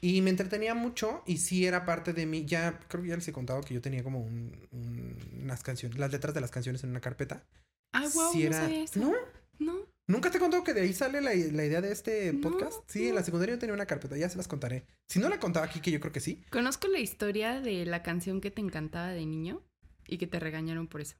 y 0.00 0.20
me 0.22 0.30
entretenía 0.30 0.74
mucho 0.74 1.22
y 1.26 1.38
sí 1.38 1.64
era 1.66 1.84
parte 1.84 2.12
de 2.12 2.26
mí. 2.26 2.44
Ya 2.44 2.80
creo 2.88 3.02
que 3.02 3.08
ya 3.10 3.16
les 3.16 3.28
he 3.28 3.32
contado 3.32 3.60
que 3.60 3.74
yo 3.74 3.80
tenía 3.80 4.02
como 4.02 4.20
un- 4.20 4.66
un- 4.72 5.40
unas 5.44 5.62
canciones, 5.62 5.98
las 5.98 6.10
letras 6.10 6.34
de 6.34 6.40
las 6.40 6.50
canciones 6.50 6.82
en 6.82 6.90
una 6.90 7.00
carpeta. 7.00 7.44
Ay, 7.92 8.08
wow, 8.14 8.32
Sí 8.32 8.40
no 8.40 8.46
era- 8.48 8.60
sabía 8.60 8.82
eso. 8.84 8.98
¿No? 9.00 9.12
No. 9.60 9.74
¿Nunca 10.08 10.30
te 10.30 10.38
he 10.38 10.40
contado 10.40 10.64
que 10.64 10.72
de 10.74 10.80
ahí 10.80 10.92
sale 10.94 11.20
la, 11.20 11.34
la 11.34 11.64
idea 11.64 11.80
de 11.82 11.92
este 11.92 12.32
No, 12.32 12.40
podcast? 12.50 12.78
Sí, 12.88 13.08
en 13.08 13.14
la 13.14 13.22
secundaria 13.22 13.54
yo 13.54 13.58
tenía 13.58 13.74
una 13.74 13.86
carpeta, 13.86 14.16
ya 14.16 14.28
se 14.28 14.38
las 14.38 14.48
contaré. 14.48 14.86
Si 15.06 15.18
no 15.20 15.28
la 15.28 15.38
contaba 15.38 15.66
aquí, 15.66 15.80
que 15.80 15.90
yo 15.90 16.00
creo 16.00 16.12
que 16.12 16.20
sí. 16.20 16.42
Conozco 16.50 16.88
la 16.88 16.98
historia 16.98 17.60
de 17.60 17.84
la 17.84 18.02
canción 18.02 18.40
que 18.40 18.50
te 18.50 18.60
encantaba 18.62 19.08
de 19.08 19.26
niño 19.26 19.62
y 20.08 20.18
que 20.18 20.26
te 20.26 20.40
regañaron 20.40 20.86
por 20.88 21.00
eso. 21.00 21.16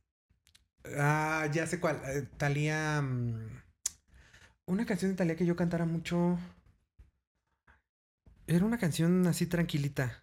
Ah, 0.96 1.48
ya 1.52 1.66
sé 1.66 1.78
cuál. 1.80 2.00
Eh, 2.06 2.26
Talía. 2.36 3.00
mm, 3.02 3.60
Una 4.66 4.86
canción 4.86 5.10
de 5.12 5.16
Talía 5.16 5.36
que 5.36 5.46
yo 5.46 5.54
cantara 5.56 5.84
mucho. 5.84 6.38
Era 8.46 8.64
una 8.64 8.78
canción 8.78 9.26
así 9.26 9.46
tranquilita. 9.46 10.22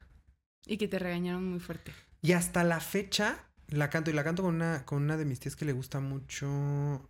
Y 0.66 0.78
que 0.78 0.88
te 0.88 0.98
regañaron 1.00 1.48
muy 1.48 1.60
fuerte. 1.60 1.94
Y 2.22 2.32
hasta 2.34 2.64
la 2.64 2.80
fecha 2.80 3.44
la 3.68 3.90
canto. 3.90 4.10
Y 4.10 4.14
la 4.14 4.24
canto 4.24 4.42
con 4.44 4.56
una, 4.56 4.84
con 4.86 5.04
una 5.04 5.18
de 5.18 5.26
mis 5.26 5.40
tías 5.40 5.56
que 5.56 5.66
le 5.66 5.74
gusta 5.74 6.00
mucho. 6.00 7.10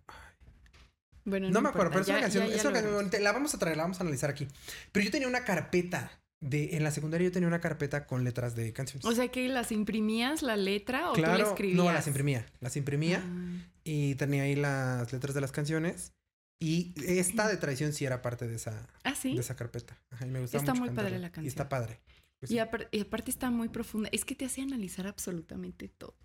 Bueno, 1.23 1.49
No, 1.49 1.61
me 1.61 1.69
acuerdo, 1.69 1.89
pero 1.91 2.01
es 2.03 2.09
una 2.09 2.19
canción, 2.21 2.43
ya- 2.43 2.49
ya 2.51 2.55
es 2.57 2.65
una 2.65 2.81
canción. 2.81 3.23
La 3.23 3.31
vamos 3.31 3.55
a 3.55 3.59
traer, 3.59 3.77
la 3.77 3.83
vamos 3.83 3.99
a 3.99 4.03
analizar 4.03 4.29
aquí. 4.29 4.47
Pero 4.91 5.05
yo 5.05 5.11
tenía 5.11 5.27
una 5.27 5.43
carpeta. 5.43 6.11
De, 6.47 6.75
en 6.77 6.83
la 6.83 6.91
secundaria 6.91 7.25
yo 7.27 7.31
tenía 7.31 7.47
una 7.47 7.59
carpeta 7.61 8.05
con 8.05 8.23
letras 8.23 8.55
de 8.55 8.71
canciones. 8.71 9.05
O 9.05 9.13
sea 9.13 9.29
que 9.29 9.47
las 9.49 9.71
imprimías 9.71 10.43
la 10.43 10.55
letra 10.57 11.09
o 11.09 11.13
tú 11.13 11.21
la 11.21 11.37
escribías. 11.37 11.77
no, 11.77 11.91
las 11.91 12.05
imprimía. 12.07 12.45
Las 12.59 12.77
imprimía. 12.77 13.23
Ah. 13.25 13.67
Y 13.83 14.15
tenía 14.15 14.43
ahí 14.43 14.55
las 14.55 15.11
letras 15.11 15.33
de 15.33 15.41
las 15.41 15.51
canciones. 15.51 16.13
Y 16.59 16.93
esta 17.07 17.47
de 17.47 17.57
traición 17.57 17.93
sí 17.93 18.05
era 18.05 18.21
parte 18.21 18.47
de 18.47 18.55
esa, 18.55 18.87
Ah, 19.03 19.15
sí. 19.15 19.33
de 19.33 19.41
esa 19.41 19.55
carpeta. 19.55 19.97
Ajá, 20.11 20.25
y 20.25 20.29
me 20.29 20.39
gustaba 20.39 20.61
Está 20.63 20.73
mucho 20.73 20.85
muy 20.85 20.95
padre 20.95 21.19
la 21.19 21.27
Y 21.27 21.31
canción. 21.31 21.47
está 21.47 21.67
padre. 21.67 21.99
Pues 22.39 22.51
Y, 22.51 22.55
sí. 22.55 22.61
y 22.91 22.99
aparte 22.99 23.31
está 23.31 23.49
muy 23.49 23.69
profunda. 23.69 24.09
Es 24.11 24.23
que 24.23 24.35
te 24.35 24.45
hace 24.45 24.61
analizar 24.61 25.07
absolutamente 25.07 25.87
todo. 25.89 26.15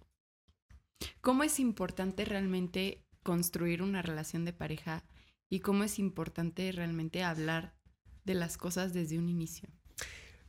¿Cómo 1.20 1.42
es 1.44 1.58
importante 1.60 2.24
realmente 2.24 3.04
construir 3.22 3.82
una 3.82 4.02
relación 4.02 4.44
de 4.44 4.52
pareja 4.52 5.02
y 5.48 5.60
cómo 5.60 5.84
es 5.84 5.98
importante 5.98 6.70
realmente 6.72 7.22
hablar 7.22 7.74
de 8.24 8.34
las 8.34 8.56
cosas 8.56 8.92
desde 8.92 9.18
un 9.18 9.28
inicio? 9.28 9.68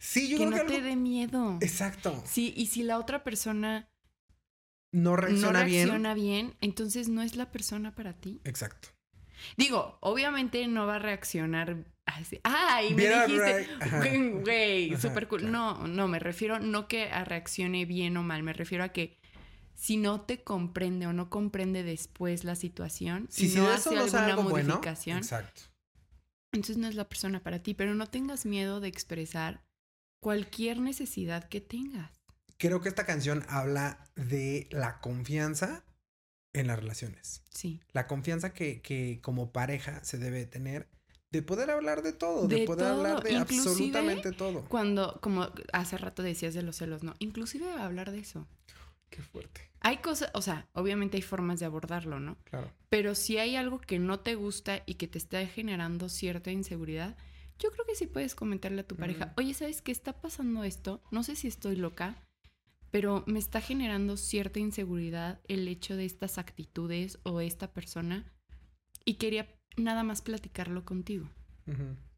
Sí, 0.03 0.29
yo 0.29 0.37
que 0.37 0.47
creo 0.47 0.49
no 0.49 0.57
que 0.57 0.63
te 0.71 0.75
algo- 0.77 0.87
dé 0.87 0.95
miedo. 0.95 1.57
Exacto. 1.61 2.23
Sí, 2.25 2.53
y 2.57 2.65
si 2.67 2.81
la 2.83 2.97
otra 2.97 3.23
persona 3.23 3.87
No 4.91 5.15
reacciona, 5.15 5.47
no 5.47 5.59
reacciona 5.65 6.13
bien, 6.15 6.55
entonces 6.59 7.07
no 7.07 7.21
es 7.21 7.35
la 7.35 7.51
persona 7.51 7.93
para 7.93 8.13
ti. 8.13 8.41
Exacto. 8.43 8.89
Digo, 9.57 9.97
obviamente 10.01 10.67
no 10.67 10.85
va 10.87 10.95
a 10.95 10.99
reaccionar 10.99 11.85
así. 12.05 12.39
¡Ay! 12.43 12.93
Me 12.95 13.07
dijiste. 13.09 13.67
Güey, 14.43 14.97
súper 14.97 15.27
cool. 15.27 15.41
claro. 15.41 15.51
No, 15.51 15.87
no, 15.87 16.07
me 16.07 16.19
refiero 16.19 16.59
no 16.59 16.87
que 16.87 17.03
a 17.11 17.23
reaccione 17.23 17.85
bien 17.85 18.17
o 18.17 18.23
mal, 18.23 18.43
me 18.43 18.53
refiero 18.53 18.83
a 18.83 18.89
que 18.89 19.17
si 19.75 19.97
no 19.97 20.21
te 20.21 20.43
comprende 20.43 21.07
o 21.07 21.13
no 21.13 21.29
comprende 21.29 21.83
después 21.83 22.43
la 22.43 22.55
situación, 22.55 23.27
Si, 23.31 23.47
no 23.55 23.67
hace 23.67 23.95
alguna 23.97 24.25
algo 24.25 24.43
bueno. 24.43 24.69
modificación, 24.75 25.17
Exacto. 25.19 25.61
entonces 26.53 26.77
no 26.77 26.87
es 26.87 26.95
la 26.95 27.07
persona 27.09 27.41
para 27.41 27.59
ti. 27.63 27.73
Pero 27.73 27.95
no 27.95 28.07
tengas 28.07 28.45
miedo 28.45 28.79
de 28.79 28.89
expresar 28.89 29.63
cualquier 30.21 30.79
necesidad 30.79 31.49
que 31.49 31.59
tengas. 31.59 32.11
Creo 32.57 32.79
que 32.79 32.89
esta 32.89 33.05
canción 33.05 33.43
habla 33.49 34.05
de 34.15 34.69
la 34.71 35.01
confianza 35.01 35.83
en 36.53 36.67
las 36.67 36.79
relaciones. 36.79 37.43
Sí. 37.49 37.81
La 37.91 38.07
confianza 38.07 38.53
que, 38.53 38.81
que 38.81 39.19
como 39.21 39.51
pareja 39.51 40.03
se 40.03 40.17
debe 40.17 40.45
tener 40.45 40.87
de 41.31 41.41
poder 41.41 41.71
hablar 41.71 42.03
de 42.03 42.11
todo, 42.11 42.47
de, 42.47 42.57
De 42.57 42.65
poder 42.65 42.87
todo, 42.87 42.97
hablar 42.97 43.23
de 43.23 43.31
inclusive 43.31 43.69
absolutamente 43.69 44.31
todo. 44.33 44.65
Cuando, 44.67 45.17
como 45.21 45.49
hace 45.71 45.97
rato 45.97 46.23
decías 46.23 46.53
de 46.53 46.61
los 46.61 46.75
celos, 46.75 47.03
¿no? 47.03 47.15
Inclusive 47.19 47.71
hablar 47.71 48.11
de 48.11 48.19
eso. 48.19 48.47
Qué 49.09 49.21
fuerte. 49.21 49.69
Hay 49.79 49.97
cosas, 49.97 50.29
o 50.33 50.41
sea, 50.41 50.67
obviamente 50.73 51.17
hay 51.17 51.23
formas 51.23 51.59
de 51.59 51.65
abordarlo, 51.65 52.19
¿no? 52.19 52.37
Claro. 52.43 52.71
Pero 52.89 53.15
si 53.15 53.37
hay 53.37 53.55
algo 53.55 53.79
que 53.79 53.97
no 53.97 54.19
te 54.19 54.35
gusta 54.35 54.83
y 54.85 54.95
que 54.95 55.07
te 55.07 55.17
está 55.17 55.45
generando 55.47 56.09
cierta 56.09 56.51
inseguridad, 56.51 57.17
yo 57.61 57.71
creo 57.71 57.85
que 57.85 57.95
sí 57.95 58.07
puedes 58.07 58.35
comentarle 58.35 58.81
a 58.81 58.87
tu 58.87 58.95
pareja, 58.95 59.33
oye, 59.37 59.53
¿sabes 59.53 59.81
qué 59.81 59.91
está 59.91 60.19
pasando 60.19 60.63
esto? 60.63 61.01
No 61.11 61.23
sé 61.23 61.35
si 61.35 61.47
estoy 61.47 61.75
loca, 61.75 62.15
pero 62.89 63.23
me 63.27 63.39
está 63.39 63.61
generando 63.61 64.17
cierta 64.17 64.59
inseguridad 64.59 65.39
el 65.47 65.67
hecho 65.67 65.95
de 65.95 66.05
estas 66.05 66.37
actitudes 66.37 67.19
o 67.23 67.39
esta 67.39 67.71
persona 67.71 68.31
y 69.05 69.15
quería 69.15 69.47
nada 69.77 70.03
más 70.03 70.21
platicarlo 70.21 70.83
contigo. 70.85 71.29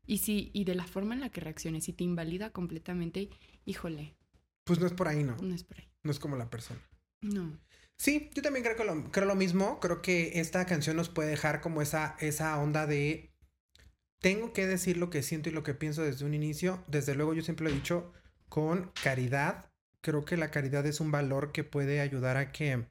Y 0.06 0.18
si 0.20 0.50
y 0.54 0.64
de 0.64 0.76
la 0.76 0.86
forma 0.86 1.14
en 1.14 1.22
la 1.22 1.30
que 1.30 1.41
reacciones, 1.41 1.84
si 1.84 1.94
te 1.94 2.04
invalida 2.04 2.50
completamente, 2.52 3.30
híjole, 3.66 4.16
Pues 4.64 4.80
no 4.80 4.88
es 4.88 4.94
por 4.94 5.08
ahí, 5.08 5.24
¿no? 5.24 5.38
no 5.38 5.54
es 5.54 5.64
por 5.64 5.78
ahí. 5.80 5.88
No 6.04 6.12
es 6.12 6.20
como 6.20 6.36
la 6.36 6.50
persona. 6.50 6.80
No. 7.22 7.60
Sí, 7.98 8.30
yo 8.34 8.41
también 8.41 8.66
creo 8.66 8.76
que 8.76 8.84
lo, 8.84 9.12
creo 9.12 9.28
lo 9.28 9.36
mismo. 9.36 9.80
Creo 9.80 10.02
que 10.02 10.39
esta 10.39 10.66
canción 10.66 10.98
nos 10.98 11.10
puede 11.10 11.30
dejar 11.30 11.62
como 11.62 11.82
esa, 11.82 12.18
esa 12.20 12.58
onda 12.60 12.88
de 12.88 13.32
tengo 14.24 14.53
que 14.53 14.65
decir 14.65 14.95
lo 14.95 15.09
que 15.09 15.21
siento 15.21 15.49
y 15.49 15.51
lo 15.51 15.63
que 15.63 15.74
pienso 15.74 16.01
desde 16.01 16.24
un 16.24 16.34
inicio. 16.34 16.82
Desde 16.88 17.13
luego, 17.13 17.34
yo 17.34 17.41
siempre 17.43 17.65
lo 17.65 17.69
he 17.71 17.76
dicho 17.76 18.13
con 18.47 18.89
caridad. 19.03 19.69
Creo 19.99 20.24
que 20.24 20.38
la 20.38 20.49
caridad 20.49 20.86
es 20.86 21.01
un 21.01 21.11
valor 21.11 21.51
que 21.51 21.65
puede 21.65 21.99
ayudar 21.99 22.38
a 22.38 22.53
que 22.53 22.88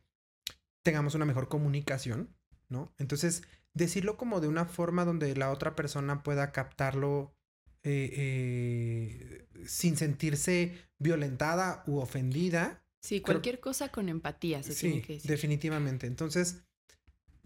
tengamos 0.83 1.14
una 1.14 1.24
mejor 1.24 1.49
comunicación, 1.49 2.37
¿no? 2.68 2.93
Entonces, 2.99 3.45
decirlo 3.72 4.18
como 4.18 4.41
de 4.43 4.49
una 4.49 4.66
forma 4.66 5.07
donde 5.07 5.35
la 5.35 5.51
otra 5.51 5.74
persona 5.74 6.22
pueda 6.22 6.53
captarlo 6.53 7.35
eh, 7.83 8.11
eh, 8.14 9.49
sin 9.66 9.97
sentirse 9.97 10.74
violentada 10.99 11.83
u 11.87 11.97
ofendida. 11.99 12.85
Sí, 13.01 13.20
Creo- 13.22 13.37
cualquier 13.37 13.59
cosa 13.61 13.89
con 13.91 14.09
empatía 14.11 14.62
se 14.62 14.74
tiene 14.74 14.97
Sí, 14.97 15.03
que 15.03 15.12
decir. 15.14 15.30
definitivamente. 15.30 16.07
Entonces, 16.07 16.62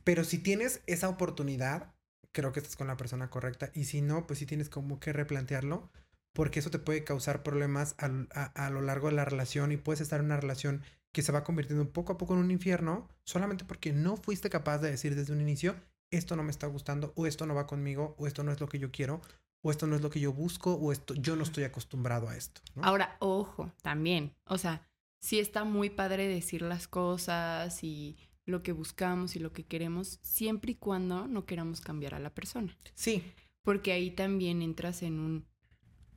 pero 0.02 0.24
si 0.24 0.38
tienes 0.38 0.82
esa 0.86 1.08
oportunidad, 1.08 1.94
creo 2.36 2.52
que 2.52 2.60
estás 2.60 2.76
con 2.76 2.86
la 2.86 2.98
persona 2.98 3.30
correcta. 3.30 3.70
Y 3.74 3.84
si 3.84 4.02
no, 4.02 4.26
pues 4.26 4.38
sí 4.38 4.44
tienes 4.46 4.68
como 4.68 5.00
que 5.00 5.14
replantearlo, 5.14 5.90
porque 6.34 6.58
eso 6.60 6.70
te 6.70 6.78
puede 6.78 7.02
causar 7.02 7.42
problemas 7.42 7.94
al- 7.96 8.28
a, 8.34 8.44
a 8.66 8.68
lo 8.68 8.82
largo 8.82 9.08
de 9.08 9.14
la 9.14 9.24
relación 9.24 9.72
y 9.72 9.78
puedes 9.78 10.02
estar 10.02 10.20
en 10.20 10.26
una 10.26 10.36
relación 10.36 10.82
que 11.12 11.22
se 11.22 11.32
va 11.32 11.44
convirtiendo 11.44 11.90
poco 11.90 12.12
a 12.12 12.18
poco 12.18 12.34
en 12.34 12.40
un 12.40 12.50
infierno, 12.50 13.08
solamente 13.24 13.64
porque 13.64 13.94
no 13.94 14.18
fuiste 14.18 14.50
capaz 14.50 14.78
de 14.80 14.90
decir 14.90 15.14
desde 15.16 15.32
un 15.32 15.40
inicio, 15.40 15.74
esto 16.10 16.36
no 16.36 16.42
me 16.42 16.50
está 16.50 16.66
gustando, 16.66 17.14
o 17.16 17.26
esto 17.26 17.46
no 17.46 17.54
va 17.54 17.66
conmigo, 17.66 18.14
o 18.18 18.26
esto 18.26 18.42
no 18.42 18.52
es 18.52 18.60
lo 18.60 18.68
que 18.68 18.78
yo 18.78 18.90
quiero, 18.92 19.22
o 19.62 19.70
esto 19.70 19.86
no 19.86 19.96
es 19.96 20.02
lo 20.02 20.10
que 20.10 20.20
yo 20.20 20.34
busco, 20.34 20.74
o 20.74 20.92
esto, 20.92 21.14
yo 21.14 21.34
no 21.34 21.42
estoy 21.42 21.64
acostumbrado 21.64 22.28
a 22.28 22.36
esto. 22.36 22.60
Ahora, 22.82 23.16
ojo, 23.20 23.72
también. 23.82 24.34
O 24.44 24.58
sea, 24.58 24.86
sí 25.20 25.38
está 25.40 25.64
muy 25.64 25.88
padre 25.88 26.28
decir 26.28 26.60
las 26.60 26.86
cosas 26.86 27.82
y 27.82 28.18
lo 28.46 28.62
que 28.62 28.72
buscamos 28.72 29.36
y 29.36 29.38
lo 29.40 29.52
que 29.52 29.64
queremos, 29.64 30.18
siempre 30.22 30.72
y 30.72 30.74
cuando 30.76 31.26
no 31.28 31.44
queramos 31.46 31.80
cambiar 31.80 32.14
a 32.14 32.20
la 32.20 32.34
persona. 32.34 32.76
Sí, 32.94 33.22
Porque 33.62 33.90
ahí 33.92 34.12
también 34.12 34.62
entras 34.62 35.02
en 35.02 35.18
un, 35.18 35.44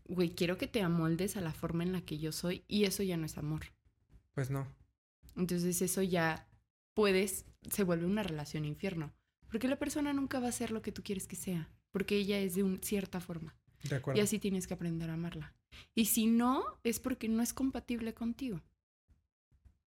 güey, 0.05 0.30
quiero 0.36 0.57
que 0.59 0.67
te 0.67 0.82
amoldes 0.84 1.36
a 1.38 1.41
la 1.41 1.51
forma 1.51 1.82
en 1.84 1.91
la 1.91 2.01
que 2.01 2.19
yo 2.19 2.32
soy 2.32 2.63
y 2.67 2.84
eso 2.84 3.01
ya 3.03 3.17
no 3.17 3.25
es 3.25 3.38
amor. 3.38 3.65
pues 4.36 4.49
no. 4.51 4.67
Entonces 5.36 5.82
eso 5.82 6.01
ya 6.03 6.47
puedes, 6.93 7.45
se 7.69 7.84
vuelve 7.84 8.05
una 8.05 8.23
relación 8.23 8.63
infierno. 8.65 9.11
Porque 9.49 9.67
la 9.67 9.77
persona 9.80 10.13
nunca 10.13 10.39
va 10.39 10.47
a 10.49 10.51
ser 10.51 10.69
lo 10.71 10.82
que 10.84 10.91
tú 10.91 11.01
quieres 11.03 11.27
que 11.27 11.36
sea. 11.36 11.67
Porque 11.91 12.15
ella 12.17 12.39
es 12.39 12.53
de 12.55 12.61
un- 12.63 12.80
cierta 12.84 13.19
forma. 13.19 13.55
De 13.89 13.95
acuerdo. 13.95 14.19
Y 14.19 14.23
así 14.23 14.38
tienes 14.38 14.67
que 14.67 14.75
aprender 14.75 15.09
a 15.09 15.13
amarla. 15.13 15.55
Y 15.95 16.05
si 16.05 16.27
no, 16.27 16.63
es 16.84 16.99
porque 16.99 17.27
no 17.27 17.41
es 17.41 17.53
compatible 17.53 18.13
contigo. 18.13 18.61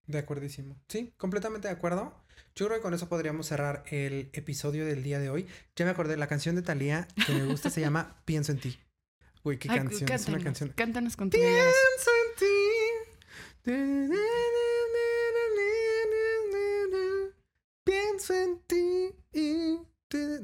De 0.07 0.19
acuerdísimo. 0.19 0.77
Sí, 0.89 1.13
completamente 1.17 1.69
de 1.69 1.75
acuerdo. 1.75 2.15
Yo 2.55 2.67
creo 2.67 2.79
que 2.79 2.83
con 2.83 2.93
eso 2.93 3.09
podríamos 3.09 3.47
cerrar 3.47 3.83
el 3.87 4.29
episodio 4.33 4.85
del 4.85 5.03
día 5.03 5.19
de 5.19 5.31
hoy. 5.31 5.47
Ya 5.75 5.85
me 5.85 5.91
acordé, 5.91 6.17
la 6.17 6.27
canción 6.27 6.55
de 6.55 6.63
Thalía 6.63 7.09
que 7.27 7.33
me 7.33 7.47
gusta 7.47 7.71
se 7.71 7.81
llama 7.81 8.17
Pienso 8.25 8.53
en 8.53 8.61
ti. 8.61 8.79
Uy, 9.43 9.59
qué 9.59 9.69
Ay, 9.71 9.79
canción. 9.79 10.03
Es 10.03 10.07
una 10.07 10.17
cántanos, 10.17 10.45
canción. 10.45 10.73
Cántanos 10.77 11.17
con. 11.17 11.31
Pienso 11.31 11.57
en 11.57 12.39
ti. 12.39 12.47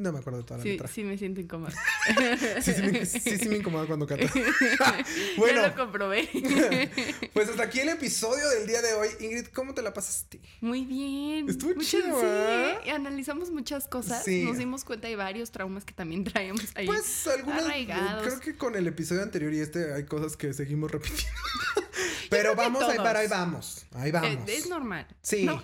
No 0.08 0.12
me 0.14 0.18
acuerdo 0.20 0.38
de 0.38 0.44
toda 0.44 0.58
la 0.58 0.62
Sí, 0.64 0.70
letra. 0.70 0.88
sí 0.88 1.04
me 1.04 1.18
siento 1.18 1.40
incómoda. 1.40 1.72
Sí, 2.62 2.72
sí, 2.72 2.82
me, 2.82 3.04
sí, 3.06 3.20
sí 3.38 3.48
me 3.48 3.56
incomoda 3.58 3.86
cuando 3.86 4.06
canto. 4.06 4.26
Bueno. 5.36 5.62
Ya 5.62 5.68
lo 5.68 5.74
comprobé. 5.74 6.28
Pues 7.32 7.48
hasta 7.48 7.62
aquí 7.64 7.80
el 7.80 7.90
episodio 7.90 8.48
del 8.48 8.66
día 8.66 8.80
de 8.82 8.94
hoy. 8.94 9.08
Ingrid, 9.20 9.46
¿cómo 9.48 9.74
te 9.74 9.82
la 9.82 9.92
pasaste? 9.92 10.40
Muy 10.60 10.84
bien. 10.84 11.48
Estuvo 11.48 11.74
Muchas- 11.74 11.90
chido, 11.90 12.20
Sí, 12.20 12.90
analizamos 12.90 13.50
muchas 13.50 13.86
cosas. 13.88 14.26
Nos 14.26 14.58
dimos 14.58 14.84
cuenta 14.84 15.08
de 15.08 15.16
varios 15.16 15.50
traumas 15.50 15.84
que 15.84 15.92
también 15.94 16.24
traemos 16.24 16.62
ahí. 16.74 16.86
Pues 16.86 17.26
algunas. 17.28 17.64
arraigados. 17.64 18.22
Creo 18.26 18.40
que 18.40 18.56
con 18.56 18.74
el 18.76 18.86
episodio 18.86 19.22
anterior 19.22 19.52
y 19.52 19.60
este 19.60 19.92
hay 19.92 20.04
cosas 20.04 20.36
que 20.36 20.52
seguimos 20.54 20.90
repitiendo. 20.90 21.28
Pero 22.30 22.54
vamos, 22.54 22.82
ahí, 22.82 22.96
para 22.98 23.20
ahí 23.20 23.28
vamos. 23.28 23.86
Ahí 23.94 24.10
vamos. 24.10 24.48
es 24.48 24.68
normal. 24.68 25.06
Sí. 25.22 25.44
No. 25.44 25.62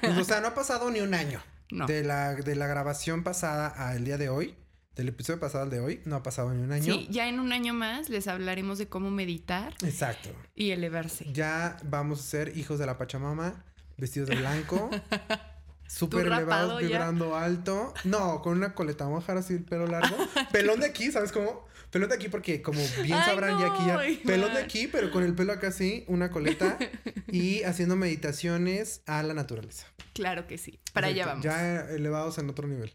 Pues, 0.00 0.18
o 0.18 0.24
sea, 0.24 0.40
no 0.40 0.48
ha 0.48 0.54
pasado 0.54 0.90
ni 0.90 1.00
un 1.00 1.12
año. 1.14 1.42
No. 1.70 1.86
De, 1.86 2.02
la, 2.04 2.34
de 2.34 2.54
la 2.56 2.66
grabación 2.66 3.22
pasada 3.22 3.68
al 3.68 4.04
día 4.04 4.18
de 4.18 4.28
hoy. 4.28 4.56
Del 4.96 5.08
episodio 5.08 5.40
pasado 5.40 5.64
al 5.64 5.70
de 5.70 5.80
hoy. 5.80 6.00
No 6.04 6.16
ha 6.16 6.22
pasado 6.22 6.52
ni 6.52 6.62
un 6.62 6.72
año. 6.72 6.92
Sí, 6.94 7.08
ya 7.10 7.28
en 7.28 7.40
un 7.40 7.52
año 7.52 7.72
más 7.72 8.08
les 8.08 8.28
hablaremos 8.28 8.78
de 8.78 8.88
cómo 8.88 9.10
meditar 9.10 9.74
Exacto. 9.82 10.30
y 10.54 10.72
elevarse. 10.72 11.32
Ya 11.32 11.76
vamos 11.84 12.20
a 12.20 12.22
ser 12.22 12.56
hijos 12.56 12.78
de 12.78 12.86
la 12.86 12.98
Pachamama. 12.98 13.64
Vestidos 13.96 14.28
de 14.28 14.36
blanco. 14.36 14.90
Súper 15.86 16.26
elevados, 16.26 16.80
vibrando 16.80 17.36
alto. 17.36 17.92
No, 18.04 18.42
con 18.42 18.56
una 18.56 18.74
coleta. 18.74 19.08
Dejar 19.08 19.38
así 19.38 19.54
el 19.54 19.64
pelo 19.64 19.86
largo. 19.88 20.16
Pelón 20.52 20.80
de 20.80 20.86
aquí, 20.86 21.10
¿sabes 21.10 21.32
cómo? 21.32 21.66
Pelón 21.90 22.08
de 22.08 22.14
aquí 22.14 22.28
porque 22.28 22.62
como 22.62 22.80
bien 23.02 23.18
Ay, 23.18 23.24
sabrán 23.24 23.58
ya 23.58 23.66
aquí 23.66 23.84
ya. 23.86 23.94
no, 23.94 24.26
Pelón 24.26 24.54
de 24.54 24.60
aquí, 24.60 24.86
pero 24.86 25.10
con 25.10 25.24
el 25.24 25.34
pelo 25.34 25.52
acá 25.52 25.68
así, 25.68 26.04
una 26.06 26.30
coleta. 26.30 26.78
y 27.28 27.62
haciendo 27.64 27.96
meditaciones 27.96 29.02
a 29.06 29.22
la 29.22 29.34
naturaleza. 29.34 29.86
Claro 30.12 30.46
que 30.46 30.58
sí. 30.58 30.80
Para 30.92 31.08
allá 31.08 31.26
vamos. 31.26 31.44
Ya 31.44 31.88
elevados 31.90 32.38
en 32.38 32.48
otro 32.50 32.66
nivel. 32.68 32.92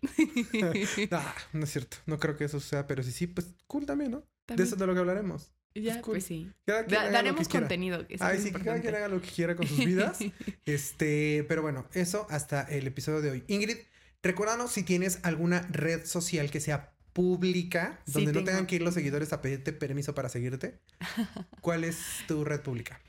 no, 1.11 1.21
no 1.53 1.63
es 1.63 1.71
cierto. 1.71 1.97
No 2.05 2.19
creo 2.19 2.35
que 2.37 2.45
eso 2.45 2.59
sea, 2.59 2.87
pero 2.87 3.03
sí, 3.03 3.11
sí, 3.11 3.27
pues 3.27 3.53
cool 3.67 3.85
también, 3.85 4.11
¿no? 4.11 4.23
De 4.47 4.61
eso 4.63 4.75
es 4.75 4.79
de 4.79 4.85
lo 4.87 4.93
que 4.93 4.99
hablaremos. 4.99 5.51
Ya, 5.73 5.95
es 5.95 6.01
cool. 6.01 6.13
pues 6.13 6.23
sí. 6.25 6.49
Da- 6.65 6.83
daremos 6.83 7.49
contenido. 7.49 8.07
que 8.07 8.15
Ay, 8.21 8.39
sí, 8.39 8.51
que 8.51 8.61
cada 8.61 8.79
quien 8.79 8.95
haga 8.95 9.09
lo 9.09 9.21
que 9.21 9.27
quiera 9.29 9.55
con 9.55 9.67
sus 9.67 9.77
vidas. 9.83 10.19
este, 10.65 11.45
pero 11.49 11.61
bueno, 11.61 11.85
eso 11.93 12.27
hasta 12.29 12.61
el 12.63 12.87
episodio 12.87 13.21
de 13.21 13.31
hoy. 13.31 13.43
Ingrid, 13.47 13.77
recuérdanos 14.23 14.71
si 14.71 14.83
tienes 14.83 15.19
alguna 15.23 15.67
red 15.69 16.05
social 16.05 16.49
que 16.49 16.61
sea 16.61 16.94
pública, 17.15 18.01
Sí, 18.05 18.11
donde 18.11 18.33
no 18.33 18.43
tengan 18.43 18.67
que 18.67 18.75
ir 18.75 18.81
los 18.81 18.93
seguidores 18.93 19.31
a 19.31 19.41
pedirte 19.41 19.71
permiso 19.71 20.13
para 20.13 20.27
seguirte. 20.27 20.81
¿Cuál 21.61 21.85
es 21.85 21.97
tu 22.27 22.43
red 22.43 22.59
pública? 22.59 23.01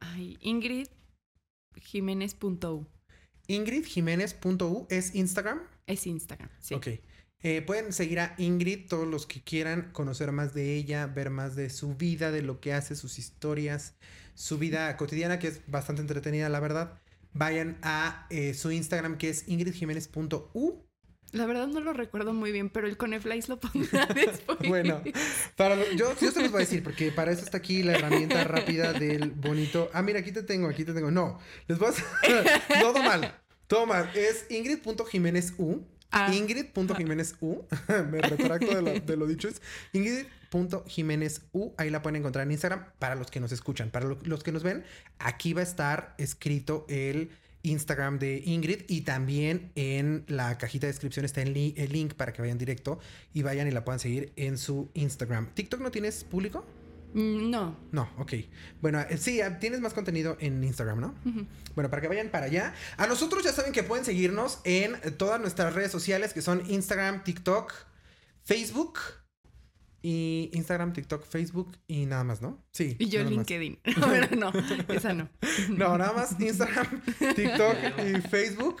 Ay, 0.00 0.36
Ingrid 0.42 0.88
Jiménez.u 1.76 2.86
ingridjiménez.u 3.48 4.86
es 4.90 5.14
Instagram. 5.14 5.62
es 5.86 6.06
Instagram. 6.06 6.50
Sí. 6.60 6.74
Ok. 6.74 6.88
Eh, 7.44 7.62
pueden 7.62 7.92
seguir 7.92 8.20
a 8.20 8.34
Ingrid, 8.36 8.86
todos 8.86 9.08
los 9.08 9.26
que 9.26 9.42
quieran 9.42 9.90
conocer 9.92 10.30
más 10.30 10.52
de 10.52 10.76
ella, 10.76 11.06
ver 11.06 11.30
más 11.30 11.56
de 11.56 11.70
su 11.70 11.96
vida, 11.96 12.30
de 12.30 12.42
lo 12.42 12.60
que 12.60 12.74
hace, 12.74 12.94
sus 12.94 13.18
historias, 13.18 13.96
su 14.34 14.58
vida 14.58 14.94
cotidiana, 14.98 15.38
que 15.38 15.48
es 15.48 15.62
bastante 15.66 16.02
entretenida, 16.02 16.50
la 16.50 16.60
verdad. 16.60 17.00
Vayan 17.32 17.78
a 17.82 18.26
eh, 18.30 18.52
su 18.52 18.70
Instagram, 18.70 19.16
que 19.16 19.30
es 19.30 19.48
ingridjiménez.u. 19.48 20.84
La 21.32 21.46
verdad 21.46 21.66
no 21.66 21.80
lo 21.80 21.92
recuerdo 21.92 22.32
muy 22.32 22.52
bien, 22.52 22.68
pero 22.70 22.86
el 22.86 22.96
Coneflies 22.96 23.48
lo 23.48 23.58
pondrá 23.58 24.06
después. 24.14 24.58
Bueno, 24.68 25.02
para 25.56 25.76
lo- 25.76 25.90
yo, 25.92 26.14
yo 26.20 26.30
se 26.30 26.40
los 26.42 26.50
voy 26.52 26.58
a 26.62 26.64
decir, 26.64 26.82
porque 26.82 27.10
para 27.10 27.32
eso 27.32 27.42
está 27.44 27.56
aquí 27.58 27.82
la 27.82 27.94
herramienta 27.94 28.44
rápida 28.44 28.92
del 28.92 29.30
bonito. 29.30 29.90
Ah, 29.94 30.02
mira, 30.02 30.20
aquí 30.20 30.30
te 30.32 30.42
tengo, 30.42 30.68
aquí 30.68 30.84
te 30.84 30.92
tengo. 30.92 31.10
No, 31.10 31.38
les 31.68 31.78
voy 31.78 31.88
a 31.88 31.90
hacer. 31.90 32.04
todo 32.80 33.02
mal, 33.02 33.34
todo 33.66 33.86
mal. 33.86 34.10
Es 34.14 34.46
ingrid.jiménezu. 34.50 35.82
Ah. 36.10 36.30
Ingrid.jiménezu. 36.34 37.66
Me 38.10 38.20
retracto 38.20 38.74
de 38.74 38.82
lo, 38.82 38.92
de 39.00 39.16
lo 39.16 39.26
dicho. 39.26 39.48
Es 39.48 39.62
Ingrid.jiménezu. 39.94 41.74
Ahí 41.78 41.90
la 41.90 42.02
pueden 42.02 42.16
encontrar 42.16 42.44
en 42.46 42.52
Instagram 42.52 42.84
para 42.98 43.14
los 43.14 43.30
que 43.30 43.40
nos 43.40 43.52
escuchan. 43.52 43.90
Para 43.90 44.06
lo- 44.06 44.18
los 44.24 44.42
que 44.42 44.52
nos 44.52 44.62
ven, 44.62 44.84
aquí 45.18 45.52
va 45.54 45.60
a 45.60 45.64
estar 45.64 46.14
escrito 46.18 46.84
el 46.88 47.30
Instagram 47.62 48.18
de 48.18 48.42
Ingrid 48.44 48.82
y 48.88 49.02
también 49.02 49.70
en 49.74 50.24
la 50.28 50.58
cajita 50.58 50.86
de 50.86 50.92
descripción 50.92 51.24
está 51.24 51.42
el, 51.42 51.52
li- 51.54 51.74
el 51.76 51.92
link 51.92 52.14
para 52.14 52.32
que 52.32 52.42
vayan 52.42 52.58
directo 52.58 52.98
y 53.32 53.42
vayan 53.42 53.68
y 53.68 53.70
la 53.70 53.84
puedan 53.84 54.00
seguir 54.00 54.32
en 54.36 54.58
su 54.58 54.90
Instagram. 54.94 55.54
¿TikTok 55.54 55.80
no 55.80 55.90
tienes 55.90 56.24
público? 56.24 56.64
Mm, 57.14 57.50
No. 57.50 57.76
No, 57.92 58.08
ok. 58.18 58.32
Bueno, 58.80 59.00
eh, 59.00 59.16
sí, 59.18 59.40
eh, 59.40 59.50
tienes 59.60 59.80
más 59.80 59.92
contenido 59.94 60.36
en 60.40 60.64
Instagram, 60.64 61.00
¿no? 61.00 61.14
Bueno, 61.74 61.90
para 61.90 62.00
que 62.02 62.08
vayan 62.08 62.30
para 62.30 62.46
allá. 62.46 62.74
A 62.96 63.06
nosotros 63.06 63.44
ya 63.44 63.52
saben 63.52 63.72
que 63.72 63.82
pueden 63.82 64.04
seguirnos 64.04 64.60
en 64.64 64.96
todas 65.18 65.40
nuestras 65.40 65.74
redes 65.74 65.92
sociales 65.92 66.32
que 66.32 66.42
son 66.42 66.62
Instagram, 66.70 67.22
TikTok, 67.22 67.72
Facebook 68.44 68.98
Y 70.02 70.50
Instagram, 70.52 70.92
TikTok, 70.92 71.24
Facebook 71.24 71.76
y 71.86 72.06
nada 72.06 72.24
más, 72.24 72.42
¿no? 72.42 72.58
Sí. 72.72 72.96
Y 72.98 73.08
yo. 73.08 73.22
LinkedIn. 73.22 73.78
Pero 73.84 74.36
no, 74.36 74.52
esa 74.88 75.14
no. 75.14 75.28
No, 75.70 75.96
nada 75.96 76.12
más 76.12 76.38
Instagram, 76.40 77.02
TikTok 77.36 77.76
y 77.98 78.20
Facebook. 78.28 78.76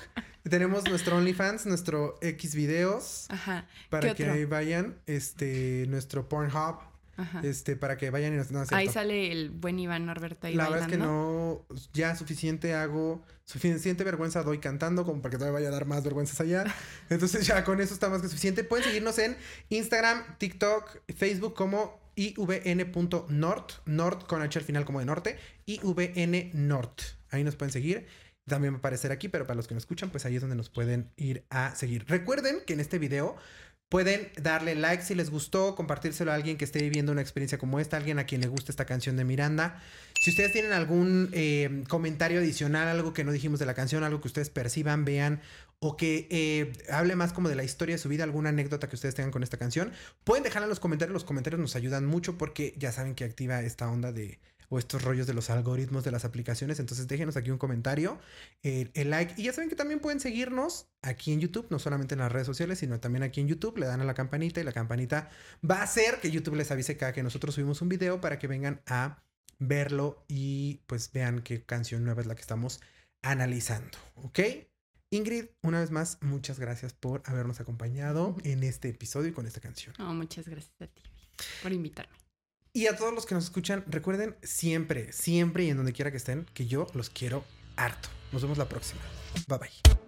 Tenemos 0.48 0.88
nuestro 0.88 1.16
OnlyFans, 1.16 1.66
nuestro 1.66 2.18
X 2.20 2.56
videos 2.56 3.26
Ajá. 3.30 3.66
para 3.88 4.08
¿Qué 4.08 4.24
que 4.24 4.30
ahí 4.30 4.44
vayan, 4.44 4.98
este, 5.06 5.86
nuestro 5.88 6.28
Pornhub, 6.28 6.78
Ajá. 7.16 7.40
este, 7.42 7.76
para 7.76 7.96
que 7.96 8.10
vayan 8.10 8.32
y 8.34 8.36
nos 8.36 8.50
no, 8.50 8.64
Ahí 8.70 8.88
sale 8.88 9.30
el 9.30 9.50
buen 9.50 9.78
Iván 9.78 10.06
Norberto 10.06 10.46
ahí 10.46 10.54
La 10.54 10.64
verdad 10.64 10.80
es 10.80 10.86
que 10.86 10.98
bailando. 10.98 11.66
no, 11.68 11.76
ya 11.92 12.16
suficiente 12.16 12.74
hago, 12.74 13.22
suficiente 13.44 14.02
vergüenza 14.04 14.42
doy 14.42 14.58
cantando 14.58 15.04
como 15.04 15.20
para 15.20 15.32
que 15.32 15.38
todavía 15.38 15.60
vaya 15.60 15.68
a 15.68 15.72
dar 15.72 15.86
más 15.86 16.02
vergüenzas 16.02 16.40
allá. 16.40 16.64
Entonces 17.10 17.46
ya 17.46 17.64
con 17.64 17.80
eso 17.80 17.94
está 17.94 18.08
más 18.08 18.22
que 18.22 18.28
suficiente. 18.28 18.64
Pueden 18.64 18.84
seguirnos 18.84 19.18
en 19.18 19.36
Instagram, 19.68 20.38
TikTok, 20.38 21.02
Facebook 21.14 21.54
como 21.54 22.00
ivn.nort, 22.14 23.72
nort 23.86 24.26
con 24.26 24.42
H 24.42 24.58
al 24.58 24.64
final 24.64 24.84
como 24.84 25.00
de 25.00 25.06
norte, 25.06 25.38
ivnnort. 25.66 27.00
Ahí 27.30 27.44
nos 27.44 27.56
pueden 27.56 27.72
seguir. 27.72 28.06
También 28.46 28.74
va 28.74 28.76
a 28.76 28.78
aparecer 28.80 29.12
aquí, 29.12 29.28
pero 29.28 29.46
para 29.46 29.56
los 29.56 29.68
que 29.68 29.74
nos 29.74 29.84
escuchan, 29.84 30.10
pues 30.10 30.26
ahí 30.26 30.34
es 30.34 30.40
donde 30.40 30.56
nos 30.56 30.68
pueden 30.68 31.12
ir 31.16 31.44
a 31.48 31.74
seguir. 31.76 32.04
Recuerden 32.08 32.58
que 32.66 32.72
en 32.72 32.80
este 32.80 32.98
video 32.98 33.36
pueden 33.92 34.30
darle 34.40 34.74
like 34.74 35.04
si 35.04 35.14
les 35.14 35.28
gustó, 35.28 35.74
compartírselo 35.74 36.32
a 36.32 36.34
alguien 36.34 36.56
que 36.56 36.64
esté 36.64 36.80
viviendo 36.80 37.12
una 37.12 37.20
experiencia 37.20 37.58
como 37.58 37.78
esta, 37.78 37.98
alguien 37.98 38.18
a 38.18 38.24
quien 38.24 38.40
le 38.40 38.46
gusta 38.46 38.72
esta 38.72 38.86
canción 38.86 39.18
de 39.18 39.24
Miranda. 39.24 39.82
Si 40.18 40.30
ustedes 40.30 40.50
tienen 40.50 40.72
algún 40.72 41.28
eh, 41.34 41.84
comentario 41.88 42.38
adicional, 42.38 42.88
algo 42.88 43.12
que 43.12 43.22
no 43.22 43.32
dijimos 43.32 43.58
de 43.58 43.66
la 43.66 43.74
canción, 43.74 44.02
algo 44.02 44.22
que 44.22 44.28
ustedes 44.28 44.48
perciban, 44.48 45.04
vean 45.04 45.42
o 45.78 45.98
que 45.98 46.26
eh, 46.30 46.72
hable 46.90 47.16
más 47.16 47.34
como 47.34 47.50
de 47.50 47.54
la 47.54 47.64
historia 47.64 47.96
de 47.96 47.98
su 47.98 48.08
vida, 48.08 48.24
alguna 48.24 48.48
anécdota 48.48 48.88
que 48.88 48.96
ustedes 48.96 49.14
tengan 49.14 49.30
con 49.30 49.42
esta 49.42 49.58
canción, 49.58 49.92
pueden 50.24 50.42
dejarla 50.42 50.64
en 50.64 50.70
los 50.70 50.80
comentarios. 50.80 51.12
Los 51.12 51.24
comentarios 51.24 51.60
nos 51.60 51.76
ayudan 51.76 52.06
mucho 52.06 52.38
porque 52.38 52.72
ya 52.78 52.92
saben 52.92 53.14
que 53.14 53.24
activa 53.24 53.60
esta 53.60 53.90
onda 53.90 54.10
de 54.10 54.38
o 54.72 54.78
estos 54.78 55.02
rollos 55.02 55.26
de 55.26 55.34
los 55.34 55.50
algoritmos 55.50 56.02
de 56.02 56.10
las 56.10 56.24
aplicaciones. 56.24 56.80
Entonces 56.80 57.06
déjenos 57.06 57.36
aquí 57.36 57.50
un 57.50 57.58
comentario, 57.58 58.18
el 58.62 59.10
like. 59.10 59.34
Y 59.36 59.44
ya 59.44 59.52
saben 59.52 59.68
que 59.68 59.76
también 59.76 60.00
pueden 60.00 60.18
seguirnos 60.18 60.86
aquí 61.02 61.30
en 61.30 61.40
YouTube, 61.40 61.66
no 61.68 61.78
solamente 61.78 62.14
en 62.14 62.20
las 62.20 62.32
redes 62.32 62.46
sociales, 62.46 62.78
sino 62.78 62.98
también 62.98 63.22
aquí 63.22 63.42
en 63.42 63.48
YouTube. 63.48 63.76
Le 63.76 63.84
dan 63.84 64.00
a 64.00 64.04
la 64.04 64.14
campanita 64.14 64.62
y 64.62 64.64
la 64.64 64.72
campanita 64.72 65.28
va 65.68 65.80
a 65.80 65.82
hacer 65.82 66.20
que 66.22 66.30
YouTube 66.30 66.54
les 66.54 66.70
avise 66.70 66.96
cada 66.96 67.12
que 67.12 67.22
nosotros 67.22 67.54
subimos 67.54 67.82
un 67.82 67.90
video 67.90 68.22
para 68.22 68.38
que 68.38 68.46
vengan 68.46 68.80
a 68.86 69.22
verlo 69.58 70.24
y 70.26 70.80
pues 70.86 71.12
vean 71.12 71.42
qué 71.42 71.62
canción 71.64 72.02
nueva 72.02 72.22
es 72.22 72.26
la 72.26 72.34
que 72.34 72.40
estamos 72.40 72.80
analizando. 73.20 73.98
¿Ok? 74.14 74.40
Ingrid, 75.10 75.48
una 75.62 75.80
vez 75.80 75.90
más, 75.90 76.16
muchas 76.22 76.58
gracias 76.58 76.94
por 76.94 77.22
habernos 77.26 77.60
acompañado 77.60 78.38
en 78.42 78.62
este 78.62 78.88
episodio 78.88 79.28
y 79.28 79.32
con 79.32 79.46
esta 79.46 79.60
canción. 79.60 79.94
No, 79.98 80.14
muchas 80.14 80.48
gracias 80.48 80.80
a 80.80 80.86
ti 80.86 81.02
por 81.62 81.74
invitarme. 81.74 82.21
Y 82.74 82.86
a 82.86 82.96
todos 82.96 83.12
los 83.12 83.26
que 83.26 83.34
nos 83.34 83.44
escuchan, 83.44 83.84
recuerden 83.86 84.34
siempre, 84.42 85.12
siempre 85.12 85.64
y 85.64 85.70
en 85.70 85.76
donde 85.76 85.92
quiera 85.92 86.10
que 86.10 86.16
estén, 86.16 86.46
que 86.54 86.66
yo 86.66 86.86
los 86.94 87.10
quiero 87.10 87.44
harto. 87.76 88.08
Nos 88.32 88.40
vemos 88.40 88.56
la 88.56 88.66
próxima. 88.66 89.02
Bye 89.46 89.58
bye. 89.58 90.01